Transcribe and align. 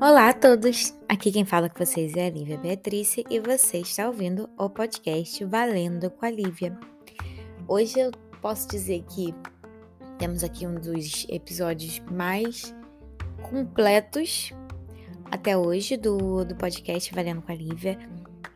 Olá 0.00 0.30
a 0.30 0.32
todos! 0.32 0.94
Aqui 1.06 1.30
quem 1.30 1.44
fala 1.44 1.68
com 1.68 1.84
vocês 1.84 2.16
é 2.16 2.28
a 2.28 2.30
Lívia 2.30 2.56
Beatrice 2.56 3.22
e 3.28 3.38
você 3.38 3.80
está 3.80 4.06
ouvindo 4.06 4.48
o 4.56 4.70
podcast 4.70 5.44
Valendo 5.44 6.10
com 6.10 6.24
a 6.24 6.30
Lívia. 6.30 6.78
Hoje 7.68 8.00
eu 8.00 8.10
posso 8.40 8.66
dizer 8.68 9.04
que 9.10 9.34
temos 10.18 10.42
aqui 10.42 10.66
um 10.66 10.76
dos 10.76 11.26
episódios 11.28 12.00
mais 12.10 12.74
completos 13.50 14.54
até 15.30 15.54
hoje 15.54 15.98
do, 15.98 16.46
do 16.46 16.56
podcast 16.56 17.14
Valendo 17.14 17.42
com 17.42 17.52
a 17.52 17.54
Lívia. 17.54 17.98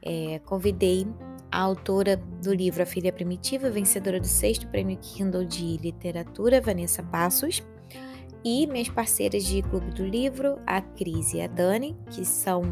É, 0.03 0.39
convidei 0.47 1.07
a 1.51 1.61
autora 1.61 2.17
do 2.17 2.55
livro 2.55 2.83
A 2.83 2.87
Filha 2.87 3.13
Primitiva, 3.13 3.71
vencedora 3.71 4.21
do 4.21 4.27
sexto 4.27 4.69
prêmio 4.69 4.99
Kindle 4.99 5.45
de 5.45 5.77
Literatura, 5.79 6.61
Vanessa 6.61 7.03
Passos, 7.03 7.63
e 8.45 8.67
minhas 8.67 8.89
parceiras 8.89 9.45
de 9.45 9.63
Clube 9.63 9.91
do 9.91 10.07
Livro, 10.07 10.59
a 10.67 10.81
Cris 10.81 11.35
e 11.35 11.41
a 11.41 11.47
Dani, 11.47 11.97
que 12.11 12.25
são 12.25 12.63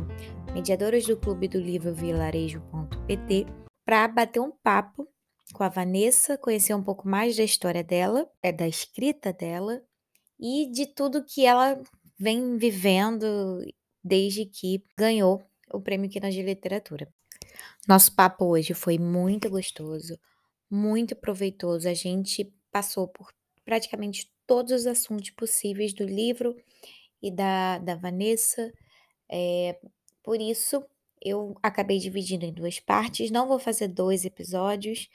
mediadoras 0.55 1.07
do 1.07 1.17
Clube 1.17 1.49
do 1.49 1.59
Livro 1.59 1.93
Vilarejo.pt, 1.93 3.47
para 3.85 4.09
bater 4.09 4.41
um 4.41 4.53
papo 4.63 5.07
com 5.53 5.65
a 5.65 5.69
Vanessa, 5.69 6.39
conhecer 6.39 6.75
um 6.75 6.83
pouco 6.83 7.09
mais 7.09 7.37
da 7.37 7.43
história 7.43 7.83
dela, 7.83 8.31
é 8.43 8.53
da 8.53 8.69
escrita 8.69 9.33
dela 9.33 9.83
e 10.39 10.71
de 10.71 10.87
tudo 10.87 11.25
que 11.25 11.45
ela 11.45 11.81
vem 12.19 12.57
vivendo 12.57 13.27
desde 14.03 14.47
que 14.47 14.85
ganhou 14.97 15.43
o 15.73 15.81
Prêmio 15.81 16.09
Kindle 16.09 16.31
de 16.31 16.43
Literatura. 16.43 17.09
Nosso 17.87 18.15
papo 18.15 18.45
hoje 18.45 18.75
foi 18.75 18.99
muito 18.99 19.49
gostoso, 19.51 20.19
muito 20.71 21.17
proveitoso. 21.17 21.89
A 21.89 21.95
gente 21.95 22.53
passou 22.71 23.09
por 23.09 23.33
praticamente 23.65 24.31
todos 24.47 24.73
os 24.73 24.87
assuntos 24.87 25.31
possíveis 25.31 25.93
do 25.93 26.05
livro 26.05 26.57
e 27.23 27.31
da, 27.31 27.79
da 27.79 27.95
Vanessa. 27.95 28.73
É, 29.31 29.79
por 30.23 30.41
isso, 30.41 30.85
eu 31.23 31.57
acabei 31.63 31.99
dividindo 31.99 32.45
em 32.45 32.53
duas 32.53 32.81
partes. 32.81 33.31
Não 33.31 33.47
vou 33.47 33.59
fazer 33.59 33.89
dois 33.89 34.25
episódios, 34.25 35.09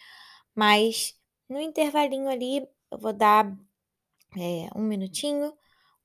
mas 0.55 1.16
no 1.50 1.59
intervalinho 1.59 2.30
ali 2.30 2.67
eu 2.91 2.97
vou 2.97 3.13
dar 3.13 3.52
é, 4.38 4.69
um 4.75 4.83
minutinho, 4.83 5.53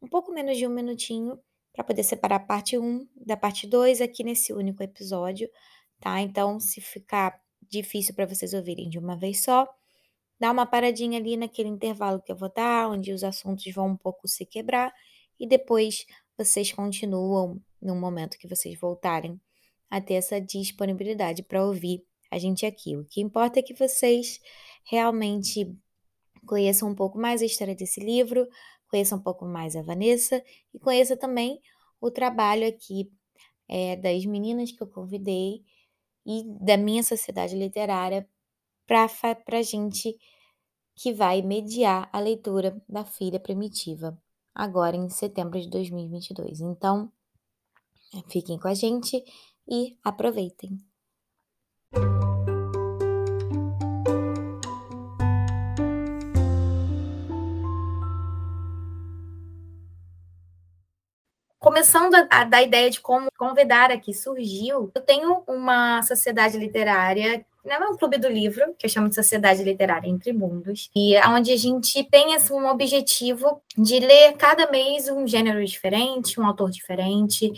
um 0.01 0.09
pouco 0.09 0.33
menos 0.33 0.57
de 0.57 0.67
um 0.67 0.71
minutinho, 0.71 1.39
para 1.73 1.85
poder 1.85 2.03
separar 2.03 2.37
a 2.37 2.41
parte 2.41 2.77
1 2.77 3.07
da 3.15 3.37
parte 3.37 3.67
2 3.67 4.01
aqui 4.01 4.25
nesse 4.25 4.53
único 4.53 4.83
episódio, 4.83 5.49
tá? 6.01 6.21
Então, 6.21 6.59
se 6.61 6.81
ficar 6.81 7.41
difícil 7.69 8.15
para 8.15 8.27
vocês 8.27 8.55
ouvirem 8.55 8.89
de 8.89 8.99
uma 8.99 9.17
vez 9.17 9.43
só, 9.43 9.69
dá 10.41 10.51
uma 10.51 10.67
paradinha 10.67 11.19
ali 11.19 11.37
naquele 11.37 11.69
intervalo 11.69 12.23
que 12.23 12.33
eu 12.33 12.37
vou 12.37 12.53
dar, 12.53 12.89
onde 12.91 13.13
os 13.13 13.25
assuntos 13.25 13.65
vão 13.75 13.89
um 13.89 13.97
pouco 13.97 14.27
se 14.29 14.47
quebrar, 14.47 14.93
e 15.39 15.47
depois 15.47 16.07
vocês 16.37 16.73
continuam 16.73 17.61
no 17.81 17.95
momento 17.95 18.39
que 18.39 18.49
vocês 18.49 18.79
voltarem 18.79 19.41
a 19.91 20.01
ter 20.01 20.15
essa 20.15 20.41
disponibilidade 20.41 21.43
para 21.43 21.65
ouvir 21.65 22.05
a 22.31 22.39
gente 22.39 22.67
aqui. 22.67 22.97
O 22.97 23.05
que 23.05 23.21
importa 23.21 23.59
é 23.59 23.63
que 23.63 23.75
vocês 23.75 24.41
realmente 24.85 25.75
conheçam 26.47 26.89
um 26.89 26.95
pouco 26.95 27.19
mais 27.19 27.43
a 27.43 27.47
história 27.47 27.75
desse 27.75 28.01
livro, 28.01 28.47
conheçam 28.89 29.19
um 29.19 29.23
pouco 29.23 29.45
mais 29.45 29.77
a 29.77 29.83
Vanessa 29.83 30.43
e 30.73 30.79
conheça 30.79 31.17
também 31.17 31.61
o 32.01 32.11
trabalho 32.11 32.67
aqui 32.67 33.11
é, 33.69 33.97
das 33.97 34.25
meninas 34.25 34.73
que 34.73 34.83
eu 34.83 34.87
convidei 34.87 35.63
e 36.29 36.45
da 36.61 36.77
minha 36.77 37.03
sociedade 37.03 37.57
literária 37.57 38.29
para 38.87 39.07
a 39.59 39.63
gente 39.63 40.15
que 40.95 41.13
vai 41.15 41.41
mediar 41.41 42.11
a 42.13 42.21
leitura 42.21 42.79
da 42.87 43.05
filha 43.05 43.41
primitiva, 43.41 44.21
agora 44.55 44.97
em 44.97 45.09
setembro 45.09 45.59
de 45.59 45.71
2022. 45.71 46.61
Então, 46.61 47.11
fiquem 48.29 48.59
com 48.59 48.69
a 48.69 48.75
gente 48.75 49.25
e 49.67 49.97
aproveitem. 50.05 50.88
Começando 61.59 62.15
a, 62.15 62.27
a, 62.31 62.45
da 62.45 62.63
ideia 62.63 62.89
de 62.89 63.01
como 63.01 63.29
convidar 63.37 63.91
aqui 63.91 64.15
surgiu, 64.15 64.91
eu 64.95 65.01
tenho 65.03 65.43
uma 65.47 66.03
sociedade 66.03 66.57
literária 66.57 67.45
não 67.69 67.77
é 67.77 67.91
um 67.91 67.97
clube 67.97 68.17
do 68.19 68.29
livro, 68.29 68.75
que 68.79 68.87
eu 68.87 68.91
chamo 68.91 69.09
de 69.09 69.15
Sociedade 69.15 69.63
Literária 69.63 70.09
Entre 70.09 70.33
Mundos, 70.33 70.91
e 70.97 71.15
é 71.15 71.29
onde 71.29 71.53
a 71.53 71.57
gente 71.57 72.03
tem 72.05 72.35
assim, 72.35 72.55
um 72.55 72.67
objetivo 72.67 73.61
de 73.77 74.01
ler 74.01 74.35
cada 74.37 74.71
mês 74.71 75.09
um 75.09 75.27
gênero 75.27 75.63
diferente, 75.65 76.41
um 76.41 76.47
autor 76.47 76.71
diferente, 76.71 77.53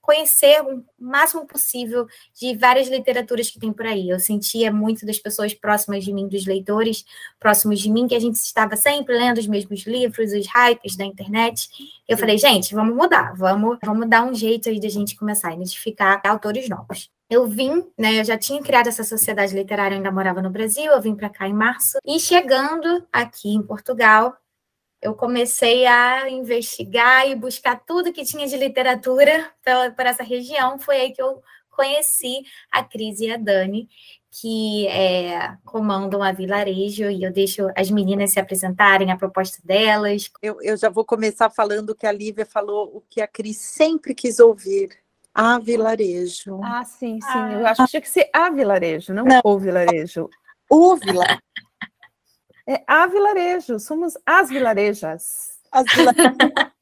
conhecer 0.00 0.60
o 0.62 0.84
máximo 0.98 1.46
possível 1.46 2.06
de 2.34 2.56
várias 2.56 2.88
literaturas 2.88 3.50
que 3.50 3.58
tem 3.58 3.72
por 3.72 3.86
aí. 3.86 4.08
Eu 4.08 4.18
sentia 4.18 4.72
muito 4.72 5.06
das 5.06 5.18
pessoas 5.18 5.54
próximas 5.54 6.04
de 6.04 6.12
mim, 6.12 6.28
dos 6.28 6.46
leitores 6.46 7.04
próximos 7.38 7.80
de 7.80 7.90
mim, 7.90 8.08
que 8.08 8.14
a 8.14 8.20
gente 8.20 8.36
estava 8.36 8.76
sempre 8.76 9.16
lendo 9.16 9.38
os 9.38 9.46
mesmos 9.46 9.86
livros, 9.86 10.32
os 10.32 10.46
hypes 10.46 10.96
da 10.96 11.04
internet. 11.04 11.68
Eu 12.08 12.18
falei, 12.18 12.38
gente, 12.38 12.74
vamos 12.74 12.96
mudar, 12.96 13.34
vamos, 13.36 13.78
vamos 13.84 14.08
dar 14.08 14.24
um 14.24 14.34
jeito 14.34 14.68
aí 14.68 14.80
de 14.80 14.86
a 14.86 14.90
gente 14.90 15.16
começar 15.16 15.48
a 15.48 15.54
identificar 15.54 16.20
autores 16.24 16.68
novos 16.68 17.10
eu 17.30 17.46
vim, 17.46 17.84
né? 17.96 18.18
Eu 18.18 18.24
já 18.24 18.36
tinha 18.36 18.60
criado 18.60 18.88
essa 18.88 19.04
sociedade 19.04 19.54
literária, 19.54 19.94
eu 19.94 19.98
ainda 19.98 20.10
morava 20.10 20.42
no 20.42 20.50
Brasil, 20.50 20.90
eu 20.90 21.00
vim 21.00 21.14
para 21.14 21.30
cá 21.30 21.48
em 21.48 21.54
março. 21.54 21.98
E 22.04 22.18
chegando 22.18 23.06
aqui 23.12 23.54
em 23.54 23.62
Portugal, 23.62 24.36
eu 25.02 25.14
comecei 25.14 25.86
a 25.86 26.28
investigar 26.28 27.28
e 27.28 27.34
buscar 27.34 27.76
tudo 27.86 28.12
que 28.12 28.24
tinha 28.24 28.46
de 28.46 28.56
literatura 28.56 29.50
por 29.96 30.06
essa 30.06 30.22
região. 30.22 30.78
Foi 30.78 30.96
aí 30.96 31.12
que 31.12 31.22
eu 31.22 31.42
conheci 31.70 32.42
a 32.70 32.84
Cris 32.84 33.20
e 33.20 33.30
a 33.30 33.38
Dani, 33.38 33.88
que 34.30 34.86
é, 34.88 35.56
comandam 35.64 36.22
a 36.22 36.32
Vilarejo, 36.32 37.10
e 37.10 37.24
eu 37.24 37.32
deixo 37.32 37.68
as 37.74 37.90
meninas 37.90 38.32
se 38.32 38.38
apresentarem, 38.38 39.10
a 39.10 39.16
proposta 39.16 39.58
delas. 39.64 40.30
Eu, 40.42 40.60
eu 40.60 40.76
já 40.76 40.90
vou 40.90 41.04
começar 41.04 41.48
falando 41.48 41.94
que 41.94 42.06
a 42.06 42.12
Lívia 42.12 42.44
falou 42.44 42.90
o 42.94 43.00
que 43.08 43.22
a 43.22 43.26
Cris 43.26 43.56
sempre 43.56 44.14
quis 44.14 44.38
ouvir 44.38 44.90
a 45.34 45.58
vilarejo. 45.58 46.60
Ah, 46.62 46.84
sim, 46.84 47.18
sim. 47.20 47.28
Ah. 47.28 47.52
Eu 47.52 47.66
acho 47.66 47.84
que 47.84 47.90
tinha 47.90 48.02
que 48.02 48.10
ser 48.10 48.28
a 48.32 48.50
vilarejo, 48.50 49.14
não, 49.14 49.24
não. 49.24 49.40
o 49.42 49.58
vilarejo. 49.58 50.28
O 50.68 50.96
vilarejo. 50.96 51.40
É 52.70 52.84
a 52.86 53.04
vilarejo, 53.08 53.80
somos 53.80 54.14
as 54.24 54.48
vilarejas. 54.48 55.58
As 55.72 55.84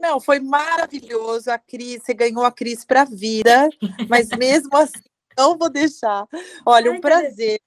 Não, 0.00 0.18
foi 0.18 0.40
maravilhoso. 0.40 1.48
A 1.48 1.56
Cris, 1.56 2.02
você 2.02 2.12
ganhou 2.12 2.44
a 2.44 2.50
Cris 2.50 2.84
para 2.84 3.02
a 3.02 3.04
vida, 3.04 3.68
mas 4.08 4.30
mesmo 4.30 4.76
assim, 4.76 4.98
não 5.38 5.56
vou 5.56 5.70
deixar. 5.70 6.26
Olha, 6.66 6.90
Ai, 6.90 6.96
um 6.96 7.00
prazer 7.00 7.60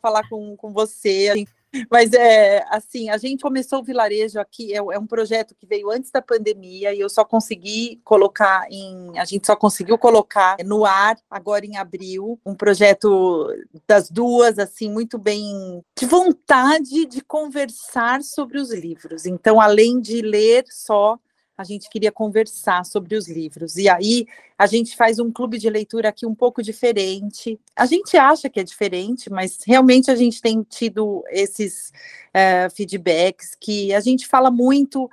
falar 0.00 0.26
com, 0.30 0.56
com 0.56 0.72
você. 0.72 1.44
Mas 1.90 2.12
é 2.12 2.64
assim, 2.70 3.10
a 3.10 3.16
gente 3.16 3.42
começou 3.42 3.80
o 3.80 3.84
vilarejo 3.84 4.38
aqui, 4.38 4.72
é, 4.72 4.76
é, 4.76 4.98
um 4.98 5.06
projeto 5.06 5.54
que 5.54 5.66
veio 5.66 5.90
antes 5.90 6.10
da 6.10 6.22
pandemia 6.22 6.94
e 6.94 7.00
eu 7.00 7.08
só 7.08 7.24
consegui 7.24 8.00
colocar 8.04 8.66
em. 8.70 9.18
A 9.18 9.24
gente 9.24 9.46
só 9.46 9.56
conseguiu 9.56 9.98
colocar 9.98 10.56
no 10.64 10.84
ar 10.84 11.16
agora 11.30 11.64
em 11.66 11.76
abril, 11.76 12.38
um 12.44 12.54
projeto 12.54 13.48
das 13.86 14.10
duas, 14.10 14.58
assim, 14.58 14.90
muito 14.90 15.18
bem 15.18 15.82
de 15.98 16.06
vontade 16.06 17.06
de 17.06 17.20
conversar 17.22 18.22
sobre 18.22 18.58
os 18.58 18.72
livros. 18.72 19.26
Então, 19.26 19.60
além 19.60 20.00
de 20.00 20.20
ler 20.22 20.64
só, 20.68 21.18
a 21.56 21.64
gente 21.64 21.88
queria 21.88 22.10
conversar 22.10 22.84
sobre 22.84 23.16
os 23.16 23.28
livros. 23.28 23.76
E 23.76 23.88
aí 23.88 24.26
a 24.58 24.66
gente 24.66 24.96
faz 24.96 25.18
um 25.18 25.30
clube 25.30 25.58
de 25.58 25.70
leitura 25.70 26.08
aqui 26.08 26.26
um 26.26 26.34
pouco 26.34 26.62
diferente. 26.62 27.58
A 27.76 27.86
gente 27.86 28.16
acha 28.16 28.50
que 28.50 28.58
é 28.58 28.64
diferente, 28.64 29.30
mas 29.30 29.58
realmente 29.66 30.10
a 30.10 30.16
gente 30.16 30.40
tem 30.40 30.62
tido 30.62 31.22
esses 31.30 31.92
uh, 32.34 32.70
feedbacks 32.74 33.56
que 33.58 33.92
a 33.94 34.00
gente 34.00 34.26
fala 34.26 34.50
muito 34.50 35.08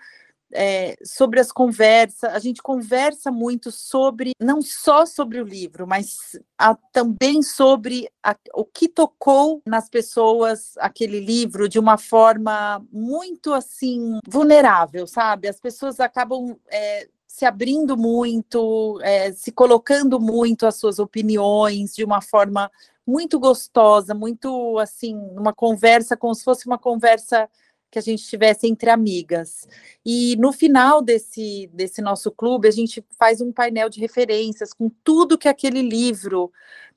é, 0.53 0.95
sobre 1.03 1.39
as 1.39 1.51
conversas, 1.51 2.33
a 2.33 2.39
gente 2.39 2.61
conversa 2.61 3.31
muito 3.31 3.71
sobre, 3.71 4.31
não 4.39 4.61
só 4.61 5.05
sobre 5.05 5.39
o 5.39 5.45
livro, 5.45 5.87
mas 5.87 6.39
a, 6.57 6.75
também 6.91 7.41
sobre 7.41 8.09
a, 8.23 8.35
o 8.53 8.65
que 8.65 8.87
tocou 8.87 9.61
nas 9.65 9.89
pessoas 9.89 10.73
aquele 10.77 11.19
livro 11.19 11.67
de 11.67 11.79
uma 11.79 11.97
forma 11.97 12.85
muito 12.91 13.53
assim 13.53 14.19
vulnerável, 14.27 15.07
sabe? 15.07 15.47
As 15.47 15.59
pessoas 15.59 15.99
acabam 15.99 16.57
é, 16.69 17.07
se 17.27 17.45
abrindo 17.45 17.97
muito, 17.97 18.99
é, 19.01 19.31
se 19.31 19.51
colocando 19.51 20.19
muito 20.19 20.65
as 20.65 20.75
suas 20.75 20.99
opiniões 20.99 21.95
de 21.95 22.03
uma 22.03 22.21
forma 22.21 22.69
muito 23.07 23.39
gostosa, 23.39 24.13
muito 24.13 24.77
assim, 24.79 25.15
uma 25.35 25.53
conversa 25.53 26.15
como 26.15 26.35
se 26.35 26.43
fosse 26.43 26.67
uma 26.67 26.77
conversa 26.77 27.49
que 27.91 27.99
a 27.99 28.01
gente 28.01 28.23
tivesse 28.23 28.65
entre 28.67 28.89
amigas. 28.89 29.67
E 30.05 30.35
no 30.37 30.53
final 30.53 31.01
desse, 31.01 31.69
desse 31.73 32.01
nosso 32.01 32.31
clube, 32.31 32.67
a 32.67 32.71
gente 32.71 33.03
faz 33.19 33.41
um 33.41 33.51
painel 33.51 33.89
de 33.89 33.99
referências 33.99 34.73
com 34.73 34.89
tudo 35.03 35.37
que 35.37 35.49
aquele 35.49 35.81
livro 35.81 36.51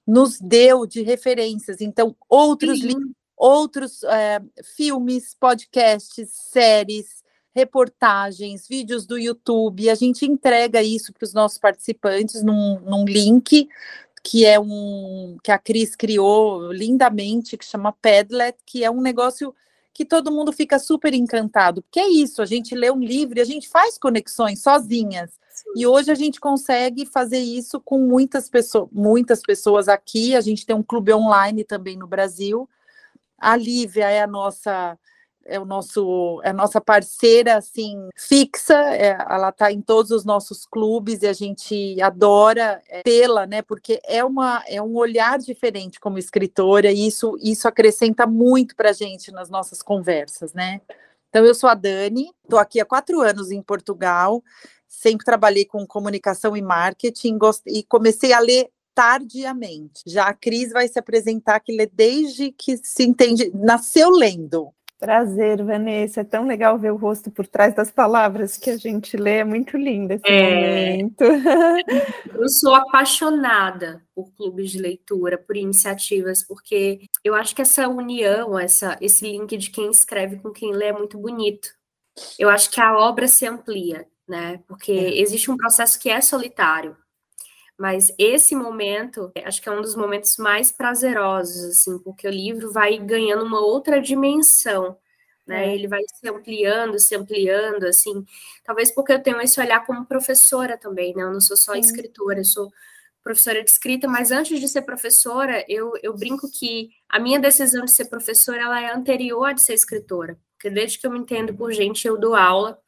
nos 0.06 0.38
deu 0.40 0.86
de 0.86 1.02
referências. 1.02 1.80
Então, 1.80 2.16
outros 2.28 2.80
livros 2.80 3.12
outros 3.36 4.02
é, 4.04 4.40
filmes, 4.76 5.34
podcasts, 5.38 6.30
séries, 6.30 7.22
reportagens, 7.54 8.66
vídeos 8.68 9.06
do 9.06 9.18
YouTube. 9.18 9.90
A 9.90 9.94
gente 9.94 10.24
entrega 10.24 10.82
isso 10.82 11.12
para 11.12 11.24
os 11.24 11.34
nossos 11.34 11.58
participantes 11.58 12.42
num, 12.42 12.80
num 12.80 13.04
link 13.04 13.68
que 14.26 14.46
é 14.46 14.58
um 14.58 15.36
que 15.44 15.52
a 15.52 15.58
Cris 15.58 15.94
criou 15.94 16.72
lindamente, 16.72 17.58
que 17.58 17.64
chama 17.64 17.92
Padlet, 17.92 18.56
que 18.64 18.82
é 18.82 18.90
um 18.90 19.02
negócio 19.02 19.54
que 19.94 20.04
todo 20.04 20.32
mundo 20.32 20.52
fica 20.52 20.76
super 20.80 21.14
encantado, 21.14 21.80
porque 21.80 22.00
é 22.00 22.08
isso, 22.08 22.42
a 22.42 22.44
gente 22.44 22.74
lê 22.74 22.90
um 22.90 22.98
livro 22.98 23.38
e 23.38 23.40
a 23.40 23.44
gente 23.44 23.68
faz 23.68 23.96
conexões 23.96 24.60
sozinhas. 24.60 25.30
Sim. 25.48 25.70
E 25.76 25.86
hoje 25.86 26.10
a 26.10 26.16
gente 26.16 26.40
consegue 26.40 27.06
fazer 27.06 27.38
isso 27.38 27.80
com 27.80 28.00
muitas 28.00 28.50
pessoas, 28.50 28.88
muitas 28.90 29.40
pessoas 29.40 29.88
aqui. 29.88 30.34
A 30.34 30.40
gente 30.40 30.66
tem 30.66 30.74
um 30.74 30.82
clube 30.82 31.12
online 31.12 31.62
também 31.62 31.96
no 31.96 32.08
Brasil. 32.08 32.68
A 33.38 33.56
Lívia 33.56 34.10
é 34.10 34.20
a 34.20 34.26
nossa 34.26 34.98
é 35.46 35.58
o 35.58 35.64
nosso 35.64 36.40
é 36.44 36.50
a 36.50 36.52
nossa 36.52 36.80
parceira 36.80 37.56
assim 37.56 38.08
fixa 38.16 38.74
é, 38.94 39.16
ela 39.28 39.50
está 39.50 39.70
em 39.70 39.80
todos 39.80 40.10
os 40.10 40.24
nossos 40.24 40.66
clubes 40.66 41.22
e 41.22 41.26
a 41.26 41.32
gente 41.32 42.00
adora 42.00 42.82
é, 42.88 43.02
tê-la 43.02 43.46
né 43.46 43.62
porque 43.62 44.00
é 44.04 44.24
uma 44.24 44.62
é 44.66 44.80
um 44.80 44.94
olhar 44.96 45.38
diferente 45.38 46.00
como 46.00 46.18
escritora 46.18 46.90
e 46.90 47.06
isso 47.06 47.36
isso 47.42 47.68
acrescenta 47.68 48.26
muito 48.26 48.74
para 48.74 48.90
a 48.90 48.94
gente 48.94 49.30
nas 49.30 49.50
nossas 49.50 49.82
conversas 49.82 50.52
né 50.52 50.80
então 51.28 51.44
eu 51.44 51.54
sou 51.54 51.68
a 51.68 51.74
Dani 51.74 52.30
estou 52.42 52.58
aqui 52.58 52.80
há 52.80 52.84
quatro 52.84 53.20
anos 53.20 53.50
em 53.50 53.62
Portugal 53.62 54.42
sempre 54.88 55.24
trabalhei 55.24 55.64
com 55.64 55.86
comunicação 55.86 56.56
e 56.56 56.62
marketing 56.62 57.38
e 57.66 57.82
comecei 57.82 58.32
a 58.32 58.40
ler 58.40 58.70
tardiamente. 58.94 60.02
Já 60.06 60.28
a 60.28 60.34
Cris 60.34 60.70
vai 60.70 60.86
se 60.86 60.98
apresentar 60.98 61.60
que 61.60 61.76
lê 61.76 61.86
desde 61.86 62.52
que 62.52 62.78
se 62.78 63.02
entende, 63.02 63.50
nasceu 63.52 64.08
lendo. 64.10 64.72
Prazer, 64.98 65.62
Vanessa. 65.62 66.20
É 66.20 66.24
tão 66.24 66.46
legal 66.46 66.78
ver 66.78 66.92
o 66.92 66.96
rosto 66.96 67.30
por 67.30 67.46
trás 67.46 67.74
das 67.74 67.90
palavras 67.90 68.56
que 68.56 68.70
a 68.70 68.76
gente 68.76 69.16
lê. 69.16 69.38
É 69.38 69.44
muito 69.44 69.76
lindo 69.76 70.12
esse 70.12 70.26
é... 70.26 70.96
momento. 70.96 71.24
Eu 72.34 72.48
sou 72.48 72.74
apaixonada 72.74 74.02
por 74.14 74.32
clubes 74.34 74.70
de 74.70 74.78
leitura, 74.78 75.36
por 75.36 75.56
iniciativas, 75.56 76.42
porque 76.42 77.08
eu 77.22 77.34
acho 77.34 77.54
que 77.54 77.62
essa 77.62 77.88
união, 77.88 78.58
essa, 78.58 78.96
esse 79.00 79.26
link 79.26 79.56
de 79.56 79.70
quem 79.70 79.90
escreve 79.90 80.36
com 80.36 80.50
quem 80.50 80.72
lê 80.72 80.86
é 80.86 80.92
muito 80.92 81.18
bonito. 81.18 81.68
Eu 82.38 82.48
acho 82.48 82.70
que 82.70 82.80
a 82.80 82.96
obra 82.96 83.26
se 83.26 83.46
amplia, 83.46 84.06
né? 84.28 84.62
Porque 84.68 84.92
é. 84.92 85.20
existe 85.20 85.50
um 85.50 85.56
processo 85.56 85.98
que 85.98 86.08
é 86.08 86.20
solitário. 86.20 86.96
Mas 87.78 88.12
esse 88.18 88.54
momento, 88.54 89.32
acho 89.44 89.60
que 89.60 89.68
é 89.68 89.72
um 89.72 89.82
dos 89.82 89.96
momentos 89.96 90.36
mais 90.36 90.70
prazerosos, 90.70 91.64
assim, 91.64 91.98
porque 91.98 92.26
o 92.28 92.30
livro 92.30 92.72
vai 92.72 92.98
ganhando 92.98 93.44
uma 93.44 93.60
outra 93.60 94.00
dimensão, 94.00 94.96
né? 95.46 95.66
É. 95.70 95.74
Ele 95.74 95.88
vai 95.88 96.00
se 96.14 96.28
ampliando, 96.28 96.98
se 96.98 97.14
ampliando, 97.16 97.84
assim. 97.84 98.24
Talvez 98.64 98.92
porque 98.92 99.12
eu 99.12 99.22
tenho 99.22 99.40
esse 99.40 99.60
olhar 99.60 99.84
como 99.86 100.06
professora 100.06 100.78
também, 100.78 101.14
né? 101.14 101.22
Eu 101.24 101.32
não 101.32 101.40
sou 101.40 101.56
só 101.56 101.74
escritora, 101.74 102.40
eu 102.40 102.44
sou 102.44 102.70
professora 103.22 103.64
de 103.64 103.70
escrita, 103.70 104.06
mas 104.06 104.30
antes 104.30 104.60
de 104.60 104.68
ser 104.68 104.82
professora, 104.82 105.64
eu, 105.68 105.92
eu 106.02 106.14
brinco 106.14 106.48
que 106.50 106.90
a 107.08 107.18
minha 107.18 107.40
decisão 107.40 107.84
de 107.84 107.90
ser 107.90 108.06
professora 108.06 108.62
ela 108.62 108.80
é 108.82 108.92
anterior 108.92 109.46
a 109.46 109.52
de 109.52 109.62
ser 109.62 109.74
escritora, 109.74 110.38
porque 110.52 110.68
desde 110.70 110.98
que 110.98 111.06
eu 111.06 111.10
me 111.10 111.18
entendo 111.18 111.54
por 111.54 111.72
gente, 111.72 112.06
eu 112.06 112.18
dou 112.18 112.36
aula, 112.36 112.78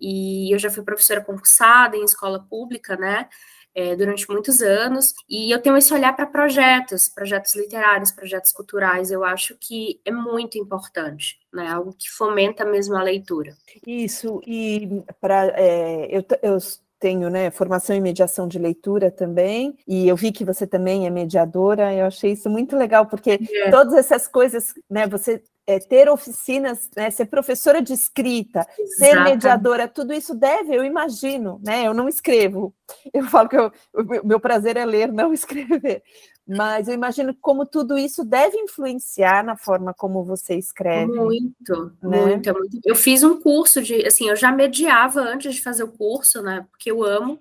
e 0.00 0.54
eu 0.54 0.58
já 0.58 0.70
fui 0.70 0.82
professora 0.82 1.20
concursada 1.22 1.96
em 1.96 2.04
escola 2.04 2.46
pública, 2.48 2.96
né? 2.96 3.28
É, 3.78 3.94
durante 3.94 4.28
muitos 4.28 4.60
anos, 4.60 5.14
e 5.30 5.52
eu 5.52 5.62
tenho 5.62 5.76
esse 5.76 5.94
olhar 5.94 6.12
para 6.16 6.26
projetos, 6.26 7.08
projetos 7.08 7.54
literários, 7.54 8.10
projetos 8.10 8.50
culturais, 8.50 9.12
eu 9.12 9.22
acho 9.22 9.56
que 9.60 10.00
é 10.04 10.10
muito 10.10 10.58
importante, 10.58 11.38
né? 11.52 11.68
Algo 11.68 11.94
que 11.96 12.10
fomenta 12.10 12.64
mesmo 12.64 12.96
a 12.96 13.02
leitura. 13.04 13.56
Isso, 13.86 14.40
e 14.44 15.00
para 15.20 15.52
é, 15.56 16.08
eu, 16.10 16.24
eu 16.42 16.58
tenho 16.98 17.30
né, 17.30 17.52
formação 17.52 17.94
em 17.94 18.00
mediação 18.00 18.48
de 18.48 18.58
leitura 18.58 19.12
também, 19.12 19.76
e 19.86 20.08
eu 20.08 20.16
vi 20.16 20.32
que 20.32 20.44
você 20.44 20.66
também 20.66 21.06
é 21.06 21.10
mediadora, 21.10 21.94
eu 21.94 22.06
achei 22.06 22.32
isso 22.32 22.50
muito 22.50 22.76
legal, 22.76 23.06
porque 23.06 23.38
é. 23.40 23.70
todas 23.70 23.94
essas 23.94 24.26
coisas, 24.26 24.74
né, 24.90 25.06
você 25.06 25.40
é, 25.68 25.78
ter 25.78 26.08
oficinas, 26.08 26.88
né, 26.96 27.10
ser 27.10 27.26
professora 27.26 27.82
de 27.82 27.92
escrita, 27.92 28.66
Exato. 28.78 28.94
ser 28.96 29.22
mediadora, 29.22 29.86
tudo 29.86 30.14
isso 30.14 30.34
deve, 30.34 30.74
eu 30.74 30.82
imagino, 30.82 31.60
né? 31.62 31.86
Eu 31.86 31.92
não 31.92 32.08
escrevo, 32.08 32.74
eu 33.12 33.22
falo 33.24 33.50
que 33.50 33.56
eu, 33.58 33.70
o 33.92 34.26
meu 34.26 34.40
prazer 34.40 34.78
é 34.78 34.86
ler, 34.86 35.12
não 35.12 35.30
escrever, 35.34 36.02
mas 36.48 36.88
eu 36.88 36.94
imagino 36.94 37.36
como 37.38 37.66
tudo 37.66 37.98
isso 37.98 38.24
deve 38.24 38.56
influenciar 38.56 39.44
na 39.44 39.58
forma 39.58 39.92
como 39.92 40.24
você 40.24 40.54
escreve. 40.54 41.12
Muito, 41.12 41.92
né? 42.02 42.24
muito, 42.24 42.54
muito. 42.54 42.80
Eu 42.82 42.96
fiz 42.96 43.22
um 43.22 43.38
curso 43.38 43.82
de, 43.82 44.06
assim, 44.06 44.26
eu 44.26 44.36
já 44.36 44.50
mediava 44.50 45.20
antes 45.20 45.54
de 45.54 45.62
fazer 45.62 45.82
o 45.82 45.92
curso, 45.92 46.40
né? 46.40 46.66
Porque 46.70 46.90
eu 46.90 47.04
amo 47.04 47.38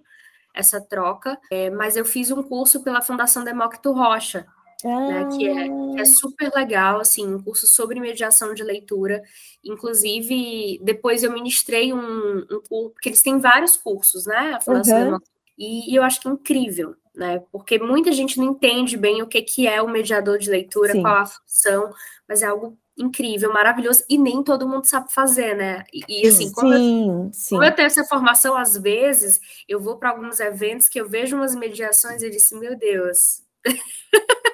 essa 0.54 0.82
troca, 0.82 1.40
é, 1.50 1.70
mas 1.70 1.96
eu 1.96 2.04
fiz 2.04 2.30
um 2.30 2.44
curso 2.44 2.84
pela 2.84 3.02
Fundação 3.02 3.46
Demócrito 3.46 3.94
Rocha, 3.94 4.46
né, 4.84 5.28
que, 5.32 5.48
é, 5.48 5.54
que, 5.54 5.98
é, 5.98 6.02
ah. 6.02 6.06
super 6.06 6.52
legal, 6.54 7.00
assim, 7.00 7.26
um 7.26 7.42
curso 7.42 7.66
sobre 7.66 8.00
mediação 8.00 8.54
de 8.54 8.64
leitura. 8.64 9.24
Inclusive, 9.64 10.80
depois 10.84 11.24
eu 11.24 11.32
ministrei 11.32 11.92
um, 11.94 12.40
um 12.40 12.62
curso, 12.68 12.90
porque 12.92 13.10
eles 13.10 13.22
têm 13.22 13.40
vários 13.40 13.76
cursos, 13.76 14.26
né? 14.26 14.54
A 14.56 14.62
Fundação 14.62 15.14
uhum. 15.14 15.20
e, 15.58 15.92
e, 15.92 15.96
eu 15.96 16.04
acho 16.04 16.22
que 16.22 16.28
é 16.28 16.32
incrível, 16.32 16.96
né? 17.16 17.42
Porque 17.52 17.80
muita 17.80 18.12
gente 18.12 18.38
não 18.38 18.52
entende 18.52 18.96
bem 18.96 19.22
o 19.22 19.28
que, 19.28 19.42
que 19.42 19.68
é 19.68 19.82
o 19.82 19.90
mediador 19.90 20.38
de 20.38 20.50
leitura, 20.50 20.92
Sim. 20.92 21.02
qual 21.02 21.16
a 21.16 21.26
função, 21.26 21.92
mas 22.28 22.44
é 22.44 22.46
algo 22.46 22.78
incrível, 22.96 23.54
maravilhoso, 23.54 24.04
e 24.10 24.18
nem 24.18 24.44
todo 24.44 24.68
mundo 24.68 24.86
sabe 24.86 25.14
fazer, 25.14 25.56
né? 25.56 25.86
E, 25.94 26.24
e 26.24 26.28
assim, 26.28 26.52
como, 26.52 26.74
sim, 26.74 27.10
eu, 27.10 27.30
sim. 27.32 27.56
como 27.56 27.64
eu 27.64 27.76
tenho 27.76 27.86
essa 27.86 28.04
formação, 28.06 28.56
às 28.56 28.76
vezes, 28.76 29.40
eu 29.68 29.80
vou 29.80 29.98
para 29.98 30.10
alguns 30.10 30.40
eventos 30.40 30.90
que 30.90 31.00
eu 31.00 31.08
vejo 31.08 31.36
umas 31.36 31.56
mediações 31.56 32.24
e 32.24 32.30
disse, 32.30 32.56
meu 32.56 32.76
Deus. 32.78 33.42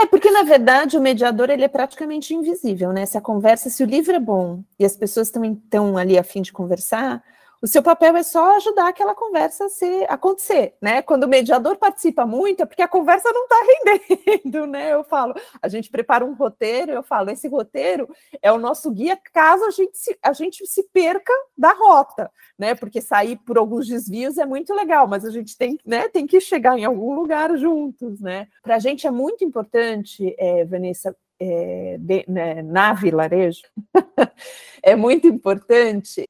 É 0.00 0.06
porque 0.06 0.30
na 0.30 0.42
verdade 0.42 0.96
o 0.96 1.00
mediador 1.00 1.50
ele 1.50 1.64
é 1.64 1.68
praticamente 1.68 2.34
invisível, 2.34 2.92
né? 2.92 3.06
Se 3.06 3.16
a 3.16 3.20
conversa, 3.20 3.70
se 3.70 3.82
o 3.82 3.86
livro 3.86 4.14
é 4.14 4.20
bom 4.20 4.62
e 4.78 4.84
as 4.84 4.96
pessoas 4.96 5.30
também 5.30 5.52
estão 5.52 5.96
ali 5.96 6.18
a 6.18 6.24
fim 6.24 6.42
de 6.42 6.52
conversar, 6.52 7.22
o 7.64 7.66
seu 7.66 7.82
papel 7.82 8.14
é 8.14 8.22
só 8.22 8.58
ajudar 8.58 8.88
aquela 8.88 9.14
conversa 9.14 9.64
a 9.64 9.68
ser, 9.70 10.04
acontecer, 10.10 10.74
né? 10.82 11.00
Quando 11.00 11.24
o 11.24 11.28
mediador 11.28 11.78
participa 11.78 12.26
muito, 12.26 12.62
é 12.62 12.66
porque 12.66 12.82
a 12.82 12.88
conversa 12.88 13.32
não 13.32 13.44
está 13.44 13.56
rendendo, 14.36 14.66
né? 14.66 14.92
Eu 14.92 15.02
falo, 15.02 15.32
a 15.62 15.66
gente 15.66 15.88
prepara 15.88 16.26
um 16.26 16.34
roteiro, 16.34 16.92
eu 16.92 17.02
falo, 17.02 17.30
esse 17.30 17.48
roteiro 17.48 18.06
é 18.42 18.52
o 18.52 18.58
nosso 18.58 18.90
guia 18.90 19.18
caso 19.32 19.64
a 19.64 19.70
gente 19.70 19.96
se, 19.96 20.14
a 20.22 20.34
gente 20.34 20.66
se 20.66 20.82
perca 20.92 21.32
da 21.56 21.72
rota, 21.72 22.30
né? 22.58 22.74
Porque 22.74 23.00
sair 23.00 23.36
por 23.36 23.56
alguns 23.56 23.88
desvios 23.88 24.36
é 24.36 24.44
muito 24.44 24.74
legal, 24.74 25.08
mas 25.08 25.24
a 25.24 25.30
gente 25.30 25.56
tem, 25.56 25.78
né, 25.86 26.06
tem 26.10 26.26
que 26.26 26.42
chegar 26.42 26.78
em 26.78 26.84
algum 26.84 27.14
lugar 27.14 27.56
juntos, 27.56 28.20
né? 28.20 28.46
Para 28.62 28.76
a 28.76 28.78
gente 28.78 29.06
é 29.06 29.10
muito 29.10 29.42
importante, 29.42 30.36
é, 30.38 30.66
Vanessa, 30.66 31.16
é, 31.40 31.96
de, 31.98 32.26
né, 32.28 32.60
na 32.60 32.92
vilarejo, 32.92 33.62
é 34.82 34.94
muito 34.94 35.26
importante 35.26 36.28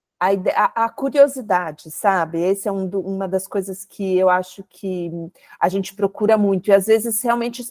a, 0.54 0.84
a, 0.84 0.88
curiosidade, 0.88 1.90
sabe? 1.90 2.40
Esse 2.40 2.68
é 2.68 2.72
um 2.72 2.88
uma 3.00 3.28
das 3.28 3.46
coisas 3.46 3.84
que 3.84 4.16
eu 4.16 4.28
acho 4.30 4.64
que 4.68 5.10
a 5.58 5.68
gente 5.68 5.94
procura 5.94 6.38
muito, 6.38 6.68
e 6.68 6.72
às 6.72 6.86
vezes 6.86 7.22
realmente 7.22 7.62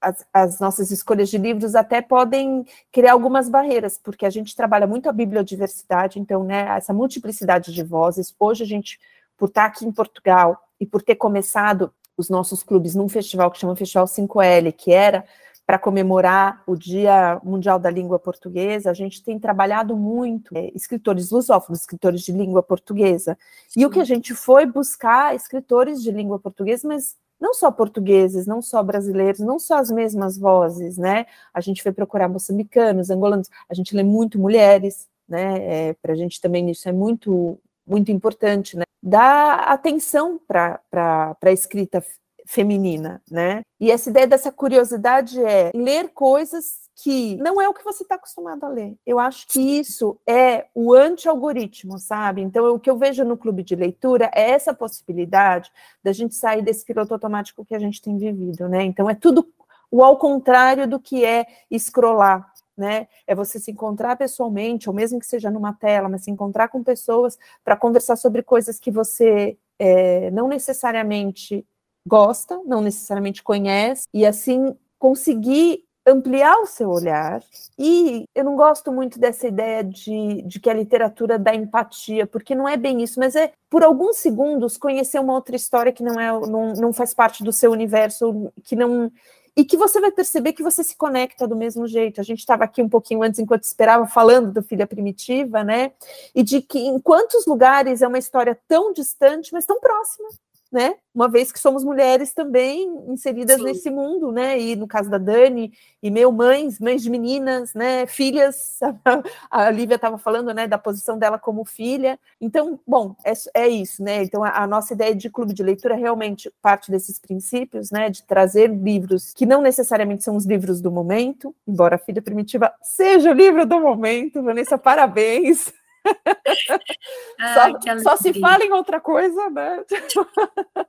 as, 0.00 0.26
as, 0.32 0.60
nossas 0.60 0.90
escolhas 0.90 1.30
de 1.30 1.38
livros 1.38 1.74
até 1.74 2.02
podem 2.02 2.64
criar 2.92 3.12
algumas 3.12 3.48
barreiras, 3.48 3.98
porque 3.98 4.26
a 4.26 4.30
gente 4.30 4.54
trabalha 4.54 4.86
muito 4.86 5.08
a 5.08 5.12
bibliodiversidade, 5.12 6.18
então, 6.18 6.44
né, 6.44 6.66
essa 6.76 6.92
multiplicidade 6.92 7.72
de 7.72 7.82
vozes. 7.82 8.34
Hoje 8.38 8.64
a 8.64 8.66
gente, 8.66 9.00
por 9.36 9.48
estar 9.48 9.64
aqui 9.64 9.86
em 9.86 9.92
Portugal 9.92 10.60
e 10.78 10.86
por 10.86 11.02
ter 11.02 11.14
começado 11.14 11.92
os 12.16 12.28
nossos 12.28 12.62
clubes 12.62 12.94
num 12.94 13.08
festival 13.08 13.50
que 13.50 13.58
chama 13.58 13.74
Festival 13.74 14.06
5L, 14.06 14.72
que 14.72 14.92
era 14.92 15.24
para 15.66 15.78
comemorar 15.78 16.62
o 16.66 16.76
Dia 16.76 17.40
Mundial 17.42 17.78
da 17.78 17.90
Língua 17.90 18.18
Portuguesa, 18.18 18.90
a 18.90 18.94
gente 18.94 19.22
tem 19.22 19.38
trabalhado 19.38 19.96
muito 19.96 20.54
é, 20.56 20.70
escritores 20.74 21.30
lusófonos, 21.30 21.80
escritores 21.80 22.20
de 22.22 22.32
língua 22.32 22.62
portuguesa. 22.62 23.38
Sim. 23.68 23.80
E 23.80 23.86
o 23.86 23.90
que 23.90 24.00
a 24.00 24.04
gente 24.04 24.34
foi 24.34 24.66
buscar 24.66 25.34
escritores 25.34 26.02
de 26.02 26.10
língua 26.10 26.38
portuguesa, 26.38 26.86
mas 26.86 27.16
não 27.40 27.54
só 27.54 27.70
portugueses, 27.70 28.46
não 28.46 28.60
só 28.60 28.82
brasileiros, 28.82 29.40
não 29.40 29.58
só 29.58 29.78
as 29.78 29.90
mesmas 29.90 30.38
vozes, 30.38 30.98
né? 30.98 31.26
A 31.52 31.60
gente 31.60 31.82
foi 31.82 31.92
procurar 31.92 32.28
moçambicanos, 32.28 33.10
angolanos, 33.10 33.48
a 33.68 33.74
gente 33.74 33.94
lê 33.94 34.02
muito 34.02 34.38
mulheres, 34.38 35.08
né? 35.28 35.88
É, 35.90 35.94
para 35.94 36.12
a 36.12 36.16
gente 36.16 36.40
também 36.40 36.70
isso 36.70 36.88
é 36.88 36.92
muito 36.92 37.58
muito 37.86 38.10
importante, 38.10 38.76
né? 38.76 38.84
Dar 39.02 39.58
atenção 39.68 40.40
para 40.46 40.80
a 40.90 41.52
escrita 41.52 42.02
feminina, 42.46 43.22
né? 43.30 43.62
E 43.80 43.90
essa 43.90 44.10
ideia 44.10 44.26
dessa 44.26 44.52
curiosidade 44.52 45.42
é 45.42 45.70
ler 45.74 46.10
coisas 46.10 46.84
que 46.96 47.36
não 47.36 47.60
é 47.60 47.68
o 47.68 47.74
que 47.74 47.82
você 47.82 48.02
está 48.02 48.14
acostumado 48.14 48.64
a 48.64 48.68
ler. 48.68 48.96
Eu 49.04 49.18
acho 49.18 49.48
que 49.48 49.60
isso 49.60 50.18
é 50.26 50.66
o 50.74 50.94
anti-algoritmo, 50.94 51.98
sabe? 51.98 52.40
Então, 52.40 52.72
o 52.74 52.78
que 52.78 52.88
eu 52.88 52.96
vejo 52.96 53.24
no 53.24 53.36
clube 53.36 53.62
de 53.62 53.74
leitura 53.74 54.30
é 54.32 54.50
essa 54.50 54.72
possibilidade 54.72 55.72
da 56.02 56.12
gente 56.12 56.34
sair 56.34 56.62
desse 56.62 56.84
piloto 56.84 57.12
automático 57.12 57.64
que 57.64 57.74
a 57.74 57.78
gente 57.78 58.00
tem 58.00 58.16
vivido, 58.16 58.68
né? 58.68 58.82
Então, 58.84 59.10
é 59.10 59.14
tudo 59.14 59.48
o 59.90 60.02
ao 60.02 60.16
contrário 60.16 60.86
do 60.88 61.00
que 61.00 61.24
é 61.24 61.46
escrolar, 61.70 62.52
né? 62.76 63.08
É 63.26 63.34
você 63.34 63.58
se 63.58 63.70
encontrar 63.70 64.16
pessoalmente, 64.16 64.88
ou 64.88 64.94
mesmo 64.94 65.18
que 65.18 65.26
seja 65.26 65.50
numa 65.50 65.72
tela, 65.72 66.08
mas 66.08 66.24
se 66.24 66.30
encontrar 66.30 66.68
com 66.68 66.82
pessoas 66.82 67.38
para 67.64 67.76
conversar 67.76 68.16
sobre 68.16 68.42
coisas 68.42 68.78
que 68.78 68.90
você 68.90 69.56
é, 69.78 70.30
não 70.30 70.48
necessariamente 70.48 71.66
gosta, 72.06 72.60
não 72.64 72.80
necessariamente 72.80 73.42
conhece, 73.42 74.06
e 74.12 74.26
assim 74.26 74.76
conseguir 74.98 75.84
ampliar 76.06 76.58
o 76.60 76.66
seu 76.66 76.90
olhar. 76.90 77.42
E 77.78 78.24
eu 78.34 78.44
não 78.44 78.56
gosto 78.56 78.92
muito 78.92 79.18
dessa 79.18 79.48
ideia 79.48 79.82
de, 79.82 80.42
de 80.42 80.60
que 80.60 80.68
a 80.68 80.74
literatura 80.74 81.38
dá 81.38 81.54
empatia, 81.54 82.26
porque 82.26 82.54
não 82.54 82.68
é 82.68 82.76
bem 82.76 83.02
isso, 83.02 83.18
mas 83.18 83.34
é 83.34 83.52
por 83.70 83.82
alguns 83.82 84.18
segundos 84.18 84.76
conhecer 84.76 85.18
uma 85.18 85.32
outra 85.32 85.56
história 85.56 85.92
que 85.92 86.02
não 86.02 86.20
é 86.20 86.30
não, 86.46 86.74
não 86.74 86.92
faz 86.92 87.14
parte 87.14 87.42
do 87.42 87.52
seu 87.52 87.72
universo, 87.72 88.52
que 88.64 88.76
não 88.76 89.10
e 89.56 89.64
que 89.64 89.76
você 89.76 90.00
vai 90.00 90.10
perceber 90.10 90.52
que 90.52 90.64
você 90.64 90.82
se 90.82 90.96
conecta 90.96 91.46
do 91.46 91.54
mesmo 91.54 91.86
jeito. 91.86 92.20
A 92.20 92.24
gente 92.24 92.40
estava 92.40 92.64
aqui 92.64 92.82
um 92.82 92.88
pouquinho 92.88 93.22
antes, 93.22 93.38
enquanto 93.38 93.62
esperava, 93.62 94.04
falando 94.04 94.52
do 94.52 94.62
Filha 94.62 94.86
Primitiva, 94.86 95.62
né? 95.62 95.92
E 96.34 96.42
de 96.42 96.60
que 96.60 96.78
em 96.80 96.98
quantos 96.98 97.46
lugares 97.46 98.02
é 98.02 98.08
uma 98.08 98.18
história 98.18 98.58
tão 98.66 98.92
distante, 98.92 99.52
mas 99.52 99.64
tão 99.64 99.78
próxima 99.80 100.28
né? 100.74 100.96
Uma 101.14 101.28
vez 101.28 101.52
que 101.52 101.60
somos 101.60 101.84
mulheres 101.84 102.34
também 102.34 102.84
inseridas 103.06 103.58
Sim. 103.58 103.62
nesse 103.62 103.90
mundo, 103.90 104.32
né? 104.32 104.60
E 104.60 104.74
no 104.74 104.88
caso 104.88 105.08
da 105.08 105.16
Dani 105.16 105.72
e 106.02 106.10
meu 106.10 106.32
mães, 106.32 106.80
mães 106.80 107.00
de 107.00 107.08
meninas, 107.08 107.72
né? 107.72 108.04
Filhas, 108.06 108.80
a 109.48 109.70
Lívia 109.70 109.94
estava 109.94 110.18
falando, 110.18 110.52
né? 110.52 110.66
Da 110.66 110.76
posição 110.76 111.16
dela 111.16 111.38
como 111.38 111.64
filha. 111.64 112.18
Então, 112.40 112.80
bom, 112.84 113.14
é, 113.24 113.32
é 113.54 113.68
isso, 113.68 114.02
né? 114.02 114.24
Então, 114.24 114.42
a, 114.42 114.64
a, 114.64 114.66
nossa 114.66 114.92
ideia 114.92 115.14
de 115.14 115.30
clube 115.30 115.54
de 115.54 115.62
leitura 115.62 115.94
realmente 115.94 116.52
parte 116.60 116.90
desses 116.90 117.20
princípios, 117.20 117.92
né? 117.92 118.10
De 118.10 118.24
trazer 118.24 118.68
livros 118.68 119.32
que 119.32 119.46
não 119.46 119.62
necessariamente 119.62 120.24
são 120.24 120.34
os 120.34 120.44
livros 120.44 120.80
do 120.80 120.90
momento, 120.90 121.54
embora 121.66 121.94
a 121.94 121.98
Filha 121.98 122.20
Primitiva 122.20 122.74
seja 122.82 123.30
o 123.30 123.34
livro 123.34 123.64
do 123.64 123.78
momento. 123.80 124.42
Vanessa, 124.42 124.76
parabéns. 124.76 125.72
só, 127.98 127.98
só 128.02 128.16
se 128.16 128.38
fala 128.38 128.64
em 128.64 128.72
outra 128.72 129.00
coisa, 129.00 129.50
né? 129.50 129.84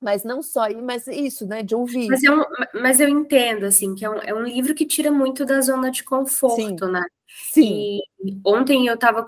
mas 0.00 0.24
não 0.24 0.42
só, 0.42 0.68
mas 0.82 1.06
isso, 1.06 1.46
né? 1.46 1.62
De 1.62 1.74
ouvir. 1.74 2.08
Mas 2.08 2.22
eu, 2.22 2.44
mas 2.74 3.00
eu 3.00 3.08
entendo, 3.08 3.64
assim, 3.64 3.94
que 3.94 4.04
é 4.04 4.10
um, 4.10 4.18
é 4.18 4.34
um 4.34 4.42
livro 4.42 4.74
que 4.74 4.86
tira 4.86 5.10
muito 5.10 5.44
da 5.44 5.60
zona 5.60 5.90
de 5.90 6.04
conforto, 6.04 6.86
Sim. 6.86 6.92
né? 6.92 7.04
Sim. 7.52 8.00
E 8.24 8.40
ontem 8.44 8.86
eu 8.86 8.94
estava 8.94 9.26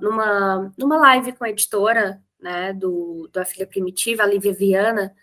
numa, 0.00 0.72
numa 0.76 0.96
live 0.96 1.32
com 1.32 1.44
a 1.44 1.50
editora, 1.50 2.22
né, 2.40 2.72
do, 2.72 3.28
do 3.32 3.40
A 3.40 3.44
Filha 3.44 3.66
Primitiva, 3.66 4.22
a 4.22 4.26
Lívia 4.26 4.52
Viana, 4.52 5.14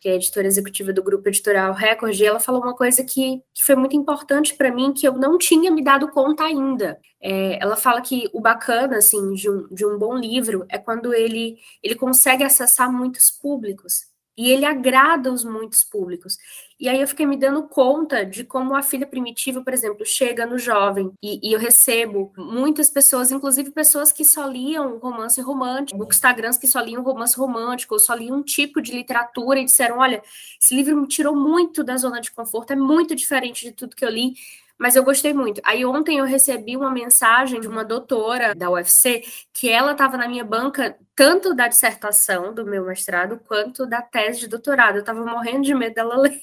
que 0.00 0.08
é 0.08 0.14
editora 0.14 0.46
executiva 0.46 0.92
do 0.92 1.02
grupo 1.02 1.28
editorial 1.28 1.74
Record, 1.74 2.18
e 2.18 2.24
ela 2.24 2.40
falou 2.40 2.62
uma 2.62 2.74
coisa 2.74 3.04
que, 3.04 3.42
que 3.54 3.62
foi 3.64 3.76
muito 3.76 3.94
importante 3.94 4.54
para 4.54 4.72
mim, 4.72 4.92
que 4.92 5.06
eu 5.06 5.12
não 5.12 5.36
tinha 5.36 5.70
me 5.70 5.84
dado 5.84 6.08
conta 6.08 6.44
ainda. 6.44 6.98
É, 7.20 7.62
ela 7.62 7.76
fala 7.76 8.00
que 8.00 8.28
o 8.32 8.40
bacana, 8.40 8.96
assim, 8.96 9.34
de 9.34 9.50
um, 9.50 9.68
de 9.68 9.84
um 9.84 9.98
bom 9.98 10.16
livro 10.16 10.64
é 10.70 10.78
quando 10.78 11.12
ele, 11.12 11.58
ele 11.82 11.94
consegue 11.94 12.42
acessar 12.42 12.90
muitos 12.90 13.30
públicos. 13.30 14.09
E 14.40 14.50
ele 14.50 14.64
agrada 14.64 15.30
os 15.30 15.44
muitos 15.44 15.84
públicos. 15.84 16.38
E 16.80 16.88
aí 16.88 16.98
eu 16.98 17.06
fiquei 17.06 17.26
me 17.26 17.36
dando 17.36 17.64
conta 17.64 18.24
de 18.24 18.42
como 18.42 18.74
a 18.74 18.82
filha 18.82 19.06
primitiva, 19.06 19.62
por 19.62 19.74
exemplo, 19.74 20.06
chega 20.06 20.46
no 20.46 20.56
jovem. 20.58 21.12
E, 21.22 21.46
e 21.46 21.52
eu 21.52 21.58
recebo 21.58 22.32
muitas 22.38 22.88
pessoas, 22.88 23.30
inclusive 23.30 23.70
pessoas 23.70 24.10
que 24.10 24.24
só 24.24 24.46
liam 24.46 24.96
romance 24.96 25.38
romântico, 25.42 26.02
Instagrams 26.02 26.56
que 26.56 26.66
só 26.66 26.80
liam 26.80 27.02
romance 27.02 27.36
romântico, 27.36 27.92
ou 27.92 28.00
só 28.00 28.14
liam 28.14 28.38
um 28.38 28.42
tipo 28.42 28.80
de 28.80 28.92
literatura 28.92 29.60
e 29.60 29.66
disseram: 29.66 29.98
olha, 29.98 30.22
esse 30.58 30.74
livro 30.74 30.96
me 30.98 31.06
tirou 31.06 31.36
muito 31.36 31.84
da 31.84 31.98
zona 31.98 32.18
de 32.18 32.32
conforto, 32.32 32.72
é 32.72 32.76
muito 32.76 33.14
diferente 33.14 33.66
de 33.66 33.72
tudo 33.72 33.94
que 33.94 34.06
eu 34.06 34.10
li 34.10 34.32
mas 34.80 34.96
eu 34.96 35.04
gostei 35.04 35.34
muito. 35.34 35.60
Aí 35.62 35.84
ontem 35.84 36.18
eu 36.18 36.24
recebi 36.24 36.74
uma 36.74 36.90
mensagem 36.90 37.60
de 37.60 37.68
uma 37.68 37.84
doutora 37.84 38.54
da 38.54 38.70
UFC 38.70 39.22
que 39.52 39.68
ela 39.68 39.92
estava 39.92 40.16
na 40.16 40.26
minha 40.26 40.42
banca 40.42 40.96
tanto 41.14 41.52
da 41.54 41.68
dissertação 41.68 42.54
do 42.54 42.64
meu 42.64 42.86
mestrado 42.86 43.38
quanto 43.46 43.84
da 43.86 44.00
tese 44.00 44.40
de 44.40 44.48
doutorado. 44.48 44.96
Eu 44.96 45.00
estava 45.00 45.22
morrendo 45.22 45.64
de 45.64 45.74
medo 45.74 45.96
dela 45.96 46.16
ler, 46.18 46.40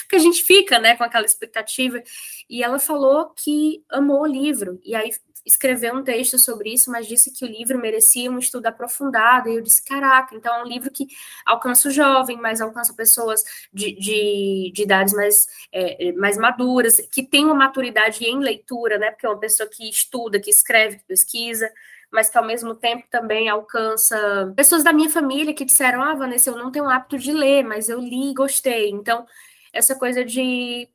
porque 0.00 0.16
a 0.16 0.18
gente 0.18 0.42
fica, 0.42 0.78
né, 0.78 0.96
com 0.96 1.04
aquela 1.04 1.26
expectativa. 1.26 2.02
E 2.48 2.62
ela 2.64 2.78
falou 2.78 3.34
que 3.36 3.84
amou 3.90 4.22
o 4.22 4.26
livro. 4.26 4.80
E 4.82 4.94
aí 4.94 5.10
escreveu 5.46 5.94
um 5.94 6.02
texto 6.02 6.38
sobre 6.38 6.74
isso, 6.74 6.90
mas 6.90 7.06
disse 7.06 7.30
que 7.32 7.44
o 7.44 7.48
livro 7.48 7.78
merecia 7.78 8.30
um 8.30 8.38
estudo 8.38 8.66
aprofundado. 8.66 9.48
E 9.48 9.54
eu 9.54 9.62
disse: 9.62 9.82
caraca, 9.84 10.34
então 10.34 10.54
é 10.54 10.62
um 10.64 10.66
livro 10.66 10.90
que 10.90 11.06
alcança 11.46 11.88
o 11.88 11.90
jovem, 11.90 12.36
mas 12.36 12.60
alcança 12.60 12.92
pessoas 12.94 13.44
de, 13.72 13.92
de, 13.92 14.72
de 14.74 14.82
idades 14.82 15.14
mais, 15.14 15.46
é, 15.72 16.12
mais 16.12 16.36
maduras, 16.36 17.00
que 17.12 17.22
tem 17.22 17.44
uma 17.44 17.54
maturidade 17.54 18.24
em 18.24 18.40
leitura, 18.40 18.98
né? 18.98 19.10
Porque 19.12 19.26
é 19.26 19.28
uma 19.30 19.38
pessoa 19.38 19.68
que 19.68 19.88
estuda, 19.88 20.40
que 20.40 20.50
escreve, 20.50 20.98
que 20.98 21.04
pesquisa 21.04 21.70
mas 22.10 22.30
que 22.30 22.38
ao 22.38 22.46
mesmo 22.46 22.74
tempo 22.74 23.04
também 23.10 23.48
alcança 23.48 24.52
pessoas 24.56 24.84
da 24.84 24.92
minha 24.92 25.10
família 25.10 25.52
que 25.52 25.64
disseram: 25.64 26.02
Ah, 26.02 26.14
Vanessa, 26.14 26.50
eu 26.50 26.56
não 26.56 26.70
tenho 26.70 26.88
hábito 26.88 27.18
de 27.18 27.32
ler, 27.32 27.64
mas 27.64 27.88
eu 27.88 28.00
li 28.00 28.30
e 28.30 28.34
gostei. 28.34 28.90
Então, 28.90 29.26
essa 29.72 29.94
coisa 29.96 30.24
de, 30.24 30.88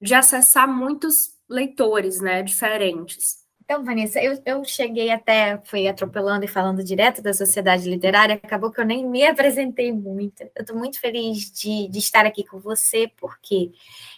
de 0.00 0.14
acessar 0.14 0.68
muitos 0.68 1.34
leitores, 1.48 2.20
né, 2.20 2.42
diferentes. 2.42 3.43
Então, 3.64 3.82
Vanessa, 3.82 4.20
eu, 4.22 4.40
eu 4.44 4.62
cheguei 4.64 5.10
até, 5.10 5.58
fui 5.64 5.88
atropelando 5.88 6.44
e 6.44 6.48
falando 6.48 6.84
direto 6.84 7.22
da 7.22 7.32
sociedade 7.32 7.88
literária, 7.88 8.34
acabou 8.34 8.70
que 8.70 8.80
eu 8.80 8.84
nem 8.84 9.06
me 9.06 9.24
apresentei 9.26 9.90
muito. 9.90 10.42
Eu 10.42 10.60
estou 10.60 10.76
muito 10.76 11.00
feliz 11.00 11.50
de, 11.50 11.88
de 11.88 11.98
estar 11.98 12.26
aqui 12.26 12.44
com 12.44 12.60
você, 12.60 13.10
porque 13.16 13.72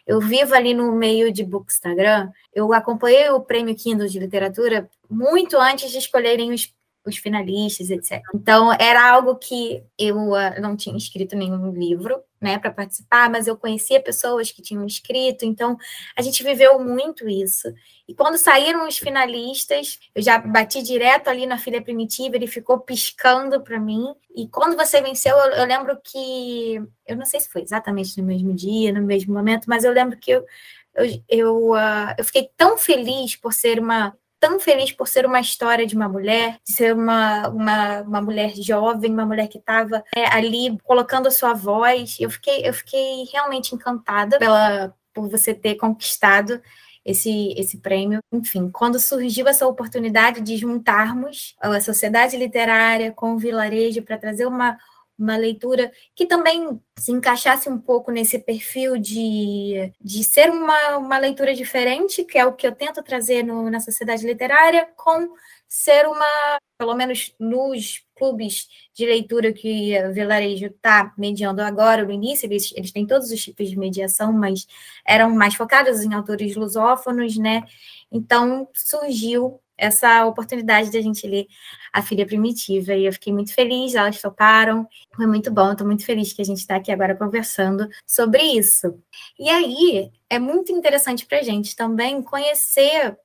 eu 0.06 0.20
vivo 0.20 0.54
ali 0.54 0.74
no 0.74 0.92
meio 0.92 1.32
de 1.32 1.44
Bookstagram, 1.44 2.30
eu 2.52 2.72
acompanhei 2.72 3.30
o 3.30 3.40
prêmio 3.40 3.76
Kindle 3.76 4.08
de 4.08 4.18
literatura 4.18 4.90
muito 5.08 5.56
antes 5.56 5.90
de 5.92 5.98
escolherem 5.98 6.52
os 6.52 6.74
os 7.06 7.16
finalistas, 7.16 7.88
etc. 7.88 8.20
Então, 8.34 8.72
era 8.72 9.08
algo 9.08 9.36
que 9.36 9.82
eu 9.96 10.16
uh, 10.32 10.60
não 10.60 10.76
tinha 10.76 10.96
escrito 10.96 11.36
nenhum 11.36 11.70
livro, 11.70 12.20
né, 12.46 12.58
para 12.60 12.70
participar, 12.70 13.28
mas 13.28 13.48
eu 13.48 13.56
conhecia 13.56 14.00
pessoas 14.00 14.52
que 14.52 14.62
tinham 14.62 14.86
escrito, 14.86 15.44
então 15.44 15.76
a 16.16 16.22
gente 16.22 16.44
viveu 16.44 16.78
muito 16.78 17.28
isso. 17.28 17.74
E 18.06 18.14
quando 18.14 18.38
saíram 18.38 18.86
os 18.86 18.98
finalistas, 18.98 19.98
eu 20.14 20.22
já 20.22 20.38
bati 20.38 20.80
direto 20.80 21.26
ali 21.26 21.44
na 21.44 21.58
filha 21.58 21.82
primitiva, 21.82 22.36
ele 22.36 22.46
ficou 22.46 22.78
piscando 22.78 23.60
para 23.60 23.80
mim. 23.80 24.14
E 24.32 24.46
quando 24.46 24.76
você 24.76 25.02
venceu, 25.02 25.36
eu, 25.36 25.50
eu, 25.54 25.66
lembro 25.66 25.98
que 26.04 26.80
eu 27.04 27.16
não 27.16 27.26
sei 27.26 27.40
se 27.40 27.48
foi 27.48 27.62
exatamente 27.62 28.16
no 28.20 28.24
mesmo 28.24 28.54
dia, 28.54 28.92
no 28.92 29.02
mesmo 29.02 29.34
momento, 29.34 29.64
mas 29.66 29.82
eu 29.82 29.92
lembro 29.92 30.16
que 30.16 30.30
eu 30.30 30.46
eu, 30.96 31.22
eu, 31.28 31.70
uh, 31.72 32.14
eu 32.16 32.24
fiquei 32.24 32.48
tão 32.56 32.78
feliz 32.78 33.36
por 33.36 33.52
ser 33.52 33.78
uma 33.78 34.16
tão 34.38 34.60
feliz 34.60 34.92
por 34.92 35.08
ser 35.08 35.26
uma 35.26 35.40
história 35.40 35.86
de 35.86 35.96
uma 35.96 36.08
mulher, 36.08 36.58
de 36.66 36.74
ser 36.74 36.94
uma, 36.94 37.48
uma, 37.48 38.00
uma 38.02 38.20
mulher 38.20 38.54
jovem, 38.56 39.12
uma 39.12 39.26
mulher 39.26 39.48
que 39.48 39.58
estava 39.58 40.04
é, 40.14 40.26
ali 40.26 40.76
colocando 40.84 41.26
a 41.26 41.30
sua 41.30 41.52
voz. 41.52 42.16
Eu 42.20 42.30
fiquei, 42.30 42.66
eu 42.66 42.72
fiquei 42.72 43.24
realmente 43.32 43.74
encantada 43.74 44.38
pela, 44.38 44.94
por 45.12 45.28
você 45.28 45.54
ter 45.54 45.76
conquistado 45.76 46.60
esse, 47.04 47.54
esse 47.56 47.78
prêmio. 47.78 48.20
Enfim, 48.32 48.68
quando 48.70 48.98
surgiu 48.98 49.46
essa 49.46 49.66
oportunidade 49.66 50.40
de 50.40 50.56
juntarmos 50.56 51.54
a 51.60 51.80
sociedade 51.80 52.36
literária 52.36 53.12
com 53.12 53.34
o 53.34 53.38
vilarejo 53.38 54.02
para 54.02 54.18
trazer 54.18 54.46
uma 54.46 54.76
uma 55.18 55.36
leitura 55.36 55.90
que 56.14 56.26
também 56.26 56.80
se 56.98 57.12
encaixasse 57.12 57.68
um 57.68 57.78
pouco 57.78 58.10
nesse 58.10 58.38
perfil 58.38 58.98
de, 58.98 59.92
de 60.00 60.22
ser 60.24 60.50
uma, 60.50 60.98
uma 60.98 61.18
leitura 61.18 61.54
diferente, 61.54 62.24
que 62.24 62.38
é 62.38 62.44
o 62.44 62.52
que 62.52 62.66
eu 62.66 62.72
tento 62.72 63.02
trazer 63.02 63.42
no, 63.42 63.70
na 63.70 63.80
sociedade 63.80 64.26
literária, 64.26 64.88
com 64.96 65.34
ser 65.68 66.06
uma, 66.06 66.58
pelo 66.78 66.94
menos 66.94 67.34
nos 67.38 68.04
clubes 68.14 68.68
de 68.94 69.04
leitura 69.04 69.52
que 69.52 69.94
o 70.04 70.12
Vilarejo 70.12 70.66
está 70.66 71.12
mediando 71.18 71.60
agora, 71.60 72.04
no 72.04 72.12
início, 72.12 72.46
eles, 72.46 72.72
eles 72.76 72.92
têm 72.92 73.06
todos 73.06 73.30
os 73.30 73.42
tipos 73.42 73.68
de 73.68 73.78
mediação, 73.78 74.32
mas 74.32 74.66
eram 75.04 75.30
mais 75.30 75.54
focados 75.54 76.02
em 76.02 76.14
autores 76.14 76.56
lusófonos, 76.56 77.36
né? 77.36 77.64
Então 78.10 78.68
surgiu 78.72 79.60
essa 79.76 80.24
oportunidade 80.26 80.90
de 80.90 80.98
a 80.98 81.02
gente 81.02 81.26
ler 81.26 81.46
A 81.92 82.02
Filha 82.02 82.26
Primitiva. 82.26 82.94
E 82.94 83.06
eu 83.06 83.12
fiquei 83.12 83.32
muito 83.32 83.52
feliz, 83.54 83.94
elas 83.94 84.20
toparam. 84.20 84.86
Foi 85.14 85.26
muito 85.26 85.50
bom, 85.50 85.72
estou 85.72 85.86
muito 85.86 86.04
feliz 86.04 86.32
que 86.32 86.42
a 86.42 86.44
gente 86.44 86.58
está 86.58 86.76
aqui 86.76 86.90
agora 86.92 87.14
conversando 87.14 87.88
sobre 88.06 88.42
isso. 88.42 88.98
E 89.38 89.48
aí, 89.48 90.10
é 90.30 90.38
muito 90.38 90.72
interessante 90.72 91.26
para 91.26 91.38
a 91.38 91.42
gente 91.42 91.76
também 91.76 92.22
conhecer 92.22 93.16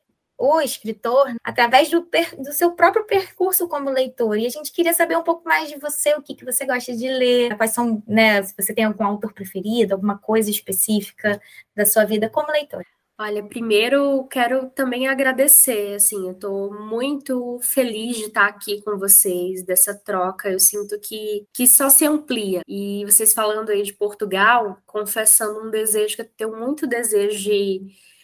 o 0.41 0.59
escritor 0.59 1.35
através 1.43 1.89
do, 1.91 2.01
do, 2.39 2.51
seu 2.51 2.71
próprio 2.71 3.05
percurso 3.05 3.67
como 3.67 3.91
leitor. 3.91 4.37
E 4.39 4.47
a 4.47 4.49
gente 4.49 4.71
queria 4.71 4.91
saber 4.91 5.15
um 5.15 5.23
pouco 5.23 5.47
mais 5.47 5.69
de 5.69 5.77
você, 5.77 6.15
o 6.15 6.21
que, 6.21 6.33
que 6.33 6.43
você 6.43 6.65
gosta 6.65 6.95
de 6.95 7.07
ler, 7.07 7.55
quais 7.55 7.71
são, 7.71 8.01
né, 8.07 8.41
se 8.41 8.55
você 8.57 8.73
tem 8.73 8.85
algum 8.85 9.03
autor 9.03 9.33
preferido, 9.33 9.93
alguma 9.93 10.17
coisa 10.17 10.49
específica 10.49 11.39
da 11.75 11.85
sua 11.85 12.05
vida 12.05 12.27
como 12.27 12.51
leitor. 12.51 12.83
Olha, 13.23 13.43
primeiro 13.43 14.27
quero 14.29 14.67
também 14.71 15.07
agradecer, 15.07 15.93
assim, 15.93 16.25
eu 16.25 16.31
estou 16.31 16.73
muito 16.73 17.59
feliz 17.61 18.17
de 18.17 18.23
estar 18.23 18.47
aqui 18.47 18.81
com 18.81 18.97
vocês, 18.97 19.63
dessa 19.63 19.93
troca, 19.93 20.49
eu 20.49 20.59
sinto 20.59 20.99
que, 20.99 21.45
que 21.53 21.67
só 21.67 21.87
se 21.87 22.03
amplia. 22.03 22.61
E 22.67 23.05
vocês 23.05 23.31
falando 23.31 23.69
aí 23.69 23.83
de 23.83 23.93
Portugal, 23.93 24.75
confessando 24.87 25.61
um 25.61 25.69
desejo 25.69 26.15
que 26.15 26.23
eu 26.23 26.29
tenho 26.35 26.59
muito 26.59 26.87
desejo 26.87 27.37
de, 27.37 27.81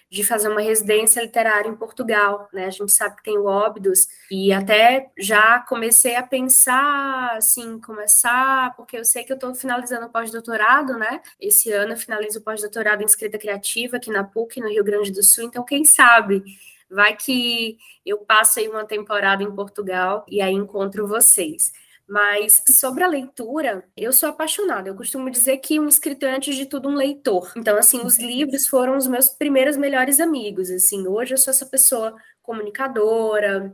de 0.10 0.24
fazer 0.24 0.48
uma 0.48 0.62
residência 0.62 1.22
literária 1.22 1.68
em 1.68 1.76
Portugal, 1.76 2.48
né? 2.54 2.66
A 2.66 2.70
gente 2.70 2.92
sabe 2.92 3.18
que 3.18 3.24
tem 3.24 3.38
o 3.38 3.46
Óbidos 3.46 4.08
e 4.32 4.54
até 4.54 5.12
já 5.18 5.60
comecei 5.60 6.16
a 6.16 6.24
pensar 6.24 7.36
assim, 7.36 7.80
começar, 7.82 8.76
porque 8.76 8.98
eu 8.98 9.04
sei 9.04 9.24
que 9.24 9.34
eu 9.34 9.36
estou 9.36 9.54
finalizando 9.54 10.06
o 10.06 10.10
pós-doutorado, 10.10 10.98
né? 10.98 11.22
Esse 11.40 11.72
ano 11.72 11.94
eu 11.94 11.98
finalizo 11.98 12.40
o 12.40 12.42
pós-doutorado 12.42 13.02
em 13.04 13.06
escrita 13.06 13.38
criativa 13.38 13.98
aqui 13.98 14.10
na 14.10 14.24
PUC, 14.24 14.62
no 14.62 14.70
Rio 14.70 14.84
Grande 14.84 15.12
do 15.12 15.24
Sul, 15.24 15.44
então 15.44 15.64
quem 15.64 15.84
sabe 15.84 16.44
vai 16.90 17.16
que 17.16 17.78
eu 18.06 18.20
passo 18.20 18.60
aí 18.60 18.68
uma 18.70 18.86
temporada 18.86 19.44
em 19.44 19.54
Portugal 19.54 20.26
e 20.28 20.42
aí 20.42 20.54
encontro 20.54 21.06
vocês. 21.06 21.72
Mas 22.08 22.64
sobre 22.70 23.04
a 23.04 23.08
leitura, 23.08 23.84
eu 23.96 24.14
sou 24.14 24.30
apaixonada. 24.30 24.88
Eu 24.88 24.96
costumo 24.96 25.30
dizer 25.30 25.58
que 25.58 25.80
um 25.80 25.90
escritor 25.90 26.30
é, 26.30 26.36
antes 26.36 26.56
de 26.56 26.66
tudo, 26.66 26.88
um 26.88 26.96
leitor. 26.96 27.52
Então, 27.58 27.78
assim, 27.78 28.00
os 28.06 28.18
livros 28.18 28.66
foram 28.68 28.96
os 28.96 29.08
meus 29.08 29.30
primeiros 29.30 29.76
melhores 29.76 30.22
amigos. 30.22 30.72
Assim, 30.72 31.06
hoje 31.06 31.34
eu 31.34 31.38
sou 31.38 31.52
essa 31.52 31.66
pessoa 31.66 32.16
comunicadora, 32.42 33.74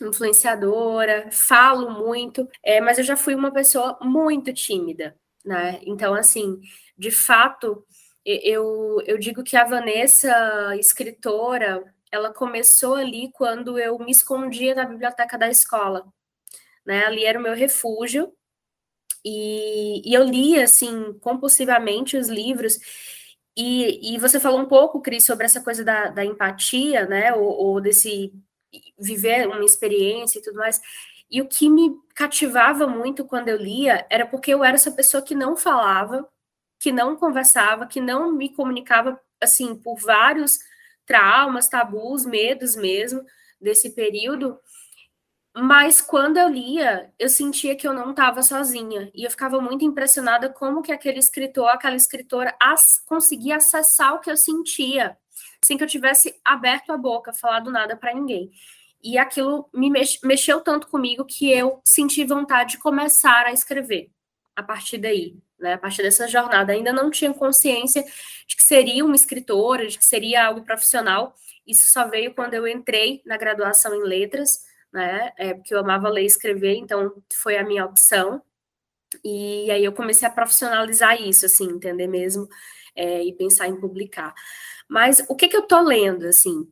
influenciadora, 0.00 1.28
falo 1.30 1.90
muito, 1.90 2.48
é, 2.62 2.80
mas 2.80 2.98
eu 2.98 3.04
já 3.04 3.16
fui 3.16 3.34
uma 3.34 3.52
pessoa 3.52 3.98
muito 4.02 4.52
tímida, 4.54 5.14
né? 5.44 5.78
Então, 5.82 6.14
assim, 6.14 6.58
de 6.96 7.10
fato, 7.10 7.84
eu, 8.24 9.02
eu 9.06 9.18
digo 9.18 9.44
que 9.44 9.56
a 9.56 9.64
Vanessa, 9.64 10.74
escritora, 10.76 11.84
ela 12.10 12.32
começou 12.32 12.94
ali 12.94 13.30
quando 13.32 13.78
eu 13.78 13.98
me 13.98 14.10
escondia 14.12 14.74
na 14.74 14.84
biblioteca 14.84 15.36
da 15.38 15.48
escola 15.48 16.06
né? 16.86 17.04
Ali 17.06 17.24
era 17.24 17.38
o 17.38 17.42
meu 17.42 17.54
refúgio. 17.54 18.32
E, 19.24 20.08
e 20.08 20.14
eu 20.14 20.24
lia, 20.24 20.64
assim, 20.64 21.14
compulsivamente 21.20 22.16
os 22.16 22.28
livros. 22.28 22.78
E, 23.56 24.14
e 24.14 24.18
você 24.18 24.38
falou 24.38 24.60
um 24.60 24.66
pouco, 24.66 25.00
Cris, 25.00 25.24
sobre 25.24 25.46
essa 25.46 25.60
coisa 25.60 25.84
da, 25.84 26.08
da 26.08 26.24
empatia, 26.24 27.06
né? 27.06 27.34
Ou, 27.34 27.48
ou 27.48 27.80
desse 27.80 28.32
viver 28.98 29.46
uma 29.48 29.64
experiência 29.64 30.38
e 30.38 30.42
tudo 30.42 30.56
mais. 30.56 30.80
E 31.30 31.40
o 31.40 31.48
que 31.48 31.68
me 31.68 31.96
cativava 32.14 32.86
muito 32.86 33.24
quando 33.24 33.48
eu 33.48 33.56
lia 33.56 34.06
era 34.08 34.26
porque 34.26 34.52
eu 34.52 34.62
era 34.62 34.76
essa 34.76 34.92
pessoa 34.92 35.22
que 35.22 35.34
não 35.34 35.56
falava, 35.56 36.28
que 36.78 36.92
não 36.92 37.16
conversava, 37.16 37.86
que 37.86 38.00
não 38.00 38.32
me 38.32 38.48
comunicava, 38.54 39.20
assim, 39.40 39.74
por 39.74 39.98
vários 39.98 40.58
traumas, 41.04 41.68
tabus, 41.68 42.24
medos 42.24 42.76
mesmo 42.76 43.24
desse 43.60 43.90
período. 43.90 44.58
Mas 45.58 46.02
quando 46.02 46.36
eu 46.36 46.50
lia, 46.50 47.10
eu 47.18 47.30
sentia 47.30 47.74
que 47.74 47.88
eu 47.88 47.94
não 47.94 48.10
estava 48.10 48.42
sozinha. 48.42 49.10
E 49.14 49.24
eu 49.24 49.30
ficava 49.30 49.58
muito 49.58 49.86
impressionada 49.86 50.50
como 50.50 50.82
que 50.82 50.92
aquele 50.92 51.18
escritor, 51.18 51.68
aquela 51.68 51.96
escritora 51.96 52.54
as, 52.60 53.02
conseguia 53.06 53.56
acessar 53.56 54.14
o 54.14 54.20
que 54.20 54.30
eu 54.30 54.36
sentia, 54.36 55.16
sem 55.64 55.78
que 55.78 55.82
eu 55.82 55.88
tivesse 55.88 56.38
aberto 56.44 56.92
a 56.92 56.98
boca, 56.98 57.32
falado 57.32 57.70
nada 57.70 57.96
para 57.96 58.12
ninguém. 58.12 58.50
E 59.02 59.16
aquilo 59.16 59.66
me 59.72 59.88
mex, 59.88 60.18
mexeu 60.22 60.60
tanto 60.60 60.88
comigo 60.88 61.24
que 61.24 61.50
eu 61.50 61.80
senti 61.86 62.22
vontade 62.22 62.72
de 62.72 62.78
começar 62.78 63.46
a 63.46 63.52
escrever 63.52 64.10
a 64.54 64.62
partir 64.62 64.98
daí, 64.98 65.38
né? 65.58 65.72
A 65.72 65.78
partir 65.78 66.02
dessa 66.02 66.28
jornada. 66.28 66.74
Ainda 66.74 66.92
não 66.92 67.10
tinha 67.10 67.32
consciência 67.32 68.04
de 68.46 68.56
que 68.56 68.62
seria 68.62 69.02
uma 69.06 69.16
escritora, 69.16 69.86
de 69.86 69.96
que 69.96 70.04
seria 70.04 70.44
algo 70.44 70.66
profissional. 70.66 71.34
Isso 71.66 71.90
só 71.90 72.06
veio 72.06 72.34
quando 72.34 72.52
eu 72.52 72.68
entrei 72.68 73.22
na 73.24 73.38
graduação 73.38 73.94
em 73.94 74.02
letras 74.02 74.66
né? 74.96 75.30
É, 75.36 75.52
porque 75.52 75.74
eu 75.74 75.80
amava 75.80 76.08
ler 76.08 76.22
e 76.22 76.26
escrever, 76.26 76.74
então 76.76 77.12
foi 77.34 77.58
a 77.58 77.64
minha 77.64 77.84
opção. 77.84 78.42
E 79.22 79.70
aí 79.70 79.84
eu 79.84 79.92
comecei 79.92 80.26
a 80.26 80.30
profissionalizar 80.30 81.20
isso, 81.20 81.44
assim, 81.46 81.70
entender 81.70 82.06
mesmo 82.06 82.48
é, 82.96 83.22
e 83.22 83.32
pensar 83.34 83.68
em 83.68 83.78
publicar. 83.78 84.34
Mas 84.88 85.22
o 85.28 85.36
que 85.36 85.48
que 85.48 85.56
eu 85.56 85.62
tô 85.62 85.80
lendo, 85.80 86.26
assim? 86.26 86.66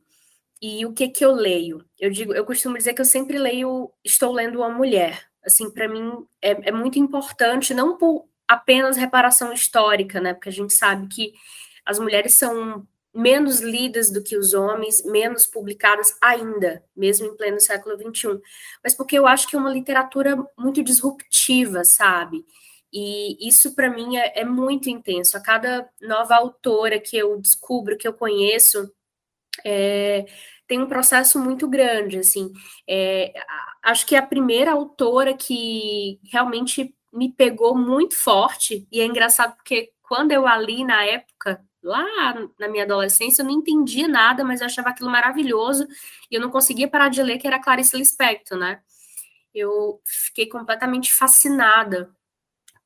E 0.61 0.85
o 0.85 0.93
que 0.93 1.09
que 1.09 1.23
eu 1.23 1.33
leio? 1.33 1.85
Eu 1.99 2.09
digo, 2.09 2.33
eu 2.33 2.45
costumo 2.45 2.77
dizer 2.77 2.93
que 2.93 3.01
eu 3.01 3.05
sempre 3.05 3.37
leio, 3.37 3.91
estou 4.03 4.33
lendo 4.33 4.59
uma 4.59 4.69
mulher. 4.69 5.27
Assim, 5.45 5.69
para 5.69 5.87
mim 5.87 6.25
é, 6.41 6.69
é 6.69 6.71
muito 6.71 6.97
importante, 6.97 7.73
não 7.73 7.97
por 7.97 8.27
apenas 8.47 8.97
reparação 8.97 9.53
histórica, 9.53 10.19
né? 10.19 10.33
Porque 10.33 10.49
a 10.49 10.51
gente 10.51 10.73
sabe 10.73 11.07
que 11.07 11.33
as 11.85 11.99
mulheres 11.99 12.33
são 12.33 12.87
menos 13.15 13.61
lidas 13.61 14.11
do 14.11 14.21
que 14.21 14.37
os 14.37 14.53
homens, 14.53 15.03
menos 15.05 15.45
publicadas 15.45 16.13
ainda, 16.21 16.83
mesmo 16.95 17.27
em 17.27 17.37
pleno 17.37 17.59
século 17.61 17.95
XXI. 17.97 18.41
Mas 18.83 18.93
porque 18.93 19.17
eu 19.17 19.25
acho 19.25 19.47
que 19.47 19.55
é 19.55 19.59
uma 19.59 19.71
literatura 19.71 20.35
muito 20.57 20.83
disruptiva, 20.83 21.85
sabe? 21.85 22.45
E 22.91 23.47
isso 23.47 23.73
para 23.73 23.89
mim 23.89 24.17
é, 24.17 24.41
é, 24.41 24.45
muito 24.45 24.89
intenso. 24.89 25.37
A 25.37 25.41
cada 25.41 25.89
nova 26.01 26.35
autora 26.35 26.99
que 26.99 27.17
eu 27.17 27.39
descubro, 27.39 27.97
que 27.97 28.07
eu 28.07 28.13
conheço, 28.13 28.91
é, 29.65 30.25
tem 30.67 30.81
um 30.81 30.87
processo 30.87 31.39
muito 31.39 31.67
grande, 31.67 32.19
assim. 32.19 32.51
É, 32.87 33.33
acho 33.83 34.05
que 34.05 34.15
a 34.15 34.25
primeira 34.25 34.71
autora 34.71 35.33
que 35.33 36.19
realmente 36.31 36.93
me 37.13 37.31
pegou 37.31 37.77
muito 37.77 38.15
forte, 38.15 38.85
e 38.91 38.99
é 38.99 39.05
engraçado 39.05 39.55
porque 39.55 39.91
quando 40.03 40.31
eu 40.31 40.45
a 40.45 40.57
li 40.57 40.83
na 40.83 41.03
época, 41.05 41.63
lá 41.85 42.33
na 42.59 42.67
minha 42.67 42.83
adolescência, 42.83 43.41
eu 43.41 43.45
não 43.45 43.53
entendia 43.53 44.07
nada, 44.07 44.43
mas 44.43 44.59
eu 44.59 44.65
achava 44.65 44.89
aquilo 44.89 45.09
maravilhoso 45.09 45.87
e 46.29 46.35
eu 46.35 46.41
não 46.41 46.49
conseguia 46.49 46.87
parar 46.87 47.09
de 47.09 47.21
ler, 47.21 47.37
que 47.37 47.47
era 47.47 47.61
Clarice 47.61 47.95
Lispector, 47.95 48.57
né? 48.57 48.81
Eu 49.53 50.01
fiquei 50.03 50.47
completamente 50.47 51.13
fascinada 51.13 52.13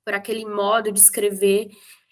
por 0.03 0.13
aquele 0.13 0.45
modo 0.45 0.91
de 0.91 0.99
escrever 0.99 1.69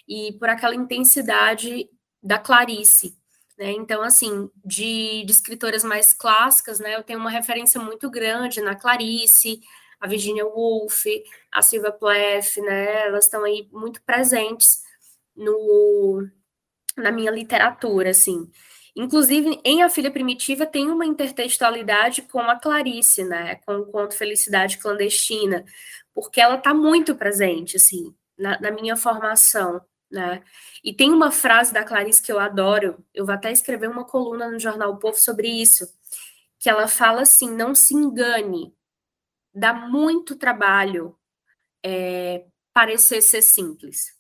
e 0.08 0.34
por 0.40 0.50
aquela 0.50 0.74
intensidade 0.74 1.90
da 2.24 2.40
Clarice. 2.40 3.18
Né? 3.58 3.72
Então, 3.72 4.02
assim, 4.02 4.50
de, 4.64 5.24
de 5.26 5.32
escritoras 5.32 5.84
mais 5.84 6.14
clássicas, 6.14 6.80
né, 6.80 6.96
eu 6.96 7.04
tenho 7.04 7.20
uma 7.20 7.30
referência 7.30 7.82
muito 7.82 8.10
grande 8.10 8.62
na 8.62 8.76
Clarice, 8.76 9.60
a 10.00 10.08
Virginia 10.08 10.46
Woolf, 10.46 11.06
a 11.52 11.62
Silvia 11.62 11.92
Plath, 11.92 12.58
né, 12.58 13.08
elas 13.08 13.26
estão 13.26 13.44
aí 13.44 13.68
muito 13.72 14.02
presentes 14.04 14.84
no, 15.36 16.28
na 16.98 17.12
minha 17.12 17.32
literatura, 17.32 18.10
assim. 18.10 18.50
Inclusive, 18.96 19.62
em 19.64 19.84
A 19.84 19.90
Filha 19.90 20.10
Primitiva 20.10 20.66
tem 20.66 20.90
uma 20.90 21.06
intertextualidade 21.06 22.24
com 22.24 22.40
a 22.40 22.60
Clarice, 22.60 23.24
né? 23.24 23.56
Com 23.58 23.76
o 23.78 23.86
conto 23.86 24.16
Felicidade 24.16 24.80
Clandestina, 24.80 25.64
porque 26.16 26.42
ela 26.42 26.56
está 26.56 26.74
muito 26.74 27.16
presente, 27.16 27.78
assim, 27.78 28.16
na, 28.38 28.60
na, 28.60 28.72
minha 28.72 28.98
formação, 28.98 29.80
né? 30.12 30.44
E 30.84 30.92
tem 30.94 31.12
uma 31.12 31.32
frase 31.32 31.72
da 31.72 31.84
Clarice 31.84 32.24
que 32.24 32.32
eu 32.32 32.40
adoro, 32.40 33.06
eu 33.14 33.26
vou 33.26 33.36
até 33.36 33.52
escrever 33.52 33.88
uma 33.88 34.04
coluna 34.04 34.50
no 34.50 34.60
Jornal 34.60 34.94
o 34.94 34.98
Povo 34.98 35.18
sobre 35.18 35.48
isso, 35.48 35.88
que 36.60 36.70
ela 36.70 36.88
fala 36.88 37.22
assim, 37.22 37.52
não 37.56 37.76
se 37.76 37.94
engane, 37.94 38.74
dá 39.54 39.74
muito 39.74 40.36
trabalho 40.36 41.16
é, 41.86 42.46
parecer 42.74 43.22
ser 43.22 43.44
simples. 43.44 44.17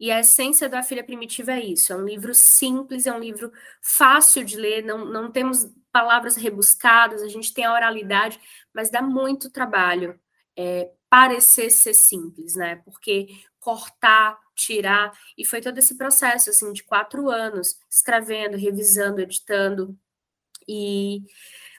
E 0.00 0.10
a 0.10 0.20
essência 0.20 0.66
da 0.66 0.82
Filha 0.82 1.04
Primitiva 1.04 1.52
é 1.52 1.60
isso: 1.60 1.92
é 1.92 1.96
um 1.96 2.04
livro 2.04 2.34
simples, 2.34 3.06
é 3.06 3.12
um 3.12 3.20
livro 3.20 3.52
fácil 3.82 4.42
de 4.44 4.56
ler, 4.56 4.82
não, 4.82 5.04
não 5.04 5.30
temos 5.30 5.70
palavras 5.92 6.36
rebuscadas, 6.36 7.22
a 7.22 7.28
gente 7.28 7.52
tem 7.52 7.64
a 7.66 7.72
oralidade, 7.72 8.40
mas 8.74 8.90
dá 8.90 9.02
muito 9.02 9.50
trabalho 9.50 10.18
é, 10.56 10.90
parecer 11.10 11.70
ser 11.70 11.94
simples, 11.94 12.54
né? 12.54 12.76
Porque 12.76 13.28
cortar, 13.58 14.38
tirar, 14.54 15.12
e 15.36 15.44
foi 15.44 15.60
todo 15.60 15.76
esse 15.78 15.96
processo 15.98 16.48
assim 16.50 16.72
de 16.72 16.82
quatro 16.82 17.28
anos, 17.28 17.76
escrevendo, 17.90 18.56
revisando, 18.56 19.20
editando. 19.20 19.98
E 20.68 21.22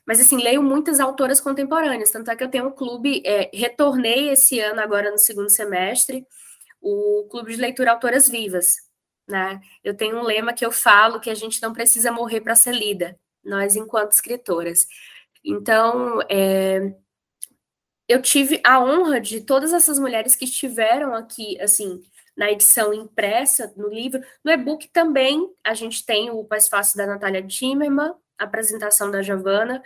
mas 0.05 0.19
assim, 0.19 0.37
leio 0.37 0.63
muitas 0.63 0.99
autoras 0.99 1.39
contemporâneas, 1.41 2.11
tanto 2.11 2.29
é 2.31 2.35
que 2.35 2.43
eu 2.43 2.49
tenho 2.49 2.67
um 2.67 2.71
clube, 2.71 3.21
é, 3.25 3.49
retornei 3.53 4.29
esse 4.29 4.59
ano 4.59 4.81
agora 4.81 5.11
no 5.11 5.17
segundo 5.17 5.49
semestre 5.49 6.25
o 6.81 7.27
Clube 7.29 7.53
de 7.53 7.61
Leitura 7.61 7.91
Autoras 7.91 8.27
Vivas. 8.27 8.77
Né? 9.27 9.61
Eu 9.83 9.95
tenho 9.95 10.17
um 10.17 10.23
lema 10.23 10.53
que 10.53 10.65
eu 10.65 10.71
falo 10.71 11.19
que 11.19 11.29
a 11.29 11.35
gente 11.35 11.61
não 11.61 11.71
precisa 11.73 12.11
morrer 12.11 12.41
para 12.41 12.55
ser 12.55 12.73
lida, 12.73 13.17
nós 13.43 13.75
enquanto 13.75 14.11
escritoras. 14.11 14.87
Então, 15.43 16.19
é, 16.29 16.93
eu 18.07 18.21
tive 18.21 18.59
a 18.63 18.83
honra 18.83 19.21
de 19.21 19.41
todas 19.41 19.73
essas 19.73 19.97
mulheres 19.97 20.35
que 20.35 20.45
estiveram 20.45 21.13
aqui, 21.13 21.59
assim, 21.61 22.01
na 22.35 22.51
edição 22.51 22.93
impressa, 22.93 23.73
no 23.77 23.87
livro. 23.87 24.21
No 24.43 24.51
e-book 24.51 24.87
também 24.89 25.49
a 25.63 25.73
gente 25.73 26.05
tem 26.05 26.29
o 26.29 26.43
Paz 26.43 26.67
Fácil 26.67 26.97
da 26.97 27.07
Natália 27.07 27.45
Timmerman, 27.45 28.13
a 28.37 28.43
apresentação 28.43 29.09
da 29.11 29.21
Giovana, 29.21 29.81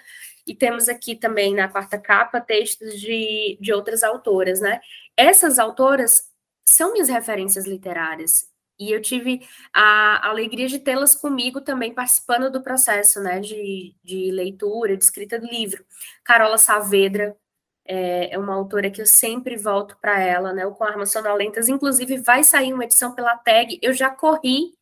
e 0.48 0.56
temos 0.56 0.88
aqui 0.88 1.16
também 1.16 1.54
na 1.54 1.68
quarta 1.68 1.98
capa 1.98 2.40
textos 2.40 3.00
de, 3.00 3.58
de 3.60 3.74
outras 3.74 4.04
autoras, 4.04 4.62
né? 4.62 4.80
Essas 5.18 5.60
autoras 5.60 6.30
são 6.68 6.94
minhas 6.94 7.10
referências 7.10 7.66
literárias. 7.66 8.50
E 8.78 8.92
eu 8.92 9.02
tive 9.02 9.48
a 9.74 10.28
alegria 10.28 10.68
de 10.68 10.80
tê-las 10.80 11.16
comigo 11.16 11.62
também 11.62 11.94
participando 11.94 12.52
do 12.52 12.62
processo 12.62 13.22
né, 13.22 13.40
de, 13.40 13.96
de 14.04 14.32
leitura, 14.32 14.98
de 14.98 15.04
escrita 15.04 15.40
do 15.40 15.48
livro. 15.48 15.86
Carola 16.24 16.58
Saavedra 16.58 17.38
é, 17.86 18.34
é 18.34 18.38
uma 18.40 18.56
autora 18.56 18.90
que 18.92 19.02
eu 19.02 19.06
sempre 19.06 19.56
volto 19.58 19.98
para 20.02 20.20
ela, 20.20 20.52
né? 20.54 20.66
O 20.66 20.74
Com 20.76 20.84
Armas 20.84 21.12
Sonolentas. 21.12 21.70
Inclusive, 21.70 22.18
vai 22.18 22.44
sair 22.44 22.74
uma 22.74 22.84
edição 22.84 23.14
pela 23.16 23.38
tag. 23.38 23.80
Eu 23.82 23.94
já 23.94 24.10
corri 24.10 24.74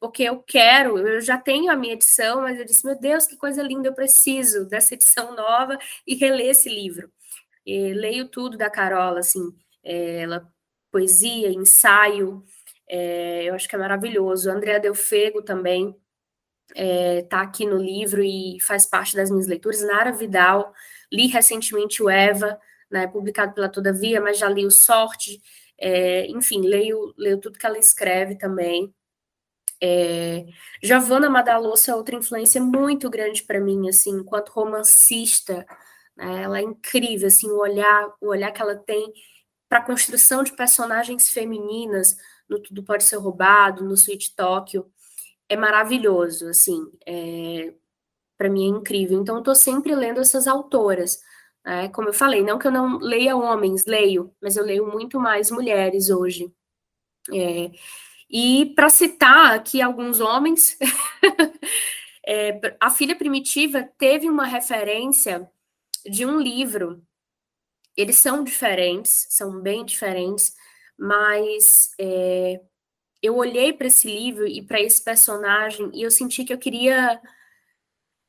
porque 0.00 0.22
eu 0.22 0.42
quero, 0.42 0.98
eu 0.98 1.20
já 1.20 1.36
tenho 1.38 1.70
a 1.70 1.76
minha 1.76 1.92
edição, 1.92 2.40
mas 2.40 2.58
eu 2.58 2.64
disse, 2.64 2.86
meu 2.86 2.98
Deus, 2.98 3.26
que 3.26 3.36
coisa 3.36 3.62
linda, 3.62 3.88
eu 3.88 3.94
preciso 3.94 4.66
dessa 4.66 4.94
edição 4.94 5.36
nova 5.36 5.78
e 6.06 6.14
reler 6.14 6.48
esse 6.50 6.70
livro. 6.70 7.12
E 7.66 7.92
leio 7.92 8.28
tudo 8.28 8.56
da 8.56 8.70
Carola, 8.70 9.20
assim, 9.20 9.54
é, 9.84 10.22
ela, 10.22 10.50
poesia, 10.90 11.50
ensaio, 11.50 12.44
é, 12.88 13.44
eu 13.44 13.54
acho 13.54 13.68
que 13.68 13.76
é 13.76 13.78
maravilhoso. 13.78 14.50
Andrea 14.50 14.80
Delfego 14.80 15.42
também 15.42 15.96
está 16.70 16.82
é, 16.82 17.22
tá 17.22 17.40
aqui 17.40 17.64
no 17.64 17.76
livro 17.76 18.22
e 18.22 18.58
faz 18.60 18.86
parte 18.86 19.14
das 19.14 19.30
minhas 19.30 19.46
leituras. 19.46 19.82
Nara 19.82 20.12
Vidal, 20.12 20.72
li 21.12 21.28
recentemente 21.28 22.02
o 22.02 22.10
Eva, 22.10 22.58
né, 22.90 23.06
publicado 23.06 23.54
pela 23.54 23.68
Todavia, 23.68 24.20
mas 24.20 24.38
já 24.38 24.48
li 24.48 24.66
o 24.66 24.70
Sorte, 24.70 25.40
é, 25.78 26.26
enfim, 26.26 26.62
leio, 26.62 27.14
leio 27.16 27.38
tudo 27.38 27.58
que 27.58 27.66
ela 27.66 27.78
escreve 27.78 28.36
também. 28.36 28.92
É, 29.82 30.44
Giovanna 30.82 31.30
Madalosso 31.30 31.90
é 31.90 31.94
outra 31.94 32.16
influência 32.16 32.60
muito 32.60 33.08
grande 33.08 33.42
para 33.44 33.60
mim, 33.60 33.88
assim, 33.88 34.10
enquanto 34.10 34.50
romancista, 34.50 35.64
né, 36.16 36.42
ela 36.42 36.58
é 36.58 36.62
incrível, 36.62 37.28
assim, 37.28 37.48
o 37.48 37.58
olhar, 37.58 38.12
o 38.20 38.28
olhar 38.28 38.52
que 38.52 38.60
ela 38.60 38.76
tem 38.76 39.12
para 39.70 39.78
a 39.78 39.84
construção 39.84 40.42
de 40.42 40.52
personagens 40.52 41.28
femininas 41.28 42.16
no 42.48 42.60
Tudo 42.60 42.82
Pode 42.82 43.04
Ser 43.04 43.18
Roubado, 43.18 43.84
no 43.84 43.94
Sweet 43.94 44.34
Tóquio, 44.34 44.90
é 45.48 45.56
maravilhoso, 45.56 46.48
assim, 46.48 46.90
é, 47.06 47.72
para 48.36 48.50
mim 48.50 48.64
é 48.64 48.68
incrível. 48.68 49.20
Então, 49.20 49.36
eu 49.36 49.40
estou 49.40 49.54
sempre 49.54 49.94
lendo 49.94 50.20
essas 50.20 50.48
autoras, 50.48 51.20
né? 51.64 51.88
como 51.90 52.08
eu 52.08 52.12
falei, 52.12 52.42
não 52.42 52.58
que 52.58 52.66
eu 52.66 52.72
não 52.72 52.98
leia 52.98 53.36
homens, 53.36 53.86
leio, 53.86 54.34
mas 54.42 54.56
eu 54.56 54.64
leio 54.64 54.90
muito 54.90 55.20
mais 55.20 55.52
mulheres 55.52 56.10
hoje. 56.10 56.52
É, 57.32 57.70
e 58.28 58.72
para 58.74 58.90
citar 58.90 59.52
aqui 59.54 59.80
alguns 59.80 60.20
homens, 60.20 60.76
é, 62.26 62.76
a 62.80 62.90
filha 62.90 63.14
primitiva 63.14 63.88
teve 63.96 64.28
uma 64.28 64.46
referência 64.46 65.48
de 66.04 66.26
um 66.26 66.40
livro. 66.40 67.04
Eles 67.96 68.16
são 68.16 68.44
diferentes, 68.44 69.26
são 69.30 69.60
bem 69.60 69.84
diferentes, 69.84 70.54
mas 70.98 71.90
é, 71.98 72.60
eu 73.22 73.36
olhei 73.36 73.72
para 73.72 73.86
esse 73.88 74.06
livro 74.06 74.46
e 74.46 74.62
para 74.62 74.80
esse 74.80 75.02
personagem 75.02 75.90
e 75.94 76.02
eu 76.02 76.10
senti 76.10 76.44
que 76.44 76.52
eu 76.52 76.58
queria 76.58 77.20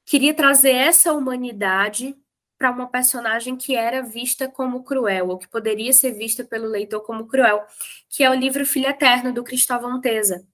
queria 0.06 0.34
trazer 0.34 0.71
essa 0.71 1.13
humanidade 1.13 2.15
para 2.58 2.69
uma 2.69 2.88
personagem 2.88 3.56
que 3.56 3.76
era 3.76 4.04
vista 4.04 4.47
como 4.47 4.84
cruel, 4.84 5.30
ou 5.30 5.38
que 5.39 5.47
poderia 5.47 5.91
ser 5.93 6.12
vista 6.12 6.43
pelo 6.43 6.67
leitor 6.67 7.02
como 7.02 7.26
cruel, 7.26 7.65
que 8.08 8.24
é 8.24 8.30
o 8.30 8.36
livro 8.36 8.65
Filho 8.65 8.88
Eterno, 8.88 9.34
do 9.34 9.43
Cristóvão 9.43 10.00
Teza. 10.00 10.45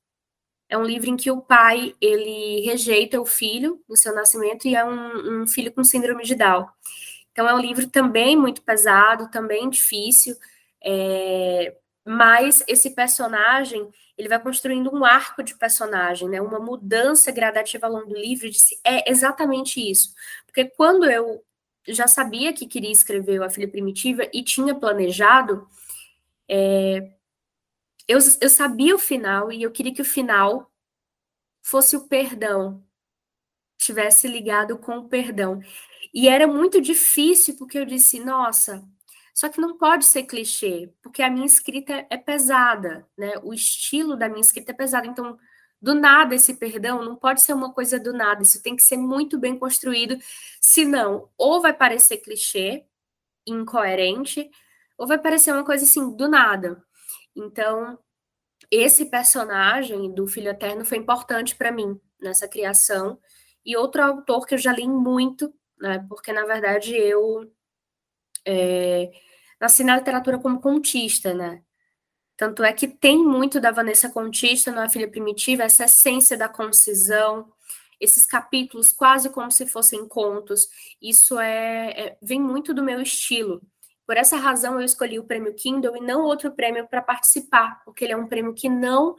É 0.70 0.78
um 0.78 0.84
livro 0.84 1.10
em 1.10 1.18
que 1.18 1.32
o 1.32 1.42
pai, 1.42 1.96
ele 2.00 2.62
rejeita 2.62 3.20
o 3.20 3.26
filho 3.26 3.84
no 3.90 3.98
seu 3.98 4.16
nascimento 4.16 4.68
e 4.68 4.76
é 4.76 4.86
um, 4.86 5.42
um 5.44 5.48
filho 5.48 5.72
com 5.74 5.84
síndrome 5.84 6.24
de 6.24 6.36
Down. 6.36 6.68
Então 7.38 7.48
é 7.48 7.54
um 7.54 7.60
livro 7.60 7.88
também 7.88 8.36
muito 8.36 8.64
pesado, 8.64 9.30
também 9.30 9.70
difícil, 9.70 10.36
é, 10.84 11.78
mas 12.04 12.64
esse 12.68 12.96
personagem, 12.96 13.88
ele 14.18 14.28
vai 14.28 14.42
construindo 14.42 14.92
um 14.92 15.06
arco 15.06 15.44
de 15.44 15.54
personagem, 15.54 16.28
né? 16.28 16.42
Uma 16.42 16.60
mudança 16.60 17.32
gradativa 17.32 17.86
ao 17.86 17.94
longo 17.94 18.08
do 18.08 18.16
livro. 18.16 18.50
É 18.84 19.08
exatamente 19.12 19.80
isso. 19.80 20.16
Porque 20.48 20.66
quando 20.66 21.06
eu 21.08 21.46
já 21.88 22.08
sabia 22.08 22.52
que 22.54 22.66
queria 22.66 22.92
escrever 22.92 23.40
A 23.44 23.52
Filha 23.52 23.68
Primitiva 23.68 24.28
e 24.34 24.44
tinha 24.44 24.74
planejado, 24.74 25.68
é, 26.50 27.08
eu, 28.08 28.18
eu 28.42 28.50
sabia 28.50 28.96
o 28.96 29.00
final 29.00 29.52
e 29.52 29.62
eu 29.62 29.70
queria 29.70 29.94
que 29.94 30.02
o 30.02 30.06
final 30.06 30.72
fosse 31.62 31.96
o 31.96 32.08
perdão, 32.08 32.84
tivesse 33.78 34.28
ligado 34.28 34.76
com 34.80 34.98
o 34.98 35.08
perdão. 35.08 35.62
E 36.14 36.28
era 36.28 36.48
muito 36.48 36.82
difícil 36.82 37.56
porque 37.58 37.78
eu 37.78 37.86
disse, 37.86 38.20
nossa, 38.20 38.84
só 39.34 39.50
que 39.50 39.62
não 39.62 39.78
pode 39.78 40.06
ser 40.06 40.24
clichê, 40.24 40.92
porque 41.02 41.22
a 41.22 41.30
minha 41.30 41.46
escrita 41.46 42.06
é 42.10 42.18
pesada, 42.18 43.08
né? 43.18 43.34
O 43.44 43.54
estilo 43.54 44.16
da 44.16 44.28
minha 44.28 44.42
escrita 44.42 44.72
é 44.72 44.76
pesado, 44.76 45.08
então 45.08 45.38
do 45.80 45.94
nada 45.94 46.34
esse 46.34 46.56
perdão 46.56 47.04
não 47.04 47.16
pode 47.16 47.42
ser 47.42 47.54
uma 47.54 47.72
coisa 47.72 48.00
do 48.00 48.12
nada, 48.12 48.42
isso 48.42 48.64
tem 48.64 48.76
que 48.76 48.82
ser 48.82 48.98
muito 48.98 49.38
bem 49.38 49.58
construído, 49.58 50.18
senão 50.60 51.30
ou 51.38 51.62
vai 51.62 51.72
parecer 51.74 52.18
clichê, 52.18 52.86
incoerente, 53.46 54.50
ou 54.98 55.06
vai 55.08 55.20
parecer 55.20 55.52
uma 55.52 55.64
coisa 55.64 55.86
assim 55.86 56.16
do 56.16 56.28
nada. 56.28 56.84
Então, 57.36 58.00
esse 58.72 59.06
personagem 59.06 60.12
do 60.14 60.28
Filho 60.28 60.50
Eterno 60.50 60.84
foi 60.84 60.98
importante 60.98 61.56
para 61.56 61.72
mim 61.72 62.00
nessa 62.20 62.48
criação. 62.48 63.20
E 63.64 63.78
outro 63.78 64.02
autor 64.02 64.46
que 64.46 64.56
eu 64.56 64.58
já 64.58 64.74
li 64.74 64.88
muito, 64.88 65.54
né, 65.80 66.06
porque 66.10 66.34
na 66.34 66.46
verdade 66.46 66.96
eu 66.96 67.52
é, 68.46 69.12
nasci 69.60 69.84
na 69.84 69.98
literatura 69.98 70.40
como 70.40 70.62
contista, 70.62 71.34
né? 71.34 71.62
Tanto 72.38 72.64
é 72.64 72.72
que 72.72 72.88
tem 72.88 73.18
muito 73.18 73.60
da 73.60 73.72
Vanessa 73.72 74.10
Contista 74.10 74.72
na 74.72 74.88
Filha 74.88 75.10
Primitiva, 75.10 75.64
essa 75.64 75.86
essência 75.86 76.38
da 76.38 76.48
concisão, 76.48 77.52
esses 78.00 78.28
capítulos 78.28 78.94
quase 78.94 79.30
como 79.32 79.52
se 79.52 79.66
fossem 79.66 80.08
contos. 80.08 80.68
Isso 81.02 81.40
é, 81.40 81.90
é 81.90 82.18
vem 82.22 82.40
muito 82.40 82.74
do 82.74 82.84
meu 82.84 83.02
estilo. 83.02 83.62
Por 84.06 84.18
essa 84.18 84.38
razão 84.38 84.80
eu 84.80 84.86
escolhi 84.86 85.20
o 85.20 85.24
prêmio 85.24 85.54
Kindle 85.56 85.98
e 85.98 86.02
não 86.02 86.22
outro 86.22 86.52
prêmio 86.52 86.88
para 86.88 87.02
participar, 87.02 87.82
porque 87.84 88.06
ele 88.06 88.14
é 88.14 88.18
um 88.18 88.28
prêmio 88.28 88.54
que 88.54 88.70
não 88.70 89.16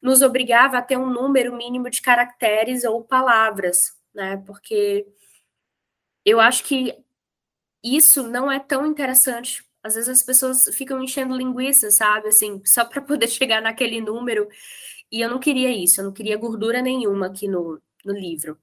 nos 0.00 0.22
obrigava 0.22 0.78
a 0.78 0.82
ter 0.82 0.96
um 0.96 1.10
número 1.10 1.54
mínimo 1.56 1.90
de 1.90 2.00
caracteres 2.00 2.84
ou 2.84 3.04
palavras, 3.04 3.92
né? 4.14 4.42
Porque 4.46 5.06
eu 6.24 6.40
acho 6.40 6.64
que 6.64 6.96
isso 7.82 8.22
não 8.22 8.50
é 8.50 8.58
tão 8.58 8.86
interessante 8.86 9.64
às 9.82 9.94
vezes 9.94 10.08
as 10.08 10.22
pessoas 10.22 10.68
ficam 10.74 11.02
enchendo 11.02 11.36
linguiça, 11.36 11.90
sabe? 11.90 12.28
Assim, 12.28 12.62
só 12.64 12.84
para 12.84 13.02
poder 13.02 13.26
chegar 13.28 13.60
naquele 13.60 14.00
número. 14.00 14.48
E 15.10 15.20
eu 15.20 15.28
não 15.28 15.38
queria 15.38 15.70
isso, 15.70 16.00
eu 16.00 16.04
não 16.04 16.12
queria 16.12 16.36
gordura 16.36 16.80
nenhuma 16.80 17.26
aqui 17.26 17.48
no, 17.48 17.80
no 18.04 18.12
livro. 18.12 18.58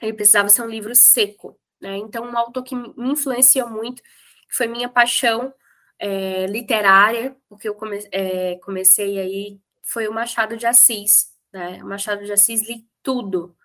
Ele 0.00 0.12
precisava 0.12 0.48
ser 0.48 0.62
um 0.62 0.68
livro 0.68 0.94
seco, 0.94 1.58
né? 1.80 1.96
Então, 1.96 2.24
um 2.24 2.36
autor 2.38 2.62
que 2.62 2.74
me 2.76 3.10
influenciou 3.10 3.68
muito, 3.68 4.02
que 4.02 4.56
foi 4.56 4.66
minha 4.66 4.88
paixão 4.88 5.52
é, 5.98 6.46
literária, 6.46 7.36
porque 7.48 7.68
eu 7.68 7.74
come, 7.74 7.98
é, 8.12 8.56
comecei 8.56 9.18
aí, 9.18 9.60
foi 9.82 10.08
o 10.08 10.12
Machado 10.12 10.56
de 10.56 10.66
Assis, 10.66 11.32
né? 11.52 11.82
O 11.82 11.86
Machado 11.86 12.24
de 12.24 12.32
Assis 12.32 12.62
li 12.62 12.86
tudo 13.02 13.56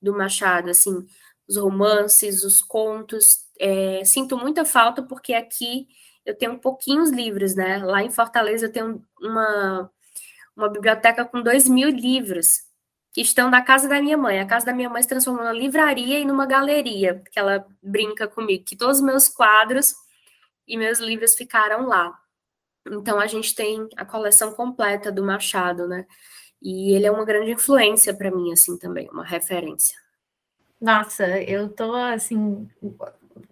do 0.00 0.12
Machado, 0.16 0.70
assim, 0.70 1.06
os 1.48 1.56
romances, 1.56 2.44
os 2.44 2.62
contos. 2.62 3.44
É, 3.58 4.04
sinto 4.04 4.36
muita 4.36 4.64
falta 4.64 5.02
porque 5.02 5.34
aqui 5.34 5.86
eu 6.24 6.36
tenho 6.36 6.58
pouquinhos 6.58 7.10
livros, 7.10 7.54
né? 7.54 7.78
Lá 7.78 8.02
em 8.02 8.10
Fortaleza 8.10 8.66
eu 8.66 8.72
tenho 8.72 9.04
uma, 9.20 9.90
uma 10.56 10.68
biblioteca 10.68 11.24
com 11.24 11.42
dois 11.42 11.68
mil 11.68 11.88
livros 11.88 12.62
que 13.12 13.20
estão 13.20 13.48
na 13.50 13.62
casa 13.62 13.88
da 13.88 14.00
minha 14.02 14.16
mãe. 14.16 14.40
A 14.40 14.46
casa 14.46 14.66
da 14.66 14.72
minha 14.74 14.90
mãe 14.90 15.02
se 15.02 15.08
transformou 15.08 15.44
numa 15.44 15.52
livraria 15.52 16.18
e 16.18 16.24
numa 16.24 16.46
galeria, 16.46 17.22
que 17.30 17.38
ela 17.38 17.66
brinca 17.82 18.26
comigo, 18.26 18.64
que 18.64 18.76
todos 18.76 18.98
os 18.98 19.04
meus 19.04 19.28
quadros 19.28 19.94
e 20.66 20.76
meus 20.76 20.98
livros 20.98 21.34
ficaram 21.34 21.86
lá. 21.86 22.12
Então 22.86 23.20
a 23.20 23.26
gente 23.26 23.54
tem 23.54 23.88
a 23.96 24.04
coleção 24.04 24.52
completa 24.52 25.12
do 25.12 25.22
Machado, 25.22 25.86
né? 25.86 26.06
E 26.60 26.92
ele 26.94 27.06
é 27.06 27.10
uma 27.10 27.24
grande 27.24 27.52
influência 27.52 28.14
para 28.14 28.30
mim, 28.30 28.52
assim, 28.52 28.78
também, 28.78 29.08
uma 29.10 29.24
referência. 29.24 29.96
Nossa, 30.84 31.26
eu 31.40 31.68
tô 31.68 31.94
assim, 31.94 32.68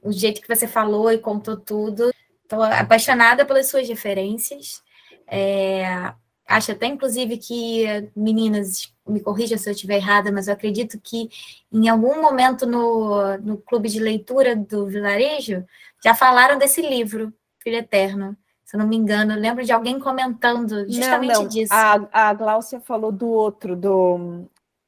o 0.03 0.12
jeito 0.12 0.40
que 0.40 0.55
você 0.55 0.68
falou 0.68 1.11
e 1.11 1.18
contou 1.18 1.57
tudo, 1.57 2.12
Estou 2.53 2.62
apaixonada 2.62 3.47
pelas 3.47 3.68
suas 3.68 3.88
referências. 3.88 4.83
É, 5.27 6.12
acho 6.47 6.73
até, 6.73 6.87
inclusive, 6.87 7.38
que, 7.38 8.11
meninas, 8.14 8.92
me 9.07 9.21
corrija 9.21 9.57
se 9.57 9.71
eu 9.71 9.73
estiver 9.73 9.97
errada, 9.97 10.31
mas 10.31 10.49
eu 10.49 10.53
acredito 10.53 11.01
que 11.03 11.31
em 11.73 11.88
algum 11.88 12.21
momento 12.21 12.66
no, 12.66 13.38
no 13.38 13.57
clube 13.57 13.88
de 13.88 13.99
leitura 13.99 14.55
do 14.55 14.87
Vilarejo 14.87 15.64
já 16.05 16.14
falaram 16.14 16.59
desse 16.59 16.83
livro, 16.83 17.33
Filho 17.59 17.77
Eterno. 17.77 18.37
Se 18.66 18.77
eu 18.77 18.81
não 18.81 18.87
me 18.87 18.97
engano, 18.97 19.33
eu 19.33 19.40
lembro 19.40 19.64
de 19.64 19.73
alguém 19.73 19.99
comentando 19.99 20.87
justamente 20.92 21.33
não, 21.33 21.42
não. 21.42 21.49
disso. 21.49 21.73
A, 21.73 22.07
a 22.12 22.35
Gláucia 22.35 22.81
falou 22.81 23.11
do 23.11 23.29
outro, 23.29 23.75
do, 23.75 24.45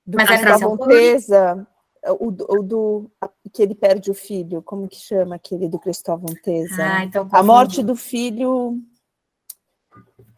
do 0.06 0.18
mas 0.18 0.60
Montesa, 0.60 1.66
o, 2.12 2.28
o 2.28 2.62
do 2.62 3.10
que 3.52 3.62
ele 3.62 3.74
perde 3.74 4.10
o 4.10 4.14
filho, 4.14 4.62
como 4.62 4.88
que 4.88 4.96
chama 4.96 5.36
aquele 5.36 5.68
do 5.68 5.78
Cristóvão 5.78 6.34
Teza? 6.42 6.82
Ah, 6.82 7.04
então 7.04 7.28
a 7.32 7.42
morte 7.42 7.82
do 7.82 7.96
filho, 7.96 8.78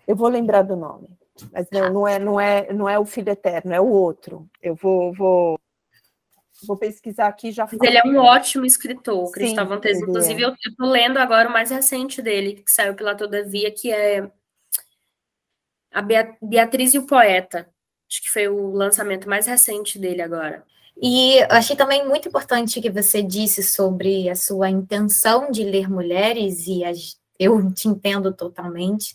eu 0.06 0.14
vou 0.14 0.28
lembrar 0.28 0.62
do 0.62 0.76
nome, 0.76 1.08
mas 1.52 1.66
não, 1.70 1.92
não 1.92 2.08
é, 2.08 2.18
não 2.18 2.40
é, 2.40 2.72
não 2.72 2.88
é 2.88 2.98
o 2.98 3.04
filho 3.04 3.30
eterno, 3.30 3.72
é 3.72 3.80
o 3.80 3.88
outro. 3.88 4.48
Eu 4.62 4.74
vou, 4.74 5.12
vou, 5.12 5.58
vou 6.66 6.76
pesquisar 6.76 7.26
aqui 7.26 7.50
já. 7.50 7.64
Mas 7.64 7.80
ele 7.80 7.98
é 7.98 8.04
um 8.04 8.16
ótimo 8.16 8.64
escritor, 8.64 9.30
Cristóvão 9.32 9.80
Teza. 9.80 10.02
Inclusive, 10.02 10.42
é. 10.42 10.46
eu 10.46 10.54
estou 10.54 10.86
lendo 10.86 11.18
agora 11.18 11.48
o 11.48 11.52
mais 11.52 11.70
recente 11.70 12.22
dele, 12.22 12.62
que 12.62 12.70
saiu 12.70 12.94
pela 12.94 13.16
Todavia, 13.16 13.70
que 13.72 13.90
é 13.90 14.30
a 15.92 16.02
Beatriz 16.42 16.94
e 16.94 16.98
o 16.98 17.06
Poeta. 17.06 17.68
Acho 18.08 18.22
que 18.22 18.30
foi 18.30 18.46
o 18.46 18.70
lançamento 18.70 19.28
mais 19.28 19.46
recente 19.46 19.98
dele 19.98 20.22
agora. 20.22 20.64
E 21.00 21.40
achei 21.50 21.76
também 21.76 22.06
muito 22.06 22.28
importante 22.28 22.80
que 22.80 22.90
você 22.90 23.22
disse 23.22 23.62
sobre 23.62 24.30
a 24.30 24.34
sua 24.34 24.70
intenção 24.70 25.50
de 25.50 25.62
ler 25.62 25.90
mulheres, 25.90 26.66
e 26.66 26.84
as, 26.84 27.18
eu 27.38 27.72
te 27.72 27.88
entendo 27.88 28.32
totalmente. 28.32 29.14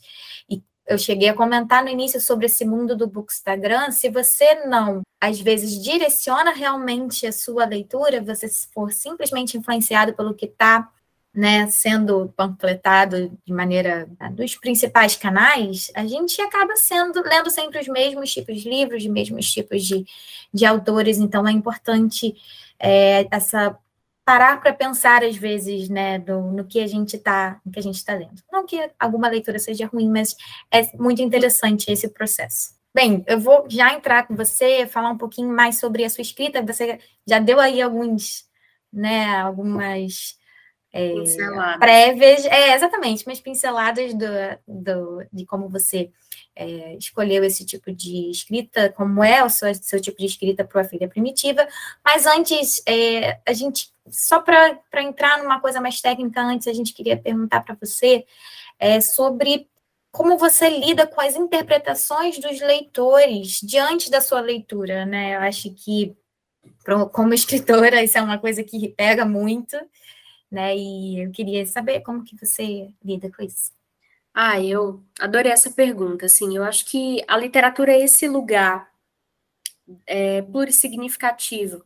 E 0.50 0.62
eu 0.88 0.98
cheguei 0.98 1.30
a 1.30 1.34
comentar 1.34 1.84
no 1.84 1.89
início 1.89 2.22
sobre 2.22 2.46
esse 2.46 2.65
mundo 2.65 2.96
do 2.96 3.08
Bookstagram. 3.08 3.91
Se 3.91 4.10
você 4.10 4.65
não, 4.65 5.02
às 5.20 5.39
vezes, 5.39 5.82
direciona 5.82 6.52
realmente 6.52 7.26
a 7.26 7.32
sua 7.32 7.65
leitura, 7.65 8.22
você 8.22 8.48
for 8.74 8.91
simplesmente 8.91 9.58
influenciado 9.58 10.13
pelo 10.13 10.36
que 10.36 10.46
está 10.46 10.88
né, 11.34 11.67
sendo 11.67 12.32
panfletado 12.36 13.32
de 13.46 13.54
maneira 13.54 14.10
né, 14.20 14.30
dos 14.32 14.56
principais 14.56 15.15
canais, 15.15 15.89
a 15.96 16.06
gente 16.06 16.41
acaba 16.41 16.76
sendo 16.76 17.22
lendo 17.24 17.50
sempre 17.50 17.80
os 17.80 17.88
mesmos 17.88 18.34
tipos 18.34 18.62
de 18.62 18.70
livros, 18.70 19.04
os 19.04 19.10
mesmos 19.10 19.50
tipos 19.50 19.84
de, 19.84 20.06
de 20.54 20.65
autores, 20.65 21.17
então 21.17 21.48
é 21.48 21.52
importante 21.52 22.36
é, 22.80 23.28
essa 23.32 23.78
parar 24.26 24.62
para 24.62 24.74
pensar 24.74 25.24
às 25.24 25.36
vezes, 25.36 25.89
né, 25.89 26.20
do, 26.20 26.41
no 26.41 26.65
que 26.65 26.80
a 26.80 26.88
gente 26.88 27.15
está, 27.15 27.60
que 27.72 27.80
a 27.80 27.82
gente 27.82 27.96
está 27.96 28.13
lendo. 28.13 28.41
Não 28.52 28.65
que 28.65 28.89
alguma 29.00 29.28
leitura 29.28 29.58
seja 29.60 29.88
ruim, 29.88 30.10
mas 30.10 30.36
é 30.72 30.96
muito 30.98 31.22
interessante 31.22 31.91
esse 31.91 32.08
processo. 32.08 32.76
Bem, 32.94 33.24
eu 33.26 33.39
vou 33.39 33.65
já 33.70 33.94
entrar 33.94 34.28
com 34.28 34.36
você, 34.36 34.86
falar 34.86 35.12
um 35.12 35.17
pouquinho 35.17 35.50
mais 35.50 35.80
sobre 35.80 36.04
a 36.04 36.10
sua 36.10 36.22
escrita. 36.22 36.62
Você 36.62 37.00
já 37.26 37.39
deu 37.39 37.60
aí 37.60 37.82
alguns, 37.82 38.46
né, 38.91 39.38
algumas 39.38 40.38
é, 40.94 41.14
prévias, 41.80 42.46
é, 42.46 42.74
exatamente, 42.76 43.24
mas 43.26 43.40
pinceladas 43.40 44.14
do, 44.14 44.26
do, 44.68 45.26
de 45.32 45.46
como 45.46 45.70
você 45.70 46.12
é, 46.54 46.96
escolheu 46.98 47.44
esse 47.44 47.66
tipo 47.66 47.92
de 47.94 48.30
escrita, 48.30 48.90
como 48.90 49.24
é 49.24 49.44
o 49.44 49.50
seu, 49.50 49.74
seu 49.76 50.02
tipo 50.02 50.18
de 50.18 50.26
escrita 50.26 50.66
para 50.66 50.82
a 50.82 50.86
filha 50.86 51.08
primitiva. 51.08 51.66
Mas 52.04 52.26
antes, 52.26 52.84
é, 52.86 53.40
a 53.48 53.54
gente, 53.54 53.90
só 54.10 54.42
para 54.42 54.78
entrar 54.98 55.42
numa 55.42 55.62
coisa 55.62 55.80
mais 55.80 56.02
técnica, 56.02 56.42
antes 56.42 56.68
a 56.68 56.74
gente 56.74 56.94
queria 56.94 57.16
perguntar 57.16 57.62
para 57.62 57.78
você 57.80 58.26
é, 58.78 59.00
sobre 59.00 59.68
como 60.12 60.38
você 60.38 60.70
lida 60.70 61.08
com 61.08 61.22
as 61.22 61.38
interpretações 61.38 62.38
dos 62.38 62.60
leitores 62.60 63.62
diante 63.64 64.12
da 64.12 64.20
sua 64.20 64.42
leitura, 64.42 65.06
né? 65.06 65.38
Eu 65.38 65.40
acho 65.40 65.74
que, 65.74 66.14
como 67.14 67.34
escritora, 67.34 68.04
isso 68.04 68.18
é 68.18 68.22
uma 68.22 68.38
coisa 68.38 68.62
que 68.62 68.90
pega 68.90 69.24
muito 69.24 69.78
né? 70.52 70.76
E 70.78 71.24
eu 71.24 71.32
queria 71.32 71.66
saber 71.66 72.02
como 72.02 72.24
que 72.24 72.36
você 72.36 72.94
lida 73.04 73.32
com 73.32 73.44
isso. 73.44 73.72
Ah, 74.34 74.62
eu 74.62 75.04
adorei 75.20 75.52
essa 75.52 75.72
pergunta. 75.72 76.26
Assim, 76.26 76.56
eu 76.56 76.64
acho 76.64 76.86
que 76.86 77.24
a 77.28 77.38
literatura 77.38 77.94
é 77.94 78.02
esse 78.02 78.28
lugar 78.28 78.92
é, 80.08 80.42
plurissignificativo. 80.44 81.84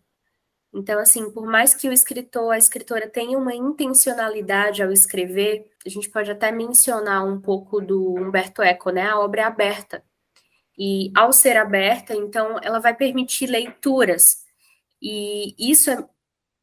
Então, 0.74 1.00
assim, 1.00 1.32
por 1.32 1.46
mais 1.48 1.74
que 1.74 1.88
o 1.90 1.94
escritor, 1.94 2.54
a 2.54 2.58
escritora 2.58 3.10
tenha 3.10 3.38
uma 3.38 3.56
intencionalidade 3.56 4.84
ao 4.84 4.92
escrever, 4.92 5.72
a 5.86 5.90
gente 5.90 6.10
pode 6.10 6.30
até 6.32 6.52
mencionar 6.52 7.26
um 7.26 7.40
pouco 7.40 7.82
do 7.82 8.16
Humberto 8.16 8.62
Eco, 8.62 8.90
né? 8.92 9.04
A 9.10 9.20
obra 9.20 9.42
é 9.42 9.44
aberta. 9.46 10.04
E 10.78 11.12
ao 11.16 11.32
ser 11.34 11.58
aberta, 11.58 12.14
então, 12.16 12.60
ela 12.62 12.80
vai 12.80 12.94
permitir 12.96 13.48
leituras. 13.48 14.46
E 15.02 15.56
isso 15.58 15.90
é, 15.92 16.06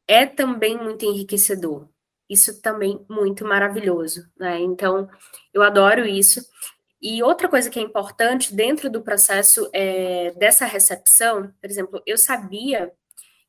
é 0.06 0.26
também 0.26 0.76
muito 0.78 1.04
enriquecedor 1.04 1.88
isso 2.32 2.60
também 2.60 3.04
muito 3.08 3.44
maravilhoso, 3.44 4.28
né? 4.38 4.60
Então, 4.60 5.08
eu 5.52 5.62
adoro 5.62 6.06
isso. 6.06 6.40
E 7.00 7.22
outra 7.22 7.48
coisa 7.48 7.68
que 7.68 7.78
é 7.78 7.82
importante 7.82 8.54
dentro 8.54 8.88
do 8.88 9.02
processo 9.02 9.68
é, 9.72 10.30
dessa 10.32 10.64
recepção, 10.64 11.52
por 11.60 11.68
exemplo, 11.68 12.02
eu 12.06 12.16
sabia 12.16 12.92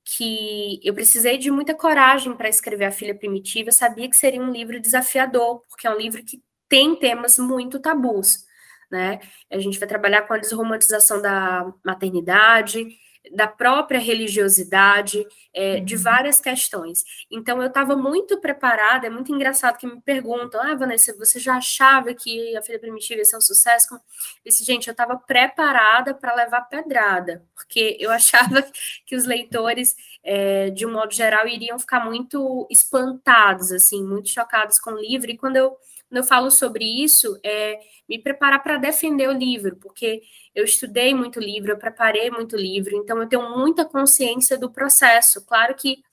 que 0.03 0.79
eu 0.83 0.93
precisei 0.93 1.37
de 1.37 1.49
muita 1.49 1.73
coragem 1.73 2.35
para 2.35 2.49
escrever 2.49 2.85
A 2.85 2.91
Filha 2.91 3.15
Primitiva, 3.15 3.69
eu 3.69 3.73
sabia 3.73 4.09
que 4.09 4.17
seria 4.17 4.41
um 4.41 4.51
livro 4.51 4.79
desafiador, 4.79 5.63
porque 5.69 5.87
é 5.87 5.89
um 5.89 5.97
livro 5.97 6.23
que 6.23 6.41
tem 6.67 6.95
temas 6.95 7.37
muito 7.37 7.79
tabus, 7.79 8.45
né? 8.91 9.19
A 9.51 9.59
gente 9.59 9.79
vai 9.79 9.87
trabalhar 9.87 10.23
com 10.23 10.33
a 10.33 10.37
desromantização 10.39 11.21
da 11.21 11.71
maternidade, 11.85 12.87
da 13.31 13.47
própria 13.47 13.99
religiosidade, 13.99 15.25
é, 15.53 15.79
de 15.79 15.95
uhum. 15.95 16.01
várias 16.01 16.39
questões. 16.39 17.03
Então, 17.31 17.61
eu 17.61 17.67
estava 17.67 17.95
muito 17.95 18.39
preparada, 18.39 19.07
é 19.07 19.09
muito 19.09 19.33
engraçado 19.33 19.77
que 19.77 19.87
me 19.87 20.01
perguntam, 20.01 20.61
ah, 20.61 20.75
Vanessa, 20.75 21.15
você 21.17 21.39
já 21.39 21.55
achava 21.55 22.13
que 22.13 22.55
a 22.57 22.61
Filha 22.61 22.79
Primitiva 22.79 23.19
ia 23.19 23.25
ser 23.25 23.37
um 23.37 23.41
sucesso? 23.41 23.93
Eu 23.93 23.99
disse, 24.45 24.63
gente, 24.63 24.87
eu 24.87 24.91
estava 24.91 25.15
preparada 25.17 26.13
para 26.13 26.35
levar 26.35 26.61
pedrada, 26.61 27.45
porque 27.55 27.97
eu 27.99 28.11
achava 28.11 28.65
que 29.05 29.15
os 29.15 29.25
leitores, 29.25 29.95
é, 30.23 30.69
de 30.69 30.85
um 30.85 30.91
modo 30.91 31.13
geral, 31.13 31.47
iriam 31.47 31.79
ficar 31.79 32.03
muito 32.03 32.67
espantados, 32.69 33.71
assim, 33.71 34.03
muito 34.03 34.29
chocados 34.29 34.79
com 34.79 34.91
o 34.91 34.99
livro, 34.99 35.31
e 35.31 35.37
quando 35.37 35.57
eu 35.57 35.77
quando 36.13 36.21
eu 36.21 36.27
falo 36.27 36.51
sobre 36.51 36.85
isso, 36.85 37.39
é 37.43 37.79
me 38.07 38.19
preparar 38.19 38.61
para 38.61 38.77
defender 38.77 39.27
o 39.27 39.31
livro, 39.31 39.77
porque 39.77 40.21
eu 40.53 40.63
estudei 40.63 41.13
muito 41.13 41.39
livro, 41.39 41.71
eu 41.71 41.77
preparei 41.77 42.29
muito 42.29 42.55
livro, 42.55 42.95
então 42.95 43.21
eu 43.21 43.27
tenho 43.27 43.57
muita 43.57 43.85
consciência 43.85 44.57
do 44.57 44.71
processo. 44.71 45.43
Claro 45.45 45.75
que 45.75 46.03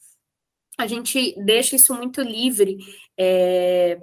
a 0.78 0.86
gente 0.86 1.34
deixa 1.44 1.76
isso 1.76 1.94
muito 1.94 2.22
livre 2.22 2.78
é, 3.18 4.00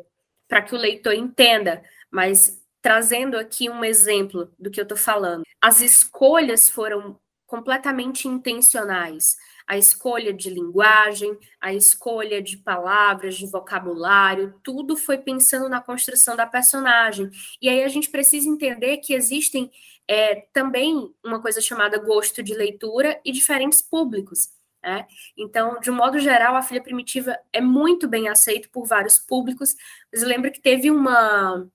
para 0.47 0.61
que 0.61 0.75
o 0.75 0.77
leitor 0.77 1.13
entenda, 1.13 1.83
mas 2.11 2.61
trazendo 2.81 3.37
aqui 3.37 3.69
um 3.69 3.83
exemplo 3.83 4.51
do 4.59 4.69
que 4.69 4.79
eu 4.79 4.83
estou 4.83 4.97
falando. 4.97 5.43
As 5.61 5.81
escolhas 5.81 6.69
foram 6.69 7.19
completamente 7.47 8.27
intencionais 8.27 9.35
a 9.67 9.77
escolha 9.77 10.33
de 10.33 10.49
linguagem, 10.49 11.37
a 11.59 11.73
escolha 11.73 12.41
de 12.41 12.57
palavras, 12.57 13.35
de 13.35 13.45
vocabulário, 13.45 14.55
tudo 14.63 14.95
foi 14.95 15.17
pensando 15.17 15.67
na 15.67 15.81
construção 15.81 16.37
da 16.37 16.47
personagem. 16.47 17.29
E 17.61 17.67
aí 17.67 17.83
a 17.83 17.89
gente 17.89 18.09
precisa 18.09 18.47
entender 18.47 18.97
que 18.97 19.13
existem 19.13 19.69
é, 20.07 20.35
também 20.53 21.13
uma 21.23 21.41
coisa 21.41 21.59
chamada 21.59 21.99
gosto 21.99 22.41
de 22.41 22.53
leitura 22.53 23.19
e 23.25 23.31
diferentes 23.31 23.81
públicos. 23.81 24.49
Né? 24.81 25.05
Então, 25.37 25.79
de 25.81 25.91
um 25.91 25.95
modo 25.95 26.17
geral, 26.17 26.55
a 26.55 26.61
filha 26.61 26.81
primitiva 26.81 27.37
é 27.51 27.59
muito 27.59 28.07
bem 28.07 28.29
aceita 28.29 28.69
por 28.71 28.85
vários 28.85 29.19
públicos. 29.19 29.75
Mas 30.11 30.21
eu 30.21 30.29
lembro 30.29 30.51
que 30.51 30.61
teve 30.61 30.89
uma 30.89 31.67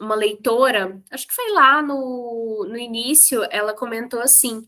uma 0.00 0.14
leitora, 0.14 1.02
acho 1.10 1.26
que 1.26 1.34
foi 1.34 1.50
lá 1.50 1.82
no, 1.82 2.64
no 2.68 2.76
início, 2.76 3.42
ela 3.50 3.74
comentou 3.74 4.20
assim: 4.20 4.64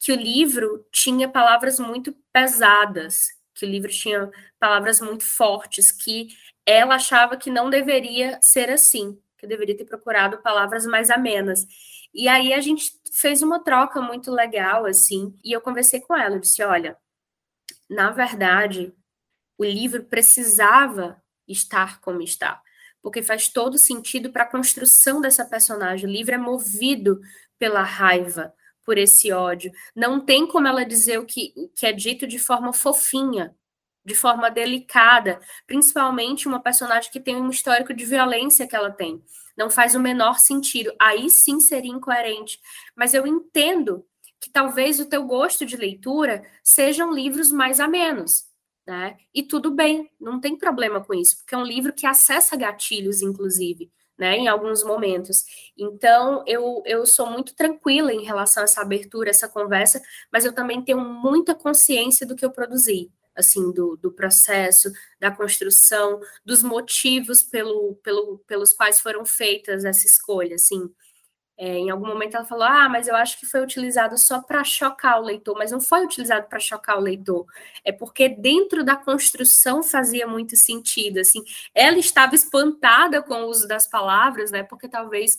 que 0.00 0.12
o 0.12 0.16
livro 0.16 0.86
tinha 0.90 1.28
palavras 1.28 1.78
muito 1.78 2.16
pesadas, 2.32 3.28
que 3.54 3.66
o 3.66 3.68
livro 3.68 3.90
tinha 3.90 4.30
palavras 4.58 4.98
muito 5.00 5.24
fortes, 5.24 5.92
que 5.92 6.28
ela 6.64 6.94
achava 6.94 7.36
que 7.36 7.50
não 7.50 7.68
deveria 7.68 8.38
ser 8.40 8.70
assim, 8.70 9.20
que 9.36 9.46
deveria 9.46 9.76
ter 9.76 9.84
procurado 9.84 10.38
palavras 10.38 10.86
mais 10.86 11.10
amenas. 11.10 11.66
E 12.14 12.28
aí 12.28 12.54
a 12.54 12.60
gente 12.60 12.92
fez 13.12 13.42
uma 13.42 13.62
troca 13.62 14.00
muito 14.00 14.30
legal, 14.30 14.86
assim, 14.86 15.36
e 15.44 15.52
eu 15.52 15.60
conversei 15.60 16.00
com 16.00 16.16
ela, 16.16 16.36
eu 16.36 16.40
disse, 16.40 16.62
olha, 16.62 16.96
na 17.88 18.10
verdade, 18.10 18.94
o 19.58 19.64
livro 19.64 20.04
precisava 20.04 21.22
estar 21.46 22.00
como 22.00 22.22
está, 22.22 22.62
porque 23.02 23.22
faz 23.22 23.48
todo 23.48 23.76
sentido 23.76 24.32
para 24.32 24.44
a 24.44 24.50
construção 24.50 25.20
dessa 25.20 25.44
personagem. 25.44 26.08
O 26.08 26.12
livro 26.12 26.34
é 26.34 26.38
movido 26.38 27.20
pela 27.58 27.82
raiva, 27.82 28.54
por 28.84 28.98
esse 28.98 29.32
ódio. 29.32 29.70
Não 29.94 30.20
tem 30.20 30.46
como 30.46 30.66
ela 30.66 30.84
dizer 30.84 31.18
o 31.18 31.26
que, 31.26 31.52
o 31.56 31.68
que 31.68 31.86
é 31.86 31.92
dito 31.92 32.26
de 32.26 32.38
forma 32.38 32.72
fofinha, 32.72 33.54
de 34.04 34.14
forma 34.14 34.50
delicada, 34.50 35.40
principalmente 35.66 36.48
uma 36.48 36.60
personagem 36.60 37.10
que 37.10 37.20
tem 37.20 37.36
um 37.36 37.50
histórico 37.50 37.92
de 37.94 38.04
violência 38.04 38.66
que 38.66 38.74
ela 38.74 38.90
tem. 38.90 39.22
Não 39.56 39.68
faz 39.68 39.94
o 39.94 40.00
menor 40.00 40.38
sentido. 40.38 40.92
Aí 40.98 41.28
sim 41.28 41.60
seria 41.60 41.92
incoerente. 41.92 42.58
Mas 42.96 43.12
eu 43.12 43.26
entendo 43.26 44.04
que 44.40 44.50
talvez 44.50 44.98
o 44.98 45.06
teu 45.06 45.24
gosto 45.24 45.66
de 45.66 45.76
leitura 45.76 46.42
sejam 46.64 47.12
livros 47.12 47.52
mais 47.52 47.78
amenos, 47.78 48.46
né? 48.86 49.18
E 49.34 49.42
tudo 49.42 49.70
bem, 49.70 50.10
não 50.18 50.40
tem 50.40 50.56
problema 50.56 51.04
com 51.04 51.12
isso, 51.12 51.36
porque 51.36 51.54
é 51.54 51.58
um 51.58 51.62
livro 51.62 51.92
que 51.92 52.06
acessa 52.06 52.56
gatilhos, 52.56 53.20
inclusive 53.20 53.90
né, 54.20 54.36
em 54.36 54.48
alguns 54.48 54.84
momentos. 54.84 55.44
Então, 55.78 56.44
eu, 56.46 56.82
eu 56.84 57.06
sou 57.06 57.24
muito 57.26 57.54
tranquila 57.54 58.12
em 58.12 58.22
relação 58.22 58.62
a 58.62 58.64
essa 58.64 58.82
abertura, 58.82 59.30
essa 59.30 59.48
conversa, 59.48 60.02
mas 60.30 60.44
eu 60.44 60.52
também 60.54 60.84
tenho 60.84 61.00
muita 61.00 61.54
consciência 61.54 62.26
do 62.26 62.36
que 62.36 62.44
eu 62.44 62.50
produzi, 62.50 63.10
assim, 63.34 63.72
do, 63.72 63.96
do 63.96 64.12
processo, 64.12 64.92
da 65.18 65.30
construção, 65.30 66.20
dos 66.44 66.62
motivos 66.62 67.42
pelo, 67.42 67.94
pelo, 68.04 68.38
pelos 68.46 68.72
quais 68.74 69.00
foram 69.00 69.24
feitas 69.24 69.86
essa 69.86 70.06
escolha, 70.06 70.56
assim. 70.56 70.90
É, 71.62 71.76
em 71.76 71.90
algum 71.90 72.06
momento 72.06 72.36
ela 72.36 72.46
falou: 72.46 72.64
Ah, 72.64 72.88
mas 72.88 73.06
eu 73.06 73.14
acho 73.14 73.38
que 73.38 73.44
foi 73.44 73.60
utilizado 73.60 74.16
só 74.16 74.40
para 74.40 74.64
chocar 74.64 75.20
o 75.20 75.24
leitor, 75.24 75.54
mas 75.58 75.70
não 75.70 75.78
foi 75.78 76.02
utilizado 76.06 76.48
para 76.48 76.58
chocar 76.58 76.96
o 76.96 77.02
leitor. 77.02 77.44
É 77.84 77.92
porque 77.92 78.30
dentro 78.30 78.82
da 78.82 78.96
construção 78.96 79.82
fazia 79.82 80.26
muito 80.26 80.56
sentido. 80.56 81.20
Assim, 81.20 81.44
ela 81.74 81.98
estava 81.98 82.34
espantada 82.34 83.22
com 83.22 83.34
o 83.42 83.46
uso 83.48 83.68
das 83.68 83.86
palavras, 83.86 84.50
né? 84.50 84.62
Porque 84.62 84.88
talvez 84.88 85.38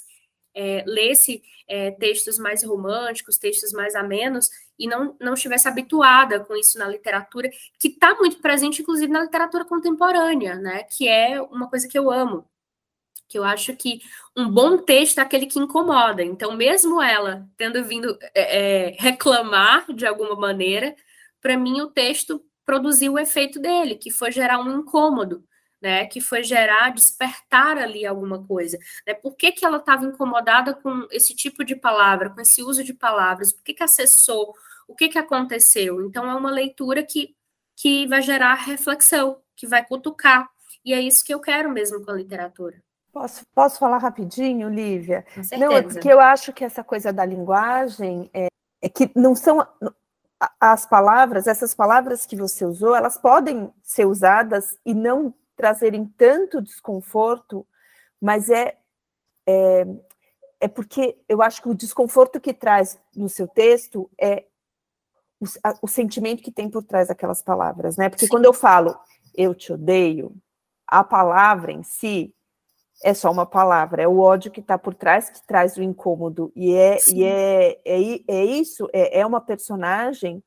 é, 0.54 0.84
lesse 0.86 1.42
é, 1.68 1.90
textos 1.90 2.38
mais 2.38 2.64
românticos, 2.64 3.40
textos 3.40 3.74
mais 3.74 3.96
amenos, 3.96 4.48
e 4.78 4.88
não, 4.88 5.16
não 5.20 5.34
estivesse 5.34 5.68
habituada 5.68 6.42
com 6.42 6.56
isso 6.56 6.78
na 6.78 6.88
literatura, 6.88 7.50
que 7.80 7.88
está 7.88 8.14
muito 8.16 8.40
presente, 8.40 8.84
inclusive, 8.84 9.12
na 9.12 9.24
literatura 9.24 9.66
contemporânea, 9.66 10.56
né? 10.56 10.84
Que 10.84 11.08
é 11.08 11.42
uma 11.42 11.68
coisa 11.68 11.88
que 11.88 11.98
eu 11.98 12.12
amo. 12.12 12.46
Que 13.32 13.38
eu 13.38 13.44
acho 13.46 13.76
que 13.78 14.02
um 14.36 14.50
bom 14.50 14.78
texto 14.78 15.20
é 15.20 15.22
aquele 15.22 15.46
que 15.46 15.60
incomoda. 15.60 16.22
Então, 16.22 16.54
mesmo 16.54 17.02
ela 17.02 17.48
tendo 17.56 17.84
vindo 17.86 18.18
é, 18.36 18.90
é 18.90 18.96
reclamar 19.00 19.92
de 19.94 20.06
alguma 20.06 20.36
maneira, 20.36 20.96
para 21.42 21.58
mim 21.58 21.80
o 21.82 21.88
texto 21.88 22.44
produziu 22.66 23.14
o 23.14 23.20
efeito 23.20 23.60
dele, 23.60 23.96
que 23.96 24.12
foi 24.12 24.32
gerar 24.32 24.60
um 24.60 24.80
incômodo 24.80 25.44
né, 25.82 26.06
que 26.06 26.22
foi 26.22 26.44
gerar, 26.44 26.92
despertar 26.92 27.78
ali 27.78 28.06
alguma 28.06 28.46
coisa. 28.46 28.78
Né? 29.08 29.16
Por 29.16 29.36
que, 29.36 29.52
que 29.52 29.66
ela 29.66 29.78
estava 29.78 30.06
incomodada 30.06 30.76
com 30.76 31.08
esse 31.12 31.36
tipo 31.36 31.64
de 31.64 31.76
palavra, 31.76 32.30
com 32.30 32.40
esse 32.40 32.62
uso 32.62 32.84
de 32.84 32.94
palavras? 32.94 33.52
Por 33.52 33.64
que, 33.64 33.74
que 33.74 33.84
acessou? 33.84 34.54
O 34.88 34.96
que, 34.96 35.10
que 35.10 35.18
aconteceu? 35.18 36.06
Então, 36.06 36.30
é 36.30 36.36
uma 36.36 36.52
leitura 36.52 37.04
que, 37.04 37.36
que 37.76 38.06
vai 38.08 38.22
gerar 38.22 38.54
reflexão, 38.54 39.42
que 39.56 39.66
vai 39.66 39.84
cutucar. 39.84 40.48
E 40.86 40.94
é 40.94 41.02
isso 41.02 41.26
que 41.26 41.34
eu 41.34 41.40
quero 41.40 41.72
mesmo 41.72 42.04
com 42.06 42.12
a 42.12 42.16
literatura. 42.16 42.82
Posso, 43.12 43.46
posso 43.54 43.78
falar 43.78 43.98
rapidinho, 43.98 44.70
Lívia? 44.70 45.26
Com 45.36 45.44
certeza. 45.44 45.66
Não, 45.66 45.76
é 45.76 45.82
porque 45.82 46.12
eu 46.12 46.20
acho 46.20 46.54
que 46.54 46.64
essa 46.64 46.84
coisa 46.84 47.12
da 47.12 47.26
linguagem 47.26 48.30
é, 48.34 48.48
é 48.82 48.90
que 48.90 49.12
não 49.16 49.36
são 49.36 49.66
as 50.60 50.86
palavras, 50.86 51.46
essas 51.46 51.74
palavras 51.74 52.26
que 52.26 52.36
você 52.36 52.66
usou, 52.66 52.96
elas 52.96 53.18
podem 53.18 53.72
ser 53.84 54.06
usadas 54.06 54.78
e 54.86 54.94
não 54.94 55.34
trazerem 55.56 56.06
tanto 56.18 56.62
desconforto, 56.62 57.68
mas 58.20 58.50
é, 58.50 58.78
é, 59.46 59.86
é 60.62 60.68
porque 60.68 61.20
eu 61.30 61.42
acho 61.42 61.62
que 61.62 61.70
o 61.70 61.76
desconforto 61.76 62.40
que 62.40 62.54
traz 62.54 63.00
no 63.16 63.30
seu 63.30 63.48
texto 63.48 64.10
é 64.20 64.46
o, 65.40 65.46
a, 65.64 65.76
o 65.82 65.88
sentimento 65.88 66.42
que 66.42 66.52
tem 66.52 66.70
por 66.70 66.84
trás 66.84 67.10
daquelas 67.10 67.44
palavras, 67.44 67.98
né? 67.98 68.10
Porque 68.10 68.26
Sim. 68.26 68.32
quando 68.32 68.46
eu 68.46 68.54
falo 68.54 68.98
eu 69.36 69.54
te 69.54 69.72
odeio, 69.72 70.36
a 70.88 71.04
palavra 71.04 71.72
em 71.72 71.84
si 71.84 72.34
é 73.04 73.14
só 73.14 73.32
uma 73.32 73.46
palavra, 73.46 74.02
é 74.02 74.08
o 74.08 74.20
ódio 74.20 74.52
que 74.52 74.60
está 74.60 74.78
por 74.78 74.94
trás 74.94 75.30
que 75.30 75.46
traz 75.46 75.78
o 75.78 75.84
incômodo. 75.84 76.52
E 76.56 76.74
é, 76.74 76.98
e 77.14 77.24
é, 77.24 77.80
é, 77.86 78.22
é 78.28 78.46
isso, 78.46 78.88
é, 78.94 79.20
é 79.20 79.26
uma 79.26 79.42
personagem 79.42 80.44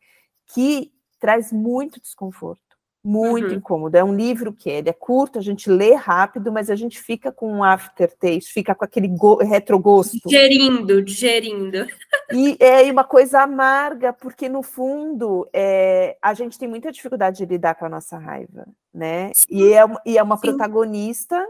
que 0.52 0.92
traz 1.18 1.52
muito 1.52 2.00
desconforto 2.00 2.64
muito 3.04 3.48
uhum. 3.48 3.54
incômodo. 3.56 3.96
É 3.96 4.02
um 4.02 4.14
livro 4.14 4.50
que 4.50 4.70
ele 4.70 4.88
é 4.88 4.92
curto, 4.92 5.38
a 5.38 5.42
gente 5.42 5.68
lê 5.68 5.92
rápido, 5.92 6.50
mas 6.50 6.70
a 6.70 6.74
gente 6.74 6.98
fica 6.98 7.30
com 7.30 7.52
um 7.52 7.62
aftertaste, 7.62 8.50
fica 8.50 8.74
com 8.74 8.84
aquele 8.84 9.14
retrogosto. 9.42 10.16
Digerindo, 10.24 11.02
digerindo. 11.02 11.86
E 12.32 12.56
é 12.58 12.90
uma 12.90 13.04
coisa 13.04 13.42
amarga, 13.42 14.14
porque 14.14 14.48
no 14.48 14.62
fundo 14.62 15.46
é, 15.52 16.16
a 16.22 16.32
gente 16.32 16.58
tem 16.58 16.66
muita 16.66 16.90
dificuldade 16.90 17.38
de 17.38 17.44
lidar 17.44 17.74
com 17.74 17.84
a 17.84 17.90
nossa 17.90 18.16
raiva, 18.16 18.66
né? 18.92 19.30
E 19.50 19.74
é, 19.74 19.84
e 20.06 20.16
é 20.16 20.22
uma 20.22 20.36
Sim. 20.38 20.48
protagonista 20.48 21.46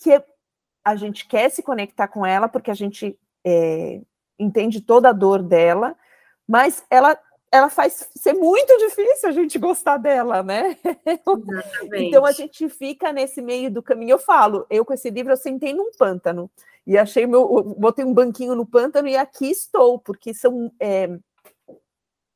que 0.00 0.22
a 0.84 0.96
gente 0.96 1.26
quer 1.26 1.50
se 1.50 1.62
conectar 1.62 2.08
com 2.08 2.24
ela, 2.24 2.48
porque 2.48 2.70
a 2.70 2.74
gente 2.74 3.18
é, 3.44 4.00
entende 4.38 4.80
toda 4.80 5.10
a 5.10 5.12
dor 5.12 5.42
dela, 5.42 5.96
mas 6.48 6.84
ela 6.90 7.18
ela 7.52 7.68
faz 7.68 8.08
ser 8.14 8.32
muito 8.32 8.76
difícil 8.78 9.28
a 9.28 9.32
gente 9.32 9.58
gostar 9.58 9.96
dela, 9.96 10.40
né? 10.42 10.76
Exatamente. 11.04 11.90
Então 12.06 12.24
a 12.24 12.30
gente 12.30 12.68
fica 12.68 13.12
nesse 13.12 13.42
meio 13.42 13.68
do 13.70 13.82
caminho. 13.82 14.12
Eu 14.12 14.18
falo, 14.18 14.64
eu 14.70 14.84
com 14.84 14.94
esse 14.94 15.10
livro 15.10 15.32
eu 15.32 15.36
sentei 15.36 15.72
num 15.72 15.90
pântano 15.98 16.48
e 16.86 16.96
achei 16.96 17.26
meu, 17.26 17.74
botei 17.76 18.04
um 18.04 18.14
banquinho 18.14 18.54
no 18.54 18.64
pântano 18.64 19.08
e 19.08 19.16
aqui 19.16 19.50
estou, 19.50 19.98
porque 19.98 20.32
são 20.32 20.72
é, 20.78 21.08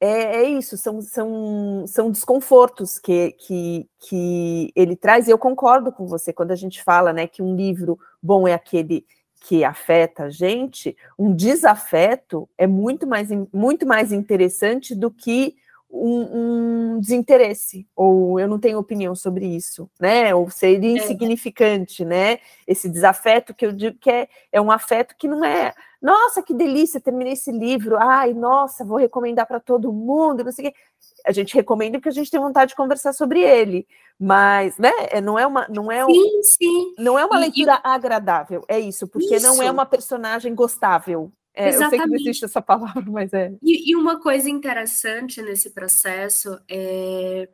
é, 0.00 0.42
é 0.42 0.42
isso, 0.48 0.76
são, 0.76 1.00
são, 1.00 1.84
são 1.86 2.10
desconfortos 2.10 2.98
que, 2.98 3.32
que, 3.32 3.88
que 4.00 4.72
ele 4.74 4.96
traz. 4.96 5.26
E 5.26 5.30
eu 5.30 5.38
concordo 5.38 5.92
com 5.92 6.06
você 6.06 6.32
quando 6.32 6.50
a 6.50 6.56
gente 6.56 6.82
fala, 6.82 7.12
né, 7.12 7.26
que 7.26 7.42
um 7.42 7.56
livro 7.56 7.98
bom 8.22 8.46
é 8.46 8.52
aquele 8.52 9.06
que 9.46 9.62
afeta 9.62 10.24
a 10.24 10.30
gente, 10.30 10.96
um 11.18 11.34
desafeto 11.34 12.48
é 12.56 12.66
muito 12.66 13.06
mais, 13.06 13.28
muito 13.52 13.86
mais 13.86 14.10
interessante 14.10 14.94
do 14.94 15.10
que 15.10 15.54
um, 15.94 16.94
um, 16.96 17.00
desinteresse, 17.00 17.86
ou 17.94 18.40
eu 18.40 18.48
não 18.48 18.58
tenho 18.58 18.78
opinião 18.78 19.14
sobre 19.14 19.46
isso, 19.46 19.88
né? 20.00 20.34
Ou 20.34 20.50
seria 20.50 20.90
é. 20.90 21.02
insignificante, 21.02 22.04
né? 22.04 22.38
Esse 22.66 22.88
desafeto 22.88 23.54
que 23.54 23.64
eu 23.64 23.72
digo 23.72 23.98
que 23.98 24.10
é, 24.10 24.28
é 24.52 24.60
um 24.60 24.70
afeto 24.70 25.14
que 25.16 25.28
não 25.28 25.44
é, 25.44 25.72
nossa, 26.02 26.42
que 26.42 26.52
delícia, 26.52 27.00
terminei 27.00 27.34
esse 27.34 27.52
livro, 27.52 27.96
ai, 27.96 28.34
nossa, 28.34 28.84
vou 28.84 28.98
recomendar 28.98 29.46
para 29.46 29.60
todo 29.60 29.92
mundo, 29.92 30.44
não 30.44 30.52
sei 30.52 30.68
o 30.68 30.72
quê 30.72 30.76
a 31.24 31.32
gente 31.32 31.54
recomenda 31.54 31.98
porque 31.98 32.10
a 32.10 32.12
gente 32.12 32.30
tem 32.30 32.38
vontade 32.38 32.70
de 32.70 32.76
conversar 32.76 33.12
sobre 33.14 33.40
ele, 33.40 33.86
mas, 34.18 34.76
né, 34.76 34.92
é, 35.10 35.20
não 35.20 35.38
é 35.38 35.46
uma, 35.46 35.66
não 35.68 35.90
é, 35.90 36.04
sim, 36.04 36.42
sim. 36.42 36.94
não 36.98 37.18
é 37.18 37.24
uma 37.24 37.38
leitura 37.38 37.80
e, 37.82 37.88
agradável, 37.88 38.62
é 38.68 38.78
isso, 38.78 39.08
porque 39.08 39.36
isso. 39.36 39.46
não 39.46 39.62
é 39.62 39.70
uma 39.70 39.86
personagem 39.86 40.54
gostável. 40.54 41.32
É, 41.54 41.68
eu 41.68 41.88
sei 41.88 42.00
que 42.00 42.06
não 42.06 42.16
existe 42.16 42.44
essa 42.44 42.60
palavra, 42.60 43.04
mas 43.06 43.32
é. 43.32 43.56
E, 43.62 43.92
e 43.92 43.96
uma 43.96 44.20
coisa 44.20 44.50
interessante 44.50 45.40
nesse 45.40 45.70
processo 45.70 46.58
é, 46.68 47.48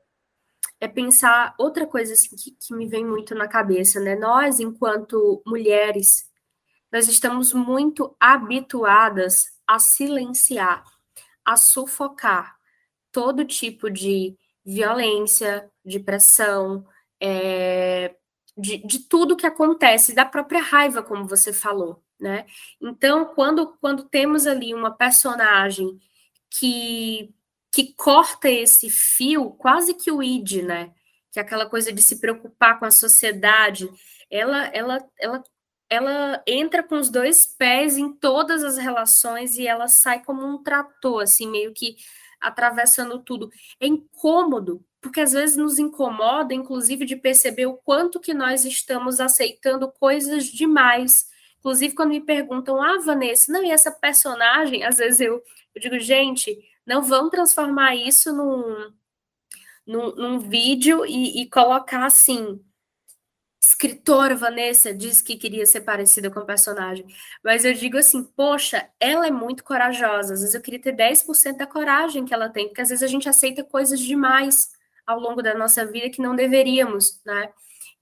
é 0.81 0.89
pensar 0.89 1.55
outra 1.59 1.87
coisa 1.87 2.15
assim, 2.15 2.35
que, 2.35 2.53
que 2.53 2.75
me 2.75 2.87
vem 2.87 3.05
muito 3.05 3.35
na 3.35 3.47
cabeça, 3.47 4.01
né? 4.01 4.17
Nós, 4.17 4.59
enquanto 4.59 5.43
mulheres, 5.47 6.25
nós 6.91 7.09
estamos 7.09 7.53
muito 7.53 8.17
habituadas 8.19 9.53
a 9.67 9.79
silenciar, 9.79 10.83
a 11.45 11.57
sufocar, 11.57 12.57
todo 13.13 13.45
tipo 13.45 13.91
de 13.91 14.35
violência, 14.65 15.71
de 15.85 16.01
pressão, 16.01 16.87
é, 17.21 18.15
de, 18.57 18.79
de 18.79 19.01
tudo 19.01 19.37
que 19.37 19.47
acontece, 19.47 20.15
da 20.15 20.25
própria 20.25 20.63
raiva, 20.63 21.03
como 21.03 21.27
você 21.27 21.53
falou, 21.53 22.03
né? 22.21 22.47
Então, 22.81 23.25
quando, 23.35 23.77
quando 23.81 24.05
temos 24.05 24.47
ali 24.47 24.75
uma 24.75 24.91
personagem 24.91 25.99
que, 26.51 27.33
que 27.73 27.93
corta 27.95 28.49
esse 28.49 28.91
fio, 28.91 29.51
quase 29.51 29.95
que 29.95 30.11
o 30.11 30.23
id, 30.23 30.63
né? 30.63 30.93
Que 31.33 31.39
é 31.39 31.43
aquela 31.43 31.67
coisa 31.67 31.93
de 31.93 32.03
se 32.03 32.21
preocupar 32.21 32.79
com 32.79 32.85
a 32.85 32.91
sociedade, 32.91 33.89
ela, 34.31 34.67
ela, 34.67 34.99
ela, 35.19 35.45
ela 35.89 36.43
entra 36.47 36.83
com 36.83 36.97
os 36.97 37.09
dois 37.09 37.47
pés 37.47 37.97
em 37.97 38.13
todas 38.13 38.63
as 38.63 38.77
relações 38.77 39.57
e 39.57 39.67
ela 39.67 39.89
sai 39.89 40.23
como 40.23 40.47
um 40.47 40.63
trator, 40.63 41.23
assim, 41.23 41.49
meio 41.49 41.73
que 41.73 41.97
atravessando 42.41 43.23
tudo. 43.23 43.51
É 43.79 43.87
incômodo, 43.87 44.85
porque 45.01 45.21
às 45.21 45.33
vezes 45.33 45.57
nos 45.57 45.79
incomoda, 45.79 46.55
inclusive, 46.55 47.05
de 47.05 47.17
perceber 47.17 47.67
o 47.67 47.77
quanto 47.77 48.21
que 48.21 48.35
nós 48.35 48.65
estamos 48.65 49.21
aceitando 49.21 49.91
coisas 49.93 50.45
demais. 50.45 51.27
Inclusive, 51.61 51.95
quando 51.95 52.11
me 52.11 52.21
perguntam, 52.21 52.83
ah, 52.83 52.99
Vanessa, 52.99 53.53
não, 53.53 53.63
e 53.63 53.71
essa 53.71 53.91
personagem, 53.91 54.85
às 54.85 54.99
vezes 54.99 55.21
eu, 55.21 55.43
eu 55.75 55.81
digo, 55.81 55.99
gente, 55.99 56.59
não 56.87 57.03
vão 57.03 57.31
transformar 57.31 57.95
isso 57.95 58.33
num, 58.35 58.93
num, 59.87 60.15
num 60.17 60.39
vídeo 60.39 61.05
e, 61.07 61.43
e 61.43 61.49
colocar 61.49 62.05
assim, 62.05 62.61
escritora 63.61 64.35
Vanessa 64.35 64.93
disse 64.93 65.23
que 65.23 65.37
queria 65.37 65.67
ser 65.67 65.83
parecida 65.83 66.31
com 66.31 66.41
o 66.41 66.47
personagem. 66.47 67.07
Mas 67.45 67.65
eu 67.65 67.73
digo 67.75 67.99
assim, 67.99 68.25
poxa, 68.25 68.89
ela 68.99 69.27
é 69.27 69.31
muito 69.31 69.63
corajosa. 69.63 70.35
Às 70.35 70.41
vezes 70.41 70.55
eu 70.55 70.63
queria 70.63 70.81
ter 70.81 70.97
10% 70.97 71.57
da 71.57 71.67
coragem 71.67 72.25
que 72.25 72.35
ela 72.35 72.49
tem, 72.49 72.69
porque 72.69 72.81
às 72.81 72.89
vezes 72.89 73.03
a 73.03 73.07
gente 73.07 73.29
aceita 73.29 73.63
coisas 73.63 74.01
demais 74.01 74.71
ao 75.07 75.21
longo 75.21 75.43
da 75.43 75.55
nossa 75.55 75.85
vida 75.85 76.11
que 76.11 76.23
não 76.23 76.35
deveríamos, 76.35 77.21
né? 77.25 77.53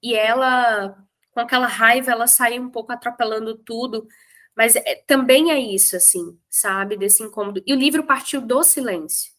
E 0.03 0.15
ela, 0.15 0.97
com 1.39 1.43
aquela 1.43 1.69
raiva, 1.69 2.11
ela 2.11 2.27
sai 2.27 2.59
um 2.59 2.69
pouco 2.69 2.93
atropelando 2.93 3.57
tudo. 3.57 4.09
Mas 4.57 4.75
é, 4.75 4.97
também 5.07 5.53
é 5.53 5.59
isso, 5.59 5.95
assim, 5.95 6.37
sabe? 6.51 6.97
Desse 6.97 7.23
incômodo. 7.23 7.63
E 7.65 7.73
o 7.73 7.77
livro 7.77 8.03
partiu 8.05 8.41
do 8.41 8.65
silêncio. 8.65 9.33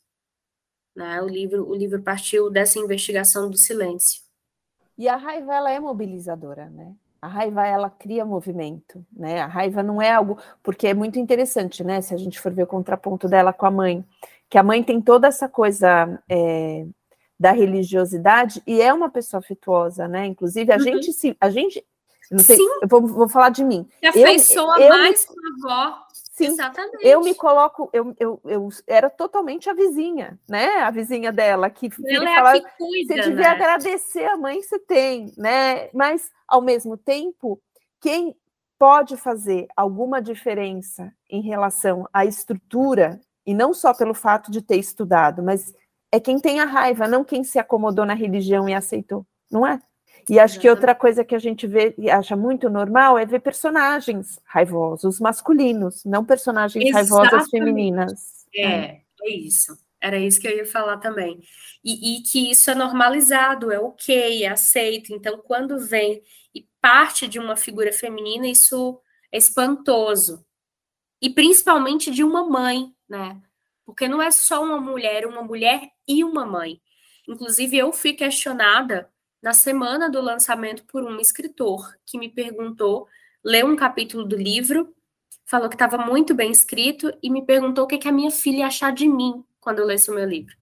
Né? 0.96 1.22
O, 1.22 1.28
livro, 1.28 1.70
o 1.70 1.76
livro 1.76 2.02
partiu 2.02 2.50
dessa 2.50 2.80
investigação 2.80 3.50
do 3.50 3.58
silêncio. 3.58 4.22
E 4.98 5.10
a 5.10 5.18
raiva 5.18 5.54
ela 5.54 5.72
é 5.72 5.80
mobilizadora, 5.80 6.70
né? 6.70 6.94
A 7.22 7.28
raiva 7.28 7.68
ela 7.68 7.90
cria 7.90 8.24
movimento, 8.24 9.06
né? 9.12 9.42
A 9.42 9.48
raiva 9.48 9.84
não 9.84 10.02
é 10.02 10.10
algo 10.10 10.38
porque 10.64 10.88
é 10.88 10.94
muito 10.94 11.20
interessante, 11.20 11.84
né? 11.84 12.02
Se 12.02 12.14
a 12.14 12.18
gente 12.18 12.40
for 12.40 12.54
ver 12.54 12.64
o 12.64 12.68
contraponto 12.68 13.28
dela 13.28 13.52
com 13.52 13.66
a 13.66 13.72
mãe, 13.72 14.06
que 14.50 14.58
a 14.58 14.64
mãe 14.64 14.82
tem 14.82 15.02
toda 15.02 15.28
essa 15.28 15.50
coisa 15.50 16.22
é, 16.30 16.86
da 17.40 17.52
religiosidade 17.52 18.62
e 18.68 18.82
é 18.82 18.94
uma 18.94 19.10
pessoa 19.10 19.40
afetuosa, 19.40 20.08
né? 20.08 20.26
Inclusive 20.26 20.72
a 20.74 20.76
uhum. 20.76 20.82
gente 20.82 21.14
se, 21.14 21.38
a 21.40 21.50
gente 21.50 21.86
não 22.32 22.40
sei, 22.40 22.58
Sim. 22.58 22.70
eu 22.82 22.88
vou, 22.88 23.08
vou 23.08 23.30
falar 23.30 23.50
de 23.50 23.64
mim. 23.64 23.88
Se 24.00 24.08
afeiçoa 24.08 24.80
eu, 24.80 24.90
mais 24.90 25.26
eu, 25.26 25.34
com 25.34 25.40
a 25.40 25.88
avó 25.88 26.10
Sim, 26.40 26.48
Exatamente. 26.48 27.06
eu 27.06 27.20
me 27.20 27.36
coloco, 27.36 27.90
eu, 27.92 28.16
eu, 28.18 28.40
eu 28.46 28.70
era 28.88 29.10
totalmente 29.10 29.70
a 29.70 29.74
vizinha, 29.74 30.40
né? 30.48 30.68
A 30.78 30.90
vizinha 30.90 31.34
dela, 31.34 31.70
que 31.70 31.90
Ela 32.06 32.30
é 32.30 32.36
falar, 32.36 32.54
que 32.54 32.78
cuida, 32.78 33.14
você 33.14 33.22
devia 33.30 33.36
né? 33.36 33.48
agradecer 33.48 34.24
a 34.24 34.38
mãe 34.38 34.62
você 34.62 34.80
tem, 34.80 35.34
né? 35.38 35.90
Mas, 35.94 36.32
ao 36.48 36.62
mesmo 36.62 36.96
tempo, 36.96 37.62
quem 38.00 38.34
pode 38.80 39.18
fazer 39.18 39.68
alguma 39.76 40.22
diferença 40.22 41.12
em 41.30 41.42
relação 41.42 42.08
à 42.14 42.26
estrutura, 42.26 43.20
e 43.46 43.54
não 43.54 43.74
só 43.74 43.94
pelo 43.94 44.14
fato 44.14 44.50
de 44.50 44.62
ter 44.62 44.78
estudado, 44.78 45.44
mas 45.44 45.76
é 46.10 46.22
quem 46.22 46.40
tem 46.40 46.62
a 46.62 46.66
raiva, 46.66 47.06
não 47.06 47.26
quem 47.26 47.44
se 47.44 47.60
acomodou 47.60 48.06
na 48.06 48.14
religião 48.14 48.70
e 48.70 48.74
aceitou, 48.74 49.26
não 49.52 49.68
é? 49.68 49.78
E 50.30 50.40
acho 50.40 50.60
que 50.60 50.70
outra 50.70 50.94
coisa 50.94 51.26
que 51.26 51.34
a 51.34 51.40
gente 51.40 51.66
vê 51.66 51.96
e 51.98 52.08
acha 52.08 52.36
muito 52.36 52.70
normal 52.70 53.18
é 53.18 53.26
ver 53.26 53.40
personagens 53.40 54.40
raivosos 54.46 55.20
masculinos, 55.20 56.06
não 56.06 56.24
personagens 56.24 56.86
Exatamente. 56.86 57.10
raivosas 57.10 57.50
femininas. 57.50 58.14
É, 58.56 59.02
é 59.24 59.30
isso. 59.32 59.76
Era 60.00 60.20
isso 60.20 60.40
que 60.40 60.48
eu 60.48 60.56
ia 60.56 60.66
falar 60.68 60.98
também. 60.98 61.42
E, 61.84 62.18
e, 62.18 62.22
que 62.22 62.52
isso 62.52 62.70
é 62.70 62.76
normalizado, 62.76 63.72
é 63.72 63.80
ok, 63.80 64.44
é 64.44 64.50
aceito. 64.50 65.12
Então, 65.14 65.40
quando 65.40 65.80
vem 65.80 66.22
e 66.54 66.66
parte 66.80 67.28
de 67.28 67.40
uma 67.40 67.56
figura 67.56 67.92
feminina, 67.92 68.48
isso 68.48 69.02
é 69.32 69.38
espantoso. 69.38 70.46
E 71.20 71.30
principalmente 71.30 72.12
de 72.12 72.24
uma 72.24 72.48
mãe, 72.48 72.94
né? 73.10 73.42
Porque 73.84 74.08
não 74.08 74.22
é 74.22 74.30
só 74.30 74.64
uma 74.64 74.80
mulher, 74.80 75.26
uma 75.26 75.42
mulher 75.42 75.90
e 76.08 76.24
uma 76.24 76.46
mãe. 76.46 76.80
Inclusive, 77.28 77.78
eu 77.78 77.92
fui 77.92 78.14
questionada 78.14 79.10
na 79.42 79.54
semana 79.54 80.10
do 80.10 80.22
lançamento 80.22 80.84
por 80.86 81.04
um 81.04 81.20
escritor 81.20 81.96
que 82.06 82.18
me 82.18 82.30
perguntou, 82.30 83.08
leu 83.44 83.68
um 83.68 83.76
capítulo 83.76 84.26
do 84.26 84.36
livro, 84.36 84.94
falou 85.46 85.70
que 85.70 85.76
estava 85.76 85.98
muito 85.98 86.34
bem 86.34 86.52
escrito 86.52 87.12
e 87.24 87.30
me 87.30 87.46
perguntou 87.46 87.86
o 87.86 87.88
que, 87.88 87.98
que 87.98 88.08
a 88.08 88.12
minha 88.12 88.32
filha 88.32 88.60
ia 88.60 88.68
achar 88.68 88.92
de 88.92 89.08
mim 89.08 89.44
quando 89.60 89.80
eu 89.80 89.86
lesse 89.86 90.12
o 90.12 90.14
meu 90.14 90.28
livro. 90.28 90.56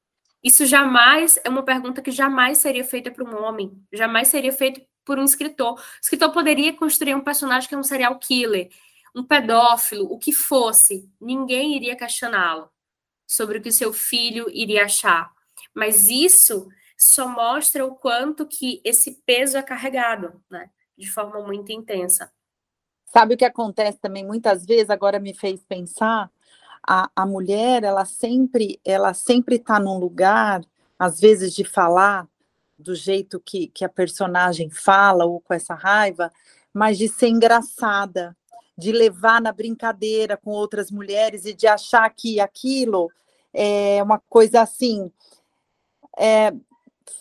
Isso 0.43 0.65
jamais 0.65 1.39
é 1.43 1.49
uma 1.49 1.63
pergunta 1.63 2.01
que 2.01 2.11
jamais 2.11 2.59
seria 2.59 2.83
feita 2.83 3.11
para 3.11 3.23
um 3.23 3.43
homem, 3.43 3.71
jamais 3.91 4.27
seria 4.27 4.53
feita 4.53 4.81
por 5.03 5.17
um 5.17 5.23
escritor. 5.23 5.73
O 5.73 5.81
escritor 6.01 6.31
poderia 6.31 6.73
construir 6.73 7.15
um 7.15 7.21
personagem 7.21 7.67
que 7.67 7.75
é 7.75 7.77
um 7.77 7.83
serial 7.83 8.17
killer, 8.19 8.69
um 9.15 9.23
pedófilo, 9.23 10.05
o 10.11 10.19
que 10.19 10.31
fosse. 10.31 11.09
Ninguém 11.19 11.75
iria 11.75 11.95
questioná-lo 11.95 12.69
sobre 13.25 13.57
o 13.57 13.61
que 13.61 13.69
o 13.69 13.73
seu 13.73 13.91
filho 13.91 14.47
iria 14.51 14.85
achar. 14.85 15.31
Mas 15.73 16.07
isso 16.07 16.69
só 16.97 17.27
mostra 17.27 17.85
o 17.85 17.95
quanto 17.95 18.45
que 18.45 18.81
esse 18.83 19.21
peso 19.25 19.57
é 19.57 19.61
carregado, 19.61 20.41
né? 20.49 20.69
De 20.97 21.09
forma 21.09 21.39
muito 21.41 21.71
intensa. 21.71 22.31
Sabe 23.05 23.35
o 23.35 23.37
que 23.37 23.45
acontece 23.45 23.99
também 23.99 24.25
muitas 24.25 24.65
vezes? 24.65 24.89
Agora 24.89 25.19
me 25.19 25.33
fez 25.33 25.63
pensar 25.63 26.31
a, 26.87 27.09
a 27.13 27.25
mulher 27.25 27.83
ela 27.83 28.05
sempre 28.05 28.79
ela 28.85 29.13
sempre 29.13 29.57
está 29.57 29.77
num 29.79 29.99
lugar 29.99 30.61
às 30.97 31.19
vezes 31.19 31.53
de 31.53 31.65
falar 31.65 32.27
do 32.79 32.95
jeito 32.95 33.39
que, 33.39 33.67
que 33.67 33.83
a 33.83 33.89
personagem 33.89 34.69
fala 34.69 35.25
ou 35.25 35.41
com 35.41 35.53
essa 35.53 35.73
raiva, 35.73 36.31
mas 36.71 36.97
de 36.97 37.07
ser 37.07 37.27
engraçada, 37.27 38.37
de 38.77 38.91
levar 38.91 39.41
na 39.41 39.51
brincadeira 39.51 40.37
com 40.37 40.51
outras 40.51 40.91
mulheres 40.91 41.45
e 41.45 41.53
de 41.53 41.67
achar 41.67 42.07
que 42.11 42.39
aquilo 42.39 43.11
é 43.53 44.01
uma 44.03 44.19
coisa 44.19 44.61
assim. 44.61 45.11
É, 46.17 46.53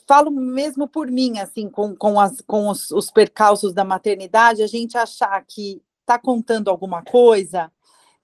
falo 0.07 0.31
mesmo 0.31 0.89
por 0.89 1.11
mim, 1.11 1.39
assim, 1.39 1.69
com, 1.69 1.95
com, 1.95 2.19
as, 2.19 2.41
com 2.41 2.69
os, 2.69 2.91
os 2.91 3.11
percalços 3.11 3.73
da 3.73 3.85
maternidade, 3.85 4.63
a 4.63 4.67
gente 4.67 4.97
achar 4.97 5.45
que 5.47 5.83
está 6.01 6.19
contando 6.19 6.69
alguma 6.69 7.03
coisa 7.03 7.71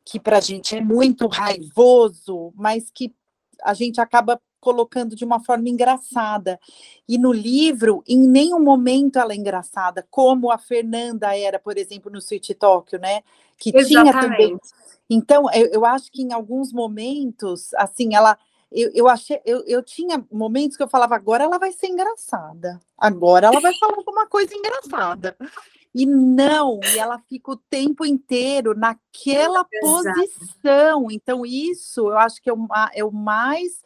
que 0.04 0.18
para 0.18 0.38
a 0.38 0.40
gente 0.40 0.76
é 0.76 0.80
muito 0.80 1.26
raivoso, 1.26 2.52
mas 2.56 2.90
que 2.92 3.14
a 3.62 3.74
gente 3.74 4.00
acaba 4.00 4.40
colocando 4.60 5.16
de 5.16 5.24
uma 5.24 5.40
forma 5.40 5.68
engraçada. 5.68 6.58
E 7.08 7.18
no 7.18 7.32
livro, 7.32 8.02
em 8.06 8.28
nenhum 8.28 8.60
momento 8.60 9.18
ela 9.18 9.32
é 9.32 9.36
engraçada, 9.36 10.06
como 10.08 10.52
a 10.52 10.58
Fernanda 10.58 11.36
era, 11.36 11.58
por 11.58 11.76
exemplo, 11.76 12.10
no 12.10 12.18
Sweet 12.18 12.54
Tóquio, 12.54 12.98
né? 13.00 13.22
Que 13.58 13.76
Exatamente. 13.76 13.88
tinha 13.88 14.12
também. 14.12 14.58
Então, 15.10 15.52
eu, 15.52 15.66
eu, 15.66 15.84
acho 15.84 16.10
que 16.10 16.22
em 16.22 16.32
alguns 16.32 16.72
momentos, 16.72 17.74
assim, 17.74 18.14
ela. 18.14 18.38
Eu, 18.74 18.90
eu 18.94 19.08
achei, 19.08 19.40
eu, 19.44 19.62
eu 19.66 19.82
tinha 19.82 20.24
momentos 20.30 20.76
que 20.76 20.82
eu 20.82 20.88
falava, 20.88 21.14
agora 21.14 21.44
ela 21.44 21.58
vai 21.58 21.72
ser 21.72 21.88
engraçada, 21.88 22.80
agora 22.96 23.48
ela 23.48 23.60
vai 23.60 23.74
falar 23.74 23.96
alguma 23.96 24.26
coisa 24.26 24.54
engraçada. 24.54 25.36
E 25.94 26.06
não, 26.06 26.80
e 26.94 26.98
ela 26.98 27.18
fica 27.28 27.52
o 27.52 27.56
tempo 27.56 28.04
inteiro 28.06 28.74
naquela 28.74 29.66
posição. 29.80 31.10
Então, 31.10 31.44
isso 31.44 32.08
eu 32.08 32.16
acho 32.16 32.40
que 32.40 32.48
é 32.48 32.52
o, 32.52 32.66
é 32.94 33.04
o 33.04 33.12
mais 33.12 33.82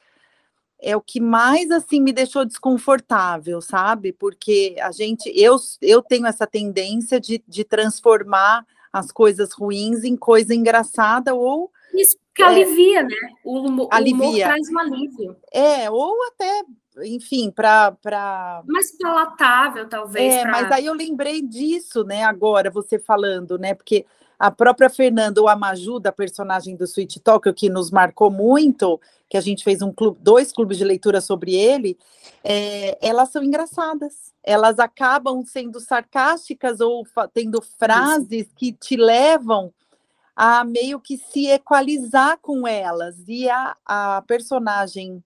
é 0.78 0.94
o 0.94 1.00
que 1.00 1.20
mais 1.20 1.70
assim 1.70 2.00
me 2.00 2.12
deixou 2.12 2.44
desconfortável, 2.44 3.60
sabe? 3.60 4.12
Porque 4.12 4.76
a 4.80 4.92
gente, 4.92 5.32
eu, 5.34 5.56
eu 5.80 6.02
tenho 6.02 6.26
essa 6.26 6.46
tendência 6.46 7.18
de, 7.18 7.42
de 7.48 7.64
transformar 7.64 8.64
as 8.92 9.10
coisas 9.10 9.52
ruins 9.52 10.04
em 10.04 10.16
coisa 10.16 10.54
engraçada 10.54 11.34
ou 11.34 11.72
isso 11.96 12.16
que 12.34 12.42
alivia, 12.42 13.00
é, 13.00 13.02
né? 13.02 13.16
O 13.44 13.60
humor, 13.60 13.88
alivia. 13.90 14.24
o 14.24 14.28
humor 14.28 14.38
traz 14.38 14.68
um 14.70 14.78
alívio. 14.78 15.36
É, 15.52 15.90
ou 15.90 16.14
até 16.28 16.62
enfim, 17.04 17.50
para. 17.50 17.92
Pra... 17.92 18.62
Mais 18.66 18.96
palatável, 18.96 19.88
talvez. 19.88 20.34
É, 20.34 20.42
pra... 20.42 20.52
mas 20.52 20.72
aí 20.72 20.86
eu 20.86 20.94
lembrei 20.94 21.42
disso, 21.42 22.04
né, 22.04 22.24
agora, 22.24 22.70
você 22.70 22.98
falando, 22.98 23.58
né? 23.58 23.74
Porque 23.74 24.06
a 24.38 24.50
própria 24.50 24.90
Fernanda, 24.90 25.40
ou 25.40 25.48
a 25.48 25.56
Maju, 25.56 25.98
da 25.98 26.12
personagem 26.12 26.76
do 26.76 26.84
Sweet 26.84 27.20
Talk, 27.20 27.50
que 27.54 27.70
nos 27.70 27.90
marcou 27.90 28.30
muito, 28.30 29.00
que 29.28 29.36
a 29.36 29.40
gente 29.40 29.64
fez 29.64 29.80
um 29.80 29.92
clube, 29.92 30.18
dois 30.20 30.52
clubes 30.52 30.76
de 30.76 30.84
leitura 30.84 31.20
sobre 31.20 31.54
ele, 31.54 31.98
é, 32.44 32.98
elas 33.00 33.30
são 33.30 33.42
engraçadas. 33.42 34.34
Elas 34.42 34.78
acabam 34.78 35.42
sendo 35.44 35.80
sarcásticas 35.80 36.80
ou 36.80 37.04
tendo 37.32 37.60
frases 37.62 38.46
Isso. 38.46 38.54
que 38.54 38.72
te 38.72 38.96
levam 38.96 39.72
a 40.36 40.62
meio 40.62 41.00
que 41.00 41.16
se 41.16 41.46
equalizar 41.46 42.38
com 42.42 42.68
elas. 42.68 43.16
E 43.26 43.48
a, 43.48 43.74
a 43.86 44.22
personagem 44.26 45.24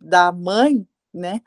da 0.00 0.30
mãe, 0.30 0.86
né? 1.12 1.42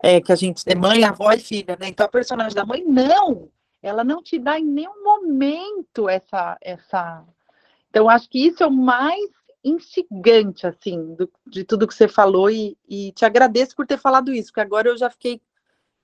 É, 0.00 0.20
que 0.20 0.30
a 0.30 0.36
gente 0.36 0.64
tem 0.64 0.76
mãe, 0.76 1.02
avó 1.02 1.32
e 1.32 1.40
filha, 1.40 1.76
né? 1.78 1.88
Então 1.88 2.06
a 2.06 2.08
personagem 2.08 2.54
da 2.54 2.64
mãe, 2.64 2.84
não, 2.84 3.50
ela 3.82 4.04
não 4.04 4.22
te 4.22 4.38
dá 4.38 4.58
em 4.58 4.64
nenhum 4.64 5.02
momento 5.02 6.08
essa. 6.08 6.56
essa... 6.60 7.24
Então, 7.90 8.08
acho 8.08 8.30
que 8.30 8.46
isso 8.46 8.62
é 8.62 8.66
o 8.66 8.70
mais 8.70 9.28
instigante, 9.64 10.66
assim, 10.66 11.14
do, 11.14 11.30
de 11.46 11.64
tudo 11.64 11.86
que 11.86 11.94
você 11.94 12.08
falou, 12.08 12.48
e, 12.48 12.78
e 12.88 13.12
te 13.12 13.24
agradeço 13.24 13.76
por 13.76 13.86
ter 13.86 13.98
falado 13.98 14.32
isso, 14.32 14.48
porque 14.48 14.60
agora 14.60 14.88
eu 14.88 14.96
já 14.96 15.10
fiquei, 15.10 15.42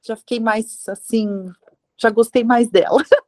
já 0.03 0.17
fiquei 0.17 0.41
mais 0.41 0.87
assim, 0.89 1.51
já 1.97 2.11
gostei 2.11 2.45
mais 2.45 2.69
dela. 2.69 3.03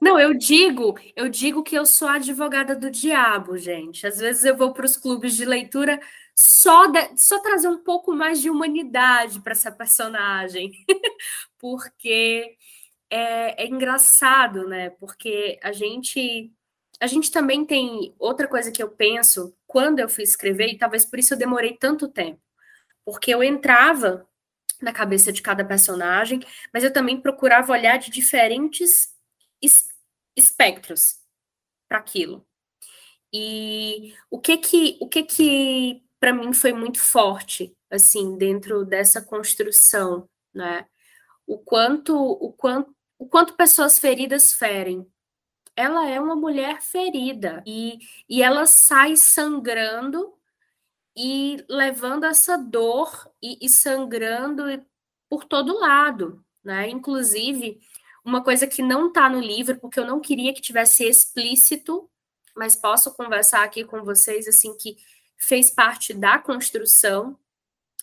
Não, 0.00 0.18
eu 0.18 0.34
digo, 0.34 0.98
eu 1.16 1.28
digo 1.28 1.62
que 1.62 1.76
eu 1.76 1.86
sou 1.86 2.08
advogada 2.08 2.76
do 2.76 2.90
diabo, 2.90 3.56
gente. 3.56 4.06
Às 4.06 4.18
vezes 4.18 4.44
eu 4.44 4.56
vou 4.56 4.72
para 4.72 4.84
os 4.84 4.96
clubes 4.96 5.34
de 5.36 5.44
leitura 5.44 6.00
só, 6.34 6.86
de, 6.86 7.16
só 7.16 7.40
trazer 7.40 7.68
um 7.68 7.78
pouco 7.78 8.12
mais 8.12 8.40
de 8.40 8.50
humanidade 8.50 9.40
para 9.40 9.52
essa 9.52 9.70
personagem, 9.72 10.72
porque 11.58 12.56
é, 13.10 13.64
é, 13.64 13.66
engraçado, 13.66 14.68
né? 14.68 14.90
Porque 14.90 15.58
a 15.62 15.72
gente 15.72 16.52
a 17.00 17.06
gente 17.06 17.30
também 17.30 17.64
tem 17.64 18.14
outra 18.18 18.46
coisa 18.48 18.70
que 18.70 18.82
eu 18.82 18.88
penso 18.88 19.54
quando 19.66 19.98
eu 19.98 20.08
fui 20.08 20.24
escrever 20.24 20.68
e 20.68 20.78
talvez 20.78 21.04
por 21.04 21.18
isso 21.18 21.34
eu 21.34 21.38
demorei 21.38 21.76
tanto 21.76 22.08
tempo, 22.08 22.40
porque 23.04 23.32
eu 23.34 23.42
entrava 23.42 24.26
na 24.80 24.92
cabeça 24.92 25.32
de 25.32 25.42
cada 25.42 25.64
personagem, 25.64 26.40
mas 26.72 26.84
eu 26.84 26.92
também 26.92 27.20
procurava 27.20 27.72
olhar 27.72 27.98
de 27.98 28.10
diferentes 28.10 29.13
es 29.13 29.13
espectros 30.36 31.20
para 31.88 31.98
aquilo. 31.98 32.46
E 33.32 34.14
o 34.30 34.40
que 34.40 34.56
que 34.58 34.98
o 35.00 35.08
que 35.08 35.24
que 35.24 36.04
para 36.20 36.32
mim 36.32 36.52
foi 36.54 36.72
muito 36.72 36.98
forte, 37.00 37.76
assim, 37.90 38.38
dentro 38.38 38.84
dessa 38.84 39.20
construção, 39.20 40.26
né? 40.54 40.86
O 41.46 41.58
quanto, 41.58 42.16
o 42.16 42.52
quanto, 42.52 42.94
o 43.18 43.26
quanto 43.28 43.54
pessoas 43.56 43.98
feridas 43.98 44.54
ferem. 44.54 45.06
Ela 45.76 46.08
é 46.08 46.18
uma 46.18 46.34
mulher 46.36 46.80
ferida 46.80 47.62
e, 47.66 47.98
e 48.28 48.42
ela 48.42 48.64
sai 48.66 49.16
sangrando 49.16 50.32
e 51.16 51.62
levando 51.68 52.24
essa 52.24 52.56
dor 52.56 53.30
e, 53.42 53.58
e 53.60 53.68
sangrando 53.68 54.64
por 55.28 55.44
todo 55.44 55.78
lado, 55.78 56.44
né? 56.62 56.88
Inclusive, 56.88 57.80
uma 58.24 58.42
coisa 58.42 58.66
que 58.66 58.82
não 58.82 59.08
está 59.08 59.28
no 59.28 59.40
livro, 59.40 59.78
porque 59.78 60.00
eu 60.00 60.06
não 60.06 60.20
queria 60.20 60.54
que 60.54 60.62
tivesse 60.62 61.04
explícito, 61.04 62.08
mas 62.56 62.76
posso 62.76 63.14
conversar 63.14 63.62
aqui 63.62 63.84
com 63.84 64.02
vocês 64.02 64.48
assim 64.48 64.76
que 64.76 64.96
fez 65.36 65.70
parte 65.70 66.14
da 66.14 66.38
construção 66.38 67.38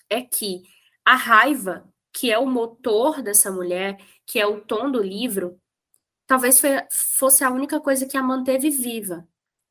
é 0.10 0.22
que 0.22 0.64
a 1.04 1.16
raiva, 1.16 1.90
que 2.14 2.32
é 2.32 2.38
o 2.38 2.46
motor 2.46 3.22
dessa 3.22 3.52
mulher, 3.52 3.98
que 4.26 4.40
é 4.40 4.46
o 4.46 4.62
tom 4.62 4.92
do 4.92 5.02
livro, 5.02 5.60
talvez 6.28 6.62
fosse 6.90 7.44
a 7.44 7.50
única 7.50 7.80
coisa 7.80 8.06
que 8.06 8.18
a 8.18 8.24
manteve 8.24 8.70
viva. 8.70 9.28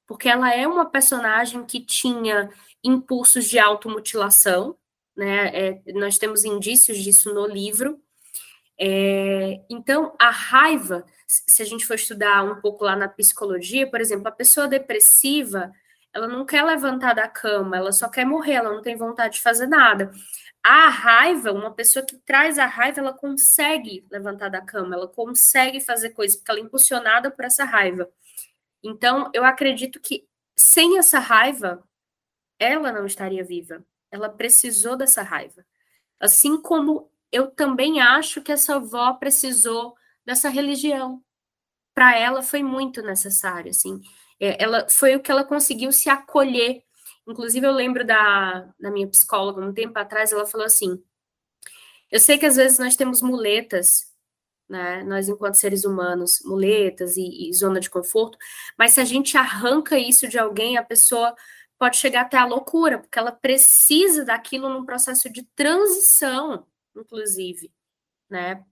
Porque 0.07 0.29
ela 0.29 0.53
é 0.53 0.67
uma 0.67 0.87
personagem 0.87 1.65
que 1.65 1.81
tinha 1.81 2.51
impulsos 2.83 3.49
de 3.49 3.59
automutilação, 3.59 4.77
né? 5.17 5.49
É, 5.55 5.93
nós 5.93 6.19
temos 6.19 6.45
indícios 6.45 6.99
disso 6.99 7.33
no 7.33 7.47
livro. 7.47 8.03
É, 8.83 9.63
então, 9.69 10.17
a 10.19 10.31
raiva, 10.31 11.05
se 11.27 11.61
a 11.63 11.67
gente 11.67 11.85
for 11.87 11.95
estudar 11.95 12.43
um 12.43 12.61
pouco 12.63 12.83
lá 12.85 12.97
na 12.97 13.09
psicologia, 13.09 13.89
por 13.91 14.01
exemplo, 14.01 14.27
a 14.29 14.33
pessoa 14.33 14.67
depressiva, 14.67 15.71
ela 16.15 16.27
não 16.27 16.47
quer 16.47 16.65
levantar 16.65 17.15
da 17.15 17.29
cama, 17.29 17.77
ela 17.77 17.93
só 17.93 18.09
quer 18.09 18.25
morrer, 18.25 18.55
ela 18.55 18.73
não 18.73 18.81
tem 18.81 18.97
vontade 18.97 19.35
de 19.35 19.43
fazer 19.43 19.67
nada. 19.67 20.11
A 20.63 20.89
raiva, 20.89 21.53
uma 21.53 21.73
pessoa 21.75 22.05
que 22.05 22.17
traz 22.19 22.59
a 22.59 22.67
raiva, 22.67 23.01
ela 23.01 23.13
consegue 23.13 24.07
levantar 24.11 24.49
da 24.49 24.63
cama, 24.63 24.95
ela 24.95 25.09
consegue 25.09 25.81
fazer 25.81 26.11
coisas, 26.11 26.37
porque 26.37 26.51
ela 26.51 26.61
é 26.61 26.63
impulsionada 26.63 27.31
por 27.31 27.45
essa 27.45 27.65
raiva. 27.65 28.09
Então, 28.83 29.31
eu 29.35 29.45
acredito 29.45 30.01
que 30.01 30.27
sem 30.57 30.99
essa 30.99 31.19
raiva, 31.19 31.83
ela 32.59 32.93
não 32.93 33.07
estaria 33.07 33.45
viva. 33.45 33.85
Ela 34.11 34.29
precisou 34.29 34.97
dessa 34.97 35.23
raiva. 35.23 35.65
Assim 36.19 36.61
como 36.61 37.10
eu 37.33 37.51
também 37.51 38.01
acho 38.01 38.43
que 38.43 38.53
essa 38.53 38.77
avó 38.77 39.13
precisou 39.15 39.95
dessa 40.25 40.49
religião. 40.49 41.23
Para 41.95 42.17
ela 42.17 42.43
foi 42.43 42.63
muito 42.63 43.03
necessário, 43.03 43.71
assim. 43.71 44.01
É, 44.41 44.63
ela 44.63 44.89
foi 44.89 45.17
o 45.17 45.21
que 45.21 45.31
ela 45.31 45.45
conseguiu 45.45 45.93
se 45.93 46.09
acolher. 46.09 46.83
Inclusive, 47.27 47.67
eu 47.67 47.73
lembro 47.73 48.05
da, 48.07 48.69
da 48.81 48.91
minha 48.91 49.09
psicóloga, 49.09 49.65
um 49.65 49.73
tempo 49.75 49.99
atrás, 49.99 50.33
ela 50.33 50.47
falou 50.47 50.67
assim: 50.67 51.03
Eu 52.11 52.21
sei 52.21 52.39
que 52.39 52.47
às 52.47 52.57
vezes 52.57 52.79
nós 52.79 52.97
temos 52.97 53.23
muletas, 53.23 54.07
né? 54.69 55.03
Nós, 55.05 55.29
enquanto 55.29 55.55
seres 55.55 55.85
humanos, 55.85 56.41
muletas 56.45 57.17
e, 57.17 57.49
e 57.49 57.53
zona 57.53 57.81
de 57.81 57.91
conforto, 57.91 58.39
mas 58.79 58.93
se 58.93 59.01
a 59.01 59.05
gente 59.05 59.37
arranca 59.37 59.99
isso 59.99 60.29
de 60.29 60.39
alguém, 60.39 60.77
a 60.79 60.83
pessoa 60.85 61.35
pode 61.79 61.97
chegar 61.97 62.23
até 62.23 62.37
a 62.37 62.47
loucura, 62.47 62.99
porque 62.99 63.19
ela 63.19 63.33
precisa 63.33 64.25
daquilo 64.25 64.69
num 64.69 64.85
processo 64.85 65.31
de 65.33 65.43
transição, 65.57 66.67
inclusive, 66.97 67.73
né? 68.29 68.65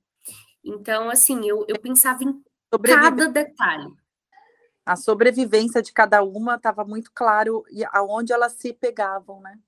Então, 0.64 1.08
assim, 1.10 1.48
eu, 1.48 1.64
eu 1.68 1.78
pensava 1.78 2.22
em 2.24 2.42
cada 2.82 3.28
detalhe. 3.28 3.92
A 4.84 4.96
sobrevivência 4.96 5.82
de 5.82 5.92
cada 5.92 6.22
uma 6.22 6.56
estava 6.56 6.84
muito 6.84 7.10
claro 7.12 7.64
e 7.70 7.84
aonde 7.92 8.32
elas 8.32 8.52
se 8.52 8.72
pegavam, 8.72 9.40
né? 9.40 9.58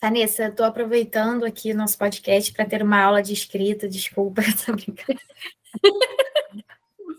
Vanessa, 0.00 0.46
estou 0.46 0.66
aproveitando 0.66 1.44
aqui 1.44 1.72
o 1.72 1.76
nosso 1.76 1.96
podcast 1.96 2.52
para 2.52 2.66
ter 2.66 2.82
uma 2.82 3.02
aula 3.02 3.22
de 3.22 3.32
escrita, 3.32 3.88
desculpa, 3.88 4.42
essa 4.46 4.72
brincadeira. 4.72 5.20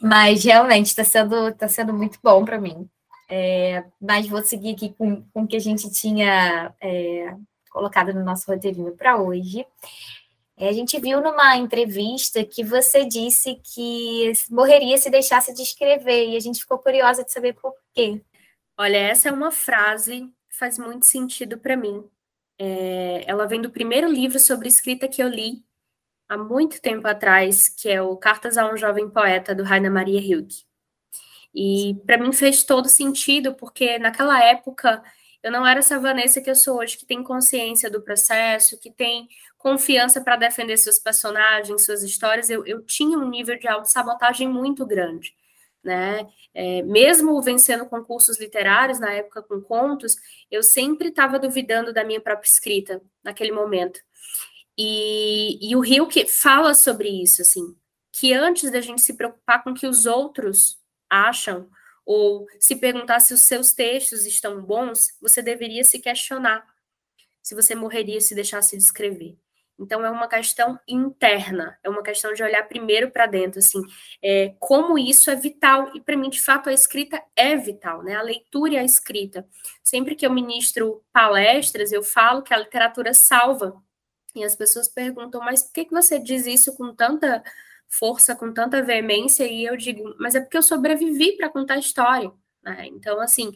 Mas 0.02 0.44
realmente 0.44 0.88
está 0.88 1.04
sendo, 1.04 1.52
tá 1.54 1.68
sendo 1.68 1.94
muito 1.94 2.20
bom 2.24 2.46
para 2.46 2.62
mim. 2.62 2.88
É, 3.30 3.84
mas 4.00 4.28
vou 4.28 4.44
seguir 4.44 4.74
aqui 4.74 4.94
com, 4.94 5.22
com 5.34 5.44
o 5.44 5.48
que 5.48 5.58
a 5.58 5.60
gente 5.60 5.92
tinha 5.92 6.74
é, 6.80 7.36
colocado 7.70 8.14
no 8.14 8.24
nosso 8.24 8.50
roteirinho 8.50 8.96
para 8.96 9.18
hoje. 9.18 9.66
É, 10.58 10.70
a 10.70 10.74
gente 10.74 11.00
viu 11.00 11.22
numa 11.22 11.56
entrevista 11.56 12.44
que 12.44 12.64
você 12.64 13.06
disse 13.06 13.62
que 13.64 14.34
morreria 14.50 14.98
se 14.98 15.10
deixasse 15.10 15.54
de 15.54 15.62
escrever, 15.62 16.30
e 16.30 16.36
a 16.36 16.40
gente 16.40 16.62
ficou 16.62 16.80
curiosa 16.80 17.24
de 17.24 17.32
saber 17.32 17.54
por 17.54 17.74
quê. 17.94 18.20
Olha, 18.76 18.98
essa 18.98 19.30
é 19.30 19.32
uma 19.32 19.52
frase 19.52 20.22
que 20.50 20.58
faz 20.58 20.80
muito 20.80 21.06
sentido 21.06 21.60
para 21.60 21.78
mim. 21.78 22.04
É, 22.58 23.24
ela 23.28 23.46
vem 23.46 23.62
do 23.62 23.70
primeiro 23.70 24.12
livro 24.12 24.40
sobre 24.40 24.68
escrita 24.68 25.08
que 25.08 25.22
eu 25.22 25.28
li 25.28 25.64
há 26.28 26.38
muito 26.38 26.82
tempo 26.82 27.08
atrás, 27.08 27.70
que 27.70 27.88
é 27.90 28.02
o 28.02 28.18
Cartas 28.18 28.58
a 28.58 28.72
um 28.72 28.76
Jovem 28.76 29.10
Poeta, 29.10 29.54
do 29.54 29.64
Rainer 29.64 29.92
Maria 29.92 30.20
Rilke. 30.20 30.66
E 31.54 31.96
para 32.06 32.18
mim 32.18 32.34
fez 32.34 32.64
todo 32.64 32.90
sentido, 32.90 33.54
porque 33.54 34.00
naquela 34.00 34.44
época 34.44 35.04
eu 35.42 35.52
não 35.52 35.66
era 35.66 35.80
essa 35.80 36.00
Vanessa 36.00 36.42
que 36.42 36.50
eu 36.50 36.56
sou 36.56 36.80
hoje, 36.80 36.98
que 36.98 37.06
tem 37.06 37.24
consciência 37.24 37.90
do 37.90 38.02
processo, 38.02 38.80
que 38.80 38.92
tem 38.92 39.28
confiança 39.58 40.22
para 40.22 40.36
defender 40.36 40.78
seus 40.78 41.00
personagens, 41.00 41.86
suas 41.86 42.04
histórias. 42.04 42.50
Eu, 42.50 42.66
eu 42.66 42.84
tinha 42.84 43.18
um 43.18 43.30
nível 43.30 43.58
de 43.58 43.68
autossabotagem 43.68 44.48
muito 44.48 44.86
grande. 44.86 45.36
Né? 45.84 46.28
É, 46.54 46.82
mesmo 46.82 47.42
vencendo 47.42 47.86
concursos 47.86 48.40
literários 48.40 49.00
na 49.00 49.14
época 49.14 49.42
com 49.42 49.62
contos, 49.62 50.18
eu 50.52 50.62
sempre 50.62 51.10
estava 51.10 51.40
duvidando 51.40 51.94
da 51.94 52.04
minha 52.04 52.20
própria 52.20 52.48
escrita 52.48 53.02
naquele 53.24 53.52
momento. 53.52 54.00
E, 54.78 55.58
e 55.62 55.76
o 55.76 55.80
Rio 55.80 56.08
que 56.08 56.28
fala 56.28 56.74
sobre 56.74 57.10
isso, 57.10 57.42
assim, 57.42 57.76
que 58.12 58.34
antes 58.34 58.70
da 58.70 58.82
gente 58.82 59.02
se 59.02 59.14
preocupar 59.16 59.64
com 59.64 59.74
que 59.74 59.88
os 59.88 60.06
outros 60.06 60.78
acham, 61.10 61.70
ou 62.06 62.48
se 62.60 62.76
perguntar 62.76 63.20
se 63.20 63.34
os 63.34 63.42
seus 63.42 63.72
textos 63.72 64.26
estão 64.26 64.62
bons, 64.62 65.10
você 65.22 65.42
deveria 65.42 65.84
se 65.84 66.00
questionar 66.00 66.66
se 67.48 67.56
você 67.56 67.74
morreria 67.74 68.20
se 68.20 68.36
deixasse 68.36 68.76
de 68.76 68.84
escrever. 68.84 69.38
Então 69.80 70.04
é 70.04 70.10
uma 70.10 70.28
questão 70.28 70.80
interna, 70.88 71.78
é 71.84 71.90
uma 71.90 72.02
questão 72.02 72.34
de 72.34 72.42
olhar 72.42 72.68
primeiro 72.68 73.12
para 73.12 73.28
dentro, 73.28 73.60
assim, 73.60 73.82
é, 74.24 74.56
como 74.60 74.98
isso 74.98 75.30
é 75.30 75.36
vital. 75.36 75.92
E 75.96 76.02
para 76.02 76.18
mim, 76.18 76.30
de 76.30 76.42
fato, 76.42 76.70
a 76.70 76.74
escrita 76.74 77.22
é 77.36 77.56
vital, 77.56 78.02
né? 78.02 78.16
A 78.16 78.22
leitura 78.22 78.74
e 78.74 78.78
a 78.78 78.84
escrita. 78.84 79.48
Sempre 79.84 80.16
que 80.16 80.26
eu 80.26 80.32
ministro 80.32 81.04
palestras, 81.14 81.92
eu 81.92 82.02
falo 82.02 82.42
que 82.42 82.54
a 82.54 82.58
literatura 82.58 83.14
salva. 83.14 83.82
E 84.36 84.44
as 84.44 84.56
pessoas 84.56 84.88
perguntam, 84.88 85.42
mas 85.42 85.64
por 85.64 85.74
que, 85.74 85.86
que 85.86 85.94
você 85.94 86.20
diz 86.20 86.46
isso 86.46 86.76
com 86.76 86.94
tanta 86.94 87.44
força, 87.90 88.36
com 88.36 88.54
tanta 88.54 88.82
veemência, 88.84 89.46
e 89.46 89.66
eu 89.66 89.78
digo, 89.78 90.16
mas 90.20 90.36
é 90.36 90.42
porque 90.42 90.58
eu 90.58 90.62
sobrevivi 90.62 91.38
para 91.38 91.50
contar 91.50 91.78
história. 91.78 92.32
Né? 92.64 92.88
Então, 92.88 93.20
assim, 93.20 93.52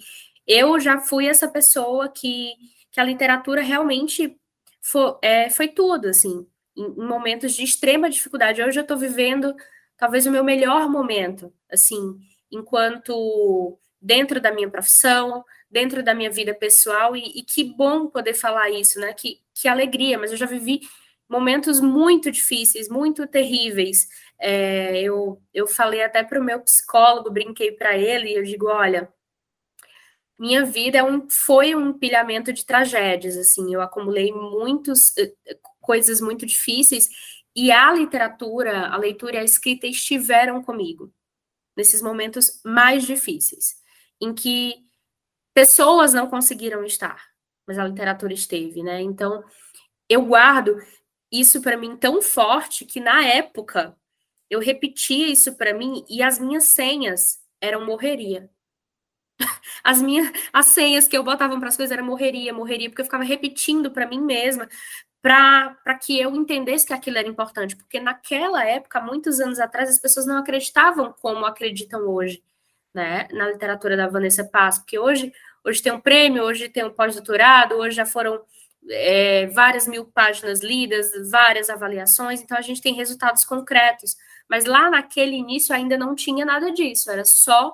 eu 0.48 0.80
já 0.80 1.00
fui 1.00 1.28
essa 1.28 1.48
pessoa 1.48 2.10
que, 2.10 2.54
que 2.92 3.00
a 3.00 3.04
literatura 3.04 3.62
realmente 3.62 4.40
foi, 4.82 5.16
é, 5.22 5.50
foi 5.50 5.68
tudo, 5.68 6.08
assim, 6.08 6.48
em, 6.76 6.90
momentos 6.96 7.54
de 7.54 7.64
extrema 7.64 8.10
dificuldade. 8.10 8.62
Hoje 8.62 8.80
eu 8.80 8.84
estou 8.84 8.98
vivendo 8.98 9.56
talvez 9.96 10.26
o 10.26 10.32
meu 10.32 10.44
melhor 10.44 10.90
momento, 10.90 11.54
assim, 11.72 12.20
enquanto 12.52 13.80
dentro 14.02 14.42
da 14.42 14.52
minha 14.52 14.70
profissão, 14.70 15.46
dentro 15.70 16.04
da 16.04 16.14
minha 16.14 16.32
vida 16.32 16.54
pessoal, 16.54 17.16
e, 17.16 17.40
e 17.40 17.44
que 17.44 17.64
bom 17.64 18.08
poder 18.08 18.34
falar 18.34 18.70
isso, 18.72 19.00
né? 19.00 19.14
Que, 19.14 19.40
que 19.54 19.68
alegria, 19.68 20.18
mas 20.18 20.32
eu 20.32 20.38
já 20.38 20.48
vivi 20.48 20.82
momentos 21.30 21.80
muito 21.80 22.32
difíceis, 22.32 22.90
muito 22.90 23.26
terríveis. 23.28 24.08
É, 24.40 25.02
eu, 25.02 25.42
eu 25.54 25.68
falei 25.68 26.04
até 26.04 26.24
para 26.24 26.40
o 26.42 26.44
meu 26.44 26.60
psicólogo, 26.62 27.32
brinquei 27.32 27.72
para 27.72 27.96
ele, 27.98 28.34
eu 28.34 28.44
digo: 28.44 28.68
olha, 28.68 29.08
minha 30.42 30.66
vida 30.66 30.98
é 30.98 31.04
um, 31.04 31.30
foi 31.30 31.76
um 31.76 31.92
empilhamento 31.92 32.52
de 32.52 32.66
tragédias, 32.66 33.38
assim, 33.38 33.72
eu 33.72 33.80
acumulei 33.80 34.32
muitas 34.34 35.16
eh, 35.16 35.32
coisas 35.80 36.20
muito 36.20 36.48
difíceis, 36.48 37.10
e 37.56 37.72
a 37.72 37.94
literatura, 37.94 38.88
a 38.88 38.98
leitura 38.98 39.36
e 39.36 39.38
a 39.38 39.44
escrita 39.44 39.86
estiveram 39.86 40.64
comigo 40.64 41.14
nesses 41.78 42.02
momentos 42.02 42.60
mais 42.66 43.06
difíceis, 43.06 43.76
em 44.20 44.34
que 44.34 44.84
pessoas 45.54 46.12
não 46.12 46.28
conseguiram 46.28 46.84
estar, 46.84 47.24
mas 47.68 47.78
a 47.78 47.86
literatura 47.86 48.34
esteve, 48.34 48.82
né? 48.82 49.00
Então, 49.00 49.44
eu 50.10 50.26
guardo 50.26 50.76
isso 51.32 51.62
para 51.62 51.78
mim 51.78 51.96
tão 51.96 52.20
forte 52.20 52.84
que 52.84 53.00
na 53.00 53.24
época 53.24 53.96
eu 54.50 54.60
repetia 54.60 55.28
isso 55.28 55.56
para 55.56 55.72
mim 55.72 56.04
e 56.10 56.24
as 56.24 56.40
minhas 56.40 56.64
senhas 56.66 57.40
eram 57.62 57.86
morreria. 57.86 58.50
As 59.84 60.02
minhas 60.02 60.32
as 60.54 60.68
senhas 60.68 61.08
que 61.08 61.18
eu 61.18 61.24
botava 61.24 61.58
para 61.60 61.70
as 61.70 61.78
coisas 61.78 61.92
era 61.92 62.04
morreria, 62.04 62.54
morreria, 62.54 62.90
porque 62.90 63.02
eu 63.02 63.06
ficava 63.06 63.24
repetindo 63.24 63.92
para 63.92 64.08
mim 64.08 64.22
mesma 64.22 64.68
para 65.22 65.96
que 66.02 66.20
eu 66.20 66.36
entendesse 66.36 66.86
que 66.86 66.94
aquilo 66.94 67.18
era 67.18 67.28
importante, 67.28 67.76
porque 67.76 68.00
naquela 68.00 68.66
época, 68.66 69.00
muitos 69.00 69.40
anos 69.40 69.60
atrás, 69.60 69.88
as 69.88 70.00
pessoas 70.00 70.26
não 70.26 70.38
acreditavam 70.38 71.14
como 71.22 71.46
acreditam 71.46 72.02
hoje, 72.10 72.44
né, 72.94 73.28
na 73.32 73.48
literatura 73.48 73.96
da 73.96 74.08
Vanessa 74.08 74.44
Paz, 74.44 74.80
porque 74.80 74.98
hoje 74.98 75.32
hoje 75.64 75.82
tem 75.82 75.92
um 75.92 76.02
prêmio, 76.02 76.44
hoje 76.44 76.70
tem 76.70 76.84
um 76.84 76.90
pós-doutorado, 76.90 77.76
hoje 77.76 77.96
já 77.98 78.06
foram 78.06 78.42
é, 78.90 79.48
várias 79.48 79.88
mil 79.88 80.06
páginas 80.06 80.62
lidas, 80.62 81.12
várias 81.30 81.70
avaliações, 81.70 82.42
então 82.42 82.58
a 82.58 82.62
gente 82.62 82.82
tem 82.82 82.94
resultados 82.96 83.46
concretos. 83.46 84.16
Mas 84.50 84.66
lá 84.66 84.90
naquele 84.90 85.36
início 85.36 85.74
ainda 85.74 85.98
não 85.98 86.16
tinha 86.16 86.46
nada 86.46 86.72
disso, 86.72 87.12
era 87.12 87.24
só 87.24 87.74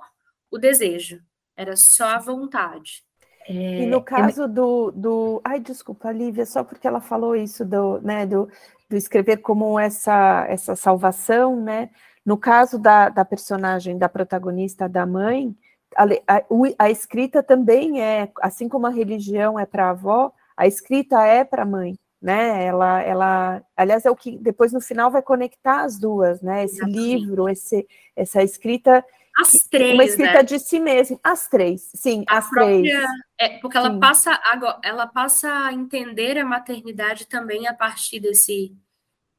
o 0.51 0.57
desejo, 0.57 1.22
era 1.58 1.76
só 1.76 2.05
a 2.05 2.20
vontade. 2.20 3.03
É, 3.49 3.82
e 3.82 3.86
no 3.88 4.01
caso 4.01 4.43
eu... 4.43 4.47
do, 4.47 4.91
do. 4.91 5.41
Ai, 5.43 5.60
desculpa, 5.60 6.12
Lívia, 6.12 6.45
só 6.45 6.64
porque 6.64 6.88
ela 6.88 7.01
falou 7.01 7.36
isso 7.36 7.66
do, 7.66 7.99
né, 8.01 8.26
do, 8.26 8.47
do 8.89 8.95
escrever 8.95 9.38
como 9.38 9.80
essa, 9.80 10.45
essa 10.47 10.76
salvação, 10.76 11.60
né? 11.60 11.89
No 12.26 12.38
caso 12.38 12.78
da, 12.78 13.10
da 13.10 13.26
personagem, 13.26 13.97
da 13.97 14.10
protagonista, 14.10 14.88
da 14.88 15.05
mãe, 15.05 15.55
a, 15.95 16.03
a, 16.28 16.43
a 16.78 16.89
escrita 16.91 17.41
também 17.41 18.01
é, 18.01 18.30
assim 18.41 18.68
como 18.68 18.86
a 18.86 18.91
religião 18.91 19.58
é 19.58 19.66
para 19.66 19.88
a 19.88 19.89
avó, 19.91 20.34
a 20.55 20.68
escrita 20.68 21.26
é 21.26 21.45
para 21.45 21.64
a 21.64 21.66
mãe, 21.66 21.97
né? 22.22 22.66
Ela, 22.66 23.01
ela, 23.01 23.64
aliás, 23.78 24.05
é 24.05 24.12
o 24.12 24.16
que 24.16 24.38
depois 24.38 24.74
no 24.74 24.82
final 24.82 25.10
vai 25.10 25.22
conectar 25.22 25.84
as 25.84 25.97
duas, 25.97 26.41
né? 26.41 26.66
Esse 26.66 26.78
Exatamente. 26.78 26.99
livro, 26.99 27.47
esse, 27.47 27.88
essa 28.16 28.43
escrita 28.43 29.05
as 29.40 29.64
três, 29.70 29.94
uma 29.94 30.04
escrita 30.04 30.34
né? 30.34 30.44
de 30.44 30.60
si 30.60 30.80
mesma, 30.80 31.20
as 31.24 31.48
três, 31.48 31.92
sim, 31.96 32.24
a 32.28 32.40
as 32.40 32.50
própria, 32.50 32.82
três. 32.82 33.10
É, 33.40 33.60
porque 33.60 33.78
ela 33.78 33.92
sim. 33.92 34.00
passa, 34.00 34.42
ela 34.84 35.06
passa 35.08 35.68
a 35.68 35.74
entender 35.74 36.38
a 36.38 36.46
maternidade 36.46 37.28
também 37.28 37.68
a 37.68 37.74
partir 37.74 38.20
desse 38.20 38.76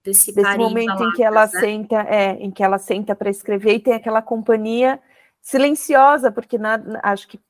desse, 0.05 0.32
desse 0.32 0.57
momento 0.57 1.03
em 1.03 1.12
que 1.12 1.22
ela 1.22 1.46
né? 1.46 1.61
senta, 1.61 2.01
é, 2.03 2.32
em 2.34 2.51
que 2.51 2.62
ela 2.62 2.78
senta 2.78 3.14
para 3.14 3.30
escrever 3.30 3.74
e 3.74 3.80
tem 3.80 3.94
aquela 3.94 4.22
companhia 4.22 5.01
silenciosa, 5.42 6.30
porque 6.30 6.57
nada, 6.57 7.01
acho 7.03 7.28
que 7.28 7.40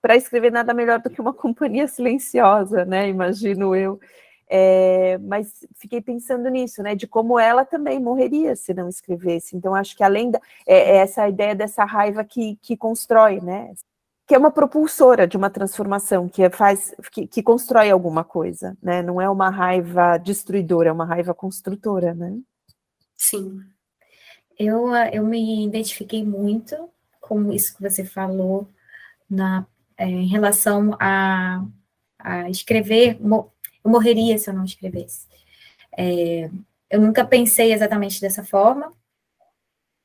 para 0.00 0.16
escrever 0.16 0.50
nada 0.50 0.74
melhor 0.74 1.00
do 1.00 1.10
que 1.10 1.20
uma 1.20 1.32
companhia 1.34 1.86
silenciosa, 1.86 2.84
né? 2.84 3.08
Imagino 3.08 3.74
eu. 3.74 4.00
É, 4.48 5.18
mas 5.18 5.64
fiquei 5.76 6.00
pensando 6.00 6.48
nisso, 6.48 6.82
né? 6.82 6.94
De 6.94 7.06
como 7.06 7.38
ela 7.38 7.64
também 7.64 7.98
morreria 7.98 8.54
se 8.54 8.74
não 8.74 8.88
escrevesse. 8.88 9.56
Então, 9.56 9.74
acho 9.74 9.96
que 9.96 10.02
além 10.02 10.30
da 10.30 10.40
é, 10.66 10.76
é 10.76 10.96
essa 10.96 11.28
ideia 11.28 11.54
dessa 11.54 11.84
raiva 11.84 12.24
que, 12.24 12.56
que 12.62 12.76
constrói, 12.76 13.40
né? 13.40 13.72
Que 14.26 14.34
é 14.34 14.38
uma 14.38 14.50
propulsora 14.50 15.26
de 15.26 15.36
uma 15.36 15.50
transformação, 15.50 16.28
que 16.28 16.48
faz, 16.50 16.94
que, 17.10 17.26
que 17.26 17.42
constrói 17.42 17.90
alguma 17.90 18.24
coisa, 18.24 18.76
né? 18.82 19.02
Não 19.02 19.20
é 19.20 19.28
uma 19.28 19.50
raiva 19.50 20.18
destruidora, 20.18 20.90
é 20.90 20.92
uma 20.92 21.06
raiva 21.06 21.34
construtora, 21.34 22.14
né? 22.14 22.38
Sim. 23.16 23.60
Eu, 24.58 24.94
eu 25.12 25.24
me 25.24 25.64
identifiquei 25.66 26.24
muito 26.24 26.76
com 27.20 27.52
isso 27.52 27.74
que 27.76 27.82
você 27.82 28.04
falou 28.04 28.68
na, 29.28 29.66
é, 29.96 30.06
em 30.06 30.26
relação 30.26 30.96
a, 31.00 31.64
a 32.18 32.50
escrever 32.50 33.18
eu 33.84 33.90
morreria 33.90 34.36
se 34.38 34.48
eu 34.48 34.54
não 34.54 34.64
escrevesse. 34.64 35.26
É, 35.96 36.50
eu 36.90 37.00
nunca 37.00 37.24
pensei 37.24 37.72
exatamente 37.72 38.20
dessa 38.20 38.44
forma, 38.44 38.92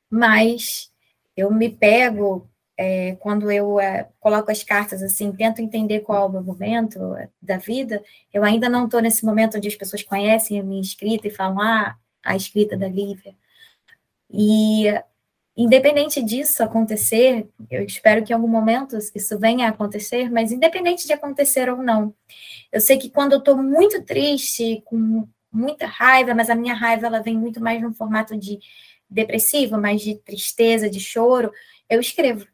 mas 0.10 0.92
eu 1.36 1.52
me 1.52 1.70
pego 1.70 2.50
é, 2.78 3.16
quando 3.16 3.52
eu 3.52 3.80
é, 3.80 4.08
coloco 4.20 4.52
as 4.52 4.64
cartas 4.64 5.02
assim, 5.02 5.32
tento 5.32 5.62
entender 5.62 6.02
qual 6.02 6.24
é 6.24 6.26
o 6.26 6.32
meu 6.32 6.44
momento 6.44 7.00
da 7.42 7.58
vida. 7.58 8.04
Eu 8.32 8.44
ainda 8.44 8.70
não 8.70 8.86
estou 8.86 9.02
nesse 9.02 9.26
momento 9.26 9.58
onde 9.58 9.68
as 9.68 9.76
pessoas 9.76 10.04
conhecem 10.04 10.60
a 10.60 10.64
minha 10.64 10.82
escrita 10.82 11.28
e 11.28 11.32
falam, 11.32 11.60
ah, 11.60 11.98
a 12.24 12.36
escrita 12.36 12.78
da 12.78 12.88
Lívia. 12.88 13.36
E 14.30 14.86
independente 15.58 16.22
disso 16.22 16.64
acontecer, 16.64 17.50
eu 17.72 17.84
espero 17.84 18.24
que 18.24 18.32
em 18.32 18.36
algum 18.36 18.48
momento 18.48 18.96
isso 18.98 19.40
venha 19.40 19.66
a 19.66 19.70
acontecer, 19.70 20.30
mas 20.30 20.52
independente 20.52 21.08
de 21.08 21.14
acontecer 21.14 21.68
ou 21.70 21.78
não, 21.78 22.14
eu 22.72 22.80
sei 22.80 22.98
que 22.98 23.10
quando 23.10 23.34
eu 23.34 23.40
estou 23.40 23.58
muito 23.58 24.04
triste, 24.04 24.84
com 24.86 25.28
muita 25.52 25.88
raiva, 25.88 26.36
mas 26.36 26.50
a 26.50 26.56
minha 26.56 26.76
raiva 26.76 27.08
ela 27.08 27.22
vem 27.22 27.36
muito 27.36 27.60
mais 27.60 27.82
no 27.82 27.94
formato 27.94 28.38
de 28.38 28.60
depressivo, 29.10 29.80
mais 29.80 30.02
de 30.02 30.16
tristeza, 30.20 30.90
de 30.90 31.00
choro, 31.00 31.52
eu 31.90 32.00
escrevo. 32.00 32.46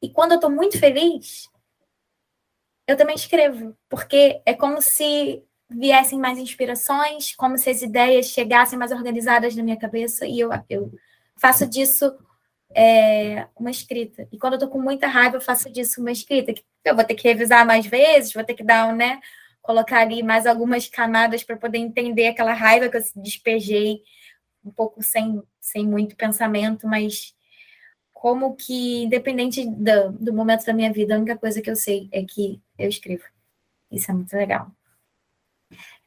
E 0.00 0.08
quando 0.08 0.32
eu 0.32 0.36
estou 0.36 0.50
muito 0.50 0.78
feliz, 0.78 1.50
eu 2.86 2.96
também 2.96 3.14
escrevo, 3.14 3.76
porque 3.88 4.40
é 4.46 4.54
como 4.54 4.80
se 4.80 5.42
viessem 5.68 6.18
mais 6.18 6.38
inspirações, 6.38 7.34
como 7.34 7.58
se 7.58 7.70
as 7.70 7.82
ideias 7.82 8.26
chegassem 8.26 8.78
mais 8.78 8.92
organizadas 8.92 9.54
na 9.54 9.62
minha 9.62 9.78
cabeça 9.78 10.26
e 10.26 10.40
eu, 10.40 10.50
eu 10.68 10.92
faço 11.36 11.66
disso 11.66 12.16
é, 12.74 13.46
uma 13.58 13.70
escrita. 13.70 14.26
E 14.32 14.38
quando 14.38 14.54
eu 14.54 14.58
tô 14.58 14.68
com 14.68 14.80
muita 14.80 15.06
raiva, 15.06 15.36
eu 15.36 15.40
faço 15.40 15.70
disso 15.70 16.00
uma 16.00 16.12
escrita. 16.12 16.54
Eu 16.84 16.96
vou 16.96 17.04
ter 17.04 17.14
que 17.14 17.28
revisar 17.28 17.66
mais 17.66 17.86
vezes, 17.86 18.32
vou 18.32 18.44
ter 18.44 18.54
que 18.54 18.64
dar, 18.64 18.94
né? 18.94 19.20
Colocar 19.60 20.00
ali 20.00 20.22
mais 20.22 20.46
algumas 20.46 20.88
camadas 20.88 21.44
para 21.44 21.56
poder 21.56 21.78
entender 21.78 22.28
aquela 22.28 22.52
raiva 22.52 22.88
que 22.88 22.96
eu 22.96 23.02
despejei, 23.16 24.02
um 24.64 24.70
pouco 24.70 25.02
sem, 25.02 25.42
sem 25.60 25.86
muito 25.86 26.16
pensamento, 26.16 26.86
mas 26.86 27.34
como 28.12 28.54
que, 28.56 29.04
independente 29.04 29.68
do, 29.68 30.12
do 30.12 30.32
momento 30.32 30.64
da 30.64 30.72
minha 30.72 30.92
vida, 30.92 31.14
a 31.14 31.18
única 31.18 31.36
coisa 31.36 31.60
que 31.60 31.70
eu 31.70 31.76
sei 31.76 32.08
é 32.12 32.24
que 32.24 32.60
eu 32.78 32.88
escrevo. 32.88 33.24
Isso 33.90 34.10
é 34.10 34.14
muito 34.14 34.32
legal. 34.34 34.70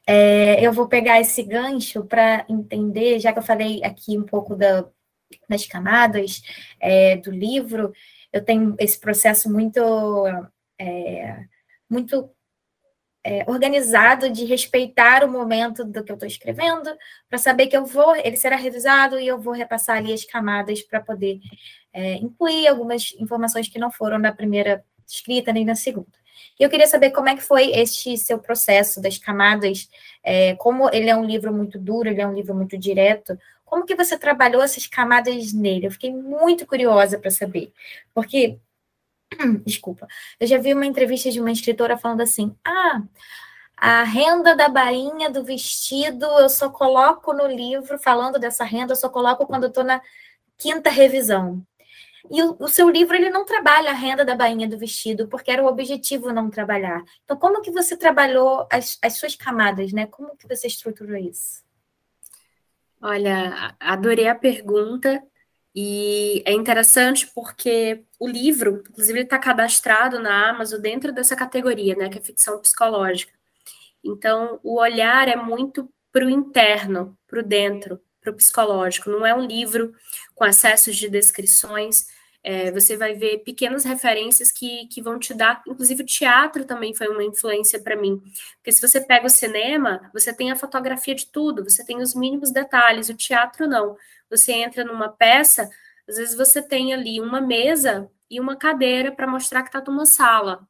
É, 0.06 0.64
eu 0.64 0.72
vou 0.72 0.88
pegar 0.88 1.20
esse 1.20 1.42
gancho 1.42 2.04
para 2.04 2.46
entender, 2.48 3.18
já 3.18 3.32
que 3.32 3.38
eu 3.38 3.42
falei 3.42 3.82
aqui 3.84 4.16
um 4.16 4.22
pouco 4.22 4.54
da, 4.54 4.86
nas 5.48 5.66
camadas 5.66 6.42
é, 6.80 7.16
do 7.16 7.30
livro, 7.30 7.92
eu 8.32 8.44
tenho 8.44 8.74
esse 8.78 8.98
processo 8.98 9.50
muito, 9.50 9.80
é, 10.78 11.44
muito 11.88 12.30
é, 13.24 13.44
organizado 13.50 14.30
de 14.30 14.44
respeitar 14.44 15.24
o 15.24 15.30
momento 15.30 15.84
do 15.84 16.04
que 16.04 16.12
eu 16.12 16.14
estou 16.14 16.28
escrevendo, 16.28 16.96
para 17.28 17.38
saber 17.38 17.66
que 17.66 17.76
eu 17.76 17.84
vou, 17.84 18.14
ele 18.14 18.36
será 18.36 18.54
revisado 18.54 19.18
e 19.18 19.26
eu 19.26 19.38
vou 19.38 19.52
repassar 19.52 19.96
ali 19.96 20.12
as 20.12 20.24
camadas 20.24 20.80
para 20.82 21.00
poder 21.00 21.40
é, 21.92 22.14
incluir 22.14 22.68
algumas 22.68 23.12
informações 23.18 23.68
que 23.68 23.80
não 23.80 23.90
foram 23.90 24.18
na 24.18 24.32
primeira 24.32 24.84
escrita 25.04 25.52
nem 25.52 25.64
na 25.64 25.74
segunda. 25.74 26.06
E 26.58 26.62
eu 26.62 26.70
queria 26.70 26.86
saber 26.86 27.10
como 27.10 27.28
é 27.28 27.34
que 27.34 27.42
foi 27.42 27.70
este 27.72 28.16
seu 28.16 28.38
processo 28.38 29.00
das 29.00 29.18
camadas, 29.18 29.88
é, 30.22 30.54
como 30.54 30.88
ele 30.92 31.10
é 31.10 31.16
um 31.16 31.24
livro 31.24 31.52
muito 31.52 31.78
duro, 31.78 32.08
ele 32.08 32.20
é 32.20 32.26
um 32.26 32.34
livro 32.34 32.54
muito 32.54 32.78
direto, 32.78 33.36
como 33.66 33.84
que 33.84 33.96
você 33.96 34.16
trabalhou 34.16 34.62
essas 34.62 34.86
camadas 34.86 35.52
nele? 35.52 35.88
Eu 35.88 35.90
fiquei 35.90 36.12
muito 36.12 36.64
curiosa 36.64 37.18
para 37.18 37.30
saber. 37.30 37.72
Porque, 38.14 38.58
desculpa, 39.66 40.06
eu 40.40 40.46
já 40.46 40.56
vi 40.56 40.72
uma 40.72 40.86
entrevista 40.86 41.30
de 41.30 41.40
uma 41.40 41.50
escritora 41.50 41.98
falando 41.98 42.22
assim: 42.22 42.56
ah, 42.64 43.02
a 43.76 44.04
renda 44.04 44.56
da 44.56 44.68
bainha 44.68 45.28
do 45.30 45.44
vestido 45.44 46.24
eu 46.24 46.48
só 46.48 46.70
coloco 46.70 47.32
no 47.34 47.46
livro, 47.46 47.98
falando 47.98 48.38
dessa 48.38 48.64
renda, 48.64 48.92
eu 48.92 48.96
só 48.96 49.08
coloco 49.10 49.46
quando 49.46 49.64
eu 49.64 49.68
estou 49.68 49.84
na 49.84 50.00
quinta 50.56 50.88
revisão. 50.88 51.62
E 52.30 52.42
o, 52.42 52.56
o, 52.58 52.68
seu 52.68 52.88
livro 52.88 53.14
ele 53.16 53.30
não 53.30 53.44
trabalha 53.44 53.90
a 53.90 53.94
renda 53.94 54.24
da 54.24 54.34
bainha 54.34 54.68
do 54.68 54.78
vestido, 54.78 55.28
porque 55.28 55.50
era 55.50 55.62
o 55.62 55.66
objetivo 55.66 56.32
não 56.32 56.50
trabalhar. 56.50 57.02
Então, 57.24 57.36
como 57.36 57.62
que 57.62 57.70
você 57.70 57.96
trabalhou 57.96 58.66
as, 58.70 58.98
as 59.02 59.14
suas 59.18 59.36
camadas, 59.36 59.92
né? 59.92 60.06
Como 60.06 60.36
que 60.36 60.48
você 60.48 60.66
estruturou 60.66 61.16
isso? 61.16 61.65
Olha, 63.08 63.76
adorei 63.78 64.26
a 64.26 64.34
pergunta 64.34 65.22
e 65.72 66.42
é 66.44 66.52
interessante 66.52 67.30
porque 67.32 68.04
o 68.18 68.26
livro, 68.26 68.82
inclusive, 68.88 69.20
está 69.20 69.38
cadastrado 69.38 70.18
na 70.18 70.50
Amazon 70.50 70.80
dentro 70.80 71.12
dessa 71.12 71.36
categoria, 71.36 71.94
né, 71.94 72.08
que 72.08 72.18
é 72.18 72.20
ficção 72.20 72.60
psicológica. 72.60 73.32
Então, 74.02 74.58
o 74.64 74.80
olhar 74.80 75.28
é 75.28 75.36
muito 75.36 75.88
para 76.10 76.26
o 76.26 76.30
interno, 76.30 77.16
para 77.28 77.38
o 77.38 77.44
dentro, 77.44 78.00
para 78.20 78.32
o 78.32 78.34
psicológico. 78.34 79.08
Não 79.08 79.24
é 79.24 79.32
um 79.32 79.46
livro 79.46 79.94
com 80.34 80.42
acessos 80.42 80.96
de 80.96 81.08
descrições, 81.08 82.08
é, 82.46 82.70
você 82.70 82.96
vai 82.96 83.12
ver 83.12 83.38
pequenas 83.38 83.82
referências 83.82 84.52
que, 84.52 84.86
que 84.86 85.02
vão 85.02 85.18
te 85.18 85.34
dar, 85.34 85.64
inclusive 85.66 86.04
o 86.04 86.06
teatro 86.06 86.64
também 86.64 86.94
foi 86.94 87.08
uma 87.08 87.24
influência 87.24 87.82
para 87.82 87.96
mim, 87.96 88.22
porque 88.58 88.70
se 88.70 88.80
você 88.80 89.00
pega 89.00 89.26
o 89.26 89.30
cinema, 89.30 90.08
você 90.14 90.32
tem 90.32 90.52
a 90.52 90.56
fotografia 90.56 91.12
de 91.12 91.26
tudo, 91.26 91.64
você 91.64 91.84
tem 91.84 92.00
os 92.00 92.14
mínimos 92.14 92.52
detalhes, 92.52 93.08
o 93.08 93.16
teatro 93.16 93.66
não. 93.66 93.96
Você 94.30 94.52
entra 94.52 94.84
numa 94.84 95.08
peça, 95.08 95.68
às 96.08 96.16
vezes 96.18 96.36
você 96.36 96.62
tem 96.62 96.94
ali 96.94 97.20
uma 97.20 97.40
mesa 97.40 98.08
e 98.30 98.38
uma 98.38 98.54
cadeira 98.54 99.10
para 99.10 99.26
mostrar 99.26 99.62
que 99.62 99.68
está 99.68 99.82
numa 99.90 100.06
sala. 100.06 100.68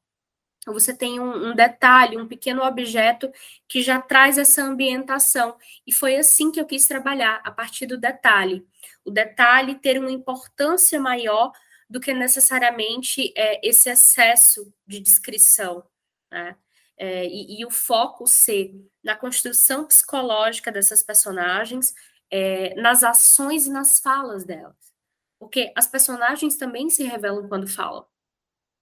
Ou 0.66 0.72
você 0.72 0.96
tem 0.96 1.20
um, 1.20 1.50
um, 1.50 1.54
detalhe, 1.54 2.16
um 2.16 2.26
pequeno 2.26 2.62
objeto 2.62 3.30
que 3.68 3.82
já 3.82 4.00
traz 4.00 4.38
essa 4.38 4.62
ambientação. 4.62 5.56
E 5.86 5.92
foi 5.92 6.16
assim 6.16 6.50
que 6.50 6.58
eu 6.58 6.64
quis 6.64 6.86
trabalhar, 6.86 7.40
a 7.44 7.50
partir 7.50 7.86
do 7.86 7.98
detalhe. 7.98 8.66
O 9.04 9.10
detalhe 9.10 9.74
ter 9.76 9.98
uma 9.98 10.10
importância 10.10 10.98
maior 10.98 11.52
do 11.88 12.00
que 12.00 12.12
necessariamente 12.12 13.32
é, 13.36 13.66
esse 13.66 13.88
excesso 13.88 14.72
de 14.86 15.00
descrição. 15.00 15.84
Né? 16.30 16.56
É, 16.96 17.26
e, 17.26 17.60
e, 17.60 17.64
o 17.64 17.70
foco 17.70 18.26
ser 18.26 18.74
na 19.04 19.14
construção 19.14 19.86
psicológica 19.86 20.72
dessas 20.72 21.02
personagens, 21.02 21.94
é, 22.30 22.74
nas 22.74 23.04
ações 23.04 23.66
e 23.66 23.70
nas 23.70 24.00
falas 24.00 24.44
delas. 24.44 24.74
Porque 25.38 25.72
as 25.76 25.86
personagens 25.86 26.56
também 26.56 26.88
se 26.88 27.04
revelam 27.04 27.48
quando 27.48 27.68
falam. 27.68 28.06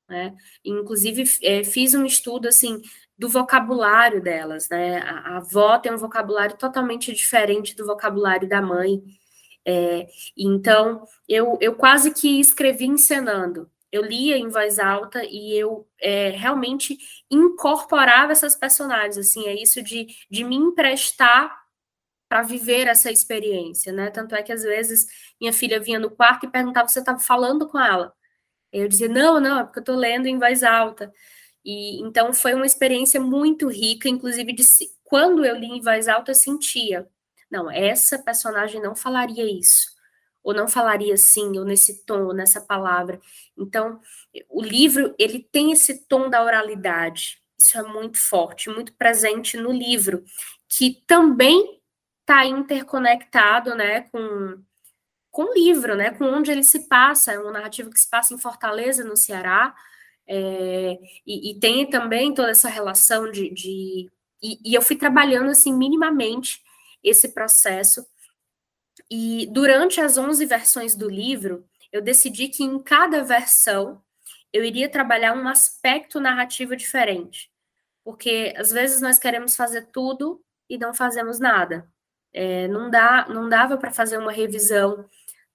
Né? 0.09 0.37
Inclusive, 0.65 1.25
é, 1.43 1.65
fiz 1.65 1.95
um 1.95 2.05
estudo 2.05 2.49
assim 2.49 2.81
do 3.19 3.29
vocabulário 3.29 4.23
delas. 4.23 4.69
Né? 4.69 4.99
A, 4.99 5.19
a 5.19 5.37
avó 5.39 5.79
tem 5.79 5.93
um 5.93 5.99
vocabulário 5.99 6.57
totalmente 6.57 7.13
diferente 7.13 7.75
do 7.75 7.87
vocabulário 7.87 8.49
da 8.49 8.63
mãe. 8.63 9.03
É, 9.67 10.07
então, 10.37 11.07
eu, 11.29 11.57
eu 11.61 11.75
quase 11.75 12.13
que 12.13 12.41
escrevi 12.41 12.87
encenando. 12.87 13.71
Eu 13.91 14.03
lia 14.03 14.37
em 14.37 14.49
voz 14.49 14.79
alta 14.79 15.25
e 15.25 15.57
eu 15.57 15.89
é, 16.01 16.31
realmente 16.31 16.99
incorporava 17.31 18.33
essas 18.33 18.55
personagens, 18.55 19.17
assim, 19.17 19.47
é 19.47 19.55
isso 19.55 19.83
de, 19.83 20.07
de 20.31 20.45
me 20.45 20.57
emprestar 20.57 21.65
para 22.29 22.43
viver 22.43 22.89
essa 22.89 23.11
experiência, 23.13 23.93
né? 23.93 24.11
Tanto 24.11 24.35
é 24.35 24.43
que 24.43 24.53
às 24.53 24.63
vezes 24.65 25.07
minha 25.41 25.53
filha 25.53 25.81
vinha 25.81 25.99
no 26.01 26.11
quarto 26.11 26.47
e 26.47 26.51
perguntava 26.51 26.89
se 26.89 26.99
eu 26.99 27.03
estava 27.03 27.19
falando 27.21 27.69
com 27.69 27.79
ela. 27.79 28.13
Eu 28.73 28.89
dizia, 28.89 29.09
não, 29.09 29.41
não, 29.41 29.61
é 29.61 29.65
porque 29.65 29.79
eu 29.79 29.83
estou 29.83 29.97
lendo 29.97 30.27
em 30.27 30.39
voz 30.39 30.63
alta. 30.65 31.13
E 31.65 32.01
então 32.03 32.33
foi 32.33 32.55
uma 32.55 32.67
experiência 32.67 33.21
muito 33.21 33.69
rica, 33.69 34.09
inclusive 34.09 34.53
de 34.53 34.65
quando 35.05 35.45
eu 35.45 35.57
li 35.57 35.67
em 35.67 35.81
voz 35.81 36.09
alta, 36.09 36.33
eu 36.33 36.35
sentia 36.35 37.09
não, 37.55 37.71
essa 37.71 38.19
personagem 38.19 38.83
não 38.83 38.97
falaria 38.97 39.45
isso, 39.45 39.93
ou 40.43 40.53
não 40.53 40.69
falaria 40.69 41.15
assim, 41.15 41.57
ou 41.59 41.65
nesse 41.65 42.05
tom, 42.05 42.25
ou 42.25 42.35
nessa 42.35 42.61
palavra. 42.61 43.21
Então, 43.57 44.01
o 44.51 44.63
livro, 44.63 45.15
ele 45.19 45.39
tem 45.41 45.73
esse 45.73 46.07
tom 46.07 46.29
da 46.29 46.43
oralidade. 46.45 47.41
Isso 47.59 47.79
é 47.79 47.83
muito 47.83 48.19
forte, 48.19 48.69
muito 48.69 48.93
presente 48.95 49.57
no 49.57 49.73
livro, 49.73 50.25
que 50.69 51.03
também 51.07 51.81
está 52.21 52.45
interconectado, 52.45 53.75
né, 53.75 54.03
com 54.11 54.63
com 55.31 55.51
o 55.51 55.53
livro, 55.55 55.97
né, 55.97 56.13
com 56.13 56.27
onde 56.27 56.53
ele 56.53 56.63
se 56.63 56.87
passa, 56.89 57.33
é 57.33 57.39
uma 57.41 57.51
narrativa 57.51 57.91
que 57.91 57.99
se 57.99 58.09
passa 58.09 58.33
em 58.33 58.39
Fortaleza, 58.39 59.03
no 59.03 59.17
Ceará, 59.17 59.75
é, 60.29 60.97
e, 61.27 61.51
e, 61.51 61.59
tem 61.59 61.91
também 61.91 62.33
toda 62.33 62.51
essa 62.51 62.69
relação 62.69 63.29
de, 63.33 63.51
de 63.51 64.09
e, 64.41 64.59
e, 64.65 64.75
eu 64.75 64.81
fui 64.81 64.97
trabalhando 64.97 65.51
assim 65.51 65.75
minimamente 65.75 66.63
esse 67.05 67.29
processo. 67.29 68.07
E 69.11 69.47
durante 69.53 70.01
as 70.01 70.17
11 70.17 70.45
versões 70.47 70.97
do 70.97 71.09
livro, 71.09 71.69
eu 71.93 72.01
decidi 72.01 72.49
que 72.49 72.65
em 72.65 72.83
cada 72.83 73.23
versão 73.23 74.03
eu 74.53 74.65
iria 74.65 74.89
trabalhar 74.89 75.37
um 75.37 75.47
aspecto 75.47 76.19
narrativo 76.19 76.75
diferente. 76.75 77.51
Porque 78.03 78.55
às 78.57 78.71
vezes 78.71 79.01
nós 79.01 79.19
queremos 79.19 79.57
fazer 79.57 79.89
tudo 79.93 80.43
e 80.69 80.79
não 80.79 80.95
fazemos 80.95 81.39
nada. 81.39 81.89
É, 82.33 82.67
não, 82.69 82.91
dá, 82.91 83.27
não 83.29 83.49
dava 83.49 83.77
para 83.77 83.91
fazer 83.91 84.17
uma 84.17 84.33
revisão 84.33 85.09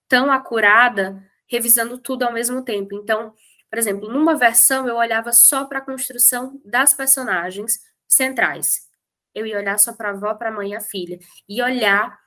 tão 0.08 0.32
acurada, 0.32 1.22
revisando 1.48 1.98
tudo 1.98 2.24
ao 2.24 2.34
mesmo 2.34 2.64
tempo. 2.64 2.96
Então, 2.96 3.34
por 3.70 3.78
exemplo, 3.78 4.10
numa 4.10 4.36
versão 4.36 4.88
eu 4.88 4.96
olhava 4.96 5.32
só 5.32 5.66
para 5.66 5.80
a 5.80 5.86
construção 5.86 6.60
das 6.66 6.94
personagens 6.94 7.80
centrais. 8.08 8.89
Eu 9.34 9.46
ia 9.46 9.58
olhar 9.58 9.78
só 9.80 9.94
para 9.94 10.10
a 10.10 10.12
avó, 10.12 10.34
para 10.36 10.50
a 10.50 10.52
mãe 10.52 10.72
e 10.72 10.76
a 10.76 10.82
filha. 10.82 11.20
E 11.48 11.62
olhar 11.62 12.18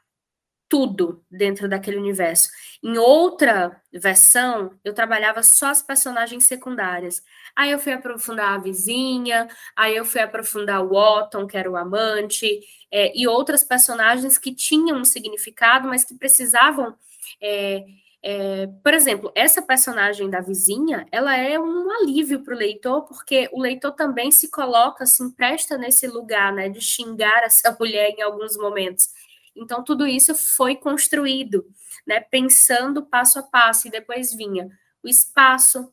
tudo 0.72 1.22
dentro 1.30 1.68
daquele 1.68 1.98
universo. 1.98 2.48
Em 2.82 2.96
outra 2.96 3.78
versão, 3.92 4.70
eu 4.82 4.94
trabalhava 4.94 5.42
só 5.42 5.66
as 5.66 5.82
personagens 5.82 6.46
secundárias. 6.46 7.22
Aí 7.54 7.70
eu 7.70 7.78
fui 7.78 7.92
aprofundar 7.92 8.54
a 8.54 8.58
vizinha, 8.58 9.46
aí 9.76 9.94
eu 9.94 10.02
fui 10.02 10.22
aprofundar 10.22 10.82
o 10.82 10.94
Otton, 10.94 11.46
que 11.46 11.58
era 11.58 11.70
o 11.70 11.76
amante, 11.76 12.58
é, 12.90 13.12
e 13.14 13.28
outras 13.28 13.62
personagens 13.62 14.38
que 14.38 14.54
tinham 14.54 14.98
um 14.98 15.04
significado, 15.04 15.88
mas 15.88 16.06
que 16.06 16.14
precisavam 16.14 16.96
é, 17.38 17.84
é, 18.22 18.68
por 18.84 18.94
exemplo, 18.94 19.32
essa 19.34 19.60
personagem 19.60 20.30
da 20.30 20.40
vizinha, 20.40 21.06
ela 21.10 21.36
é 21.36 21.58
um 21.58 21.90
alívio 21.90 22.44
para 22.44 22.54
o 22.54 22.58
leitor, 22.58 23.02
porque 23.02 23.48
o 23.52 23.60
leitor 23.60 23.92
também 23.92 24.30
se 24.30 24.48
coloca, 24.48 25.04
se 25.04 25.24
empresta 25.24 25.76
nesse 25.76 26.06
lugar, 26.06 26.52
né, 26.52 26.68
de 26.68 26.80
xingar 26.80 27.42
essa 27.44 27.76
mulher 27.78 28.10
em 28.10 28.22
alguns 28.22 28.56
momentos. 28.56 29.08
Então, 29.56 29.82
tudo 29.82 30.06
isso 30.06 30.34
foi 30.34 30.76
construído, 30.76 31.66
né, 32.06 32.20
pensando 32.20 33.04
passo 33.04 33.40
a 33.40 33.42
passo, 33.42 33.88
e 33.88 33.90
depois 33.90 34.32
vinha 34.32 34.70
o 35.02 35.08
espaço, 35.08 35.92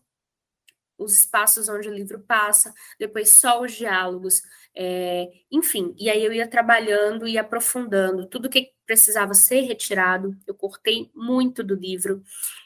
os 1.00 1.18
espaços 1.18 1.68
onde 1.68 1.90
o 1.90 1.94
livro 1.94 2.20
passa, 2.20 2.74
depois 3.00 3.32
só 3.40 3.62
os 3.62 3.72
diálogos, 3.72 4.44
é, 4.76 5.30
enfim, 5.51 5.93
e 5.97 6.09
aí 6.09 6.24
eu 6.24 6.32
ia 6.32 6.47
trabalhando 6.47 7.28
e 7.28 7.38
aprofundando 7.38 8.28
tudo 8.28 8.49
que 8.49 8.72
precisava 8.86 9.34
ser 9.34 9.61
retirado, 9.61 10.38
eu 10.47 10.53
cortei 10.55 11.11
muito 11.13 11.63
do 11.63 11.76
livro. 11.76 12.24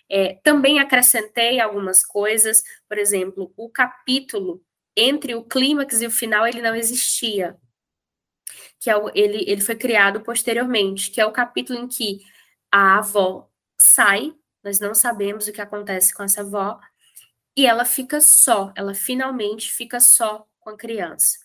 É, 0.09 0.35
também 0.43 0.79
acrescentei 0.79 1.59
algumas 1.59 2.05
coisas, 2.05 2.63
por 2.87 2.97
exemplo, 2.97 3.53
o 3.57 3.69
capítulo 3.69 4.63
entre 4.95 5.35
o 5.35 5.43
clímax 5.43 6.01
e 6.01 6.07
o 6.07 6.11
final 6.11 6.47
ele 6.47 6.61
não 6.61 6.75
existia, 6.75 7.57
que 8.79 8.89
é 8.89 8.95
o, 8.95 9.09
ele, 9.15 9.43
ele 9.47 9.61
foi 9.61 9.75
criado 9.75 10.21
posteriormente, 10.21 11.09
que 11.09 11.19
é 11.19 11.25
o 11.25 11.31
capítulo 11.31 11.79
em 11.79 11.87
que 11.87 12.19
a 12.71 12.99
avó 12.99 13.49
sai, 13.77 14.33
nós 14.63 14.79
não 14.79 14.93
sabemos 14.93 15.47
o 15.47 15.53
que 15.53 15.61
acontece 15.61 16.13
com 16.13 16.23
essa 16.23 16.41
avó, 16.41 16.79
e 17.55 17.65
ela 17.65 17.85
fica 17.85 18.19
só, 18.21 18.71
ela 18.75 18.93
finalmente 18.93 19.71
fica 19.71 19.99
só 19.99 20.47
com 20.59 20.71
a 20.71 20.77
criança. 20.77 21.37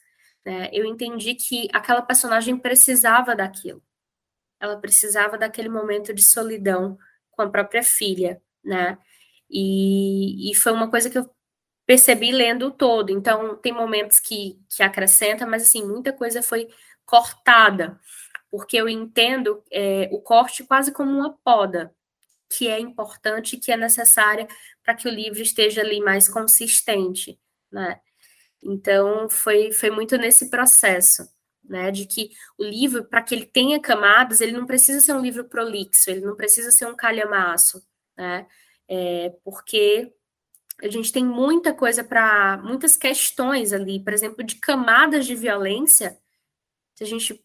Né? 0.45 0.71
Eu 0.73 0.85
entendi 0.85 1.35
que 1.35 1.69
aquela 1.73 2.03
personagem 2.03 2.57
precisava 2.57 3.35
daquilo. 3.35 3.83
Ela 4.61 4.77
precisava 4.81 5.39
daquele 5.39 5.69
momento 5.69 6.13
de 6.13 6.23
solidão 6.23 6.99
com 7.31 7.43
a 7.43 7.51
própria 7.51 7.83
filha, 7.83 8.43
né? 8.65 8.99
E, 9.51 10.51
e 10.51 10.55
foi 10.55 10.73
uma 10.73 10.91
coisa 10.91 11.09
que 11.09 11.19
eu 11.19 11.31
percebi 11.87 12.33
lendo 12.33 12.67
o 12.67 12.71
todo. 12.71 13.11
Então, 13.11 13.57
tem 13.57 13.73
momentos 13.73 14.21
que, 14.21 14.61
que 14.69 14.83
acrescenta, 14.83 15.47
mas, 15.47 15.63
assim, 15.63 15.87
muita 15.87 16.13
coisa 16.13 16.43
foi 16.43 16.69
cortada, 17.07 17.99
porque 18.51 18.77
eu 18.77 18.89
entendo 18.89 19.63
é, 19.73 20.09
o 20.13 20.21
corte 20.21 20.65
quase 20.65 20.93
como 20.93 21.11
uma 21.11 21.33
poda, 21.39 21.95
que 22.51 22.69
é 22.69 22.79
importante 22.79 23.57
que 23.57 23.73
é 23.73 23.77
necessária 23.77 24.47
para 24.83 24.95
que 24.95 25.09
o 25.09 25.11
livro 25.11 25.41
esteja 25.41 25.81
ali 25.81 26.01
mais 26.01 26.29
consistente, 26.29 27.41
né? 27.71 28.01
Então, 28.63 29.29
foi, 29.29 29.73
foi 29.73 29.91
muito 29.91 30.17
nesse 30.17 30.51
processo, 30.51 31.29
né, 31.65 31.91
de 31.91 32.07
que 32.07 32.31
o 32.57 32.65
livro, 32.65 33.05
para 33.05 33.23
que 33.23 33.35
ele 33.35 33.47
tenha 33.47 33.81
camadas, 33.81 34.41
ele 34.41 34.53
não 34.53 34.67
precisa 34.67 35.01
ser 35.01 35.13
um 35.13 35.21
livro 35.21 35.45
prolixo, 35.45 36.11
ele 36.11 36.21
não 36.21 36.35
precisa 36.35 36.71
ser 36.71 36.87
um 36.87 36.97
calhamaço, 36.97 37.83
né, 38.17 38.47
é, 38.89 39.31
porque 39.45 40.13
a 40.83 40.89
gente 40.89 41.13
tem 41.13 41.25
muita 41.25 41.75
coisa 41.75 42.03
para, 42.05 42.57
muitas 42.59 42.97
questões 42.97 43.73
ali, 43.73 44.03
por 44.03 44.13
exemplo, 44.13 44.45
de 44.45 44.57
camadas 44.57 45.27
de 45.27 45.35
violência, 45.35 46.19
se 46.95 47.05
a 47.05 47.07
gente 47.07 47.45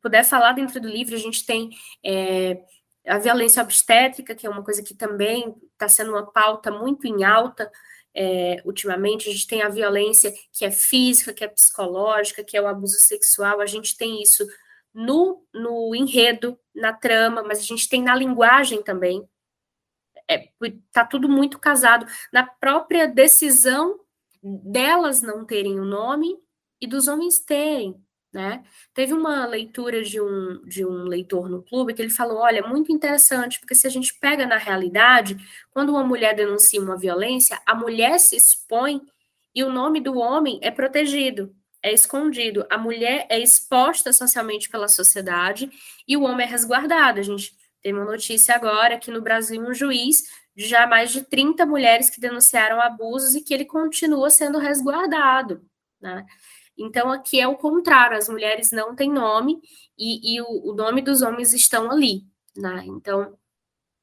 puder 0.00 0.24
falar 0.24 0.52
dentro 0.52 0.80
do 0.80 0.88
livro, 0.88 1.14
a 1.14 1.18
gente 1.18 1.44
tem 1.44 1.70
é, 2.04 2.62
a 3.06 3.18
violência 3.18 3.62
obstétrica, 3.62 4.34
que 4.34 4.46
é 4.46 4.50
uma 4.50 4.62
coisa 4.62 4.82
que 4.82 4.94
também 4.94 5.54
está 5.72 5.88
sendo 5.88 6.12
uma 6.12 6.30
pauta 6.30 6.70
muito 6.70 7.06
em 7.06 7.24
alta, 7.24 7.70
é, 8.14 8.62
ultimamente, 8.64 9.28
a 9.28 9.32
gente 9.32 9.46
tem 9.46 9.62
a 9.62 9.68
violência 9.68 10.32
que 10.52 10.64
é 10.64 10.70
física, 10.70 11.32
que 11.32 11.44
é 11.44 11.48
psicológica, 11.48 12.44
que 12.44 12.56
é 12.56 12.62
o 12.62 12.66
abuso 12.66 12.98
sexual, 12.98 13.60
a 13.60 13.66
gente 13.66 13.96
tem 13.96 14.22
isso 14.22 14.46
no, 14.92 15.44
no 15.52 15.94
enredo, 15.94 16.58
na 16.74 16.92
trama, 16.92 17.42
mas 17.42 17.58
a 17.58 17.62
gente 17.62 17.88
tem 17.88 18.02
na 18.02 18.14
linguagem 18.14 18.82
também. 18.82 19.28
É, 20.30 20.48
tá 20.92 21.04
tudo 21.04 21.28
muito 21.28 21.58
casado 21.58 22.06
na 22.32 22.46
própria 22.46 23.06
decisão 23.06 24.00
delas 24.42 25.20
não 25.20 25.44
terem 25.44 25.78
o 25.78 25.82
um 25.82 25.86
nome 25.86 26.38
e 26.80 26.86
dos 26.86 27.08
homens 27.08 27.40
terem. 27.40 28.03
Né? 28.34 28.64
Teve 28.92 29.12
uma 29.12 29.46
leitura 29.46 30.02
de 30.02 30.20
um, 30.20 30.60
de 30.66 30.84
um 30.84 31.04
leitor 31.04 31.48
no 31.48 31.62
clube 31.62 31.94
que 31.94 32.02
ele 32.02 32.10
falou: 32.10 32.38
olha, 32.38 32.66
muito 32.66 32.90
interessante, 32.90 33.60
porque 33.60 33.76
se 33.76 33.86
a 33.86 33.90
gente 33.90 34.12
pega 34.18 34.44
na 34.44 34.56
realidade, 34.56 35.36
quando 35.70 35.90
uma 35.90 36.02
mulher 36.02 36.34
denuncia 36.34 36.82
uma 36.82 36.98
violência, 36.98 37.60
a 37.64 37.76
mulher 37.76 38.18
se 38.18 38.34
expõe 38.34 39.00
e 39.54 39.62
o 39.62 39.70
nome 39.70 40.00
do 40.00 40.18
homem 40.18 40.58
é 40.62 40.70
protegido, 40.72 41.54
é 41.80 41.92
escondido. 41.92 42.66
A 42.68 42.76
mulher 42.76 43.24
é 43.30 43.38
exposta 43.38 44.12
socialmente 44.12 44.68
pela 44.68 44.88
sociedade 44.88 45.70
e 46.08 46.16
o 46.16 46.22
homem 46.22 46.44
é 46.44 46.50
resguardado. 46.50 47.20
A 47.20 47.22
gente 47.22 47.54
tem 47.80 47.92
uma 47.92 48.04
notícia 48.04 48.56
agora 48.56 48.98
que 48.98 49.12
no 49.12 49.22
Brasil 49.22 49.62
um 49.62 49.72
juiz 49.72 50.24
já 50.56 50.88
mais 50.88 51.12
de 51.12 51.22
30 51.22 51.64
mulheres 51.64 52.10
que 52.10 52.20
denunciaram 52.20 52.80
abusos 52.80 53.36
e 53.36 53.42
que 53.42 53.54
ele 53.54 53.64
continua 53.64 54.28
sendo 54.28 54.58
resguardado. 54.58 55.64
Né? 56.00 56.26
Então, 56.76 57.10
aqui 57.10 57.40
é 57.40 57.46
o 57.46 57.56
contrário, 57.56 58.16
as 58.16 58.28
mulheres 58.28 58.70
não 58.72 58.94
têm 58.94 59.10
nome 59.10 59.60
e, 59.98 60.34
e 60.34 60.40
o, 60.40 60.70
o, 60.70 60.74
nome 60.74 61.02
dos 61.02 61.22
homens 61.22 61.52
estão 61.52 61.90
ali, 61.90 62.24
né? 62.56 62.84
Então, 62.86 63.36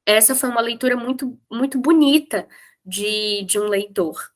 essa 0.06 0.34
foi 0.34 0.48
uma 0.48 0.60
leitura 0.60 0.96
muito, 0.96 1.38
muito 1.50 1.78
bonita 1.78 2.48
de, 2.84 3.44
de 3.44 3.58
um 3.58 3.64
leitor. 3.64 4.32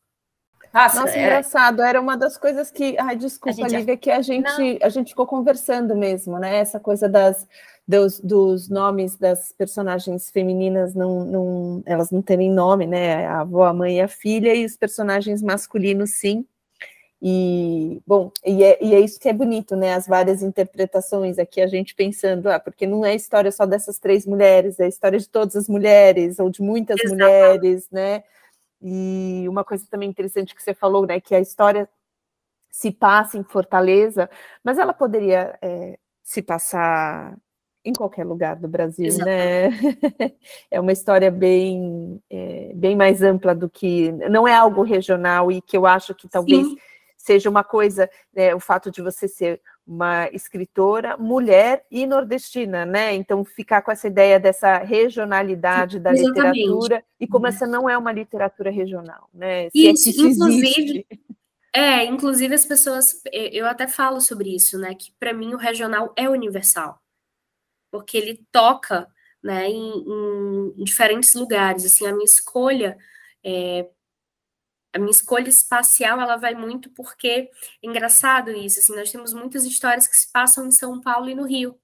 Nossa, 0.73 1.01
Nossa 1.01 1.17
é... 1.17 1.23
engraçado, 1.23 1.83
era 1.83 1.99
uma 1.99 2.17
das 2.19 2.37
coisas 2.37 2.71
que, 2.71 2.99
ai, 2.99 3.17
desculpa, 3.17 3.65
a 3.65 3.69
Lívia, 3.69 3.97
que 3.97 4.11
a 4.11 4.21
gente, 4.21 4.79
a 4.83 4.89
gente 4.91 5.09
ficou 5.09 5.27
conversando 5.27 5.97
mesmo, 5.97 6.39
né? 6.39 6.59
Essa 6.59 6.79
coisa 6.79 7.09
das, 7.09 7.49
dos, 7.89 8.21
dos 8.21 8.69
nomes 8.69 9.17
das 9.17 9.53
personagens 9.53 10.31
femininas 10.31 10.95
não, 10.95 11.25
não, 11.25 11.83
elas 11.87 12.11
não 12.11 12.21
terem 12.21 12.51
nome, 12.51 12.87
né? 12.87 13.27
A 13.27 13.41
avó, 13.41 13.65
a 13.65 13.73
mãe 13.73 13.97
e 13.97 14.01
a 14.03 14.09
filha, 14.09 14.55
e 14.55 14.67
os 14.67 14.77
personagens 14.77 15.43
masculinos, 15.43 16.11
sim. 16.11 16.47
E, 17.21 18.03
bom, 18.07 18.31
e 18.45 18.63
é, 18.63 18.85
e 18.85 18.95
é, 18.95 19.01
isso 19.01 19.19
que 19.19 19.29
é 19.29 19.33
bonito, 19.33 19.75
né? 19.75 19.95
As 19.95 20.07
várias 20.07 20.43
interpretações 20.43 21.39
aqui, 21.39 21.61
a 21.61 21.67
gente 21.67 21.95
pensando, 21.95 22.49
ah, 22.49 22.61
porque 22.61 22.87
não 22.87 23.05
é 23.05 23.15
história 23.15 23.51
só 23.51 23.65
dessas 23.65 23.99
três 23.99 24.27
mulheres, 24.27 24.79
é 24.79 24.85
a 24.85 24.89
história 24.89 25.19
de 25.19 25.29
todas 25.29 25.57
as 25.57 25.69
mulheres, 25.69 26.39
ou 26.39 26.51
de 26.51 26.61
muitas 26.61 27.01
Exato. 27.01 27.15
mulheres, 27.15 27.89
né? 27.91 28.23
E 28.83 29.47
uma 29.49 29.65
coisa 29.65 29.87
também 29.91 30.11
interessante 30.11 30.55
que 30.55 30.63
você 30.63 30.75
falou, 30.75 31.07
né? 31.07 31.19
Que 31.19 31.35
a 31.35 31.41
história 31.41 31.89
se 32.71 32.91
passa 32.91 33.39
em 33.39 33.43
Fortaleza, 33.43 34.29
mas 34.63 34.77
ela 34.77 34.93
poderia 34.93 35.59
é, 35.63 35.99
se 36.23 36.43
passar 36.43 37.35
em 37.83 37.95
qualquer 37.95 38.27
lugar 38.27 38.57
do 38.57 38.69
Brasil, 38.69 39.17
né? 39.19 39.71
Né? 39.71 39.71
É 40.71 40.79
uma 40.79 40.93
história 40.93 41.31
bem, 41.31 42.21
é, 42.29 42.73
bem 42.75 42.95
mais 42.95 43.23
ampla 43.23 43.55
do 43.55 43.71
que. 43.71 44.13
Não 44.13 44.47
é 44.47 44.55
algo 44.55 44.83
regional 44.83 45.51
e 45.51 45.63
que 45.63 45.77
eu 45.77 45.87
acho 45.87 46.15
que 46.15 46.29
talvez. 46.29 46.67
Sim 46.67 46.77
seja 47.27 47.51
uma 47.51 47.65
coisa, 47.65 48.09
né, 48.33 48.55
o 48.55 48.61
fato 48.61 48.89
de 48.89 49.03
você 49.03 49.27
ser 49.27 49.61
uma 49.85 50.29
escritora 50.31 51.17
mulher 51.17 51.85
e 51.91 52.07
nordestina, 52.07 52.87
né? 52.87 53.15
Então 53.15 53.45
ficar 53.45 53.83
com 53.83 53.91
essa 53.91 54.07
ideia 54.07 54.39
dessa 54.39 54.79
regionalidade 54.79 55.99
da 55.99 56.13
Exatamente. 56.13 56.61
literatura 56.61 57.05
e 57.21 57.27
como 57.27 57.47
essa 57.49 57.67
não 57.67 57.91
é 57.91 57.99
uma 57.99 58.13
literatura 58.13 58.71
regional, 58.71 59.29
né? 59.35 59.69
Se 59.71 59.89
é 59.89 59.91
isso, 59.91 60.09
é 60.09 60.29
inclusive. 60.29 61.07
É, 61.73 62.05
inclusive 62.05 62.55
as 62.55 62.65
pessoas, 62.65 63.21
eu 63.33 63.67
até 63.67 63.87
falo 63.87 64.21
sobre 64.21 64.55
isso, 64.55 64.79
né? 64.79 64.95
Que 64.95 65.13
para 65.19 65.35
mim 65.35 65.53
o 65.53 65.59
regional 65.59 66.13
é 66.17 66.29
universal. 66.29 67.01
porque 67.91 68.17
ele 68.17 68.45
toca 68.53 69.07
né, 69.43 69.69
em, 69.69 70.73
em 70.77 70.85
diferentes 70.85 71.35
lugares. 71.35 71.85
Assim, 71.85 72.07
a 72.07 72.13
minha 72.13 72.25
escolha 72.25 72.97
é, 73.45 73.89
a 74.97 74.99
minha 74.99 75.11
escolha 75.11 75.49
espacial 75.49 76.21
ela 76.21 76.37
vai 76.37 76.55
muito 76.55 76.91
porque 76.91 77.29
é 77.29 77.51
engraçado 77.83 78.51
isso 78.51 78.81
assim 78.81 78.97
nós 78.97 79.13
temos 79.13 79.33
muitas 79.33 79.65
histórias 79.65 80.07
que 80.07 80.17
se 80.17 80.33
passam 80.33 80.67
em 80.67 80.71
São 80.71 81.01
Paulo 81.01 81.29
e 81.29 81.35
no 81.35 81.45
Rio 81.45 81.79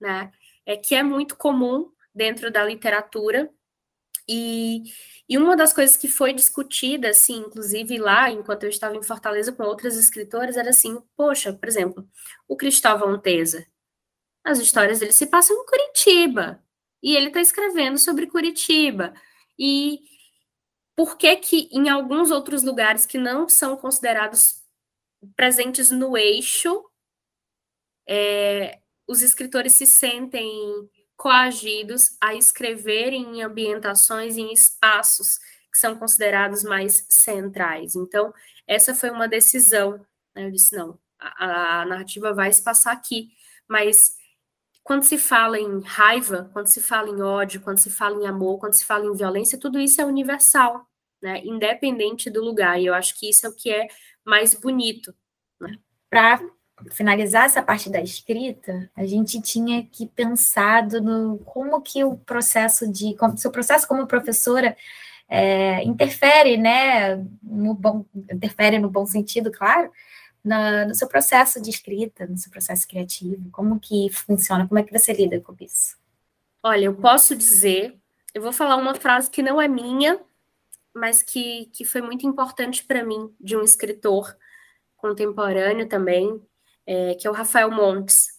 né? 0.00 0.32
É 0.64 0.76
que 0.76 0.94
é 0.94 1.02
muito 1.02 1.36
comum 1.36 1.90
dentro 2.14 2.50
da 2.50 2.64
literatura 2.64 3.50
e, 4.28 4.84
e 5.28 5.38
uma 5.38 5.56
das 5.56 5.72
coisas 5.72 5.96
que 5.96 6.08
foi 6.08 6.32
discutida 6.32 7.10
assim 7.10 7.40
inclusive 7.46 7.98
lá 7.98 8.30
enquanto 8.30 8.64
eu 8.64 8.70
estava 8.70 8.96
em 8.96 9.02
Fortaleza 9.02 9.52
com 9.52 9.62
outras 9.62 9.96
escritoras 9.96 10.56
era 10.56 10.70
assim 10.70 11.00
poxa 11.16 11.52
por 11.52 11.68
exemplo 11.68 12.08
o 12.48 12.56
Cristóvão 12.56 13.18
Teza 13.20 13.66
as 14.42 14.58
histórias 14.58 15.00
dele 15.00 15.12
se 15.12 15.26
passam 15.26 15.56
em 15.56 15.66
Curitiba 15.66 16.62
e 17.02 17.14
ele 17.14 17.28
está 17.28 17.40
escrevendo 17.40 17.98
sobre 17.98 18.26
Curitiba 18.26 19.12
e 19.58 20.00
por 20.96 21.18
que, 21.18 21.36
que 21.36 21.68
em 21.70 21.90
alguns 21.90 22.30
outros 22.30 22.62
lugares 22.62 23.04
que 23.04 23.18
não 23.18 23.48
são 23.48 23.76
considerados 23.76 24.64
presentes 25.36 25.90
no 25.90 26.16
eixo, 26.16 26.84
é, 28.08 28.80
os 29.06 29.20
escritores 29.20 29.74
se 29.74 29.86
sentem 29.86 30.50
coagidos 31.16 32.16
a 32.20 32.34
escrever 32.34 33.12
em 33.12 33.42
ambientações, 33.42 34.38
em 34.38 34.52
espaços 34.52 35.38
que 35.70 35.78
são 35.78 35.98
considerados 35.98 36.62
mais 36.62 37.06
centrais. 37.10 37.94
Então, 37.94 38.32
essa 38.66 38.94
foi 38.94 39.10
uma 39.10 39.28
decisão. 39.28 39.98
Né? 40.34 40.46
Eu 40.46 40.50
disse, 40.50 40.74
não, 40.74 40.98
a, 41.18 41.82
a 41.82 41.86
narrativa 41.86 42.32
vai 42.32 42.50
se 42.52 42.62
passar 42.62 42.92
aqui, 42.92 43.30
mas 43.68 44.15
quando 44.86 45.02
se 45.02 45.18
fala 45.18 45.58
em 45.58 45.80
raiva, 45.80 46.48
quando 46.52 46.68
se 46.68 46.80
fala 46.80 47.08
em 47.10 47.20
ódio, 47.20 47.60
quando 47.60 47.78
se 47.78 47.90
fala 47.90 48.22
em 48.22 48.26
amor, 48.28 48.60
quando 48.60 48.74
se 48.74 48.84
fala 48.84 49.04
em 49.04 49.12
violência, 49.16 49.58
tudo 49.58 49.80
isso 49.80 50.00
é 50.00 50.04
universal, 50.04 50.86
né? 51.20 51.40
Independente 51.44 52.30
do 52.30 52.40
lugar. 52.40 52.80
E 52.80 52.86
eu 52.86 52.94
acho 52.94 53.18
que 53.18 53.28
isso 53.28 53.44
é 53.44 53.48
o 53.48 53.52
que 53.52 53.68
é 53.68 53.88
mais 54.24 54.54
bonito. 54.54 55.12
Né? 55.60 55.76
Para 56.08 56.40
finalizar 56.92 57.46
essa 57.46 57.60
parte 57.60 57.90
da 57.90 58.00
escrita, 58.00 58.88
a 58.94 59.04
gente 59.04 59.42
tinha 59.42 59.84
que 59.84 60.06
pensado 60.06 61.02
no 61.02 61.38
como 61.38 61.82
que 61.82 62.04
o 62.04 62.16
processo 62.18 62.86
de, 62.88 63.12
como, 63.16 63.36
seu 63.36 63.50
processo 63.50 63.88
como 63.88 64.06
professora 64.06 64.76
é, 65.28 65.82
interfere, 65.82 66.56
né, 66.56 67.16
no 67.42 67.74
bom, 67.74 68.04
interfere 68.14 68.78
no 68.78 68.88
bom 68.88 69.04
sentido, 69.04 69.50
claro, 69.50 69.90
no 70.46 70.94
seu 70.94 71.08
processo 71.08 71.60
de 71.60 71.70
escrita, 71.70 72.26
no 72.26 72.36
seu 72.36 72.50
processo 72.50 72.86
criativo? 72.86 73.50
Como 73.50 73.80
que 73.80 74.08
funciona? 74.10 74.66
Como 74.66 74.78
é 74.78 74.82
que 74.82 74.96
você 74.96 75.12
lida 75.12 75.40
com 75.40 75.54
isso? 75.60 75.96
Olha, 76.62 76.84
eu 76.84 76.94
posso 76.94 77.34
dizer, 77.34 77.96
eu 78.34 78.42
vou 78.42 78.52
falar 78.52 78.76
uma 78.76 78.94
frase 78.94 79.30
que 79.30 79.42
não 79.42 79.60
é 79.60 79.68
minha, 79.68 80.20
mas 80.94 81.22
que, 81.22 81.66
que 81.66 81.84
foi 81.84 82.00
muito 82.00 82.26
importante 82.26 82.84
para 82.84 83.04
mim, 83.04 83.34
de 83.40 83.56
um 83.56 83.62
escritor 83.62 84.36
contemporâneo 84.96 85.88
também, 85.88 86.40
é, 86.86 87.14
que 87.14 87.26
é 87.26 87.30
o 87.30 87.34
Rafael 87.34 87.70
Montes. 87.70 88.36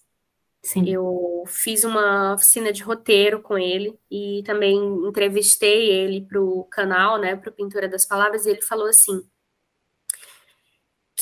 Sim. 0.63 0.89
Eu 0.89 1.43
fiz 1.47 1.83
uma 1.83 2.33
oficina 2.33 2.73
de 2.73 2.83
roteiro 2.83 3.41
com 3.41 3.57
ele 3.57 3.97
e 4.11 4.43
também 4.45 4.75
entrevistei 5.07 5.89
ele 5.89 6.21
para 6.21 6.41
o 6.41 6.63
canal, 6.65 7.17
né, 7.17 7.35
para 7.35 7.51
Pintura 7.51 7.87
das 7.87 8.05
Palavras, 8.05 8.45
e 8.45 8.49
ele 8.49 8.61
falou 8.61 8.87
assim: 8.87 9.23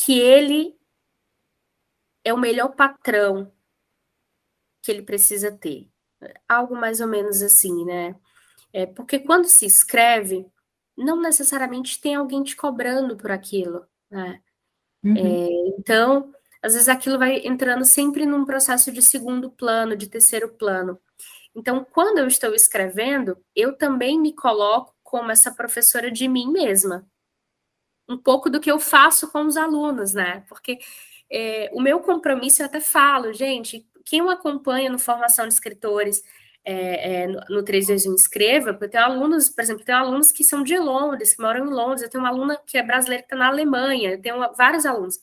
que 0.06 0.20
ele 0.20 0.78
é 2.24 2.32
o 2.32 2.38
melhor 2.38 2.76
patrão 2.76 3.51
que 4.84 4.91
ele 4.91 5.01
precisa 5.01 5.51
ter. 5.51 5.89
Algo 6.47 6.76
mais 6.76 7.01
ou 7.01 7.08
menos 7.08 7.41
assim, 7.41 7.84
né? 7.84 8.16
É, 8.72 8.86
porque 8.86 9.18
quando 9.18 9.45
se 9.45 9.66
escreve, 9.66 10.45
não 10.95 11.20
necessariamente 11.20 11.99
tem 11.99 12.14
alguém 12.14 12.43
te 12.43 12.56
cobrando 12.56 13.18
por 13.18 13.32
aquilo, 13.32 13.84
né? 14.08 14.43
Uhum. 15.03 15.18
É, 15.18 15.49
então, 15.80 16.32
às 16.62 16.74
vezes 16.74 16.88
aquilo 16.88 17.18
vai 17.18 17.38
entrando 17.39 17.84
sempre 17.84 18.28
num 18.28 18.45
processo 18.45 18.91
de 18.91 19.01
segundo 19.01 19.49
plano, 19.49 19.95
de 19.95 20.08
terceiro 20.08 20.49
plano. 20.49 20.99
Então, 21.56 21.84
quando 21.84 22.20
eu 22.20 22.28
estou 22.28 22.53
escrevendo, 22.53 23.43
eu 23.56 23.76
também 23.76 24.20
me 24.20 24.36
coloco 24.36 24.95
como 25.01 25.32
essa 25.32 25.51
professora 25.51 26.12
de 26.12 26.28
mim 26.28 26.51
mesma 26.51 27.10
um 28.08 28.18
pouco 28.18 28.49
do 28.49 28.60
que 28.60 28.72
eu 28.72 28.80
faço 28.80 29.32
com 29.32 29.45
os 29.45 29.58
alunos, 29.58 30.14
né? 30.14 30.43
Porque 30.47 30.80
é, 31.32 31.70
o 31.74 31.82
meu 31.82 31.99
compromisso, 31.99 32.62
eu 32.62 32.68
até 32.68 32.80
falo, 32.80 33.34
gente, 33.34 33.88
quem 34.06 34.20
eu 34.20 34.30
acompanha 34.30 34.89
no 34.89 34.99
Formação 34.99 35.47
de 35.47 35.53
Escritores, 35.53 36.22
é, 36.64 37.24
é, 37.24 37.28
no, 37.28 37.39
no 37.49 37.64
321 37.64 38.16
Escreva, 38.16 38.74
porque 38.74 38.86
eu 38.86 38.89
tenho 38.89 39.03
alunos, 39.03 39.49
por 39.49 39.62
exemplo, 39.62 39.82
eu 39.84 39.86
tenho 39.86 39.97
alunos 39.99 40.32
que 40.32 40.43
são 40.43 40.64
de 40.64 40.78
Londres, 40.78 41.36
que 41.36 41.41
moram 41.41 41.66
em 41.66 41.70
Londres, 41.70 42.01
eu 42.01 42.10
tenho 42.10 42.24
uma 42.24 42.30
aluna 42.30 42.58
que 42.66 42.78
é 42.78 42.84
brasileira 42.84 43.24
que 43.24 43.28
está 43.28 43.36
na 43.36 43.47
Alemanha, 43.47 44.12
eu 44.12 44.22
tenho 44.22 44.38
vários 44.56 44.86
alunos. 44.86 45.20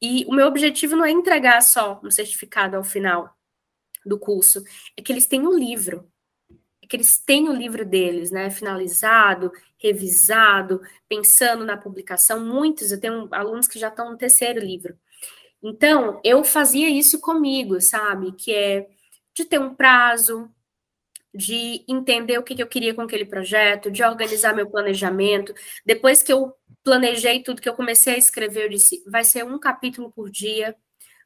E 0.00 0.24
o 0.26 0.32
meu 0.34 0.46
objetivo 0.48 0.96
não 0.96 1.04
é 1.04 1.10
entregar 1.10 1.60
só 1.62 2.00
um 2.02 2.10
certificado 2.10 2.76
ao 2.76 2.82
final 2.82 3.36
do 4.04 4.18
curso, 4.18 4.64
é 4.96 5.02
que 5.02 5.12
eles 5.12 5.26
tenham 5.26 5.52
um 5.52 5.58
livro, 5.58 6.10
que 6.92 6.96
eles 6.98 7.16
têm 7.16 7.48
o 7.48 7.54
livro 7.54 7.86
deles, 7.86 8.30
né, 8.30 8.50
finalizado, 8.50 9.50
revisado, 9.78 10.82
pensando 11.08 11.64
na 11.64 11.74
publicação. 11.74 12.44
Muitos, 12.44 12.92
eu 12.92 13.00
tenho 13.00 13.28
alunos 13.32 13.66
que 13.66 13.78
já 13.78 13.88
estão 13.88 14.10
no 14.10 14.18
terceiro 14.18 14.60
livro. 14.60 14.94
Então, 15.62 16.20
eu 16.22 16.44
fazia 16.44 16.90
isso 16.90 17.18
comigo, 17.18 17.80
sabe? 17.80 18.32
Que 18.32 18.54
é 18.54 18.90
de 19.32 19.46
ter 19.46 19.58
um 19.58 19.74
prazo, 19.74 20.50
de 21.34 21.82
entender 21.88 22.36
o 22.36 22.42
que, 22.42 22.54
que 22.54 22.62
eu 22.62 22.66
queria 22.66 22.92
com 22.92 23.00
aquele 23.00 23.24
projeto, 23.24 23.90
de 23.90 24.04
organizar 24.04 24.54
meu 24.54 24.68
planejamento. 24.68 25.54
Depois 25.86 26.22
que 26.22 26.30
eu 26.30 26.54
planejei 26.84 27.42
tudo, 27.42 27.62
que 27.62 27.68
eu 27.70 27.74
comecei 27.74 28.16
a 28.16 28.18
escrever, 28.18 28.64
eu 28.64 28.68
disse: 28.68 29.02
vai 29.06 29.24
ser 29.24 29.46
um 29.46 29.58
capítulo 29.58 30.12
por 30.12 30.28
dia. 30.28 30.76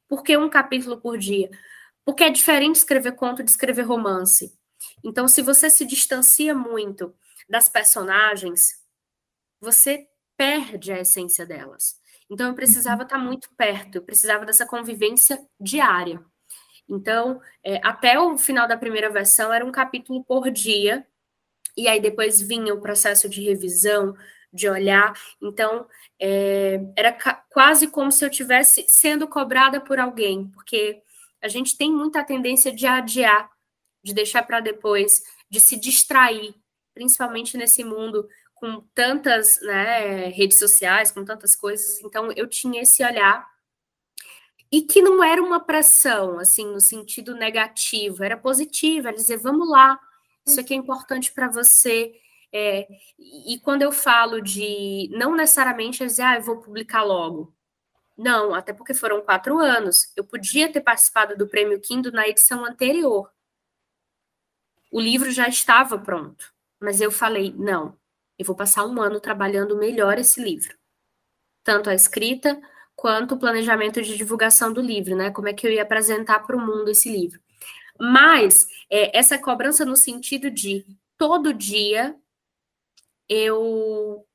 Por 0.07 0.23
que 0.23 0.37
um 0.37 0.49
capítulo 0.49 1.01
por 1.01 1.19
dia? 1.19 1.51
Porque 2.05 2.23
é 2.23 2.31
diferente 2.31 2.77
escrever 2.77 3.17
conto 3.17 3.43
de 3.43 3.51
escrever 3.51 3.83
romance. 3.83 4.56
Então, 5.05 5.29
se 5.29 5.43
você 5.43 5.71
se 5.71 5.85
distancia 5.85 6.55
muito 6.55 7.15
das 7.49 7.69
personagens, 7.69 8.83
você 9.61 10.09
perde 10.37 10.93
a 10.93 11.01
essência 11.01 11.47
delas. 11.47 12.01
Então, 12.31 12.49
eu 12.49 12.55
precisava 12.55 13.05
estar 13.05 13.19
muito 13.19 13.49
perto, 13.57 13.97
eu 13.97 14.03
precisava 14.03 14.45
dessa 14.45 14.67
convivência 14.67 15.39
diária. 15.61 16.23
Então, 16.89 17.41
é, 17.65 17.81
até 17.83 18.19
o 18.19 18.37
final 18.39 18.67
da 18.67 18.77
primeira 18.77 19.11
versão, 19.11 19.53
era 19.53 19.65
um 19.65 19.73
capítulo 19.73 20.25
por 20.25 20.51
dia, 20.51 21.07
e 21.77 21.89
aí 21.89 22.01
depois 22.01 22.41
vinha 22.41 22.75
o 22.75 22.81
processo 22.81 23.29
de 23.29 23.43
revisão, 23.43 24.17
de 24.53 24.69
olhar. 24.69 25.13
Então, 25.43 25.87
é, 26.21 26.81
era 26.97 27.17
quase 27.51 27.89
como 27.89 28.11
se 28.11 28.25
eu 28.25 28.31
tivesse 28.31 28.87
sendo 28.89 29.29
cobrada 29.29 29.81
por 29.81 29.99
alguém, 29.99 30.49
porque 30.49 31.03
a 31.43 31.49
gente 31.49 31.77
tem 31.77 31.93
muita 31.93 32.25
tendência 32.25 32.73
de 32.73 32.87
adiar 32.87 33.51
de 34.07 34.15
deixar 34.15 34.45
para 34.45 34.61
depois, 34.61 35.25
de 35.51 35.59
se 35.61 35.77
distrair, 35.77 36.55
principalmente 36.95 37.57
nesse 37.57 37.83
mundo 37.83 38.29
com 38.55 38.81
tantas 38.95 39.61
né, 39.61 40.29
redes 40.29 40.61
sociais, 40.61 41.11
com 41.11 41.25
tantas 41.25 41.57
coisas. 41.57 42.01
Então, 42.01 42.31
eu 42.33 42.47
tinha 42.47 42.83
esse 42.83 43.05
olhar. 43.05 43.45
E 44.71 44.83
que 44.83 45.03
não 45.03 45.23
era 45.23 45.43
uma 45.43 45.61
pressão, 45.61 46.39
assim, 46.39 46.67
no 46.67 46.81
sentido 46.81 47.35
negativo, 47.35 48.23
era 48.23 48.37
positivo, 48.37 49.09
era 49.09 49.17
dizer, 49.17 49.39
vamos 49.39 49.69
lá, 49.69 49.99
isso 50.47 50.61
aqui 50.61 50.75
é 50.75 50.77
importante 50.77 51.33
para 51.33 51.49
você. 51.49 52.15
É, 52.53 52.87
e 53.19 53.61
quando 53.61 53.83
eu 53.83 53.93
falo 53.93 54.41
de 54.41 55.09
não 55.13 55.35
necessariamente 55.35 56.05
dizer, 56.05 56.23
ah, 56.23 56.37
eu 56.37 56.43
vou 56.43 56.61
publicar 56.61 57.03
logo. 57.03 57.55
Não, 58.17 58.55
até 58.55 58.73
porque 58.73 58.95
foram 58.95 59.21
quatro 59.21 59.59
anos. 59.59 60.13
Eu 60.17 60.25
podia 60.25 60.73
ter 60.73 60.81
participado 60.81 61.37
do 61.37 61.49
Prêmio 61.49 61.81
Kindle 61.81 62.13
na 62.13 62.27
edição 62.29 62.65
anterior 62.65 63.31
o 64.91 65.01
livro 65.01 65.31
já 65.31 65.49
estava 65.49 65.99
pronto, 65.99 66.53
mas 66.81 67.01
eu 67.01 67.11
falei: 67.11 67.55
não, 67.57 67.97
eu 68.39 68.45
vou 68.45 68.57
passar 68.57 68.87
um 68.87 69.01
ano 69.01 69.21
trabalhando 69.21 69.77
melhor 69.77 70.19
esse 70.19 70.43
livro. 70.43 70.77
Tanto 71.65 71.91
a 71.91 71.95
escrita 71.95 72.61
quanto 72.95 73.35
o 73.35 73.39
planejamento 73.39 74.01
de 74.01 74.17
divulgação 74.17 74.73
do 74.73 74.81
livro, 74.81 75.17
né? 75.17 75.31
Como 75.31 75.49
é 75.49 75.53
que 75.53 75.67
eu 75.67 75.73
ia 75.73 75.83
apresentar 75.83 76.41
para 76.41 76.57
o 76.57 76.61
mundo 76.61 76.91
esse 76.91 77.11
livro. 77.11 77.41
Mas 77.99 78.67
é, 78.91 79.17
essa 79.17 79.39
cobrança 79.39 79.85
no 79.85 79.97
sentido 79.97 80.51
de 80.51 80.87
todo 81.17 81.53
dia 81.53 82.17
eu 83.29 84.27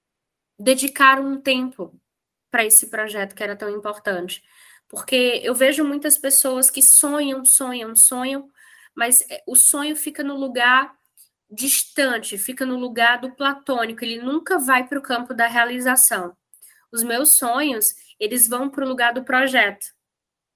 dedicar 0.60 1.20
um 1.20 1.40
tempo 1.40 1.94
para 2.52 2.66
esse 2.66 2.88
projeto 2.90 3.34
que 3.34 3.44
era 3.44 3.56
tão 3.56 3.70
importante. 3.70 4.44
Porque 4.88 5.42
eu 5.44 5.56
vejo 5.56 5.86
muitas 5.86 6.18
pessoas 6.18 6.70
que 6.70 6.82
sonham, 6.82 7.46
sonham, 7.46 7.96
sonham, 7.96 8.50
mas 8.96 9.22
é, 9.30 9.44
o 9.48 9.56
sonho 9.56 9.96
fica 9.96 10.24
no 10.24 10.36
lugar 10.38 10.94
distante, 11.50 12.38
fica 12.38 12.66
no 12.66 12.78
lugar 12.78 13.20
do 13.20 13.32
platônico, 13.36 14.04
ele 14.04 14.22
nunca 14.22 14.58
vai 14.58 14.88
para 14.88 15.00
o 15.00 15.02
campo 15.02 15.34
da 15.34 15.48
realização. 15.48 16.36
Os 16.92 17.04
meus 17.04 17.34
sonhos, 17.34 17.94
eles 18.20 18.48
vão 18.48 18.70
para 18.70 18.86
o 18.86 18.88
lugar 18.88 19.14
do 19.14 19.24
projeto. 19.24 19.86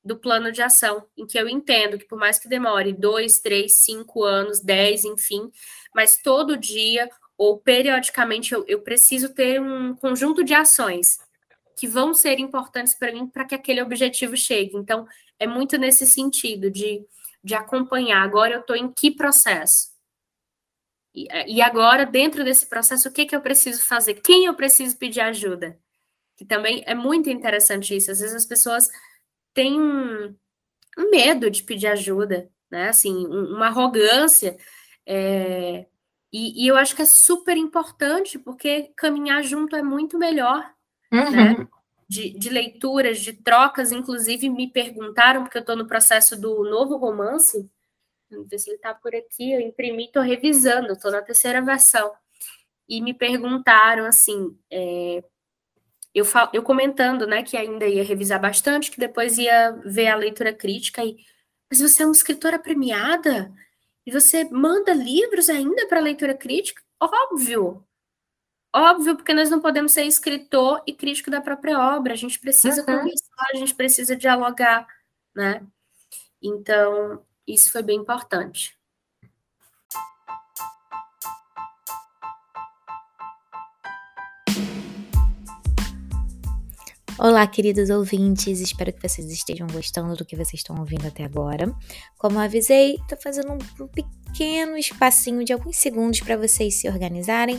do 0.03 0.15
plano 0.15 0.51
de 0.51 0.61
ação, 0.61 1.07
em 1.17 1.25
que 1.25 1.36
eu 1.38 1.49
entendo 1.49 1.97
que 1.97 2.05
por 2.05 2.19
mais 2.19 2.38
que 2.38 2.47
demore 2.47 2.93
dois, 2.93 3.39
três, 3.39 3.77
cinco 3.77 4.23
anos, 4.23 4.59
dez, 4.61 5.03
enfim, 5.03 5.51
mas 5.95 6.17
todo 6.21 6.55
dia 6.55 7.09
ou 7.36 7.57
periodicamente 7.57 8.53
eu, 8.53 8.63
eu 8.67 8.81
preciso 8.81 9.33
ter 9.33 9.59
um 9.59 9.95
conjunto 9.95 10.43
de 10.43 10.53
ações 10.53 11.17
que 11.75 11.88
vão 11.88 12.13
ser 12.13 12.39
importantes 12.39 12.93
para 12.93 13.11
mim 13.11 13.27
para 13.27 13.45
que 13.45 13.55
aquele 13.55 13.81
objetivo 13.81 14.38
chegue. 14.38 14.77
Então, 14.77 15.07
é 15.39 15.47
muito 15.47 15.77
nesse 15.77 16.05
sentido 16.05 16.69
de, 16.69 17.03
de 17.46 17.54
acompanhar. 17.54 18.24
Agora 18.24 18.56
eu 18.56 18.62
estou 18.62 18.76
em 18.76 18.91
que 18.91 19.12
processo? 19.12 19.93
E, 21.14 21.28
e, 21.48 21.62
agora, 21.62 22.04
dentro 22.04 22.43
desse 22.43 22.66
processo, 22.66 23.08
o 23.08 23.12
que, 23.12 23.26
que 23.26 23.36
eu 23.36 23.39
preciso 23.39 23.84
fazer? 23.84 24.16
Quem 24.16 24.46
eu 24.46 24.56
preciso 24.56 24.98
pedir 24.98 25.22
ajuda? 25.22 25.80
Que 26.36 26.43
também 26.43 26.84
é 26.88 26.96
muito 26.96 27.30
interessante 27.30 27.96
isso. 27.96 28.10
Às 28.12 28.20
vezes 28.20 28.36
as 28.36 28.46
pessoas 28.46 28.89
tem 29.54 29.80
um, 29.80 30.36
um 30.98 31.10
medo 31.12 31.50
de 31.52 31.64
pedir 31.64 31.88
ajuda, 31.88 32.50
né? 32.70 32.89
Assim, 32.89 33.28
um, 33.28 33.56
uma 33.56 33.68
arrogância. 33.68 34.58
É, 35.06 35.86
e, 36.34 36.66
e, 36.66 36.68
eu 36.68 36.76
acho 36.76 36.96
que 36.96 37.04
é 37.04 37.06
super 37.06 37.56
importante, 37.56 38.39
porque 38.39 38.91
caminhar 38.98 39.43
junto 39.43 39.76
é 39.76 39.84
muito 39.84 40.18
melhor, 40.18 40.68
uhum. 41.14 41.32
né? 41.32 41.68
De, 42.08 42.38
de, 42.38 42.49
leituras, 42.49 43.20
de 43.20 43.34
trocas, 43.34 43.91
inclusive 43.91 44.47
me 44.47 44.72
perguntaram, 44.72 45.43
porque 45.43 45.58
eu 45.58 45.62
estou 45.62 45.76
no 45.76 45.88
processo 45.88 46.39
do 46.39 46.64
novo 46.64 46.97
romance, 46.97 47.68
não 48.30 48.47
sei 48.47 48.60
se 48.60 48.70
ele 48.70 48.78
está 48.78 48.93
por 48.93 49.16
aqui, 49.16 49.53
eu 49.53 49.60
imprimi, 49.60 50.06
estou 50.06 50.22
revisando, 50.22 50.93
estou 50.93 51.12
na 51.12 51.24
terceira 51.24 51.64
versão, 51.64 52.12
e 52.88 53.01
me 53.01 53.12
perguntaram, 53.12 54.06
assim, 54.06 54.56
é, 54.70 55.24
eu, 56.14 56.24
fal, 56.24 56.49
eu 56.53 56.62
comentando, 56.62 57.26
né, 57.26 57.41
que 57.41 57.58
ainda 57.58 57.88
ia 57.88 58.03
revisar 58.03 58.39
bastante, 58.39 58.91
que 58.91 58.99
depois 58.99 59.39
ia 59.39 59.72
ver 59.84 60.08
a 60.08 60.16
leitura 60.16 60.53
crítica 60.53 61.03
e 61.03 61.18
mas 61.70 61.80
você 61.80 62.03
é 62.03 62.06
uma 62.06 62.12
escritora 62.12 62.60
premiada 62.60 63.51
e 64.06 64.12
você 64.12 64.43
manda 64.45 64.93
livros 64.93 65.49
ainda 65.49 65.88
para 65.88 65.99
leitura 65.99 66.36
crítica? 66.36 66.82
Óbvio. 66.99 67.84
Óbvio, 68.78 69.15
porque 69.15 69.34
nós 69.34 69.49
não 69.49 69.61
podemos 69.61 69.93
ser 69.93 70.03
escritor 70.03 70.84
e 70.86 70.91
crítico 70.91 71.32
da 71.32 71.39
própria 71.39 71.80
obra. 71.80 72.11
A 72.11 72.17
gente 72.17 72.38
precisa 72.38 72.82
uhum. 72.82 72.86
conversar, 72.86 73.47
a 73.53 73.57
gente 73.57 73.73
precisa 73.73 74.17
dialogar, 74.17 74.86
né? 75.34 75.65
Então, 76.43 77.23
isso 77.47 77.71
foi 77.71 77.82
bem 77.82 77.97
importante. 77.97 78.78
Olá, 87.17 87.47
queridos 87.47 87.89
ouvintes, 87.89 88.59
espero 88.59 88.91
que 88.91 89.07
vocês 89.07 89.32
estejam 89.32 89.67
gostando 89.67 90.17
do 90.17 90.26
que 90.26 90.36
vocês 90.36 90.55
estão 90.55 90.78
ouvindo 90.78 91.07
até 91.07 91.23
agora. 91.23 91.73
Como 92.17 92.36
eu 92.36 92.41
avisei, 92.41 92.95
estou 92.95 93.17
fazendo 93.17 93.53
um 93.53 93.88
pequeno 93.88 94.78
espacinho 94.78 95.45
de 95.45 95.53
alguns 95.53 95.78
segundos 95.78 96.19
para 96.19 96.36
vocês 96.36 96.76
se 96.76 96.89
organizarem 96.89 97.57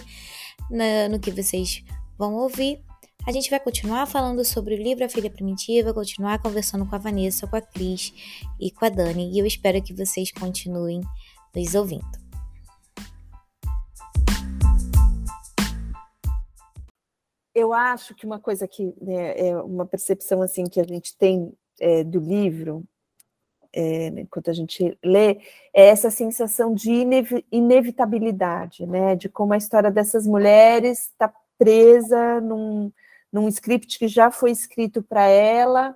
na, 0.71 1.09
no 1.09 1.21
que 1.21 1.31
vocês 1.31 1.85
vão 2.19 2.35
ouvir. 2.35 2.81
A 3.27 3.33
gente 3.33 3.51
vai 3.51 3.59
continuar 3.59 4.07
falando 4.07 4.45
sobre 4.45 4.75
o 4.75 4.83
livro 4.83 5.05
A 5.05 5.09
Filha 5.09 5.31
Primitiva, 5.31 5.93
continuar 5.93 6.41
conversando 6.41 6.87
com 6.87 6.95
a 6.95 6.99
Vanessa, 6.99 7.47
com 7.47 7.57
a 7.57 7.61
Cris 7.61 8.13
e 8.61 8.71
com 8.71 8.85
a 8.85 8.89
Dani, 8.89 9.33
e 9.33 9.39
eu 9.39 9.47
espero 9.47 9.83
que 9.83 9.93
vocês 9.93 10.31
continuem 10.31 11.01
nos 11.55 11.75
ouvindo. 11.75 12.27
eu 17.57 17.73
acho 17.73 18.15
que 18.15 18.27
uma 18.27 18.39
coisa 18.39 18.69
que 18.69 18.95
né, 19.01 19.49
é 19.49 19.57
uma 19.57 19.87
percepção 19.87 20.43
assim 20.43 20.65
que 20.65 20.79
a 20.79 20.85
gente 20.85 21.17
tem 21.17 21.51
é, 21.81 22.05
do 22.05 22.21
livro 22.21 22.85
é, 23.77 24.07
enquanto 24.07 24.49
a 24.49 24.55
gente 24.55 24.97
lê 25.05 25.39
é 25.75 25.89
essa 25.89 26.11
sensação 26.11 26.75
de 26.75 26.91
inevitabilidade, 27.53 28.87
né, 28.87 29.15
de 29.15 29.29
como 29.29 29.53
a 29.53 29.59
história 29.59 29.91
dessas 29.91 30.27
mulheres 30.27 31.11
está 31.11 31.31
presa 31.59 32.41
num, 32.41 32.91
num 33.31 33.47
script 33.49 33.99
que 33.99 34.09
já 34.09 34.31
foi 34.31 34.51
escrito 34.51 35.03
para 35.03 35.27
ela 35.27 35.95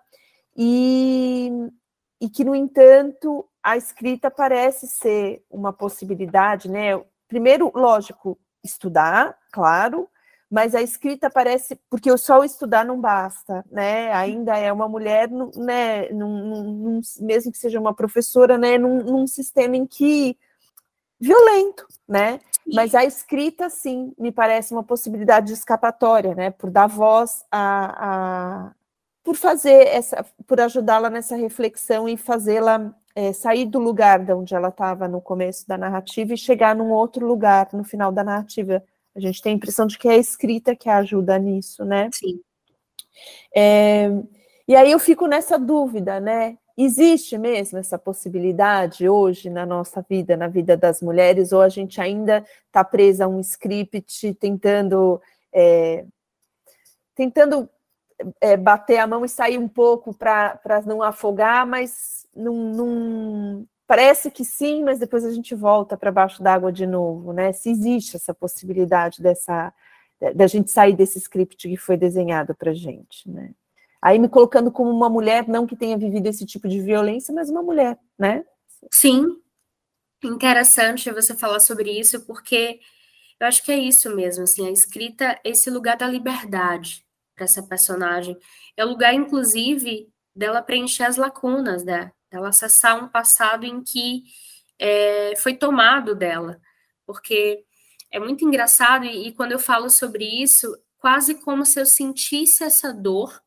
e, 0.55 1.51
e 2.21 2.29
que 2.29 2.45
no 2.45 2.55
entanto 2.55 3.47
a 3.63 3.79
escrita 3.79 4.31
parece 4.31 4.87
ser 4.87 5.43
uma 5.51 5.73
possibilidade, 5.73 6.71
né? 6.71 7.01
Primeiro, 7.29 7.71
lógico, 7.75 8.39
estudar, 8.65 9.37
claro, 9.53 10.09
mas 10.51 10.75
a 10.75 10.83
escrita 10.83 11.31
parece 11.31 11.77
porque 11.89 12.17
só 12.19 12.41
o 12.41 12.45
estudar 12.45 12.85
não 12.85 13.01
basta, 13.01 13.65
né? 13.71 14.13
Ainda 14.13 14.59
é 14.59 14.73
uma 14.73 14.89
mulher, 14.89 15.31
né? 15.31 16.09
Num, 16.11 16.75
num, 16.75 17.01
mesmo 17.21 17.53
que 17.53 17.59
seja 17.59 17.79
uma 17.79 17.95
professora, 17.95 18.59
né? 18.59 18.77
Num, 18.77 18.99
num 18.99 19.27
sistema 19.29 19.77
em 19.77 19.87
que 19.87 20.37
violento, 21.21 21.87
né? 22.09 22.41
Mas 22.67 22.95
a 22.95 23.05
escrita, 23.05 23.71
sim, 23.71 24.13
me 24.19 24.33
parece 24.33 24.73
uma 24.73 24.83
possibilidade 24.83 25.49
de 25.49 25.53
escapatória, 25.53 26.35
né? 26.35 26.51
Por 26.51 26.69
dar 26.69 26.89
voz 26.89 27.45
a, 27.51 28.71
a 28.71 28.73
por 29.23 29.37
fazer 29.37 29.87
essa, 29.87 30.25
por 30.47 30.61
ajudá-la 30.61 31.11
nessa 31.11 31.37
reflexão 31.37 32.09
e 32.09 32.17
fazê-la 32.17 32.93
é, 33.15 33.33
sair 33.33 33.67
do 33.67 33.79
lugar 33.79 34.25
de 34.25 34.33
onde 34.33 34.55
ela 34.55 34.69
estava 34.69 35.07
no 35.07 35.21
começo 35.21 35.69
da 35.69 35.79
narrativa 35.79 36.35
e 36.35 36.39
chegar 36.39 36.75
num 36.75 36.91
outro 36.91 37.27
lugar 37.27 37.69
no 37.73 37.85
final 37.85 38.11
da 38.11 38.25
narrativa 38.25 38.83
a 39.15 39.21
gente 39.21 39.43
tem 39.43 39.53
a 39.53 39.57
impressão 39.57 39.87
de 39.87 39.99
que 39.99 40.09
é 40.09 40.13
a 40.13 40.17
escrita 40.17 40.77
que 40.77 40.89
ajuda 40.89 41.39
nisso, 41.39 41.85
né? 41.85 42.09
Sim. 42.13 42.41
É, 43.55 44.09
e 44.67 44.77
aí 44.77 44.91
eu 44.91 44.99
fico 44.99 45.27
nessa 45.27 45.59
dúvida, 45.59 46.21
né? 46.21 46.57
Existe 46.77 47.37
mesmo 47.37 47.79
essa 47.79 47.99
possibilidade 47.99 49.09
hoje 49.09 49.51
na 49.51 49.67
nossa 49.67 50.05
vida, 50.09 50.37
na 50.37 50.49
vida 50.49 50.77
das 50.77 51.03
mulheres, 51.03 51.53
ou 51.53 51.61
a 51.61 51.69
gente 51.69 52.01
ainda 52.01 52.45
está 52.67 52.83
presa 52.83 53.25
a 53.25 53.29
um 53.29 53.41
script 53.41 54.35
tentando 54.35 55.21
é, 55.53 56.07
tentando 57.15 57.69
é, 58.41 58.57
bater 58.57 58.99
a 58.99 59.07
mão 59.07 59.25
e 59.25 59.29
sair 59.29 59.59
um 59.59 59.69
pouco 59.69 60.15
para 60.15 60.83
não 60.87 61.03
afogar, 61.03 61.67
mas 61.67 62.27
não, 62.35 62.55
não, 62.55 63.67
Parece 63.91 64.31
que 64.31 64.45
sim, 64.45 64.85
mas 64.85 65.01
depois 65.01 65.25
a 65.25 65.33
gente 65.33 65.53
volta 65.53 65.97
para 65.97 66.13
baixo 66.13 66.41
d'água 66.41 66.71
de 66.71 66.87
novo, 66.87 67.33
né? 67.33 67.53
Se 67.53 67.71
existe 67.71 68.15
essa 68.15 68.33
possibilidade 68.33 69.21
dessa 69.21 69.75
da 70.37 70.47
gente 70.47 70.71
sair 70.71 70.95
desse 70.95 71.19
script 71.19 71.69
que 71.69 71.77
foi 71.77 71.97
desenhado 71.97 72.55
para 72.55 72.73
gente, 72.73 73.29
né? 73.29 73.51
Aí 74.01 74.17
me 74.17 74.29
colocando 74.29 74.71
como 74.71 74.91
uma 74.91 75.09
mulher, 75.11 75.49
não 75.49 75.67
que 75.67 75.75
tenha 75.75 75.99
vivido 75.99 76.29
esse 76.29 76.47
tipo 76.47 76.69
de 76.69 76.81
violência, 76.81 77.35
mas 77.35 77.51
uma 77.51 77.65
mulher, 77.65 77.99
né? 78.17 78.45
Sim. 78.93 79.27
Interessante 80.23 81.11
você 81.11 81.35
falar 81.35 81.59
sobre 81.59 81.91
isso, 81.91 82.25
porque 82.27 82.79
eu 83.41 83.47
acho 83.49 83.61
que 83.65 83.73
é 83.73 83.77
isso 83.77 84.15
mesmo, 84.15 84.45
assim, 84.45 84.69
a 84.69 84.71
escrita 84.71 85.37
é 85.45 85.51
esse 85.51 85.69
lugar 85.69 85.97
da 85.97 86.07
liberdade 86.07 87.05
para 87.35 87.43
essa 87.43 87.61
personagem. 87.61 88.39
É 88.77 88.85
o 88.85 88.89
lugar, 88.89 89.13
inclusive, 89.15 90.09
dela 90.33 90.63
preencher 90.63 91.03
as 91.03 91.17
lacunas, 91.17 91.83
né? 91.83 92.13
Ela 92.31 92.49
acessar 92.49 93.03
um 93.03 93.09
passado 93.09 93.65
em 93.65 93.83
que 93.83 94.25
é, 94.79 95.35
foi 95.37 95.55
tomado 95.55 96.15
dela, 96.15 96.61
porque 97.07 97.65
é 98.11 98.19
muito 98.19 98.45
engraçado 98.45 99.05
e, 99.05 99.29
e 99.29 99.33
quando 99.33 99.53
eu 99.53 99.59
falo 99.59 99.91
sobre 99.91 100.25
isso, 100.25 100.77
quase 100.99 101.35
como 101.37 101.65
se 101.65 101.81
eu 101.81 101.87
sentisse 101.87 102.65
essa 102.65 102.93
dor 102.93 103.41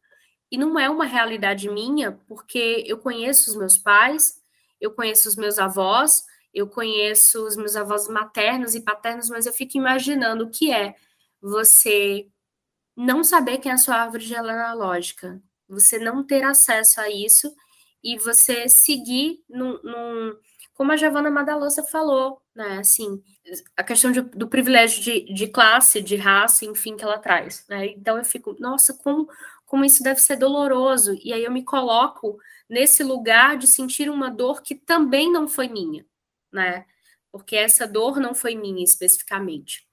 e 0.51 0.57
não 0.57 0.77
é 0.77 0.89
uma 0.89 1.05
realidade 1.05 1.69
minha, 1.69 2.11
porque 2.27 2.83
eu 2.85 2.97
conheço 2.97 3.49
os 3.49 3.55
meus 3.55 3.77
pais, 3.77 4.41
eu 4.79 4.91
conheço 4.91 5.27
os 5.27 5.35
meus 5.35 5.57
avós, 5.57 6.23
eu 6.53 6.67
conheço 6.67 7.43
os 7.45 7.55
meus 7.55 7.75
avós 7.75 8.07
maternos 8.07 8.75
e 8.75 8.81
paternos, 8.81 9.29
mas 9.29 9.47
eu 9.47 9.53
fico 9.53 9.77
imaginando 9.77 10.45
o 10.45 10.49
que 10.51 10.71
é 10.71 10.95
você 11.41 12.27
não 12.95 13.23
saber 13.23 13.57
quem 13.57 13.71
é 13.71 13.75
a 13.75 13.77
sua 13.77 13.95
árvore 13.95 14.23
genealógica, 14.23 15.41
você 15.67 15.97
não 15.97 16.23
ter 16.23 16.43
acesso 16.43 17.01
a 17.01 17.09
isso 17.09 17.51
e 18.03 18.17
você 18.17 18.67
seguir 18.67 19.43
num, 19.49 19.79
num 19.81 20.35
como 20.73 20.91
a 20.91 20.97
Giovanna 20.97 21.29
Madalosa 21.29 21.83
falou, 21.83 22.41
né, 22.55 22.79
assim, 22.79 23.23
a 23.77 23.83
questão 23.83 24.11
de, 24.11 24.21
do 24.21 24.47
privilégio 24.47 25.03
de, 25.03 25.33
de, 25.33 25.47
classe, 25.47 26.01
de 26.01 26.15
raça, 26.15 26.65
enfim, 26.65 26.97
que 26.97 27.03
ela 27.03 27.19
traz, 27.19 27.65
né, 27.69 27.85
então 27.87 28.17
eu 28.17 28.25
fico, 28.25 28.55
nossa, 28.59 28.93
como, 28.95 29.29
como 29.65 29.85
isso 29.85 30.03
deve 30.03 30.19
ser 30.19 30.35
doloroso, 30.35 31.17
e 31.23 31.31
aí 31.31 31.43
eu 31.43 31.51
me 31.51 31.63
coloco 31.63 32.37
nesse 32.67 33.03
lugar 33.03 33.57
de 33.57 33.67
sentir 33.67 34.09
uma 34.09 34.29
dor 34.29 34.61
que 34.61 34.75
também 34.75 35.31
não 35.31 35.47
foi 35.47 35.67
minha, 35.67 36.05
né, 36.51 36.85
porque 37.31 37.55
essa 37.55 37.87
dor 37.87 38.19
não 38.19 38.33
foi 38.35 38.55
minha 38.55 38.83
especificamente. 38.83 39.87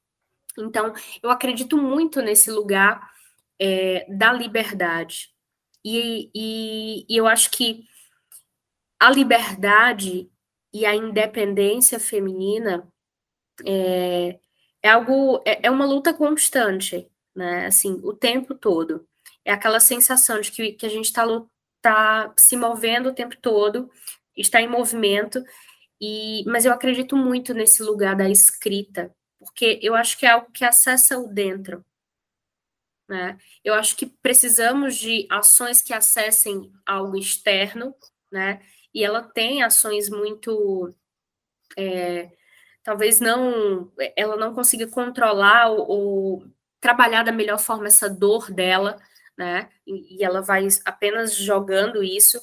Então, 0.58 0.92
eu 1.22 1.30
acredito 1.30 1.76
muito 1.78 2.20
nesse 2.20 2.50
lugar 2.50 3.10
é, 3.58 4.06
da 4.08 4.32
liberdade, 4.32 5.30
e, 5.84 6.30
e, 6.34 7.06
e 7.08 7.16
eu 7.16 7.26
acho 7.26 7.50
que 7.50 7.84
a 9.00 9.10
liberdade 9.10 10.30
e 10.72 10.84
a 10.84 10.94
independência 10.94 11.98
feminina 11.98 12.86
é, 13.66 14.38
é 14.82 14.88
algo, 14.90 15.42
é, 15.46 15.66
é, 15.66 15.70
uma 15.70 15.86
luta 15.86 16.12
constante, 16.12 17.10
né? 17.34 17.66
Assim, 17.66 18.00
o 18.04 18.12
tempo 18.12 18.54
todo. 18.54 19.06
É 19.44 19.52
aquela 19.52 19.80
sensação 19.80 20.40
de 20.40 20.52
que, 20.52 20.72
que 20.72 20.86
a 20.86 20.88
gente 20.88 21.06
está 21.06 21.24
está 21.80 22.32
se 22.36 22.56
movendo 22.56 23.08
o 23.08 23.14
tempo 23.14 23.36
todo, 23.38 23.90
está 24.36 24.60
em 24.60 24.68
movimento, 24.68 25.42
e, 26.00 26.44
mas 26.46 26.66
eu 26.66 26.72
acredito 26.72 27.16
muito 27.16 27.54
nesse 27.54 27.82
lugar 27.82 28.14
da 28.14 28.28
escrita, 28.28 29.14
porque 29.38 29.78
eu 29.82 29.94
acho 29.94 30.18
que 30.18 30.26
é 30.26 30.30
algo 30.30 30.50
que 30.52 30.64
acessa 30.64 31.18
o 31.18 31.26
dentro. 31.26 31.82
Né? 33.08 33.38
Eu 33.64 33.74
acho 33.74 33.96
que 33.96 34.06
precisamos 34.06 34.96
de 34.96 35.26
ações 35.30 35.82
que 35.82 35.92
acessem 35.92 36.70
algo 36.86 37.16
externo, 37.16 37.94
né? 38.30 38.62
E 38.94 39.04
ela 39.04 39.22
tem 39.22 39.62
ações 39.62 40.08
muito. 40.08 40.94
É, 41.76 42.30
talvez 42.82 43.20
não. 43.20 43.92
Ela 44.16 44.36
não 44.36 44.54
consiga 44.54 44.86
controlar 44.86 45.68
ou, 45.68 45.88
ou, 45.88 46.44
trabalhar 46.80 47.22
da 47.22 47.32
melhor 47.32 47.58
forma 47.58 47.86
essa 47.86 48.08
dor 48.08 48.50
dela, 48.50 48.96
né? 49.36 49.68
E, 49.86 50.18
e 50.18 50.24
ela 50.24 50.40
vai 50.40 50.66
apenas 50.84 51.34
jogando 51.34 52.02
isso, 52.02 52.40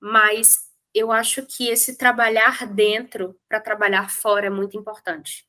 mas 0.00 0.66
eu 0.94 1.12
acho 1.12 1.44
que 1.44 1.68
esse 1.68 1.96
trabalhar 1.98 2.66
dentro 2.66 3.38
para 3.48 3.60
trabalhar 3.60 4.10
fora 4.10 4.46
é 4.46 4.50
muito 4.50 4.78
importante. 4.78 5.46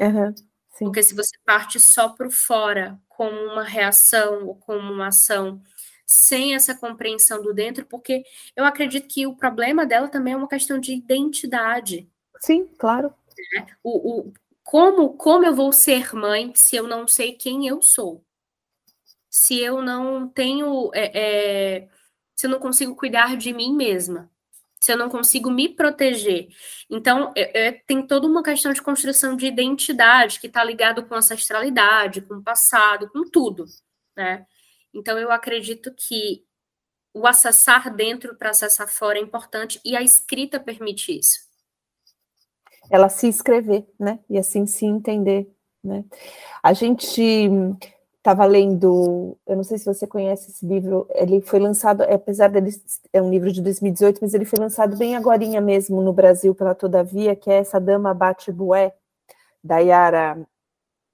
Uhum, 0.00 0.34
Porque 0.78 1.02
se 1.02 1.14
você 1.14 1.36
parte 1.44 1.78
só 1.78 2.08
para 2.08 2.26
o 2.26 2.30
fora 2.30 2.98
como 3.08 3.38
uma 3.38 3.64
reação 3.64 4.46
ou 4.46 4.56
como 4.56 4.90
uma 4.90 5.08
ação, 5.08 5.62
sem 6.10 6.54
essa 6.54 6.74
compreensão 6.74 7.42
do 7.42 7.54
dentro, 7.54 7.86
porque 7.86 8.24
eu 8.56 8.64
acredito 8.64 9.08
que 9.08 9.26
o 9.26 9.34
problema 9.34 9.86
dela 9.86 10.08
também 10.08 10.34
é 10.34 10.36
uma 10.36 10.48
questão 10.48 10.78
de 10.78 10.92
identidade. 10.92 12.08
Sim, 12.40 12.66
claro. 12.78 13.12
Né? 13.54 13.66
O, 13.82 14.20
o, 14.20 14.32
como, 14.62 15.14
como 15.14 15.44
eu 15.44 15.54
vou 15.54 15.72
ser 15.72 16.14
mãe 16.14 16.52
se 16.54 16.76
eu 16.76 16.86
não 16.86 17.06
sei 17.06 17.32
quem 17.32 17.66
eu 17.66 17.80
sou? 17.80 18.24
Se 19.28 19.58
eu 19.58 19.80
não 19.80 20.28
tenho. 20.28 20.90
É, 20.94 21.78
é, 21.78 21.88
se 22.34 22.46
eu 22.46 22.50
não 22.50 22.58
consigo 22.58 22.96
cuidar 22.96 23.36
de 23.36 23.52
mim 23.52 23.74
mesma 23.74 24.30
se 24.80 24.90
eu 24.90 24.96
não 24.96 25.10
consigo 25.10 25.50
me 25.50 25.68
proteger. 25.68 26.48
Então, 26.88 27.32
é, 27.36 27.66
é, 27.66 27.72
tem 27.72 28.06
toda 28.06 28.26
uma 28.26 28.42
questão 28.42 28.72
de 28.72 28.80
construção 28.80 29.36
de 29.36 29.46
identidade 29.46 30.40
que 30.40 30.46
está 30.46 30.64
ligado 30.64 31.04
com 31.04 31.14
ancestralidade, 31.14 32.22
com 32.22 32.36
o 32.36 32.42
passado, 32.42 33.10
com 33.10 33.28
tudo, 33.28 33.66
né? 34.16 34.46
Então, 34.94 35.18
eu 35.18 35.30
acredito 35.30 35.92
que 35.94 36.44
o 37.12 37.26
acessar 37.26 37.94
dentro 37.94 38.34
para 38.36 38.50
acessar 38.50 38.88
fora 38.88 39.18
é 39.18 39.22
importante 39.22 39.80
e 39.84 39.96
a 39.96 40.02
escrita 40.02 40.60
permite 40.60 41.18
isso. 41.18 41.48
Ela 42.90 43.08
se 43.08 43.28
escrever, 43.28 43.86
né? 43.98 44.18
E 44.28 44.38
assim 44.38 44.66
se 44.66 44.84
entender, 44.84 45.48
né? 45.82 46.04
A 46.62 46.72
gente 46.72 47.22
estava 48.16 48.44
lendo, 48.44 49.38
eu 49.46 49.56
não 49.56 49.64
sei 49.64 49.78
se 49.78 49.86
você 49.86 50.06
conhece 50.06 50.50
esse 50.50 50.66
livro, 50.66 51.06
ele 51.14 51.40
foi 51.40 51.58
lançado, 51.58 52.02
apesar 52.02 52.48
dele 52.48 52.70
é 53.12 53.22
um 53.22 53.30
livro 53.30 53.50
de 53.50 53.62
2018, 53.62 54.18
mas 54.20 54.34
ele 54.34 54.44
foi 54.44 54.58
lançado 54.58 54.96
bem 54.96 55.16
agora 55.16 55.38
mesmo 55.60 56.02
no 56.02 56.12
Brasil 56.12 56.54
pela 56.54 56.74
Todavia, 56.74 57.34
que 57.34 57.50
é 57.50 57.58
essa 57.58 57.80
Dama 57.80 58.12
Bate 58.12 58.52
Bué, 58.52 58.94
da 59.64 59.78
Yara 59.78 60.46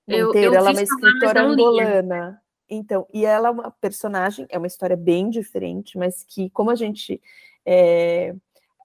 Monteiro, 0.09 0.55
ela 0.55 0.70
é 0.70 0.72
uma 0.72 0.83
escritora 0.83 1.43
angolana. 1.43 2.43
Então, 2.69 3.07
e 3.12 3.25
ela 3.25 3.49
é 3.49 3.51
uma 3.51 3.71
personagem, 3.71 4.47
é 4.49 4.59
uma 4.59 4.67
história 4.67 4.97
bem 4.97 5.31
diferente, 5.31 5.97
mas 5.97 6.25
que, 6.25 6.51
como 6.51 6.71
a 6.71 6.75
gente 6.75 7.21
é, 7.64 8.35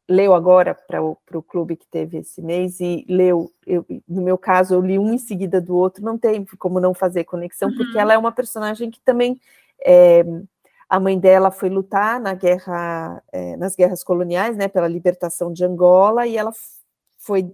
leu 0.07 0.33
agora 0.33 0.75
para 0.75 1.01
o 1.01 1.43
clube 1.43 1.75
que 1.75 1.87
teve 1.87 2.17
esse 2.17 2.41
mês 2.41 2.79
e 2.79 3.05
leu, 3.07 3.51
eu, 3.65 3.85
no 4.07 4.21
meu 4.21 4.37
caso, 4.37 4.73
eu 4.73 4.81
li 4.81 4.99
um 4.99 5.13
em 5.13 5.17
seguida 5.17 5.61
do 5.61 5.75
outro, 5.75 6.03
não 6.03 6.17
tem 6.17 6.45
como 6.59 6.79
não 6.79 6.93
fazer 6.93 7.23
conexão, 7.23 7.69
uhum. 7.69 7.77
porque 7.77 7.97
ela 7.97 8.13
é 8.13 8.17
uma 8.17 8.31
personagem 8.31 8.91
que 8.91 8.99
também 9.01 9.39
é, 9.85 10.23
a 10.89 10.99
mãe 10.99 11.17
dela 11.17 11.49
foi 11.49 11.69
lutar 11.69 12.19
na 12.19 12.33
guerra, 12.33 13.23
é, 13.31 13.55
nas 13.55 13.75
guerras 13.75 14.03
coloniais, 14.03 14.57
né, 14.57 14.67
pela 14.67 14.87
libertação 14.87 15.51
de 15.53 15.63
Angola, 15.63 16.27
e 16.27 16.37
ela 16.37 16.51
foi 17.17 17.51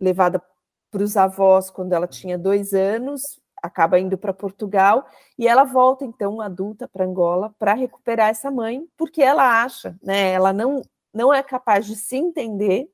levada 0.00 0.42
para 0.90 1.02
os 1.02 1.16
avós 1.16 1.70
quando 1.70 1.92
ela 1.92 2.06
tinha 2.06 2.38
dois 2.38 2.72
anos, 2.72 3.38
acaba 3.64 3.98
indo 3.98 4.18
para 4.18 4.34
Portugal 4.34 5.06
e 5.38 5.48
ela 5.48 5.64
volta 5.64 6.04
então 6.04 6.38
adulta 6.38 6.86
para 6.86 7.06
Angola 7.06 7.54
para 7.58 7.72
recuperar 7.72 8.28
essa 8.28 8.50
mãe, 8.50 8.86
porque 8.94 9.22
ela 9.22 9.62
acha, 9.62 9.96
né? 10.02 10.32
Ela 10.32 10.52
não 10.52 10.82
não 11.12 11.32
é 11.32 11.42
capaz 11.42 11.86
de 11.86 11.96
se 11.96 12.16
entender 12.16 12.90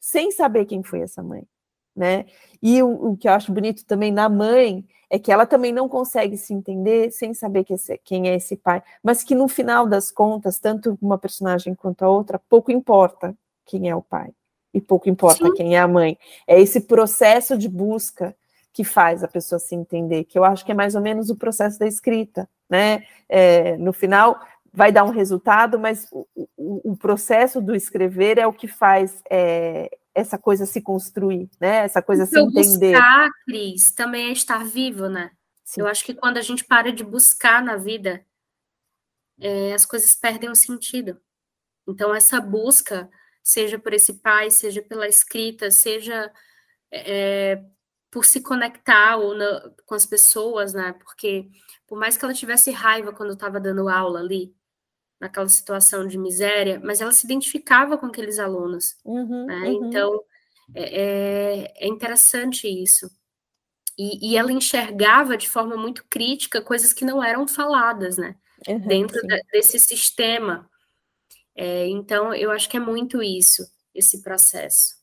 sem 0.00 0.30
saber 0.30 0.64
quem 0.64 0.82
foi 0.82 1.00
essa 1.00 1.22
mãe, 1.22 1.44
né? 1.94 2.24
E 2.62 2.82
o, 2.82 3.10
o 3.10 3.16
que 3.16 3.28
eu 3.28 3.32
acho 3.32 3.52
bonito 3.52 3.84
também 3.84 4.10
na 4.10 4.28
mãe 4.28 4.86
é 5.10 5.18
que 5.18 5.30
ela 5.30 5.44
também 5.44 5.72
não 5.72 5.86
consegue 5.88 6.38
se 6.38 6.54
entender 6.54 7.10
sem 7.10 7.34
saber 7.34 7.64
que 7.64 7.74
esse, 7.74 7.98
quem 7.98 8.28
é 8.28 8.36
esse 8.36 8.56
pai, 8.56 8.82
mas 9.02 9.22
que 9.22 9.34
no 9.34 9.48
final 9.48 9.86
das 9.86 10.10
contas, 10.10 10.58
tanto 10.58 10.96
uma 11.02 11.18
personagem 11.18 11.74
quanto 11.74 12.02
a 12.04 12.08
outra, 12.08 12.40
pouco 12.48 12.72
importa 12.72 13.36
quem 13.66 13.90
é 13.90 13.94
o 13.94 14.02
pai 14.02 14.30
e 14.72 14.80
pouco 14.80 15.10
importa 15.10 15.44
Sim. 15.44 15.52
quem 15.52 15.76
é 15.76 15.80
a 15.80 15.88
mãe. 15.88 16.16
É 16.46 16.58
esse 16.58 16.80
processo 16.80 17.58
de 17.58 17.68
busca 17.68 18.34
que 18.76 18.84
faz 18.84 19.24
a 19.24 19.28
pessoa 19.28 19.58
se 19.58 19.74
entender, 19.74 20.24
que 20.24 20.38
eu 20.38 20.44
acho 20.44 20.62
que 20.62 20.70
é 20.70 20.74
mais 20.74 20.94
ou 20.94 21.00
menos 21.00 21.30
o 21.30 21.36
processo 21.36 21.78
da 21.78 21.86
escrita, 21.86 22.46
né? 22.68 23.06
É, 23.26 23.74
no 23.78 23.90
final, 23.90 24.38
vai 24.70 24.92
dar 24.92 25.02
um 25.02 25.10
resultado, 25.10 25.78
mas 25.78 26.06
o, 26.12 26.28
o, 26.34 26.92
o 26.92 26.96
processo 26.96 27.58
do 27.62 27.74
escrever 27.74 28.36
é 28.36 28.46
o 28.46 28.52
que 28.52 28.68
faz 28.68 29.22
é, 29.30 29.88
essa 30.14 30.36
coisa 30.36 30.66
se 30.66 30.82
construir, 30.82 31.48
né? 31.58 31.76
Essa 31.78 32.02
coisa 32.02 32.24
o 32.24 32.26
se 32.26 32.38
entender. 32.38 32.92
Buscar, 32.92 33.30
Cris, 33.46 33.92
também 33.92 34.28
é 34.28 34.32
estar 34.32 34.62
vivo, 34.62 35.08
né? 35.08 35.30
Sim. 35.64 35.80
Eu 35.80 35.86
acho 35.86 36.04
que 36.04 36.12
quando 36.12 36.36
a 36.36 36.42
gente 36.42 36.62
para 36.62 36.92
de 36.92 37.02
buscar 37.02 37.62
na 37.62 37.78
vida, 37.78 38.26
é, 39.40 39.72
as 39.72 39.86
coisas 39.86 40.14
perdem 40.14 40.50
o 40.50 40.54
sentido. 40.54 41.18
Então, 41.88 42.14
essa 42.14 42.42
busca, 42.42 43.08
seja 43.42 43.78
por 43.78 43.94
esse 43.94 44.12
pai, 44.20 44.50
seja 44.50 44.82
pela 44.82 45.08
escrita, 45.08 45.70
seja 45.70 46.30
é, 46.92 47.64
por 48.16 48.24
se 48.24 48.40
conectar 48.40 49.18
ou 49.18 49.36
na, 49.36 49.70
com 49.84 49.94
as 49.94 50.06
pessoas, 50.06 50.72
né? 50.72 50.94
Porque 50.94 51.50
por 51.86 51.98
mais 51.98 52.16
que 52.16 52.24
ela 52.24 52.32
tivesse 52.32 52.70
raiva 52.70 53.12
quando 53.12 53.34
estava 53.34 53.60
dando 53.60 53.90
aula 53.90 54.20
ali, 54.20 54.56
naquela 55.20 55.50
situação 55.50 56.08
de 56.08 56.16
miséria, 56.16 56.80
mas 56.82 57.02
ela 57.02 57.12
se 57.12 57.26
identificava 57.26 57.98
com 57.98 58.06
aqueles 58.06 58.38
alunos. 58.38 58.96
Uhum, 59.04 59.44
né? 59.44 59.68
uhum. 59.68 59.88
Então, 59.88 60.24
é, 60.74 61.02
é, 61.02 61.74
é 61.76 61.86
interessante 61.86 62.66
isso. 62.66 63.06
E, 63.98 64.30
e, 64.30 64.36
ela 64.38 64.50
enxergava 64.50 65.36
de 65.36 65.46
forma 65.46 65.76
muito 65.76 66.02
crítica 66.08 66.62
coisas 66.62 66.94
que 66.94 67.04
não 67.04 67.22
eram 67.22 67.46
faladas, 67.46 68.16
né? 68.16 68.34
Uhum, 68.66 68.78
Dentro 68.78 69.20
da, 69.26 69.36
desse 69.52 69.78
sistema. 69.78 70.66
É, 71.54 71.86
então, 71.88 72.32
eu 72.32 72.50
acho 72.50 72.66
que 72.66 72.78
é 72.78 72.80
muito 72.80 73.22
isso, 73.22 73.62
esse 73.94 74.22
processo 74.22 74.96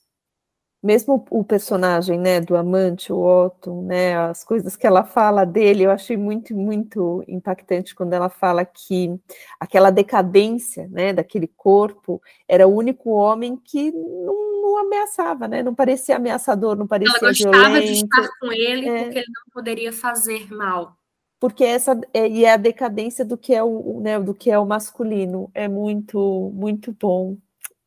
mesmo 0.83 1.25
o 1.29 1.45
personagem, 1.45 2.19
né, 2.19 2.41
do 2.41 2.57
amante, 2.57 3.13
o 3.13 3.23
Otto, 3.23 3.81
né, 3.83 4.17
as 4.17 4.43
coisas 4.43 4.75
que 4.75 4.85
ela 4.85 5.05
fala 5.05 5.45
dele, 5.45 5.83
eu 5.83 5.91
achei 5.91 6.17
muito, 6.17 6.53
muito 6.53 7.23
impactante 7.25 7.95
quando 7.95 8.11
ela 8.11 8.27
fala 8.27 8.65
que 8.65 9.17
aquela 9.57 9.89
decadência, 9.89 10.89
né, 10.89 11.13
daquele 11.13 11.47
corpo, 11.47 12.21
era 12.45 12.67
o 12.67 12.75
único 12.75 13.11
homem 13.11 13.55
que 13.55 13.93
não, 13.93 14.61
não 14.61 14.77
ameaçava, 14.77 15.47
né, 15.47 15.63
não 15.63 15.73
parecia 15.73 16.17
ameaçador, 16.17 16.75
não 16.75 16.85
parecia 16.85 17.17
ela 17.17 17.29
gostava 17.29 17.79
violento. 17.79 17.85
de 17.85 17.93
estar 17.93 18.29
com 18.41 18.51
ele 18.51 18.89
é. 18.89 19.03
porque 19.03 19.19
ele 19.19 19.31
não 19.33 19.53
poderia 19.53 19.93
fazer 19.93 20.53
mal. 20.53 20.97
Porque 21.39 21.63
essa 21.63 21.99
é, 22.13 22.27
e 22.27 22.43
é 22.43 22.53
a 22.53 22.57
decadência 22.57 23.23
do 23.23 23.37
que 23.37 23.53
é 23.53 23.63
o, 23.63 24.01
né, 24.01 24.19
do 24.19 24.33
que 24.33 24.51
é 24.51 24.59
o 24.59 24.65
masculino, 24.65 25.49
é 25.53 25.69
muito, 25.69 26.51
muito 26.53 26.93
bom. 26.99 27.37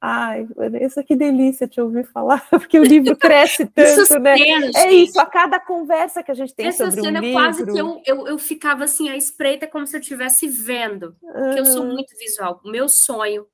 Ai, 0.00 0.44
Vanessa, 0.54 1.02
que 1.02 1.16
delícia 1.16 1.66
te 1.66 1.80
ouvir 1.80 2.04
falar, 2.04 2.46
porque 2.50 2.78
o 2.78 2.84
livro 2.84 3.16
cresce 3.16 3.64
tanto, 3.66 4.18
né? 4.20 4.36
Cena, 4.36 4.70
é 4.76 4.92
isso, 4.92 5.18
a 5.18 5.26
cada 5.26 5.58
conversa 5.58 6.22
que 6.22 6.30
a 6.30 6.34
gente 6.34 6.54
tem 6.54 6.66
Essa 6.66 6.90
sobre 6.90 7.00
um 7.00 7.04
livro... 7.10 7.26
Essa 7.26 7.26
cena 7.26 7.42
quase 7.42 7.72
que 7.72 7.78
eu, 7.78 8.02
eu, 8.04 8.28
eu 8.28 8.38
ficava 8.38 8.84
assim, 8.84 9.08
à 9.08 9.16
espreita, 9.16 9.66
como 9.66 9.86
se 9.86 9.96
eu 9.96 10.00
estivesse 10.00 10.48
vendo, 10.48 11.16
porque 11.20 11.60
eu 11.60 11.66
sou 11.66 11.84
muito 11.86 12.16
visual. 12.18 12.60
O 12.62 12.70
meu 12.70 12.88
sonho 12.88 13.46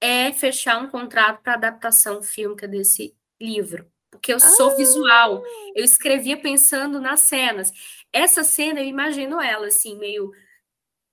é 0.00 0.32
fechar 0.32 0.82
um 0.82 0.88
contrato 0.88 1.42
para 1.42 1.54
adaptação 1.54 2.22
fílmica 2.22 2.68
desse 2.68 3.16
livro, 3.40 3.90
porque 4.10 4.32
eu 4.32 4.38
sou 4.38 4.70
ah. 4.70 4.76
visual. 4.76 5.42
Eu 5.74 5.84
escrevia 5.84 6.36
pensando 6.36 7.00
nas 7.00 7.20
cenas. 7.20 7.72
Essa 8.12 8.44
cena, 8.44 8.80
eu 8.80 8.86
imagino 8.86 9.40
ela, 9.40 9.66
assim, 9.66 9.98
meio 9.98 10.30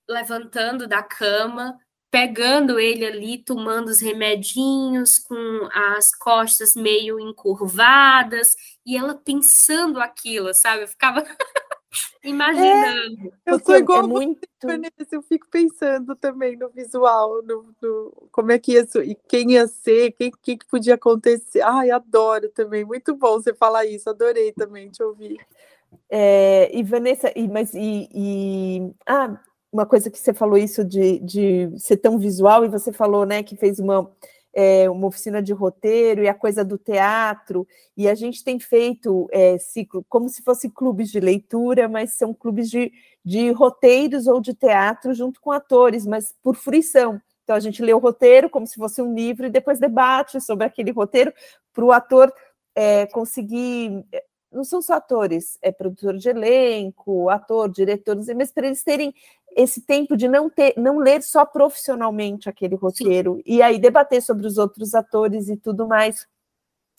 levantando 0.08 0.86
da 0.86 1.02
cama, 1.02 1.76
pegando 2.12 2.78
ele 2.78 3.06
ali, 3.06 3.38
tomando 3.38 3.88
os 3.88 4.02
remedinhos, 4.02 5.18
com 5.18 5.66
as 5.72 6.14
costas 6.14 6.76
meio 6.76 7.18
encurvadas, 7.18 8.54
e 8.84 8.98
ela 8.98 9.14
pensando 9.14 9.98
aquilo, 9.98 10.52
sabe? 10.52 10.82
Eu 10.82 10.88
ficava 10.88 11.24
imaginando. 12.22 13.32
É, 13.46 13.52
eu 13.54 13.58
sou 13.58 13.76
igual 13.76 14.04
é 14.04 14.06
muito... 14.06 14.46
Vanessa, 14.62 14.92
eu 15.10 15.22
fico 15.22 15.48
pensando 15.50 16.14
também 16.14 16.54
no 16.54 16.68
visual, 16.68 17.42
no, 17.44 17.74
no, 17.80 18.28
como 18.30 18.52
é 18.52 18.58
que 18.58 18.72
ia 18.72 18.86
e 19.02 19.14
quem 19.26 19.52
ia 19.52 19.66
ser, 19.66 20.12
quem, 20.12 20.30
que 20.30 20.58
podia 20.70 20.96
acontecer. 20.96 21.62
Ai, 21.62 21.90
adoro 21.90 22.50
também, 22.50 22.84
muito 22.84 23.16
bom 23.16 23.40
você 23.40 23.54
falar 23.54 23.86
isso, 23.86 24.10
adorei 24.10 24.52
também 24.52 24.90
te 24.90 25.02
ouvir. 25.02 25.38
É, 26.10 26.70
e 26.76 26.82
Vanessa, 26.82 27.32
e, 27.34 27.48
mas 27.48 27.72
e, 27.72 28.06
e, 28.12 28.94
ah, 29.06 29.40
uma 29.72 29.86
coisa 29.86 30.10
que 30.10 30.18
você 30.18 30.34
falou 30.34 30.58
isso 30.58 30.84
de, 30.84 31.18
de 31.20 31.70
ser 31.78 31.96
tão 31.96 32.18
visual, 32.18 32.64
e 32.64 32.68
você 32.68 32.92
falou, 32.92 33.24
né, 33.24 33.42
que 33.42 33.56
fez 33.56 33.78
uma, 33.78 34.10
é, 34.52 34.88
uma 34.90 35.06
oficina 35.06 35.42
de 35.42 35.52
roteiro 35.52 36.22
e 36.22 36.28
a 36.28 36.34
coisa 36.34 36.62
do 36.62 36.76
teatro, 36.76 37.66
e 37.96 38.06
a 38.06 38.14
gente 38.14 38.44
tem 38.44 38.60
feito 38.60 39.26
é, 39.32 39.56
ciclo 39.58 40.04
como 40.08 40.28
se 40.28 40.42
fossem 40.42 40.70
clubes 40.70 41.10
de 41.10 41.18
leitura, 41.18 41.88
mas 41.88 42.12
são 42.12 42.34
clubes 42.34 42.68
de, 42.68 42.92
de 43.24 43.50
roteiros 43.50 44.26
ou 44.26 44.40
de 44.40 44.52
teatro 44.52 45.14
junto 45.14 45.40
com 45.40 45.50
atores, 45.50 46.06
mas 46.06 46.34
por 46.42 46.54
fruição. 46.54 47.20
Então 47.44 47.56
a 47.56 47.60
gente 47.60 47.82
lê 47.82 47.92
o 47.92 47.98
roteiro 47.98 48.50
como 48.50 48.66
se 48.66 48.76
fosse 48.76 49.00
um 49.00 49.14
livro 49.14 49.46
e 49.46 49.50
depois 49.50 49.78
debate 49.78 50.40
sobre 50.40 50.66
aquele 50.66 50.90
roteiro 50.90 51.32
para 51.72 51.84
o 51.84 51.92
ator 51.92 52.32
é, 52.74 53.06
conseguir. 53.06 54.04
Não 54.52 54.64
são 54.64 54.82
só 54.82 54.94
atores, 54.94 55.58
é 55.62 55.72
produtor 55.72 56.16
de 56.16 56.28
elenco, 56.28 57.28
ator, 57.28 57.70
diretor, 57.70 58.16
mas 58.36 58.52
para 58.52 58.66
eles 58.66 58.82
terem 58.82 59.14
esse 59.56 59.82
tempo 59.82 60.16
de 60.16 60.28
não 60.28 60.48
ter, 60.48 60.74
não 60.76 60.98
ler 60.98 61.22
só 61.22 61.44
profissionalmente 61.44 62.48
aquele 62.48 62.74
roteiro 62.74 63.36
Sim. 63.36 63.42
e 63.46 63.62
aí 63.62 63.78
debater 63.78 64.22
sobre 64.22 64.46
os 64.46 64.58
outros 64.58 64.94
atores 64.94 65.48
e 65.48 65.56
tudo 65.56 65.86
mais. 65.86 66.26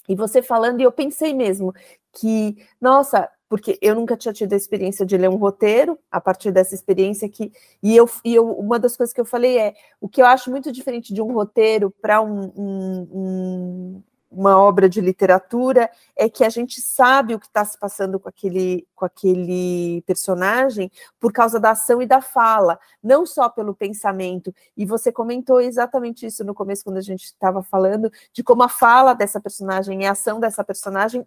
E 0.08 0.16
você 0.16 0.42
falando, 0.42 0.82
e 0.82 0.84
eu 0.84 0.92
pensei 0.92 1.34
mesmo 1.34 1.74
que, 2.12 2.58
nossa, 2.80 3.30
porque 3.54 3.78
eu 3.84 3.94
nunca 3.94 4.18
tinha 4.18 4.34
tido 4.34 4.52
a 4.54 4.58
experiência 4.58 5.06
de 5.06 5.16
ler 5.16 5.30
um 5.30 5.36
roteiro, 5.36 6.00
a 6.12 6.20
partir 6.20 6.52
dessa 6.52 6.74
experiência 6.74 7.30
que. 7.30 7.52
E, 7.84 7.96
eu, 7.96 8.10
e 8.26 8.34
eu, 8.34 8.52
uma 8.52 8.80
das 8.80 8.98
coisas 8.98 9.14
que 9.14 9.22
eu 9.22 9.26
falei 9.26 9.60
é: 9.60 9.76
o 10.02 10.10
que 10.10 10.22
eu 10.22 10.26
acho 10.26 10.50
muito 10.50 10.72
diferente 10.72 11.14
de 11.14 11.22
um 11.22 11.32
roteiro 11.32 11.94
para 12.02 12.20
um, 12.20 12.52
um, 12.56 13.08
um, 13.12 14.04
uma 14.36 14.58
obra 14.58 14.90
de 14.90 15.00
literatura 15.00 15.90
é 16.16 16.28
que 16.28 16.44
a 16.44 16.50
gente 16.50 16.82
sabe 16.82 17.36
o 17.36 17.40
que 17.40 17.46
está 17.46 17.64
se 17.64 17.78
passando 17.78 18.20
com 18.20 18.28
aquele, 18.28 18.88
com 18.96 19.06
aquele 19.06 20.02
personagem 20.02 20.92
por 21.20 21.32
causa 21.32 21.60
da 21.60 21.72
ação 21.72 22.02
e 22.02 22.06
da 22.06 22.22
fala, 22.22 22.80
não 23.02 23.26
só 23.26 23.48
pelo 23.48 23.76
pensamento. 23.76 24.54
E 24.76 24.86
você 24.86 25.12
comentou 25.12 25.62
exatamente 25.62 26.26
isso 26.26 26.44
no 26.44 26.54
começo, 26.54 26.84
quando 26.84 26.98
a 26.98 27.02
gente 27.02 27.26
estava 27.26 27.62
falando, 27.62 28.12
de 28.32 28.44
como 28.44 28.64
a 28.64 28.70
fala 28.70 29.14
dessa 29.14 29.40
personagem 29.40 30.02
e 30.02 30.06
a 30.06 30.12
ação 30.12 30.40
dessa 30.40 30.64
personagem 30.64 31.26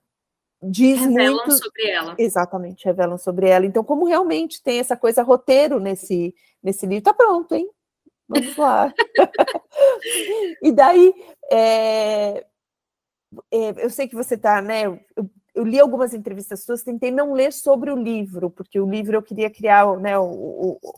diz 0.62 1.00
revelam 1.00 1.36
muito... 1.36 1.52
sobre 1.52 1.88
ela. 1.88 2.14
Exatamente, 2.18 2.84
revelam 2.84 3.18
sobre 3.18 3.48
ela. 3.48 3.66
Então, 3.66 3.84
como 3.84 4.06
realmente 4.06 4.62
tem 4.62 4.78
essa 4.78 4.96
coisa 4.96 5.22
roteiro 5.22 5.78
nesse, 5.78 6.34
nesse 6.62 6.86
livro, 6.86 7.04
tá 7.04 7.14
pronto, 7.14 7.54
hein? 7.54 7.70
Vamos 8.28 8.56
lá. 8.56 8.92
e 10.60 10.72
daí, 10.72 11.14
é, 11.50 12.44
eu 13.50 13.90
sei 13.90 14.08
que 14.08 14.14
você 14.14 14.34
está, 14.34 14.60
né? 14.62 14.86
Eu, 14.86 15.00
eu, 15.54 15.64
li 15.64 15.80
algumas 15.80 16.14
entrevistas 16.14 16.64
suas, 16.64 16.82
tentei 16.82 17.10
não 17.10 17.32
ler 17.32 17.52
sobre 17.52 17.90
o 17.90 17.96
livro, 17.96 18.50
porque 18.50 18.78
o 18.78 18.88
livro 18.88 19.16
eu 19.16 19.22
queria 19.22 19.50
criar 19.50 19.96
né, 19.98 20.18
o, 20.18 20.78
o, 20.82 20.94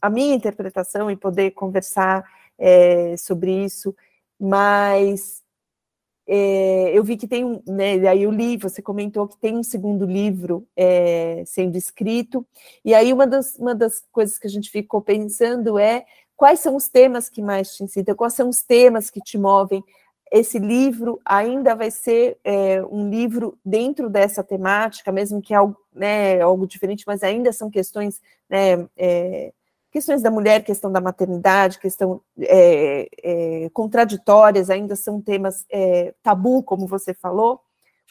a 0.00 0.10
minha 0.10 0.34
interpretação 0.34 1.10
e 1.10 1.16
poder 1.16 1.52
conversar 1.52 2.24
é, 2.58 3.16
sobre 3.16 3.64
isso, 3.64 3.94
mas 4.38 5.42
é, 6.26 6.96
eu 6.96 7.02
vi 7.02 7.16
que 7.16 7.26
tem 7.26 7.44
um, 7.44 7.60
né, 7.66 8.06
aí 8.06 8.22
eu 8.22 8.30
li, 8.30 8.56
você 8.56 8.80
comentou 8.80 9.26
que 9.26 9.38
tem 9.38 9.56
um 9.56 9.62
segundo 9.62 10.06
livro 10.06 10.66
é, 10.76 11.42
sendo 11.46 11.76
escrito, 11.76 12.46
e 12.84 12.94
aí 12.94 13.12
uma 13.12 13.26
das, 13.26 13.56
uma 13.56 13.74
das 13.74 14.04
coisas 14.12 14.38
que 14.38 14.46
a 14.46 14.50
gente 14.50 14.70
ficou 14.70 15.00
pensando 15.00 15.78
é 15.78 16.04
quais 16.36 16.60
são 16.60 16.76
os 16.76 16.88
temas 16.88 17.28
que 17.28 17.42
mais 17.42 17.74
te 17.76 17.84
incitam, 17.84 18.14
quais 18.14 18.34
são 18.34 18.48
os 18.48 18.62
temas 18.62 19.10
que 19.10 19.20
te 19.20 19.38
movem 19.38 19.82
esse 20.32 20.58
livro 20.58 21.20
ainda 21.22 21.74
vai 21.74 21.90
ser 21.90 22.38
é, 22.42 22.82
um 22.86 23.10
livro 23.10 23.58
dentro 23.62 24.08
dessa 24.08 24.42
temática, 24.42 25.12
mesmo 25.12 25.42
que 25.42 25.52
algo, 25.52 25.76
né, 25.94 26.40
algo 26.40 26.66
diferente, 26.66 27.04
mas 27.06 27.22
ainda 27.22 27.52
são 27.52 27.70
questões, 27.70 28.18
né, 28.48 28.88
é, 28.96 29.52
questões 29.90 30.22
da 30.22 30.30
mulher, 30.30 30.64
questão 30.64 30.90
da 30.90 31.02
maternidade, 31.02 31.78
questão 31.78 32.22
é, 32.40 33.08
é 33.22 33.70
contraditórias, 33.74 34.70
ainda 34.70 34.96
são 34.96 35.20
temas 35.20 35.66
é, 35.70 36.14
tabu, 36.22 36.62
como 36.62 36.86
você 36.86 37.12
falou. 37.12 37.60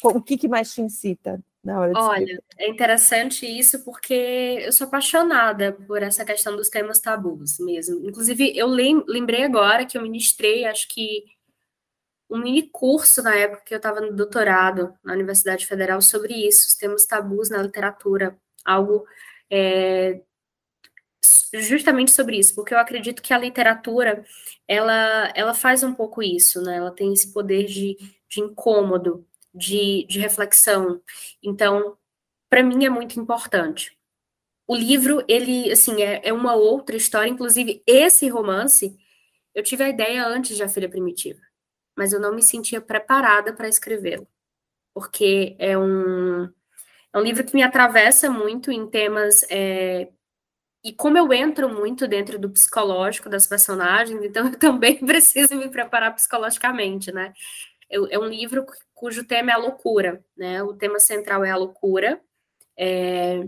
O 0.03 0.21
que, 0.21 0.37
que 0.37 0.47
mais 0.47 0.71
te 0.71 0.81
incita 0.81 1.41
na 1.63 1.79
hora 1.79 1.93
de 1.93 1.99
Olha, 1.99 2.43
é 2.57 2.69
interessante 2.69 3.45
isso 3.45 3.83
porque 3.83 4.59
eu 4.63 4.71
sou 4.71 4.85
apaixonada 4.85 5.73
por 5.87 6.01
essa 6.03 6.23
questão 6.23 6.55
dos 6.55 6.69
temas 6.69 6.99
tabus 6.99 7.59
mesmo. 7.59 8.07
Inclusive, 8.07 8.55
eu 8.55 8.67
lembrei 8.67 9.43
agora 9.43 9.85
que 9.85 9.97
eu 9.97 10.01
ministrei, 10.03 10.65
acho 10.65 10.87
que 10.87 11.23
um 12.31 12.37
mini 12.37 12.69
curso 12.69 13.21
na 13.21 13.35
época 13.35 13.63
que 13.65 13.73
eu 13.73 13.77
estava 13.77 13.99
no 13.99 14.15
doutorado 14.15 14.97
na 15.03 15.13
Universidade 15.13 15.67
Federal 15.67 16.01
sobre 16.01 16.33
isso, 16.33 16.67
os 16.69 16.75
temas 16.75 17.05
tabus 17.05 17.49
na 17.49 17.61
literatura, 17.61 18.39
algo 18.63 19.05
é, 19.49 20.21
justamente 21.53 22.11
sobre 22.11 22.37
isso, 22.37 22.55
porque 22.55 22.73
eu 22.73 22.79
acredito 22.79 23.21
que 23.21 23.33
a 23.33 23.37
literatura 23.37 24.23
ela, 24.65 25.31
ela 25.35 25.53
faz 25.53 25.83
um 25.83 25.93
pouco 25.93 26.23
isso, 26.23 26.61
né? 26.61 26.77
Ela 26.77 26.91
tem 26.91 27.11
esse 27.11 27.33
poder 27.33 27.65
de, 27.65 27.97
de 28.29 28.39
incômodo, 28.39 29.27
de, 29.53 30.05
de 30.07 30.17
reflexão. 30.19 31.01
Então, 31.43 31.97
para 32.49 32.63
mim 32.63 32.85
é 32.85 32.89
muito 32.89 33.19
importante. 33.19 33.97
O 34.65 34.75
livro, 34.75 35.21
ele, 35.27 35.69
assim, 35.69 36.01
é, 36.01 36.21
é 36.23 36.31
uma 36.31 36.55
outra 36.55 36.95
história. 36.95 37.29
Inclusive, 37.29 37.83
esse 37.85 38.29
romance, 38.29 38.97
eu 39.53 39.63
tive 39.63 39.83
a 39.83 39.89
ideia 39.89 40.25
antes 40.25 40.55
de 40.55 40.63
A 40.63 40.69
Filha 40.69 40.87
Primitiva 40.89 41.50
mas 41.97 42.13
eu 42.13 42.19
não 42.19 42.33
me 42.33 42.41
sentia 42.43 42.81
preparada 42.81 43.53
para 43.53 43.69
escrevê-lo, 43.69 44.27
porque 44.93 45.55
é 45.59 45.77
um, 45.77 46.45
é 47.13 47.17
um 47.17 47.21
livro 47.21 47.43
que 47.43 47.55
me 47.55 47.63
atravessa 47.63 48.29
muito 48.29 48.71
em 48.71 48.87
temas. 48.87 49.43
É, 49.49 50.09
e 50.83 50.93
como 50.93 51.17
eu 51.17 51.31
entro 51.33 51.69
muito 51.69 52.07
dentro 52.07 52.39
do 52.39 52.49
psicológico 52.49 53.29
das 53.29 53.47
personagens, 53.47 54.23
então 54.23 54.47
eu 54.47 54.57
também 54.59 54.97
preciso 55.05 55.55
me 55.55 55.69
preparar 55.69 56.15
psicologicamente, 56.15 57.11
né? 57.11 57.33
é 58.09 58.17
um 58.17 58.25
livro 58.25 58.65
cujo 58.93 59.25
tema 59.25 59.51
é 59.51 59.53
a 59.53 59.57
loucura, 59.57 60.23
né? 60.37 60.63
O 60.63 60.73
tema 60.73 60.99
central 60.99 61.43
é 61.43 61.51
a 61.51 61.57
loucura. 61.57 62.21
É, 62.77 63.41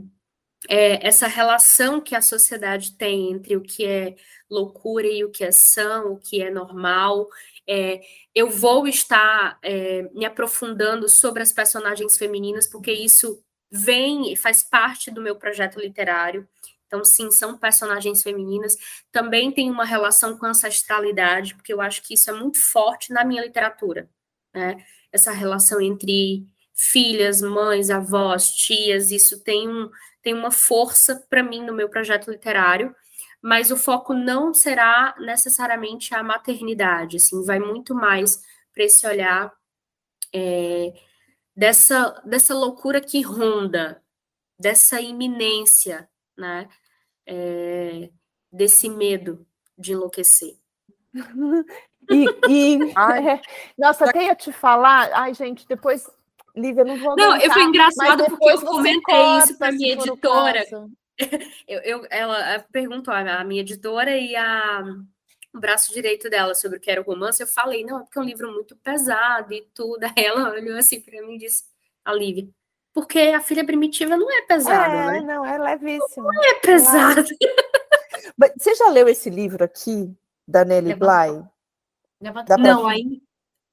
é, 0.70 1.08
essa 1.08 1.28
relação 1.28 2.02
que 2.02 2.16
a 2.16 2.22
sociedade 2.22 2.94
tem 2.98 3.32
entre 3.32 3.56
o 3.56 3.62
que 3.62 3.86
é 3.86 4.16
loucura 4.50 5.08
e 5.08 5.24
o 5.24 5.32
que 5.32 5.44
é 5.44 5.52
são, 5.52 6.14
o 6.14 6.18
que 6.20 6.42
é 6.42 6.50
normal. 6.50 7.28
É, 7.68 8.02
eu 8.36 8.50
vou 8.50 8.88
estar 8.88 9.58
é, 9.62 10.04
me 10.14 10.26
aprofundando 10.26 11.08
sobre 11.08 11.42
as 11.42 11.52
personagens 11.52 12.18
femininas, 12.18 12.68
porque 12.68 12.92
isso 12.92 13.42
vem 13.72 14.32
e 14.32 14.36
faz 14.36 14.64
parte 14.64 15.10
do 15.10 15.22
meu 15.22 15.36
projeto 15.36 15.80
literário. 15.80 16.48
Então, 16.86 17.04
sim, 17.04 17.32
são 17.32 17.58
personagens 17.58 18.22
femininas. 18.22 18.78
Também 19.12 19.52
tem 19.52 19.72
uma 19.72 19.86
relação 19.86 20.38
com 20.38 20.46
ancestralidade, 20.46 21.56
porque 21.56 21.74
eu 21.74 21.82
acho 21.82 22.04
que 22.04 22.14
isso 22.14 22.30
é 22.30 22.34
muito 22.34 22.60
forte 22.60 23.12
na 23.12 23.24
minha 23.26 23.42
literatura. 23.42 24.08
Né? 24.54 24.78
Essa 25.12 25.32
relação 25.32 25.82
entre 25.82 26.46
filhas, 26.74 27.42
mães, 27.42 27.90
avós, 27.90 28.52
tias, 28.52 29.12
isso 29.12 29.44
tem 29.44 29.68
um, 29.68 29.90
tem 30.22 30.34
uma 30.34 30.52
força 30.52 31.26
para 31.30 31.44
mim 31.44 31.66
no 31.66 31.74
meu 31.74 31.90
projeto 31.90 32.32
literário, 32.32 32.96
mas 33.44 33.72
o 33.72 33.76
foco 33.76 34.14
não 34.14 34.54
será 34.54 35.14
necessariamente 35.20 36.16
a 36.16 36.24
maternidade, 36.24 37.18
assim, 37.18 37.44
vai 37.44 37.60
muito 37.60 37.94
mais 37.94 38.42
para 38.74 38.86
esse 38.86 39.06
olhar 39.06 39.54
é, 40.34 40.94
dessa, 41.54 42.22
dessa 42.24 42.56
loucura 42.56 43.02
que 43.02 43.22
ronda, 43.22 44.02
dessa 44.58 45.02
iminência, 45.02 46.10
né, 46.38 46.70
é, 47.28 48.10
desse 48.50 48.88
medo 48.88 49.46
de 49.78 49.92
enlouquecer. 49.92 50.56
E, 52.10 52.26
e 52.48 52.78
é, 52.96 53.42
nossa, 53.78 54.06
até 54.06 54.28
ia 54.28 54.36
te 54.36 54.54
falar, 54.54 55.12
ai 55.14 55.34
gente, 55.34 55.68
depois 55.68 56.10
Lívia, 56.56 56.86
não 56.86 56.98
vou 56.98 57.16
Não, 57.18 57.36
eu 57.36 57.52
foi 57.52 57.64
engraçado 57.64 58.26
porque 58.26 58.52
eu 58.52 58.62
comentei 58.62 59.38
isso 59.40 59.58
para 59.58 59.72
minha 59.74 59.94
editora. 59.94 60.64
Eu, 61.68 61.80
eu, 61.80 62.08
ela 62.10 62.60
perguntou 62.72 63.14
a 63.14 63.44
minha 63.44 63.62
editora 63.62 64.18
e 64.18 64.36
a, 64.36 64.84
o 65.54 65.60
braço 65.60 65.94
direito 65.94 66.30
dela 66.30 66.54
sobre 66.54 66.78
o 66.78 66.82
que 66.82 66.92
era 66.92 67.02
o 67.02 67.04
romance. 67.04 67.42
Eu 67.42 67.48
falei, 67.48 67.86
não, 67.86 68.00
é 68.00 68.04
porque 68.04 68.20
é 68.20 68.22
um 68.22 68.26
livro 68.26 68.52
muito 68.52 68.76
pesado 68.78 69.54
e 69.54 69.62
tudo. 69.74 70.04
Aí 70.18 70.26
ela 70.26 70.52
olhou 70.52 70.78
assim 70.78 71.00
para 71.00 71.22
mim 71.22 71.36
e 71.36 71.40
disse, 71.40 71.64
a 72.04 72.14
Lívia, 72.14 72.50
porque 72.94 73.20
a 73.20 73.40
filha 73.40 73.66
primitiva 73.66 74.18
não 74.18 74.30
é 74.32 74.42
pesada, 74.42 74.94
é, 74.94 75.12
né? 75.12 75.22
Não, 75.22 75.46
é 75.46 75.58
levíssima. 75.58 76.30
Não 76.34 76.44
é 76.44 76.54
pesada. 76.56 77.24
Você 78.58 78.76
já 78.76 78.90
leu 78.90 79.08
esse 79.08 79.30
livro 79.30 79.64
aqui, 79.64 80.14
da 80.48 80.66
Nelly 80.66 80.96
Bly? 80.96 81.44
Não, 82.60 82.88
aí 82.88 83.22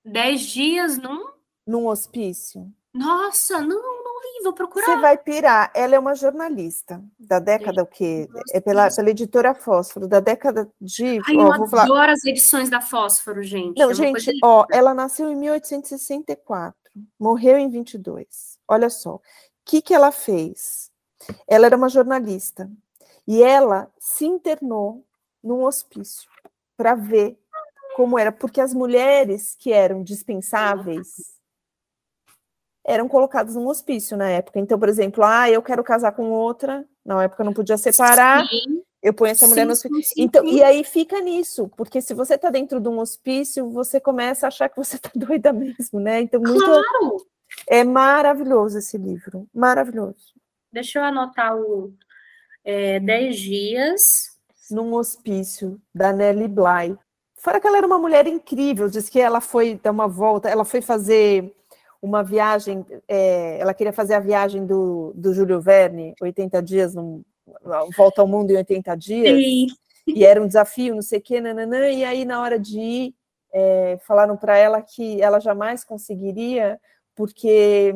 dez 0.05 0.43
dias 0.43 0.97
num 0.97 1.31
num 1.67 1.87
hospício? 1.87 2.73
Nossa, 2.93 3.61
não, 3.61 4.00
vou 4.43 4.53
procurar. 4.53 4.87
Você 4.87 4.97
vai 4.97 5.19
pirar. 5.19 5.71
Ela 5.75 5.95
é 5.95 5.99
uma 5.99 6.15
jornalista 6.15 7.03
da 7.19 7.39
década 7.39 7.83
o 7.83 7.87
quê? 7.87 8.29
É 8.53 8.61
pela, 8.61 8.91
pela 8.91 9.11
editora 9.11 9.55
Fósforo, 9.55 10.07
da 10.07 10.21
década 10.21 10.71
de. 10.81 11.21
Ai, 11.27 11.37
ó, 11.37 11.41
eu 11.41 11.53
adoro 11.53 11.69
falar... 11.69 12.11
as 12.11 12.25
edições 12.25 12.71
da 12.71 12.81
Fósforo, 12.81 13.43
gente. 13.43 13.79
Não, 13.79 13.91
é 13.91 13.95
gente, 13.95 14.33
ó, 14.43 14.67
ela 14.71 14.95
nasceu 14.95 15.31
em 15.31 15.37
1864, 15.37 16.75
morreu 17.19 17.59
em 17.59 17.69
22. 17.69 18.59
Olha 18.69 18.91
só. 18.91 19.17
O 19.17 19.21
que, 19.65 19.83
que 19.83 19.95
ela 19.95 20.11
fez? 20.11 20.91
Ela 21.47 21.67
era 21.67 21.77
uma 21.77 21.89
jornalista. 21.89 22.71
E 23.27 23.43
ela 23.43 23.91
se 23.99 24.25
internou 24.25 25.05
num 25.43 25.65
hospício 25.65 26.29
para 26.77 26.95
ver 26.95 27.39
como 27.95 28.19
era, 28.19 28.33
porque 28.33 28.61
as 28.61 28.73
mulheres 28.73 29.55
que 29.59 29.73
eram 29.73 30.03
dispensáveis 30.03 31.40
eram 32.91 33.09
colocadas 33.09 33.55
num 33.55 33.69
hospício 33.69 34.17
na 34.17 34.29
época. 34.29 34.59
Então, 34.59 34.79
por 34.79 34.89
exemplo, 34.89 35.23
ah, 35.25 35.49
eu 35.49 35.63
quero 35.63 35.85
casar 35.85 36.13
com 36.13 36.31
outra, 36.31 36.85
na 37.05 37.23
época 37.23 37.45
não 37.45 37.53
podia 37.53 37.79
separar. 37.79 38.47
Sim. 38.49 38.83
Eu 39.03 39.15
ponho 39.15 39.31
essa 39.31 39.47
mulher 39.47 39.63
sim, 39.63 39.67
no 39.67 39.73
hospício. 39.73 40.15
Sim, 40.15 40.23
então, 40.23 40.45
e 40.45 40.63
aí 40.63 40.85
fica 40.85 41.21
nisso, 41.21 41.71
porque 41.77 42.03
se 42.03 42.13
você 42.13 42.35
está 42.35 42.51
dentro 42.51 42.79
de 42.79 42.89
um 42.89 42.99
hospício, 42.99 43.71
você 43.71 43.99
começa 43.99 44.47
a 44.47 44.49
achar 44.49 44.69
que 44.69 44.77
você 44.77 44.97
está 44.97 45.11
doida 45.17 45.53
mesmo, 45.53 45.99
né? 45.99 46.21
Então, 46.21 46.41
muito, 46.41 46.65
claro. 46.65 47.27
é 47.67 47.83
maravilhoso 47.83 48.79
esse 48.79 48.99
livro, 48.99 49.47
maravilhoso. 49.55 50.35
Deixa 50.71 50.99
eu 50.99 51.05
anotar 51.05 51.57
o 51.57 51.95
é, 52.65 53.01
10 53.01 53.37
dias. 53.39 54.31
Num 54.71 54.93
hospício, 54.95 55.81
da 55.95 56.13
Nelly 56.13 56.47
Bly. 56.47 56.99
Fora 57.37 57.59
que 57.59 57.67
ela 57.67 57.79
era 57.79 57.87
uma 57.87 57.99
mulher 57.99 58.27
incrível, 58.27 58.89
diz 58.89 59.09
que 59.09 59.19
ela 59.19 59.41
foi 59.41 59.81
dar 59.83 59.91
uma 59.91 60.07
volta, 60.07 60.49
ela 60.49 60.65
foi 60.65 60.83
fazer 60.83 61.53
uma 62.03 62.23
viagem, 62.23 62.85
é, 63.07 63.59
ela 63.59 63.75
queria 63.75 63.93
fazer 63.93 64.15
a 64.15 64.21
viagem 64.21 64.65
do, 64.65 65.13
do 65.15 65.35
Júlio 65.35 65.61
Verne, 65.61 66.15
80 66.21 66.63
dias, 66.63 66.95
num, 66.95 67.23
volta 67.97 68.23
ao 68.23 68.29
mundo 68.29 68.51
em 68.51 68.57
80 68.57 68.97
dias, 68.97 69.43
Sim. 69.43 69.67
e 70.07 70.25
era 70.25 70.43
um 70.43 70.47
desafio, 70.47 70.95
não 70.95 71.03
sei 71.03 71.19
o 71.19 71.23
quê, 71.23 71.41
nananã, 71.41 71.89
e 71.89 72.05
aí 72.05 72.25
na 72.25 72.41
hora 72.41 72.59
de 72.59 72.79
ir, 72.81 73.15
é, 73.53 73.99
falaram 74.07 74.37
para 74.37 74.57
ela 74.57 74.81
que 74.81 75.21
ela 75.21 75.41
jamais 75.41 75.85
conseguiria, 75.85 76.81
porque 77.15 77.93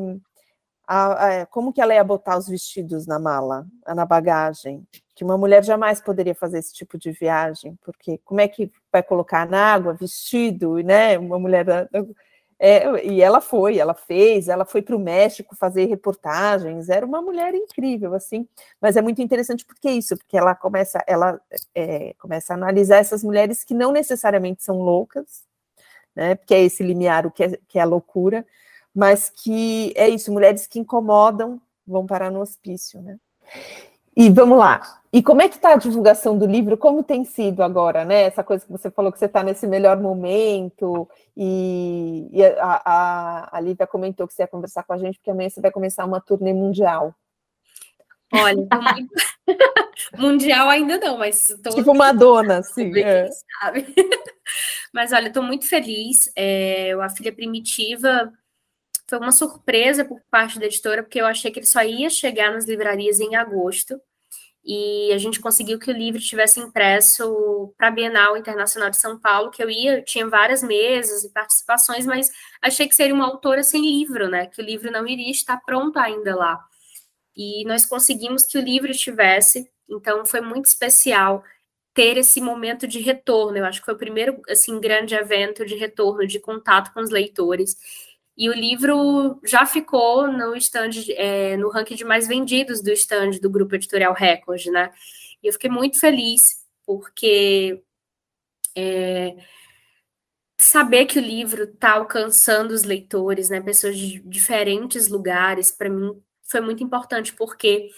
a, 0.86 1.43
a, 1.43 1.47
como 1.47 1.72
que 1.72 1.81
ela 1.81 1.94
ia 1.94 2.05
botar 2.05 2.36
os 2.36 2.48
vestidos 2.48 3.06
na 3.06 3.18
mala, 3.18 3.66
na 3.86 4.05
bagagem? 4.05 4.86
Que 5.14 5.24
uma 5.24 5.39
mulher 5.39 5.64
jamais 5.64 6.01
poderia 6.01 6.35
fazer 6.35 6.59
esse 6.59 6.74
tipo 6.74 6.98
de 6.98 7.10
viagem, 7.12 7.78
porque 7.82 8.18
como 8.24 8.40
é 8.40 8.48
que 8.48 8.70
vai 8.93 9.02
colocar 9.02 9.48
na 9.48 9.72
água 9.72 9.94
vestido, 9.94 10.74
né? 10.78 11.18
Uma 11.18 11.39
mulher 11.39 11.89
é, 12.59 13.06
e 13.06 13.20
ela 13.20 13.40
foi, 13.40 13.78
ela 13.78 13.94
fez, 13.94 14.48
ela 14.48 14.64
foi 14.64 14.81
para 14.81 14.97
o 14.97 14.98
México 14.98 15.56
fazer 15.56 15.86
reportagens, 15.86 16.89
era 16.89 17.05
uma 17.05 17.20
mulher 17.20 17.55
incrível, 17.55 18.14
assim, 18.14 18.48
mas 18.81 18.97
é 18.97 19.02
muito 19.02 19.20
interessante 19.20 19.64
porque 19.64 19.90
isso, 19.90 20.16
porque 20.16 20.36
ela 20.36 20.55
começa, 20.55 21.02
ela 21.06 21.40
é, 21.74 22.14
começa 22.18 22.52
a 22.52 22.56
analisar 22.56 22.98
essas 22.98 23.22
mulheres 23.24 23.64
que 23.64 23.74
não 23.74 23.93
necessariamente 23.93 24.62
são 24.62 24.81
loucas, 24.81 25.44
né? 26.14 26.35
Porque 26.36 26.55
é 26.55 26.62
esse 26.62 26.82
limiar 26.82 27.26
o 27.26 27.31
que 27.31 27.44
é, 27.44 27.59
que 27.68 27.78
é 27.78 27.82
a 27.82 27.86
loucura, 27.86 28.47
mas 28.94 29.28
que 29.31 29.93
é 29.97 30.09
isso, 30.09 30.32
mulheres 30.32 30.66
que 30.66 30.78
incomodam 30.78 31.60
vão 31.86 32.06
parar 32.06 32.31
no 32.31 32.40
hospício, 32.40 33.02
né? 33.02 33.18
E 34.16 34.31
vamos 34.31 34.56
lá. 34.56 35.02
E 35.15 35.23
como 35.23 35.41
é 35.41 35.49
que 35.49 35.55
está 35.55 35.74
a 35.74 35.77
divulgação 35.77 36.36
do 36.36 36.45
livro? 36.45 36.77
Como 36.77 37.05
tem 37.05 37.24
sido 37.24 37.62
agora, 37.62 38.05
né? 38.05 38.23
Essa 38.23 38.43
coisa 38.43 38.66
que 38.66 38.73
você 38.73 38.91
falou 38.91 39.12
que 39.12 39.19
você 39.20 39.27
está 39.27 39.45
nesse 39.45 39.65
melhor 39.65 39.97
momento, 40.01 41.09
e, 41.36 42.28
e 42.32 42.45
a, 42.45 42.82
a, 42.85 43.57
a 43.57 43.61
Lívia 43.61 43.86
comentou 43.86 44.27
que 44.27 44.35
você 44.35 44.43
ia 44.43 44.49
conversar 44.49 44.82
com 44.82 44.93
a 44.93 44.99
gente, 44.99 45.19
porque 45.19 45.31
amanhã 45.31 45.49
você 45.49 45.61
vai 45.61 45.70
começar 45.70 46.05
uma 46.05 46.20
turnê 46.20 46.53
mundial. 46.53 47.15
Olha, 48.32 48.66
mundial 50.19 50.69
ainda 50.69 50.99
não, 50.99 51.16
mas 51.16 51.47
tô... 51.62 51.70
tipo 51.70 51.95
Madonna, 51.95 52.65
sim. 52.65 52.91
É. 52.99 53.31
Sabe? 53.61 53.95
mas 54.93 55.12
olha, 55.12 55.28
estou 55.28 55.45
muito 55.45 55.69
feliz. 55.69 56.28
É, 56.35 56.91
a 56.95 57.09
filha 57.09 57.32
primitiva 57.32 58.32
foi 59.09 59.20
uma 59.20 59.31
surpresa 59.31 60.05
por 60.05 60.20
parte 60.28 60.59
da 60.59 60.66
editora, 60.66 61.05
porque 61.05 61.20
eu 61.20 61.27
achei 61.27 61.53
que 61.53 61.61
ele 61.61 61.66
só 61.66 61.85
ia 61.85 62.11
chegar 62.11 62.51
nas 62.51 62.66
livrarias 62.66 63.20
em 63.20 63.36
agosto. 63.36 64.01
E 64.65 65.12
a 65.12 65.19
gente 65.19 65.41
conseguiu 65.41 65.78
que 65.78 65.91
o 65.91 65.95
livro 65.95 66.19
estivesse 66.19 66.59
impresso 66.59 67.74
para 67.77 67.89
a 67.89 67.91
Bienal 67.91 68.36
Internacional 68.36 68.89
de 68.89 68.97
São 68.97 69.19
Paulo, 69.19 69.51
que 69.51 69.62
eu 69.62 69.69
ia, 69.69 70.03
tinha 70.03 70.27
várias 70.27 70.62
mesas 70.62 71.23
e 71.23 71.31
participações, 71.31 72.07
mas 72.07 72.31
achei 72.62 72.89
que 72.89 72.95
seria 72.95 73.15
uma 73.15 73.27
autora 73.27 73.62
sem 73.62 73.82
livro, 73.82 74.28
né? 74.28 74.47
Que 74.47 74.62
o 74.62 74.65
livro 74.65 74.91
não 74.91 75.07
iria 75.07 75.31
estar 75.31 75.59
pronto 75.66 75.99
ainda 75.99 76.35
lá. 76.35 76.65
E 77.36 77.65
nós 77.66 77.85
conseguimos 77.85 78.45
que 78.45 78.57
o 78.57 78.62
livro 78.62 78.91
estivesse, 78.91 79.70
então 79.89 80.24
foi 80.24 80.41
muito 80.41 80.66
especial 80.66 81.45
ter 81.93 82.16
esse 82.16 82.41
momento 82.41 82.89
de 82.89 83.01
retorno. 83.01 83.59
Eu 83.59 83.66
acho 83.66 83.81
que 83.81 83.85
foi 83.85 83.95
o 83.95 83.99
primeiro 83.99 84.41
assim 84.49 84.81
grande 84.81 85.15
evento 85.15 85.66
de 85.66 85.77
retorno, 85.77 86.27
de 86.27 86.41
contato 86.41 86.93
com 86.93 87.01
os 87.01 87.11
leitores. 87.11 87.77
E 88.36 88.48
o 88.48 88.52
livro 88.52 89.40
já 89.44 89.65
ficou 89.65 90.27
no 90.27 90.56
stand, 90.56 90.90
é, 91.11 91.56
no 91.56 91.70
ranking 91.70 91.94
de 91.94 92.05
mais 92.05 92.27
vendidos 92.27 92.82
do 92.82 92.90
stand 92.90 93.39
do 93.40 93.48
Grupo 93.48 93.74
Editorial 93.77 94.12
Record, 94.12 94.66
né? 94.66 94.93
E 95.43 95.47
eu 95.47 95.52
fiquei 95.52 95.70
muito 95.70 96.01
feliz, 96.01 96.65
porque 96.85 97.82
é, 98.77 99.36
saber 100.59 101.06
que 101.06 101.19
o 101.19 101.23
livro 101.23 101.65
está 101.65 101.93
alcançando 101.93 102.73
os 102.73 102.82
leitores, 102.82 103.51
né? 103.51 103.61
Pessoas 103.61 103.97
de 103.97 104.20
diferentes 104.20 105.09
lugares, 105.09 105.70
para 105.70 105.89
mim 105.89 106.20
foi 106.43 106.61
muito 106.61 106.82
importante, 106.82 107.32
porque 107.32 107.90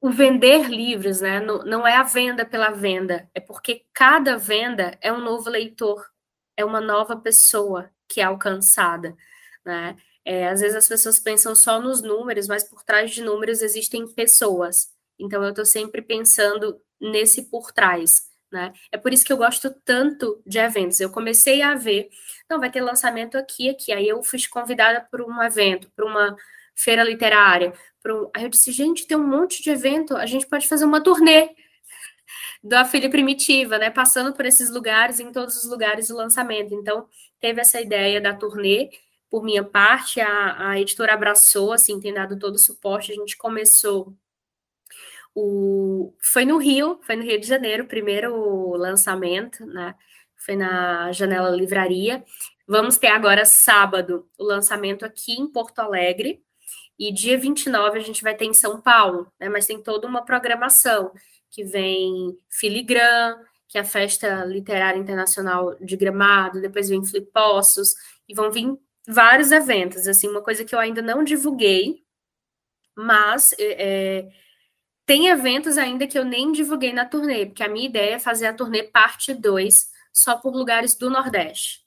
o 0.00 0.10
vender 0.10 0.68
livros, 0.68 1.20
né? 1.20 1.40
Não 1.40 1.86
é 1.86 1.96
a 1.96 2.02
venda 2.02 2.44
pela 2.44 2.70
venda, 2.70 3.28
é 3.34 3.40
porque 3.40 3.84
cada 3.92 4.36
venda 4.36 4.96
é 5.00 5.12
um 5.12 5.20
novo 5.20 5.50
leitor, 5.50 6.08
é 6.56 6.64
uma 6.64 6.80
nova 6.80 7.16
pessoa, 7.16 7.90
que 8.08 8.20
é 8.20 8.24
alcançada, 8.24 9.16
né? 9.64 9.96
É, 10.24 10.48
às 10.48 10.60
vezes 10.60 10.76
as 10.76 10.88
pessoas 10.88 11.18
pensam 11.18 11.54
só 11.54 11.80
nos 11.80 12.02
números, 12.02 12.46
mas 12.48 12.62
por 12.64 12.82
trás 12.84 13.10
de 13.10 13.22
números 13.22 13.62
existem 13.62 14.06
pessoas. 14.06 14.88
Então 15.18 15.42
eu 15.42 15.50
estou 15.50 15.64
sempre 15.64 16.02
pensando 16.02 16.80
nesse 17.00 17.50
por 17.50 17.72
trás, 17.72 18.28
né? 18.52 18.72
É 18.92 18.98
por 18.98 19.12
isso 19.12 19.24
que 19.24 19.32
eu 19.32 19.36
gosto 19.36 19.70
tanto 19.84 20.42
de 20.46 20.58
eventos. 20.58 21.00
Eu 21.00 21.10
comecei 21.10 21.62
a 21.62 21.74
ver, 21.74 22.08
não, 22.48 22.60
vai 22.60 22.70
ter 22.70 22.80
lançamento 22.80 23.36
aqui, 23.38 23.70
aqui. 23.70 23.92
Aí 23.92 24.08
eu 24.08 24.22
fui 24.22 24.38
convidada 24.50 25.00
para 25.10 25.24
um 25.24 25.42
evento, 25.42 25.90
para 25.96 26.04
uma 26.04 26.36
feira 26.74 27.02
literária. 27.02 27.72
Um... 28.06 28.30
Aí 28.34 28.44
eu 28.44 28.48
disse, 28.48 28.72
gente, 28.72 29.06
tem 29.06 29.16
um 29.16 29.26
monte 29.26 29.62
de 29.62 29.70
evento, 29.70 30.16
a 30.16 30.26
gente 30.26 30.46
pode 30.46 30.68
fazer 30.68 30.84
uma 30.84 31.02
turnê 31.02 31.50
da 32.68 32.84
filha 32.84 33.08
primitiva, 33.10 33.78
né? 33.78 33.90
Passando 33.90 34.32
por 34.34 34.44
esses 34.44 34.70
lugares, 34.70 35.18
em 35.18 35.32
todos 35.32 35.56
os 35.56 35.70
lugares 35.70 36.08
do 36.08 36.16
lançamento. 36.16 36.74
Então, 36.74 37.08
teve 37.40 37.60
essa 37.60 37.80
ideia 37.80 38.20
da 38.20 38.34
turnê. 38.34 38.90
Por 39.30 39.42
minha 39.42 39.64
parte, 39.64 40.20
a, 40.20 40.70
a 40.70 40.80
editora 40.80 41.14
abraçou, 41.14 41.72
assim, 41.72 42.00
tem 42.00 42.12
dado 42.12 42.38
todo 42.38 42.54
o 42.54 42.58
suporte. 42.58 43.12
A 43.12 43.14
gente 43.14 43.36
começou 43.36 44.14
o... 45.34 46.14
Foi 46.20 46.44
no 46.44 46.58
Rio, 46.58 47.00
foi 47.02 47.16
no 47.16 47.22
Rio 47.24 47.40
de 47.40 47.46
Janeiro, 47.46 47.84
o 47.84 47.88
primeiro 47.88 48.76
lançamento, 48.76 49.64
né? 49.66 49.94
Foi 50.36 50.54
na 50.54 51.10
Janela 51.12 51.50
Livraria. 51.50 52.24
Vamos 52.66 52.98
ter 52.98 53.08
agora 53.08 53.44
sábado 53.44 54.28
o 54.38 54.44
lançamento 54.44 55.04
aqui 55.04 55.32
em 55.32 55.50
Porto 55.50 55.78
Alegre. 55.80 56.42
E 56.98 57.12
dia 57.12 57.38
29 57.38 57.98
a 57.98 58.02
gente 58.02 58.22
vai 58.22 58.34
ter 58.34 58.44
em 58.44 58.54
São 58.54 58.80
Paulo, 58.80 59.32
né? 59.40 59.48
Mas 59.48 59.66
tem 59.66 59.82
toda 59.82 60.06
uma 60.06 60.24
programação 60.24 61.12
que 61.50 61.64
vem 61.64 62.38
Filigran, 62.48 63.36
que 63.68 63.78
é 63.78 63.82
a 63.82 63.84
Festa 63.84 64.44
Literária 64.44 64.98
Internacional 64.98 65.74
de 65.76 65.96
Gramado, 65.96 66.60
depois 66.60 66.88
vem 66.88 67.04
Flipossos, 67.04 67.94
e 68.28 68.34
vão 68.34 68.50
vir 68.50 68.76
vários 69.06 69.52
eventos, 69.52 70.06
assim, 70.06 70.28
uma 70.28 70.42
coisa 70.42 70.64
que 70.64 70.74
eu 70.74 70.78
ainda 70.78 71.02
não 71.02 71.24
divulguei, 71.24 72.04
mas 72.96 73.54
é, 73.58 74.22
é 74.22 74.28
tem 75.08 75.28
eventos 75.28 75.78
ainda 75.78 76.06
que 76.06 76.18
eu 76.18 76.24
nem 76.24 76.52
divulguei 76.52 76.92
na 76.92 77.06
turnê, 77.06 77.46
porque 77.46 77.62
a 77.62 77.68
minha 77.68 77.86
ideia 77.88 78.16
é 78.16 78.18
fazer 78.18 78.44
a 78.44 78.52
turnê 78.52 78.82
parte 78.82 79.32
2, 79.32 79.90
só 80.12 80.36
por 80.36 80.54
lugares 80.54 80.94
do 80.94 81.08
Nordeste. 81.08 81.80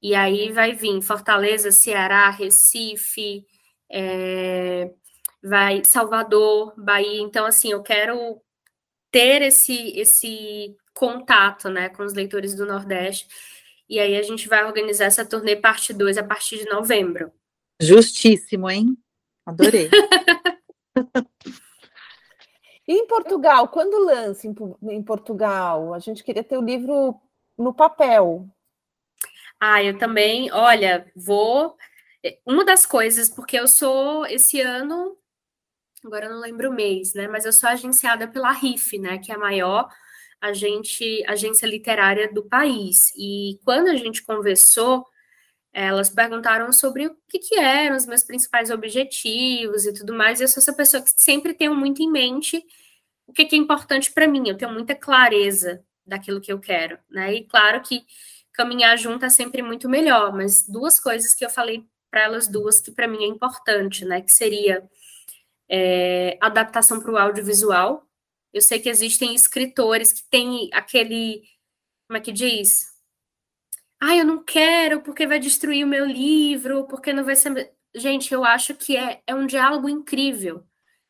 E 0.00 0.14
aí 0.14 0.52
vai 0.52 0.74
vir 0.74 1.02
Fortaleza, 1.02 1.72
Ceará, 1.72 2.30
Recife, 2.30 3.44
é, 3.90 4.92
vai 5.48 5.84
Salvador, 5.84 6.74
Bahia. 6.76 7.20
Então, 7.20 7.46
assim, 7.46 7.72
eu 7.72 7.82
quero 7.82 8.40
ter 9.10 9.42
esse, 9.42 9.98
esse 9.98 10.76
contato 10.94 11.68
né, 11.68 11.88
com 11.88 12.04
os 12.04 12.12
leitores 12.12 12.54
do 12.54 12.66
Nordeste. 12.66 13.26
E 13.88 13.98
aí 13.98 14.16
a 14.16 14.22
gente 14.22 14.48
vai 14.48 14.64
organizar 14.64 15.06
essa 15.06 15.24
turnê 15.24 15.56
parte 15.56 15.94
2 15.94 16.18
a 16.18 16.22
partir 16.22 16.58
de 16.58 16.66
novembro. 16.66 17.32
Justíssimo, 17.80 18.68
hein? 18.68 18.96
Adorei. 19.46 19.88
e 22.86 22.92
em 22.92 23.06
Portugal, 23.06 23.68
quando 23.68 24.04
lança 24.04 24.46
em, 24.46 24.54
em 24.90 25.02
Portugal? 25.02 25.94
A 25.94 25.98
gente 25.98 26.22
queria 26.22 26.44
ter 26.44 26.58
o 26.58 26.64
livro 26.64 27.18
no 27.56 27.72
papel. 27.72 28.46
Ah, 29.58 29.82
eu 29.82 29.98
também, 29.98 30.52
olha, 30.52 31.10
vou. 31.16 31.76
Uma 32.44 32.64
das 32.64 32.84
coisas, 32.84 33.30
porque 33.30 33.58
eu 33.58 33.66
sou 33.66 34.26
esse 34.26 34.60
ano 34.60 35.17
agora 36.06 36.26
eu 36.26 36.30
não 36.32 36.40
lembro 36.40 36.70
o 36.70 36.74
mês, 36.74 37.14
né? 37.14 37.28
Mas 37.28 37.44
eu 37.44 37.52
sou 37.52 37.68
agenciada 37.68 38.28
pela 38.28 38.52
RIF, 38.52 38.98
né? 38.98 39.18
Que 39.18 39.32
é 39.32 39.34
a 39.34 39.38
maior 39.38 39.88
agente, 40.40 41.24
agência 41.26 41.66
literária 41.66 42.32
do 42.32 42.44
país. 42.48 43.12
E 43.16 43.58
quando 43.64 43.88
a 43.88 43.96
gente 43.96 44.22
conversou, 44.22 45.06
Elas 45.72 46.10
perguntaram 46.10 46.72
sobre 46.72 47.06
o 47.06 47.16
que, 47.28 47.38
que 47.38 47.56
eram 47.60 47.96
os 47.96 48.06
meus 48.06 48.22
principais 48.24 48.70
objetivos 48.70 49.84
e 49.86 49.92
tudo 49.92 50.14
mais. 50.14 50.40
E 50.40 50.44
eu 50.44 50.48
sou 50.48 50.60
essa 50.60 50.72
pessoa 50.72 51.02
que 51.02 51.10
sempre 51.16 51.54
tenho 51.54 51.74
muito 51.74 52.02
em 52.02 52.10
mente 52.10 52.64
o 53.26 53.32
que, 53.32 53.44
que 53.44 53.54
é 53.54 53.58
importante 53.58 54.10
para 54.12 54.26
mim. 54.26 54.48
Eu 54.48 54.56
tenho 54.56 54.72
muita 54.72 54.94
clareza 54.94 55.84
daquilo 56.06 56.40
que 56.40 56.52
eu 56.52 56.58
quero, 56.58 56.98
né? 57.10 57.34
E 57.34 57.44
claro 57.46 57.80
que 57.82 58.04
caminhar 58.52 58.96
junto 58.98 59.24
é 59.24 59.28
sempre 59.30 59.62
muito 59.62 59.88
melhor, 59.88 60.32
mas 60.34 60.66
duas 60.68 60.98
coisas 60.98 61.34
que 61.34 61.44
eu 61.44 61.50
falei 61.50 61.84
para 62.10 62.22
elas 62.22 62.48
duas 62.48 62.80
que 62.80 62.90
para 62.90 63.06
mim 63.06 63.22
é 63.24 63.28
importante, 63.28 64.04
né? 64.04 64.20
Que 64.22 64.32
seria 64.32 64.82
é, 65.68 66.38
adaptação 66.40 67.00
para 67.00 67.12
o 67.12 67.18
audiovisual. 67.18 68.06
Eu 68.52 68.62
sei 68.62 68.80
que 68.80 68.88
existem 68.88 69.34
escritores 69.34 70.12
que 70.12 70.22
têm 70.30 70.70
aquele, 70.72 71.42
como 72.06 72.16
é 72.16 72.20
que 72.20 72.32
diz? 72.32 72.86
Ah, 74.00 74.16
eu 74.16 74.24
não 74.24 74.42
quero 74.42 75.00
porque 75.02 75.26
vai 75.26 75.38
destruir 75.38 75.84
o 75.84 75.88
meu 75.88 76.06
livro, 76.06 76.86
porque 76.86 77.12
não 77.12 77.24
vai 77.24 77.36
ser. 77.36 77.72
Gente, 77.94 78.32
eu 78.32 78.44
acho 78.44 78.74
que 78.74 78.96
é, 78.96 79.22
é 79.26 79.34
um 79.34 79.46
diálogo 79.46 79.88
incrível. 79.88 80.64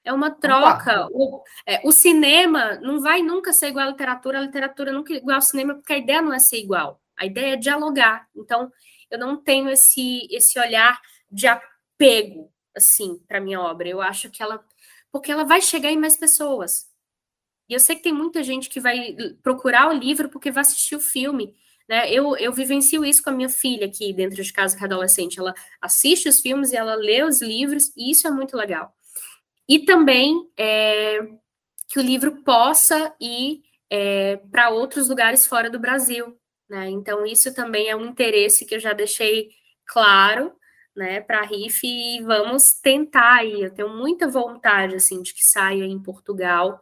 É 0.04 0.12
uma 0.12 0.30
troca. 0.30 1.06
O, 1.12 1.42
é, 1.66 1.80
o, 1.84 1.92
cinema 1.92 2.76
não 2.76 3.00
vai 3.00 3.22
nunca 3.22 3.52
ser 3.52 3.68
igual 3.68 3.88
à 3.88 3.90
literatura, 3.90 4.38
a 4.38 4.42
literatura 4.42 4.90
nunca 4.90 5.12
é 5.12 5.16
igual 5.16 5.36
ao 5.36 5.42
cinema, 5.42 5.74
porque 5.74 5.92
a 5.92 5.98
ideia 5.98 6.22
não 6.22 6.32
é 6.32 6.38
ser 6.38 6.58
igual. 6.58 7.00
A 7.16 7.26
ideia 7.26 7.54
é 7.54 7.56
dialogar. 7.56 8.26
Então, 8.34 8.72
eu 9.10 9.18
não 9.18 9.36
tenho 9.36 9.68
esse, 9.68 10.26
esse 10.30 10.58
olhar 10.58 10.98
de 11.30 11.46
apego, 11.46 12.50
assim, 12.78 13.18
para 13.28 13.40
minha 13.40 13.60
obra. 13.60 13.88
Eu 13.88 14.00
acho 14.00 14.30
que 14.30 14.42
ela. 14.42 14.64
Porque 15.12 15.30
ela 15.30 15.44
vai 15.44 15.60
chegar 15.60 15.90
em 15.90 15.98
mais 15.98 16.16
pessoas. 16.16 16.88
E 17.68 17.74
eu 17.74 17.80
sei 17.80 17.96
que 17.96 18.02
tem 18.02 18.12
muita 18.12 18.42
gente 18.42 18.68
que 18.68 18.80
vai 18.80 19.16
procurar 19.42 19.88
o 19.90 19.92
livro 19.92 20.28
porque 20.28 20.50
vai 20.50 20.62
assistir 20.62 20.96
o 20.96 21.00
filme. 21.00 21.54
Né? 21.88 22.10
Eu, 22.12 22.36
eu 22.36 22.52
vivencio 22.52 23.04
isso 23.04 23.22
com 23.22 23.30
a 23.30 23.32
minha 23.32 23.48
filha 23.48 23.86
aqui 23.86 24.12
dentro 24.12 24.42
de 24.42 24.52
casa, 24.52 24.76
que 24.76 24.82
é 24.82 24.86
adolescente. 24.86 25.38
Ela 25.38 25.54
assiste 25.80 26.28
os 26.28 26.40
filmes 26.40 26.72
e 26.72 26.76
ela 26.76 26.94
lê 26.94 27.22
os 27.22 27.40
livros, 27.40 27.92
e 27.96 28.10
isso 28.10 28.26
é 28.26 28.30
muito 28.30 28.56
legal. 28.56 28.94
E 29.68 29.80
também 29.80 30.48
é, 30.56 31.20
que 31.88 31.98
o 31.98 32.02
livro 32.02 32.42
possa 32.42 33.14
ir 33.20 33.62
é, 33.90 34.36
para 34.50 34.70
outros 34.70 35.08
lugares 35.08 35.46
fora 35.46 35.70
do 35.70 35.78
Brasil. 35.78 36.38
Né? 36.68 36.90
Então, 36.90 37.24
isso 37.24 37.54
também 37.54 37.88
é 37.88 37.96
um 37.96 38.06
interesse 38.06 38.66
que 38.66 38.74
eu 38.74 38.80
já 38.80 38.92
deixei 38.92 39.50
claro 39.86 40.52
né, 40.98 41.20
para 41.20 41.40
a 41.40 41.44
RIF 41.44 41.84
e 41.86 42.20
vamos 42.22 42.74
tentar 42.74 43.36
aí. 43.36 43.62
Eu 43.62 43.70
tenho 43.74 43.88
muita 43.90 44.28
vontade 44.28 44.96
assim 44.96 45.22
de 45.22 45.32
que 45.32 45.44
saia 45.44 45.84
em 45.84 46.02
Portugal. 46.02 46.80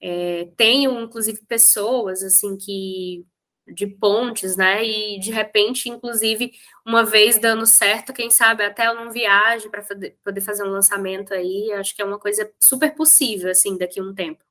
É, 0.00 0.48
tenho, 0.56 1.00
inclusive, 1.00 1.40
pessoas 1.46 2.22
assim 2.22 2.56
que 2.56 3.26
de 3.66 3.86
pontes, 3.86 4.56
né? 4.56 4.84
E 4.84 5.18
de 5.18 5.32
repente, 5.32 5.88
inclusive, 5.88 6.52
uma 6.86 7.04
vez 7.04 7.38
dando 7.38 7.66
certo, 7.66 8.12
quem 8.12 8.30
sabe 8.30 8.62
até 8.64 8.86
eu 8.86 8.94
não 8.94 9.10
viaje 9.10 9.70
para 9.70 9.82
poder 10.24 10.40
fazer 10.42 10.64
um 10.64 10.70
lançamento 10.70 11.32
aí. 11.32 11.72
Acho 11.72 11.96
que 11.96 12.02
é 12.02 12.04
uma 12.04 12.18
coisa 12.18 12.50
super 12.60 12.94
possível, 12.94 13.50
assim, 13.50 13.78
daqui 13.78 14.00
a 14.00 14.02
um 14.02 14.14
tempo. 14.14 14.44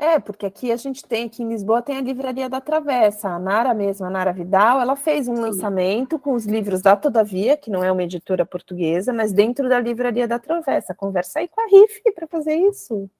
É, 0.00 0.18
porque 0.18 0.46
aqui 0.46 0.72
a 0.72 0.76
gente 0.76 1.04
tem, 1.04 1.26
aqui 1.26 1.42
em 1.42 1.48
Lisboa, 1.50 1.82
tem 1.82 1.98
a 1.98 2.00
Livraria 2.00 2.48
da 2.48 2.58
Travessa. 2.58 3.28
A 3.28 3.38
Nara 3.38 3.74
mesma, 3.74 4.06
a 4.06 4.10
Nara 4.10 4.32
Vidal, 4.32 4.80
ela 4.80 4.96
fez 4.96 5.28
um 5.28 5.36
Sim. 5.36 5.42
lançamento 5.42 6.18
com 6.18 6.32
os 6.32 6.46
livros 6.46 6.80
da 6.80 6.96
Todavia, 6.96 7.54
que 7.54 7.70
não 7.70 7.84
é 7.84 7.92
uma 7.92 8.02
editora 8.02 8.46
portuguesa, 8.46 9.12
mas 9.12 9.30
dentro 9.30 9.68
da 9.68 9.78
Livraria 9.78 10.26
da 10.26 10.38
Travessa. 10.38 10.94
Conversa 10.94 11.40
aí 11.40 11.48
com 11.48 11.60
a 11.60 11.66
RIF 11.66 12.00
para 12.14 12.26
fazer 12.26 12.54
isso. 12.54 13.10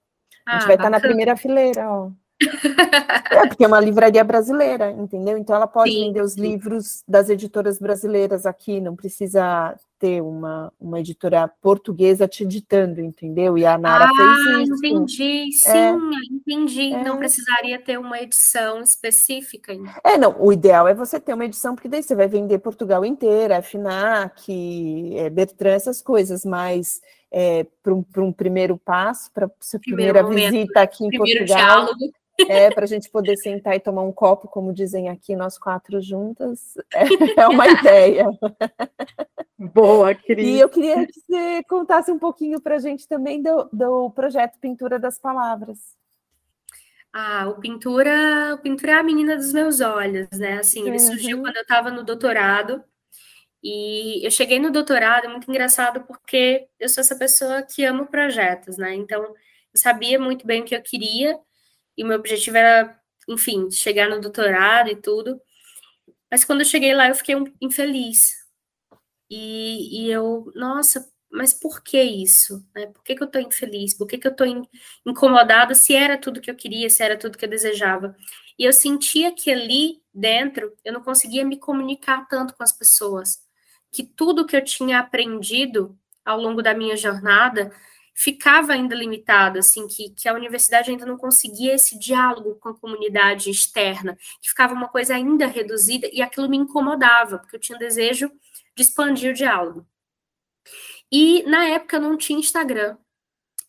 A 0.49 0.53
gente 0.55 0.63
ah, 0.63 0.67
vai 0.69 0.77
estar 0.77 0.89
na 0.89 1.01
primeira 1.01 1.37
fileira, 1.37 1.87
ó. 1.87 2.11
É, 3.31 3.47
porque 3.47 3.63
é 3.63 3.67
uma 3.67 3.79
livraria 3.79 4.25
brasileira, 4.25 4.91
entendeu? 4.91 5.39
Então 5.39 5.55
ela 5.55 5.69
pode 5.69 5.93
sim, 5.93 6.07
vender 6.07 6.23
os 6.23 6.33
sim. 6.33 6.41
livros 6.41 7.05
das 7.07 7.29
editoras 7.29 7.79
brasileiras 7.79 8.45
aqui, 8.45 8.81
não 8.81 8.97
precisa 8.97 9.77
ter 10.01 10.23
uma, 10.23 10.73
uma 10.81 10.99
editora 10.99 11.47
portuguesa 11.61 12.27
te 12.27 12.43
editando, 12.43 13.03
entendeu? 13.03 13.59
E 13.59 13.67
a 13.67 13.77
Nara 13.77 14.07
ah, 14.07 14.17
fez 14.17 14.69
isso. 14.69 14.75
entendi, 14.75 15.43
é. 15.43 15.53
sim, 15.53 15.79
é, 15.79 16.35
entendi. 16.35 16.93
É. 16.95 17.05
Não 17.05 17.19
precisaria 17.19 17.79
ter 17.79 17.99
uma 17.99 18.19
edição 18.19 18.81
específica. 18.81 19.75
Então. 19.75 19.93
É, 20.03 20.17
não, 20.17 20.35
o 20.41 20.51
ideal 20.51 20.89
é 20.89 20.95
você 20.95 21.21
ter 21.21 21.35
uma 21.35 21.45
edição, 21.45 21.75
porque 21.75 21.89
daí 21.89 22.03
você 22.03 22.15
vai 22.15 22.27
vender 22.27 22.59
Portugal 22.61 23.05
inteira, 23.05 23.61
FNAC, 23.61 25.15
é, 25.17 25.29
Bertrand, 25.29 25.75
essas 25.75 26.01
coisas, 26.01 26.47
mas 26.47 27.03
é, 27.31 27.67
para 27.83 27.93
um, 27.95 28.05
um, 28.17 28.33
primeiro 28.33 28.79
passo, 28.79 29.31
para 29.33 29.51
sua 29.61 29.79
primeira 29.79 30.23
momento, 30.23 30.51
visita 30.51 30.81
aqui 30.81 31.05
em 31.05 31.11
Portugal. 31.11 31.45
Diálogo 31.45 32.11
é, 32.49 32.71
para 32.71 32.85
a 32.85 32.87
gente 32.87 33.11
poder 33.11 33.37
sentar 33.37 33.75
e 33.75 33.81
tomar 33.81 34.03
um 34.03 34.13
copo, 34.13 34.49
como 34.49 34.73
dizem 34.73 35.09
aqui, 35.09 35.35
nós 35.35 35.59
quatro 35.59 36.01
juntas, 36.01 36.75
é, 36.95 37.41
é 37.43 37.49
uma 37.49 37.67
ideia. 37.69 38.27
Boa, 39.59 40.15
Cris. 40.15 40.47
E 40.47 40.59
eu 40.59 40.69
queria 40.69 41.07
que 41.07 41.21
você 41.21 41.63
contasse 41.65 42.11
um 42.11 42.19
pouquinho 42.19 42.61
para 42.61 42.77
a 42.77 42.79
gente 42.79 43.07
também 43.07 43.43
do, 43.43 43.69
do 43.73 44.11
projeto 44.11 44.59
Pintura 44.59 44.99
das 44.99 45.19
Palavras. 45.19 45.79
Ah, 47.13 47.49
o 47.49 47.61
Pintura, 47.61 48.55
o 48.55 48.59
Pintura 48.59 48.93
é 48.93 48.95
a 48.95 49.03
menina 49.03 49.37
dos 49.37 49.53
meus 49.53 49.81
olhos, 49.81 50.29
né? 50.39 50.59
Assim, 50.59 50.81
ele 50.83 50.93
uhum. 50.93 50.99
surgiu 50.99 51.41
quando 51.41 51.57
eu 51.57 51.63
estava 51.63 51.91
no 51.91 52.05
doutorado, 52.05 52.85
e 53.63 54.25
eu 54.25 54.31
cheguei 54.31 54.59
no 54.59 54.71
doutorado, 54.71 55.27
é 55.27 55.29
muito 55.29 55.51
engraçado, 55.51 56.03
porque 56.07 56.67
eu 56.79 56.89
sou 56.89 57.03
essa 57.03 57.17
pessoa 57.17 57.63
que 57.63 57.85
ama 57.85 58.07
projetos, 58.07 58.79
né? 58.79 58.95
Então, 58.95 59.23
eu 59.23 59.35
sabia 59.75 60.19
muito 60.19 60.47
bem 60.47 60.63
o 60.63 60.65
que 60.65 60.75
eu 60.75 60.83
queria, 60.83 61.39
e 62.01 62.05
meu 62.05 62.19
objetivo 62.19 62.57
era, 62.57 62.99
enfim, 63.29 63.71
chegar 63.71 64.09
no 64.09 64.23
doutorado 64.23 64.89
e 64.89 64.97
tudo. 64.97 65.39
Mas 66.31 66.47
quando 66.47 66.63
eu 66.63 66.65
cheguei 66.65 66.95
lá, 66.95 67.09
eu 67.09 67.15
fiquei 67.15 67.37
infeliz. 67.61 68.37
E, 69.29 70.07
e 70.07 70.11
eu, 70.11 70.51
nossa, 70.55 71.07
mas 71.31 71.53
por 71.53 71.83
que 71.83 72.03
isso? 72.03 72.67
Né? 72.75 72.87
Por 72.87 73.05
que, 73.05 73.15
que 73.15 73.23
eu 73.23 73.27
estou 73.27 73.43
infeliz? 73.43 73.93
Por 73.93 74.07
que, 74.07 74.17
que 74.17 74.27
eu 74.27 74.31
estou 74.31 74.47
incomodada 75.05 75.75
se 75.75 75.95
era 75.95 76.17
tudo 76.17 76.41
que 76.41 76.51
eu 76.51 76.55
queria, 76.55 76.89
se 76.89 77.03
era 77.03 77.19
tudo 77.19 77.37
que 77.37 77.45
eu 77.45 77.51
desejava? 77.51 78.17
E 78.59 78.65
eu 78.65 78.73
sentia 78.73 79.31
que 79.31 79.53
ali 79.53 80.01
dentro 80.13 80.75
eu 80.83 80.95
não 80.95 81.03
conseguia 81.03 81.45
me 81.45 81.59
comunicar 81.59 82.27
tanto 82.29 82.55
com 82.55 82.63
as 82.63 82.73
pessoas. 82.73 83.43
Que 83.93 84.03
tudo 84.03 84.47
que 84.47 84.57
eu 84.57 84.65
tinha 84.65 85.01
aprendido 85.01 85.99
ao 86.25 86.41
longo 86.41 86.63
da 86.63 86.73
minha 86.73 86.97
jornada 86.97 87.71
ficava 88.15 88.73
ainda 88.73 88.95
limitado, 88.95 89.59
assim, 89.59 89.87
que, 89.87 90.11
que 90.11 90.29
a 90.29 90.35
universidade 90.35 90.91
ainda 90.91 91.07
não 91.07 91.17
conseguia 91.17 91.75
esse 91.75 91.99
diálogo 91.99 92.57
com 92.57 92.69
a 92.69 92.75
comunidade 92.75 93.51
externa, 93.51 94.17
que 94.41 94.49
ficava 94.49 94.75
uma 94.75 94.89
coisa 94.89 95.15
ainda 95.15 95.47
reduzida, 95.47 96.09
e 96.13 96.21
aquilo 96.21 96.49
me 96.49 96.57
incomodava, 96.57 97.39
porque 97.39 97.57
eu 97.57 97.61
tinha 97.61 97.79
desejo 97.79 98.31
de 98.77 98.83
expandir 98.83 99.31
o 99.31 99.35
diálogo. 99.35 99.87
E 101.11 101.43
na 101.45 101.67
época 101.67 101.97
eu 101.97 102.01
não 102.01 102.17
tinha 102.17 102.39
Instagram, 102.39 102.97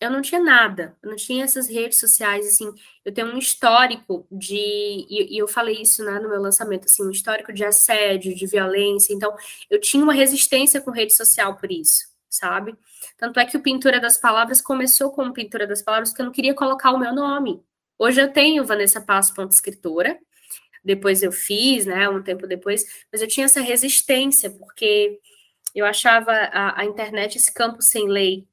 eu 0.02 0.10
não 0.10 0.20
tinha 0.20 0.40
nada, 0.40 0.96
eu 1.02 1.10
não 1.10 1.16
tinha 1.16 1.44
essas 1.44 1.68
redes 1.68 2.00
sociais, 2.00 2.46
assim, 2.46 2.72
eu 3.04 3.14
tenho 3.14 3.28
um 3.28 3.38
histórico 3.38 4.26
de, 4.30 4.56
e, 4.56 5.36
e, 5.36 5.38
eu 5.38 5.46
falei 5.46 5.80
isso 5.80 6.04
né, 6.04 6.18
no 6.18 6.28
meu 6.28 6.40
lançamento, 6.40 6.86
assim, 6.86 7.04
um 7.06 7.10
histórico 7.10 7.52
de 7.52 7.64
assédio, 7.64 8.34
de 8.34 8.46
violência, 8.46 9.14
então 9.14 9.34
eu 9.70 9.80
tinha 9.80 10.02
uma 10.02 10.12
resistência 10.12 10.80
com 10.80 10.90
rede 10.90 11.14
social 11.14 11.56
por 11.56 11.70
isso, 11.70 12.11
sabe? 12.32 12.74
Tanto 13.18 13.38
é 13.38 13.44
que 13.44 13.56
o 13.56 13.62
Pintura 13.62 14.00
das 14.00 14.16
Palavras 14.16 14.62
começou 14.62 15.12
como 15.12 15.34
Pintura 15.34 15.66
das 15.66 15.82
Palavras, 15.82 16.08
porque 16.08 16.22
eu 16.22 16.26
não 16.26 16.32
queria 16.32 16.54
colocar 16.54 16.90
o 16.90 16.98
meu 16.98 17.14
nome. 17.14 17.62
Hoje 17.98 18.20
eu 18.22 18.32
tenho 18.32 18.64
Vanessa 18.64 19.00
Passo, 19.00 19.34
ponto 19.34 19.52
escritora, 19.52 20.18
depois 20.82 21.22
eu 21.22 21.30
fiz, 21.30 21.84
né, 21.84 22.08
um 22.08 22.22
tempo 22.22 22.46
depois, 22.46 22.84
mas 23.12 23.20
eu 23.20 23.28
tinha 23.28 23.44
essa 23.44 23.60
resistência, 23.60 24.50
porque 24.50 25.20
eu 25.74 25.84
achava 25.84 26.32
a, 26.32 26.80
a 26.80 26.84
internet 26.86 27.36
esse 27.36 27.52
campo 27.52 27.82
sem 27.82 28.08
lei. 28.08 28.48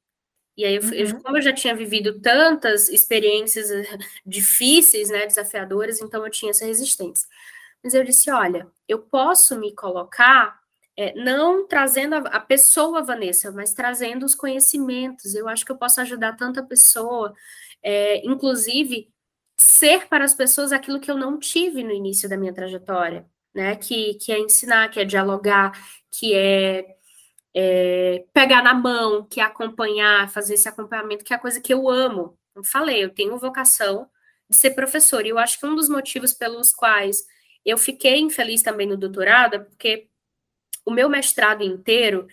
E 0.56 0.64
aí, 0.64 0.76
eu, 0.76 0.82
uhum. 0.82 0.92
eu, 0.92 1.22
como 1.22 1.38
eu 1.38 1.42
já 1.42 1.52
tinha 1.52 1.74
vivido 1.74 2.20
tantas 2.20 2.90
experiências 2.90 3.68
difíceis, 4.26 5.08
né, 5.08 5.26
desafiadoras, 5.26 6.00
então 6.02 6.22
eu 6.24 6.30
tinha 6.30 6.50
essa 6.50 6.66
resistência. 6.66 7.26
Mas 7.82 7.94
eu 7.94 8.04
disse, 8.04 8.30
olha, 8.30 8.68
eu 8.86 8.98
posso 8.98 9.58
me 9.58 9.74
colocar 9.74 10.59
é, 10.96 11.14
não 11.14 11.66
trazendo 11.66 12.14
a, 12.14 12.18
a, 12.18 12.40
pessoa 12.40 13.02
Vanessa, 13.02 13.50
mas 13.52 13.72
trazendo 13.72 14.24
os 14.26 14.34
conhecimentos. 14.34 15.34
Eu 15.34 15.48
acho 15.48 15.64
que 15.64 15.72
eu 15.72 15.76
posso 15.78 16.00
ajudar 16.00 16.36
tanta 16.36 16.62
pessoa, 16.62 17.34
é, 17.82 18.24
inclusive 18.26 19.10
ser 19.56 20.08
para 20.08 20.24
as 20.24 20.34
pessoas 20.34 20.72
aquilo 20.72 21.00
que 21.00 21.10
eu 21.10 21.16
não 21.16 21.38
tive 21.38 21.82
no 21.82 21.92
início 21.92 22.28
da 22.28 22.36
minha 22.36 22.52
trajetória, 22.52 23.26
né? 23.54 23.76
Que, 23.76 24.14
que 24.14 24.32
é 24.32 24.38
ensinar, 24.38 24.88
que 24.90 25.00
é 25.00 25.04
dialogar, 25.04 25.72
que 26.10 26.34
é, 26.34 26.96
é 27.54 28.24
pegar 28.32 28.62
na 28.62 28.74
mão, 28.74 29.24
que 29.24 29.40
é 29.40 29.44
acompanhar, 29.44 30.30
fazer 30.30 30.54
esse 30.54 30.68
acompanhamento, 30.68 31.24
que 31.24 31.32
é 31.32 31.36
a 31.36 31.40
coisa 31.40 31.60
que 31.60 31.72
eu 31.72 31.88
amo. 31.88 32.38
Eu 32.54 32.64
falei, 32.64 33.02
eu 33.04 33.10
tenho 33.10 33.38
vocação 33.38 34.08
de 34.48 34.56
ser 34.56 34.72
professor, 34.72 35.24
e 35.24 35.28
eu 35.30 35.38
acho 35.38 35.58
que 35.58 35.66
um 35.66 35.74
dos 35.76 35.88
motivos 35.88 36.32
pelos 36.32 36.70
quais 36.70 37.24
eu 37.64 37.78
fiquei 37.78 38.18
infeliz 38.18 38.62
também 38.62 38.86
no 38.86 38.96
doutorado 38.96 39.54
é 39.54 39.58
porque 39.58 40.09
o 40.84 40.90
meu 40.90 41.08
mestrado 41.08 41.62
inteiro, 41.62 42.26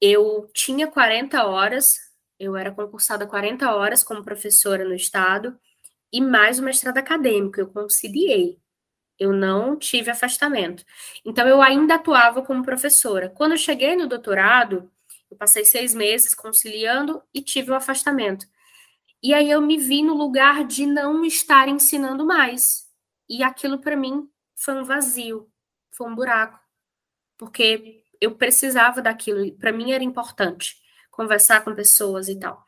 eu 0.00 0.48
tinha 0.54 0.86
40 0.86 1.44
horas, 1.44 1.96
eu 2.38 2.56
era 2.56 2.72
concursada 2.72 3.26
40 3.26 3.74
horas 3.74 4.04
como 4.04 4.24
professora 4.24 4.84
no 4.84 4.94
estado, 4.94 5.58
e 6.12 6.20
mais 6.20 6.58
o 6.58 6.62
mestrado 6.62 6.98
acadêmico, 6.98 7.60
eu 7.60 7.68
conciliei. 7.68 8.58
Eu 9.18 9.32
não 9.32 9.76
tive 9.76 10.10
afastamento. 10.10 10.84
Então, 11.24 11.46
eu 11.48 11.60
ainda 11.60 11.96
atuava 11.96 12.40
como 12.42 12.62
professora. 12.64 13.28
Quando 13.28 13.52
eu 13.52 13.58
cheguei 13.58 13.96
no 13.96 14.06
doutorado, 14.06 14.90
eu 15.30 15.36
passei 15.36 15.64
seis 15.64 15.92
meses 15.92 16.34
conciliando 16.34 17.22
e 17.34 17.42
tive 17.42 17.70
o 17.70 17.74
um 17.74 17.76
afastamento. 17.76 18.46
E 19.22 19.34
aí 19.34 19.50
eu 19.50 19.60
me 19.60 19.76
vi 19.76 20.02
no 20.02 20.14
lugar 20.14 20.64
de 20.64 20.86
não 20.86 21.24
estar 21.24 21.68
ensinando 21.68 22.24
mais. 22.24 22.88
E 23.28 23.42
aquilo 23.42 23.78
para 23.78 23.96
mim 23.96 24.28
foi 24.54 24.74
um 24.74 24.84
vazio, 24.84 25.50
foi 25.90 26.06
um 26.08 26.14
buraco. 26.14 26.58
Porque 27.38 28.02
eu 28.20 28.34
precisava 28.34 29.00
daquilo, 29.00 29.50
para 29.52 29.72
mim 29.72 29.92
era 29.92 30.02
importante 30.02 30.76
conversar 31.10 31.64
com 31.64 31.74
pessoas 31.74 32.28
e 32.28 32.38
tal. 32.38 32.64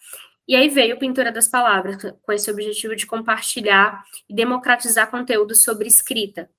E 0.46 0.56
aí 0.56 0.68
veio 0.68 0.98
Pintura 0.98 1.30
das 1.30 1.46
Palavras, 1.46 1.96
com 2.22 2.32
esse 2.32 2.50
objetivo 2.50 2.96
de 2.96 3.06
compartilhar 3.06 4.02
e 4.28 4.34
democratizar 4.34 5.10
conteúdo 5.10 5.54
sobre 5.54 5.86
escrita. 5.86 6.50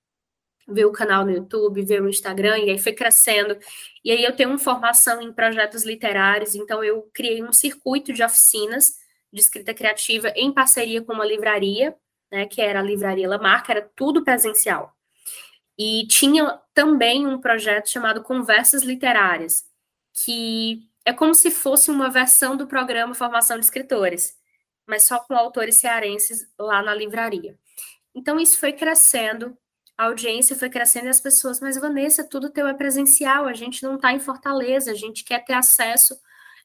Ver 0.66 0.86
o 0.86 0.94
canal 0.94 1.26
no 1.26 1.32
YouTube, 1.32 1.84
ver 1.84 2.02
o 2.02 2.08
Instagram, 2.08 2.60
e 2.60 2.70
aí 2.70 2.80
foi 2.80 2.94
crescendo. 2.94 3.58
E 4.06 4.12
aí 4.12 4.24
eu 4.24 4.34
tenho 4.34 4.50
uma 4.50 4.58
formação 4.58 5.22
em 5.22 5.34
projetos 5.34 5.84
literários, 5.84 6.56
então 6.56 6.82
eu 6.82 7.10
criei 7.14 7.44
um 7.44 7.52
circuito 7.52 8.14
de 8.14 8.24
oficinas 8.24 8.94
de 9.34 9.42
escrita 9.42 9.74
criativa 9.74 10.30
em 10.36 10.54
parceria 10.54 11.02
com 11.02 11.14
uma 11.14 11.26
livraria, 11.26 11.94
né, 12.32 12.46
que 12.46 12.62
era 12.62 12.80
a 12.80 12.84
Livraria 12.84 13.28
Lamarca, 13.28 13.74
era 13.74 13.92
tudo 13.96 14.24
presencial. 14.24 14.96
E 15.78 16.06
tinha 16.08 16.60
também 16.74 17.28
um 17.28 17.40
projeto 17.40 17.90
chamado 17.90 18.24
Conversas 18.24 18.84
Literárias, 18.84 19.66
que 20.14 20.90
é 21.06 21.14
como 21.14 21.34
se 21.34 21.52
fosse 21.52 21.90
uma 21.90 22.10
versão 22.10 22.56
do 22.56 22.68
programa 22.68 23.14
Formação 23.14 23.58
de 23.58 23.66
Escritores, 23.66 24.38
mas 24.86 25.04
só 25.04 25.20
com 25.20 25.36
autores 25.36 25.76
cearenses 25.76 26.48
lá 26.58 26.82
na 26.82 26.94
livraria. 26.94 27.58
Então 28.14 28.40
isso 28.40 28.60
foi 28.60 28.74
crescendo, 28.74 29.58
a 29.98 30.06
audiência 30.06 30.56
foi 30.56 30.70
crescendo 30.70 31.06
e 31.06 31.10
as 31.10 31.22
pessoas, 31.22 31.60
mas 31.60 31.78
Vanessa, 31.78 32.28
tudo 32.28 32.50
teu 32.50 32.68
é 32.68 32.74
presencial, 32.74 33.46
a 33.46 33.54
gente 33.54 33.84
não 33.84 33.96
está 33.96 34.12
em 34.12 34.20
Fortaleza, 34.20 34.92
a 34.92 34.96
gente 34.96 35.24
quer 35.24 35.44
ter 35.46 35.54
acesso 35.54 36.20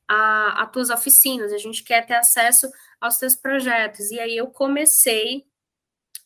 a 0.08 0.64
tuas 0.72 0.88
oficinas, 0.90 1.52
a 1.52 1.58
gente 1.58 1.82
quer 1.82 2.06
ter 2.06 2.14
acesso 2.14 2.70
aos 3.00 3.18
teus 3.18 3.34
projetos. 3.34 4.10
E 4.10 4.20
aí 4.20 4.36
eu 4.36 4.46
comecei 4.46 5.44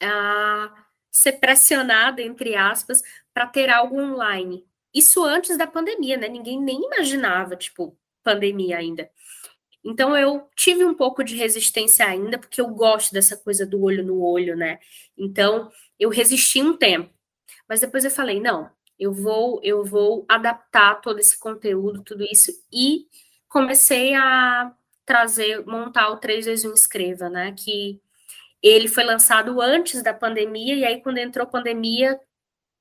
a 0.02 0.70
ser 1.10 1.32
pressionada, 1.32 2.22
entre 2.22 2.54
aspas, 2.54 3.02
para 3.40 3.46
ter 3.46 3.70
algo 3.70 3.98
online. 3.98 4.66
Isso 4.92 5.24
antes 5.24 5.56
da 5.56 5.66
pandemia, 5.66 6.18
né? 6.18 6.28
Ninguém 6.28 6.60
nem 6.60 6.84
imaginava, 6.84 7.56
tipo, 7.56 7.96
pandemia 8.22 8.76
ainda. 8.76 9.10
Então 9.82 10.14
eu 10.14 10.46
tive 10.54 10.84
um 10.84 10.92
pouco 10.92 11.24
de 11.24 11.34
resistência 11.36 12.04
ainda, 12.04 12.38
porque 12.38 12.60
eu 12.60 12.68
gosto 12.68 13.14
dessa 13.14 13.38
coisa 13.38 13.64
do 13.64 13.82
olho 13.82 14.04
no 14.04 14.22
olho, 14.22 14.54
né? 14.54 14.78
Então 15.16 15.70
eu 15.98 16.10
resisti 16.10 16.60
um 16.60 16.76
tempo. 16.76 17.10
Mas 17.66 17.80
depois 17.80 18.04
eu 18.04 18.10
falei, 18.10 18.40
não, 18.40 18.70
eu 18.98 19.10
vou 19.10 19.58
eu 19.62 19.82
vou 19.84 20.26
adaptar 20.28 21.00
todo 21.00 21.18
esse 21.18 21.38
conteúdo, 21.38 22.02
tudo 22.02 22.24
isso 22.24 22.52
e 22.70 23.06
comecei 23.48 24.14
a 24.14 24.70
trazer, 25.06 25.64
montar 25.64 26.10
o 26.10 26.18
321 26.18 26.74
Escreva, 26.74 27.30
né? 27.30 27.54
Que 27.56 28.02
ele 28.62 28.88
foi 28.88 29.04
lançado 29.04 29.60
antes 29.62 30.02
da 30.02 30.12
pandemia, 30.12 30.74
e 30.74 30.84
aí, 30.84 31.00
quando 31.02 31.18
entrou 31.18 31.46
pandemia, 31.46 32.20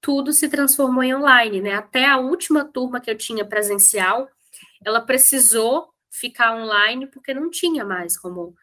tudo 0.02 0.32
se 0.34 0.50
transformou 0.50 1.04
em 1.04 1.16
online, 1.16 1.62
né? 1.62 1.74
Até 1.74 2.06
a 2.06 2.18
última 2.18 2.66
turma 2.66 3.00
que 3.02 3.10
eu 3.10 3.18
tinha 3.18 3.46
presencial, 3.46 4.30
ela 4.84 5.02
precisou 5.02 5.94
ficar 6.12 6.56
online 6.56 7.08
porque 7.08 7.34
não 7.34 7.50
tinha 7.50 7.86
mais 7.86 8.18
como, 8.18 8.56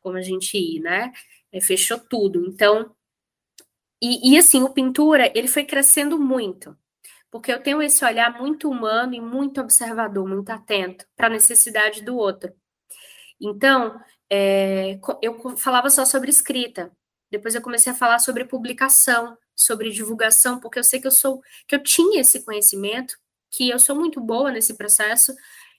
como 0.00 0.16
a 0.16 0.22
gente 0.22 0.56
ir, 0.56 0.80
né? 0.80 1.12
É, 1.52 1.60
fechou 1.60 1.98
tudo. 1.98 2.46
Então, 2.46 2.94
e, 4.00 4.32
e 4.34 4.38
assim, 4.38 4.62
o 4.62 4.70
pintura, 4.70 5.32
ele 5.34 5.48
foi 5.48 5.64
crescendo 5.64 6.18
muito, 6.18 6.76
porque 7.30 7.52
eu 7.52 7.62
tenho 7.62 7.82
esse 7.82 8.04
olhar 8.04 8.38
muito 8.40 8.70
humano 8.70 9.14
e 9.14 9.20
muito 9.20 9.60
observador, 9.60 10.28
muito 10.28 10.50
atento 10.50 11.06
para 11.16 11.26
a 11.26 11.30
necessidade 11.30 12.02
do 12.02 12.16
outro. 12.16 12.52
Então, 13.40 14.00
é, 14.30 14.98
eu 15.22 15.56
falava 15.56 15.90
só 15.90 16.04
sobre 16.04 16.30
escrita. 16.30 16.90
Depois 17.30 17.54
eu 17.54 17.62
comecei 17.62 17.92
a 17.92 17.96
falar 17.96 18.18
sobre 18.18 18.44
publicação, 18.44 19.36
sobre 19.56 19.90
divulgação, 19.90 20.60
porque 20.60 20.78
eu 20.78 20.84
sei 20.84 21.00
que 21.00 21.06
eu 21.06 21.10
sou, 21.10 21.40
que 21.66 21.74
eu 21.74 21.82
tinha 21.82 22.20
esse 22.20 22.44
conhecimento, 22.44 23.16
que 23.50 23.70
eu 23.70 23.78
sou 23.78 23.96
muito 23.96 24.20
boa 24.20 24.52
nesse 24.52 24.74
processo, 24.74 25.34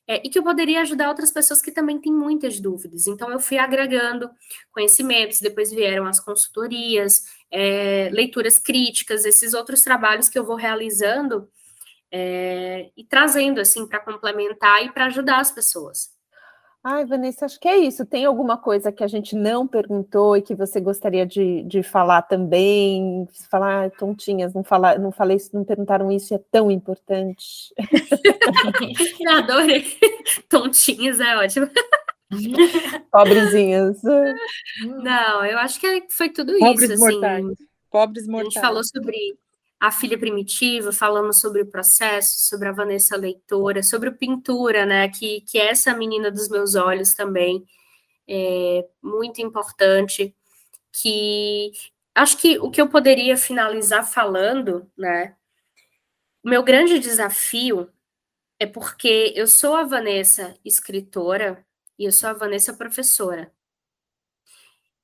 é, 0.08 0.22
e 0.26 0.30
que 0.30 0.40
eu 0.40 0.44
poderia 0.44 0.82
ajudar 0.82 1.10
outras 1.10 1.32
pessoas 1.32 1.62
que 1.62 1.72
também 1.72 2.00
têm 2.00 2.14
muitas 2.14 2.60
dúvidas. 2.60 3.08
Então, 3.08 3.30
eu 3.30 3.40
fui 3.40 3.58
agregando 3.58 4.30
conhecimentos, 4.72 5.42
depois 5.42 5.70
vieram 5.70 6.06
as 6.06 6.20
consultorias, 6.20 7.24
é, 7.52 8.10
leituras 8.12 8.58
críticas, 8.58 9.26
esses 9.26 9.54
outros 9.54 9.82
trabalhos 9.82 10.30
que 10.30 10.40
eu 10.40 10.46
vou 10.46 10.56
realizando 10.56 11.50
é, 12.10 12.90
e 12.96 13.04
trazendo, 13.04 13.60
assim, 13.60 13.86
para 13.86 14.00
complementar 14.00 14.84
e 14.86 14.92
para 14.92 15.08
ajudar 15.08 15.42
as 15.42 15.52
pessoas. 15.52 16.17
Ai, 16.90 17.06
Vanessa, 17.06 17.44
acho 17.44 17.60
que 17.60 17.68
é 17.68 17.76
isso. 17.80 18.06
Tem 18.06 18.24
alguma 18.24 18.58
coisa 18.58 18.94
que 18.94 19.04
a 19.04 19.08
gente 19.08 19.36
não 19.36 19.68
perguntou 19.68 20.38
e 20.38 20.42
que 20.42 20.56
você 20.56 20.80
gostaria 20.80 21.26
de, 21.26 21.62
de 21.64 21.84
falar 21.84 22.22
também? 22.22 23.28
Falar, 23.52 23.92
tontinhas, 23.92 24.54
não, 24.54 24.64
falar, 24.64 24.98
não 24.98 25.12
falei 25.12 25.38
não 25.52 25.66
perguntaram 25.66 26.10
isso, 26.10 26.34
é 26.34 26.40
tão 26.50 26.72
importante. 26.72 27.74
eu 29.20 29.32
adorei. 29.34 29.84
Tontinhas 30.48 31.20
é 31.20 31.36
ótimo. 31.36 31.70
Pobrezinhas. 33.12 34.02
Não, 34.82 35.46
eu 35.46 35.58
acho 35.60 35.82
que 35.82 36.06
foi 36.10 36.30
tudo 36.30 36.58
Pobres 36.58 36.90
isso. 36.90 37.00
Mortais. 37.04 37.46
Assim. 37.46 37.56
Pobres 37.92 38.28
mortais. 38.28 38.48
A 38.48 38.60
gente 38.60 38.62
falou 38.62 38.84
sobre 38.86 39.38
a 39.80 39.92
filha 39.92 40.18
primitiva, 40.18 40.92
falamos 40.92 41.40
sobre 41.40 41.62
o 41.62 41.68
processo, 41.68 42.48
sobre 42.50 42.68
a 42.68 42.72
Vanessa 42.72 43.16
Leitora, 43.16 43.84
sobre 43.84 44.10
o 44.10 44.18
pintura, 44.18 44.86
né? 44.86 45.08
Que, 45.10 45.42
que 45.42 45.60
é 45.60 45.70
essa 45.70 45.94
menina 45.96 46.32
dos 46.32 46.50
meus 46.50 46.76
olhos 46.76 47.14
também, 47.14 47.66
é 48.28 48.88
muito 49.02 49.42
importante. 49.42 50.36
Que 50.92 51.72
acho 52.16 52.38
que 52.38 52.58
o 52.60 52.72
que 52.72 52.82
eu 52.82 52.90
poderia 52.90 53.38
finalizar 53.38 54.04
falando, 54.10 54.90
né? 54.98 55.36
O 56.44 56.50
meu 56.50 56.64
grande 56.64 57.00
desafio 57.00 57.92
é 58.60 58.66
porque 58.66 59.34
eu 59.36 59.48
sou 59.48 59.76
a 59.76 59.84
Vanessa 59.84 60.58
escritora 60.66 61.66
e 62.00 62.06
eu 62.06 62.12
sou 62.12 62.30
a 62.30 62.34
Vanessa 62.34 62.74
professora. 62.74 63.52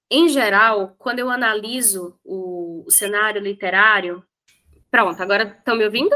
Em 0.09 0.29
geral, 0.29 0.95
quando 0.97 1.19
eu 1.19 1.29
analiso 1.29 2.19
o, 2.23 2.83
o 2.85 2.91
cenário 2.91 3.41
literário, 3.41 4.25
Pronto, 4.93 5.19
agora 5.23 5.55
estão 5.57 5.75
me 5.75 5.83
ouvindo? 5.85 6.15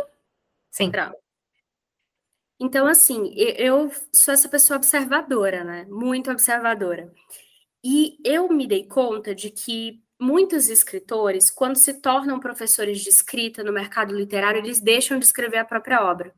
Sim. 0.69 0.91
Pronto. 0.91 1.17
Então, 2.59 2.85
assim, 2.85 3.33
eu 3.35 3.91
sou 4.13 4.35
essa 4.35 4.47
pessoa 4.47 4.77
observadora, 4.77 5.63
né? 5.63 5.87
Muito 5.89 6.29
observadora. 6.29 7.11
E 7.83 8.19
eu 8.23 8.47
me 8.49 8.67
dei 8.67 8.85
conta 8.85 9.33
de 9.33 9.49
que 9.49 10.03
muitos 10.19 10.69
escritores, 10.69 11.49
quando 11.49 11.75
se 11.75 11.95
tornam 11.95 12.39
professores 12.39 13.01
de 13.01 13.09
escrita 13.09 13.63
no 13.63 13.73
mercado 13.73 14.15
literário, 14.15 14.59
eles 14.59 14.79
deixam 14.79 15.17
de 15.17 15.25
escrever 15.25 15.57
a 15.57 15.65
própria 15.65 16.03
obra. 16.03 16.31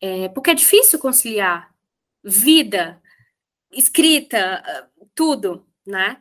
É, 0.00 0.28
porque 0.28 0.52
é 0.52 0.54
difícil 0.54 0.96
conciliar 1.00 1.74
vida, 2.22 3.02
escrita, 3.72 4.62
tudo, 5.12 5.66
né? 5.84 6.20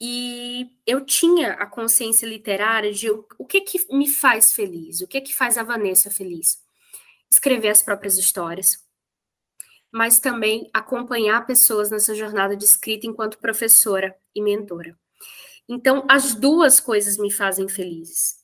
E 0.00 0.70
eu 0.86 1.04
tinha 1.04 1.52
a 1.52 1.66
consciência 1.66 2.26
literária 2.26 2.90
de 2.92 3.10
o 3.10 3.46
que 3.46 3.60
que 3.60 3.94
me 3.94 4.08
faz 4.08 4.52
feliz, 4.52 5.00
o 5.02 5.06
que 5.06 5.20
que 5.20 5.34
faz 5.34 5.58
a 5.58 5.62
Vanessa 5.62 6.10
feliz. 6.10 6.58
Escrever 7.30 7.68
as 7.68 7.82
próprias 7.82 8.16
histórias, 8.16 8.78
mas 9.92 10.18
também 10.18 10.70
acompanhar 10.72 11.46
pessoas 11.46 11.90
nessa 11.90 12.14
jornada 12.14 12.56
de 12.56 12.64
escrita 12.64 13.06
enquanto 13.06 13.38
professora 13.38 14.16
e 14.34 14.42
mentora. 14.42 14.98
Então, 15.68 16.04
as 16.08 16.34
duas 16.34 16.80
coisas 16.80 17.16
me 17.16 17.30
fazem 17.30 17.68
felizes. 17.68 18.40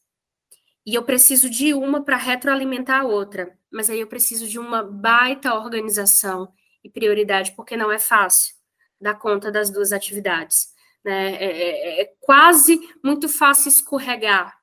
E 0.85 0.95
eu 0.95 1.03
preciso 1.03 1.51
de 1.51 1.75
uma 1.75 2.05
para 2.05 2.17
retroalimentar 2.17 3.01
a 3.01 3.05
outra, 3.05 3.59
mas 3.73 3.91
aí 3.91 3.99
eu 3.99 4.07
preciso 4.07 4.47
de 4.47 4.59
uma 4.59 4.83
baita 4.83 5.55
organização 5.55 6.53
e 6.85 6.91
prioridade, 6.91 7.53
porque 7.57 7.77
não 7.77 7.91
é 7.91 7.99
fácil 7.99 8.55
dar 9.01 9.15
conta 9.15 9.51
das 9.51 9.71
duas 9.71 9.91
atividades. 9.91 10.76
Né? 11.07 11.37
É, 11.37 11.45
é, 11.45 12.03
é 12.03 12.15
quase 12.21 12.81
muito 13.03 13.29
fácil 13.29 13.69
escorregar, 13.69 14.59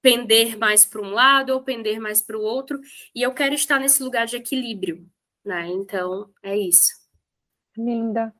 pender 0.00 0.56
mais 0.56 0.86
para 0.86 1.02
um 1.02 1.10
lado 1.10 1.50
ou 1.50 1.62
pender 1.62 2.00
mais 2.00 2.22
para 2.22 2.38
o 2.38 2.42
outro, 2.42 2.80
e 3.14 3.20
eu 3.20 3.34
quero 3.34 3.54
estar 3.54 3.78
nesse 3.78 4.02
lugar 4.02 4.26
de 4.26 4.36
equilíbrio. 4.36 5.06
Né? 5.44 5.66
Então, 5.66 6.30
é 6.42 6.56
isso. 6.56 6.92
Linda. 7.76 8.34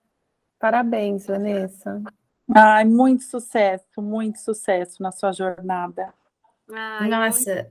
Parabéns, 0.59 1.27
Vanessa. 1.27 2.03
Ai, 2.57 2.87
muito 2.87 3.25
sucesso, 3.25 4.01
muito 4.01 4.39
sucesso 4.39 5.03
na 5.03 5.13
sua 5.13 5.31
jornada. 5.31 6.15
Ai, 6.73 7.09
Nossa, 7.09 7.69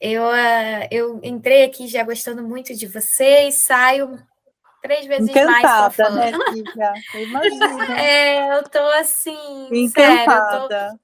eu, 0.00 0.24
uh, 0.24 0.88
eu 0.90 1.20
entrei 1.22 1.62
aqui 1.62 1.86
já 1.86 2.02
gostando 2.02 2.42
muito 2.42 2.74
de 2.74 2.88
você 2.88 3.46
e 3.46 3.52
saio 3.52 4.18
três 4.84 5.06
vezes 5.06 5.30
Encantada, 5.30 6.10
mais. 6.10 6.34
Encantada, 6.34 6.38
né, 6.38 6.52
Lívia? 6.52 6.92
Imagina. 7.14 7.64
É, 7.98 8.58
eu 8.58 8.62
tô 8.64 8.78
assim, 8.98 9.68
Encantada. 9.72 10.68
sério, 10.68 11.00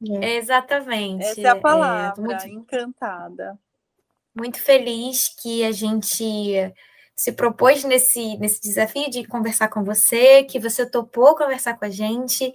eu 0.00 0.18
tô 0.20 0.24
É. 0.24 0.36
Exatamente. 0.36 1.24
Essa 1.24 1.40
é 1.40 1.48
a 1.48 1.56
palavra, 1.56 2.22
é, 2.22 2.24
muito, 2.24 2.46
encantada. 2.46 3.58
Muito 4.32 4.60
feliz 4.60 5.28
que 5.28 5.64
a 5.64 5.72
gente 5.72 6.72
se 7.16 7.32
propôs 7.32 7.82
nesse, 7.82 8.36
nesse 8.38 8.60
desafio 8.60 9.10
de 9.10 9.24
conversar 9.24 9.68
com 9.68 9.82
você, 9.82 10.44
que 10.44 10.60
você 10.60 10.88
topou 10.88 11.34
conversar 11.34 11.76
com 11.76 11.84
a 11.84 11.90
gente 11.90 12.52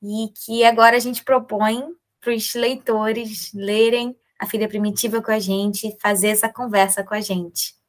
e 0.00 0.28
que 0.44 0.64
agora 0.64 0.96
a 0.96 1.00
gente 1.00 1.24
propõe 1.24 1.84
para 2.20 2.32
os 2.32 2.54
leitores 2.54 3.52
lerem 3.52 4.16
a 4.38 4.46
Filha 4.46 4.68
Primitiva 4.68 5.20
com 5.20 5.30
a 5.32 5.38
gente, 5.40 5.96
fazer 6.00 6.28
essa 6.28 6.48
conversa 6.48 7.02
com 7.02 7.14
a 7.14 7.20
gente. 7.20 7.81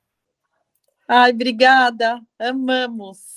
Ai, 1.07 1.31
obrigada, 1.31 2.21
amamos. 2.39 3.34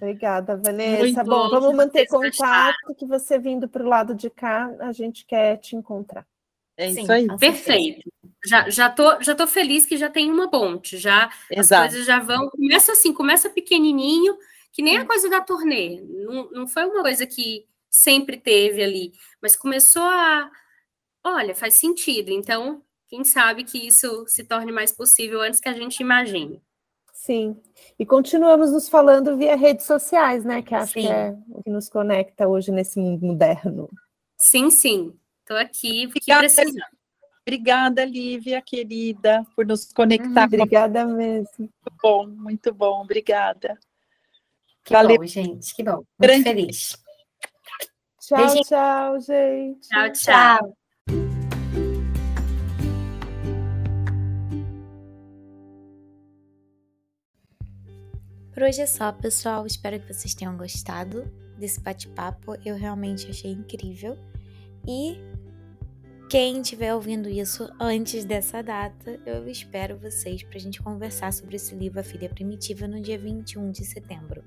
Obrigada, 0.00 0.56
Vanessa. 0.56 1.02
Muito 1.02 1.24
bom, 1.24 1.50
vamos 1.50 1.74
manter 1.74 2.06
contato, 2.06 2.94
que 2.96 3.04
você 3.04 3.38
vindo 3.38 3.68
para 3.68 3.82
o 3.82 3.88
lado 3.88 4.14
de 4.14 4.30
cá, 4.30 4.70
a 4.80 4.92
gente 4.92 5.26
quer 5.26 5.56
te 5.56 5.74
encontrar. 5.74 6.24
É 6.76 6.86
isso 6.88 7.06
Sim, 7.06 7.10
aí. 7.10 7.26
Perfeito. 7.38 8.08
Já, 8.46 8.70
já, 8.70 8.88
tô, 8.88 9.20
já 9.20 9.34
tô 9.34 9.48
feliz 9.48 9.84
que 9.84 9.96
já 9.96 10.08
tem 10.08 10.30
uma 10.30 10.48
ponte, 10.48 10.96
já 10.96 11.28
Exato. 11.50 11.84
as 11.84 11.90
coisas 11.90 12.06
já 12.06 12.20
vão. 12.20 12.48
Começa 12.50 12.92
assim, 12.92 13.12
começa 13.12 13.50
pequenininho, 13.50 14.38
que 14.72 14.80
nem 14.80 14.96
a 14.96 15.04
coisa 15.04 15.28
da 15.28 15.40
turnê. 15.40 16.00
Não, 16.00 16.50
não 16.52 16.68
foi 16.68 16.84
uma 16.84 17.02
coisa 17.02 17.26
que 17.26 17.66
sempre 17.90 18.36
teve 18.36 18.80
ali, 18.80 19.12
mas 19.42 19.56
começou 19.56 20.04
a. 20.04 20.48
Olha, 21.24 21.52
faz 21.52 21.74
sentido. 21.74 22.30
Então, 22.30 22.80
quem 23.08 23.24
sabe 23.24 23.64
que 23.64 23.84
isso 23.84 24.24
se 24.28 24.44
torne 24.44 24.70
mais 24.70 24.92
possível 24.92 25.40
antes 25.42 25.58
que 25.58 25.68
a 25.68 25.74
gente 25.74 25.98
imagine. 26.00 26.62
Sim. 27.18 27.60
E 27.98 28.06
continuamos 28.06 28.70
nos 28.70 28.88
falando 28.88 29.36
via 29.36 29.56
redes 29.56 29.84
sociais, 29.84 30.44
né? 30.44 30.62
Que 30.62 30.72
acho 30.72 30.92
sim. 30.92 31.02
que 31.02 31.08
é 31.08 31.36
o 31.48 31.62
que 31.64 31.68
nos 31.68 31.88
conecta 31.88 32.46
hoje 32.46 32.70
nesse 32.70 32.98
mundo 32.98 33.26
moderno. 33.26 33.90
Sim, 34.36 34.70
sim. 34.70 35.12
Estou 35.40 35.56
aqui 35.56 36.06
porque 36.06 36.32
precisando. 36.32 36.80
Obrigada, 37.42 38.04
Lívia, 38.04 38.62
querida, 38.62 39.44
por 39.56 39.66
nos 39.66 39.92
conectar. 39.92 40.44
Hum, 40.44 40.46
obrigada 40.46 41.04
mesmo. 41.06 41.50
Muito 41.58 41.92
bom, 42.00 42.26
muito 42.28 42.72
bom. 42.72 43.02
Obrigada. 43.02 43.76
Que 44.84 44.92
Valeu. 44.92 45.16
bom, 45.16 45.26
gente. 45.26 45.74
Que 45.74 45.82
bom. 45.82 45.96
Muito 45.96 46.06
Grande... 46.20 46.44
feliz. 46.44 46.96
Tchau, 48.20 48.38
Beijinho. 48.38 48.64
tchau, 48.64 49.20
gente. 49.20 49.88
Tchau, 49.88 50.12
tchau. 50.12 50.78
Por 58.58 58.64
hoje 58.64 58.80
é 58.80 58.86
só, 58.86 59.12
pessoal. 59.12 59.64
Espero 59.64 60.00
que 60.00 60.12
vocês 60.12 60.34
tenham 60.34 60.56
gostado 60.56 61.30
desse 61.56 61.80
bate-papo. 61.80 62.56
Eu 62.64 62.74
realmente 62.74 63.30
achei 63.30 63.52
incrível. 63.52 64.18
E 64.84 65.16
quem 66.28 66.60
estiver 66.60 66.92
ouvindo 66.92 67.28
isso 67.28 67.72
antes 67.78 68.24
dessa 68.24 68.60
data, 68.60 69.20
eu 69.24 69.46
espero 69.46 69.96
vocês 69.96 70.42
para 70.42 70.56
a 70.56 70.60
gente 70.60 70.82
conversar 70.82 71.32
sobre 71.32 71.54
esse 71.54 71.72
livro 71.76 72.00
A 72.00 72.02
Filha 72.02 72.28
Primitiva 72.28 72.88
no 72.88 73.00
dia 73.00 73.16
21 73.16 73.70
de 73.70 73.84
setembro. 73.84 74.42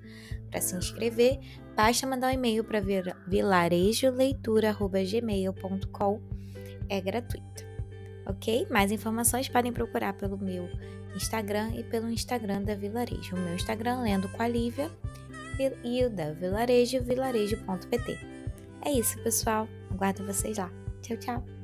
Para 0.50 0.60
se 0.60 0.76
inscrever, 0.76 1.40
basta 1.74 2.06
mandar 2.06 2.32
um 2.32 2.34
e-mail 2.34 2.66
para 2.66 2.82
vilarejoleitura.gmail.com. 3.30 6.22
É 6.90 7.00
gratuito. 7.00 7.64
Ok? 8.26 8.68
Mais 8.70 8.92
informações 8.92 9.48
podem 9.48 9.72
procurar 9.72 10.12
pelo 10.18 10.38
meu 10.38 10.68
Instagram 11.16 11.72
e 11.76 11.84
pelo 11.84 12.10
Instagram 12.10 12.64
da 12.64 12.76
Vilarejo. 12.76 13.36
O 13.36 13.40
meu 13.40 13.56
Instagram, 13.56 14.02
Lendo 14.02 14.30
com 14.30 14.42
a 14.42 14.48
Lívia, 14.48 14.92
e 15.84 16.04
o 16.04 16.10
da 16.10 16.32
Vilarejo, 16.32 17.04
vilarejo.pt. 17.04 18.20
É 18.84 18.92
isso, 18.92 19.18
pessoal. 19.20 19.68
Aguardo 19.92 20.26
vocês 20.26 20.58
lá. 20.58 20.72
Tchau, 21.02 21.18
tchau. 21.18 21.61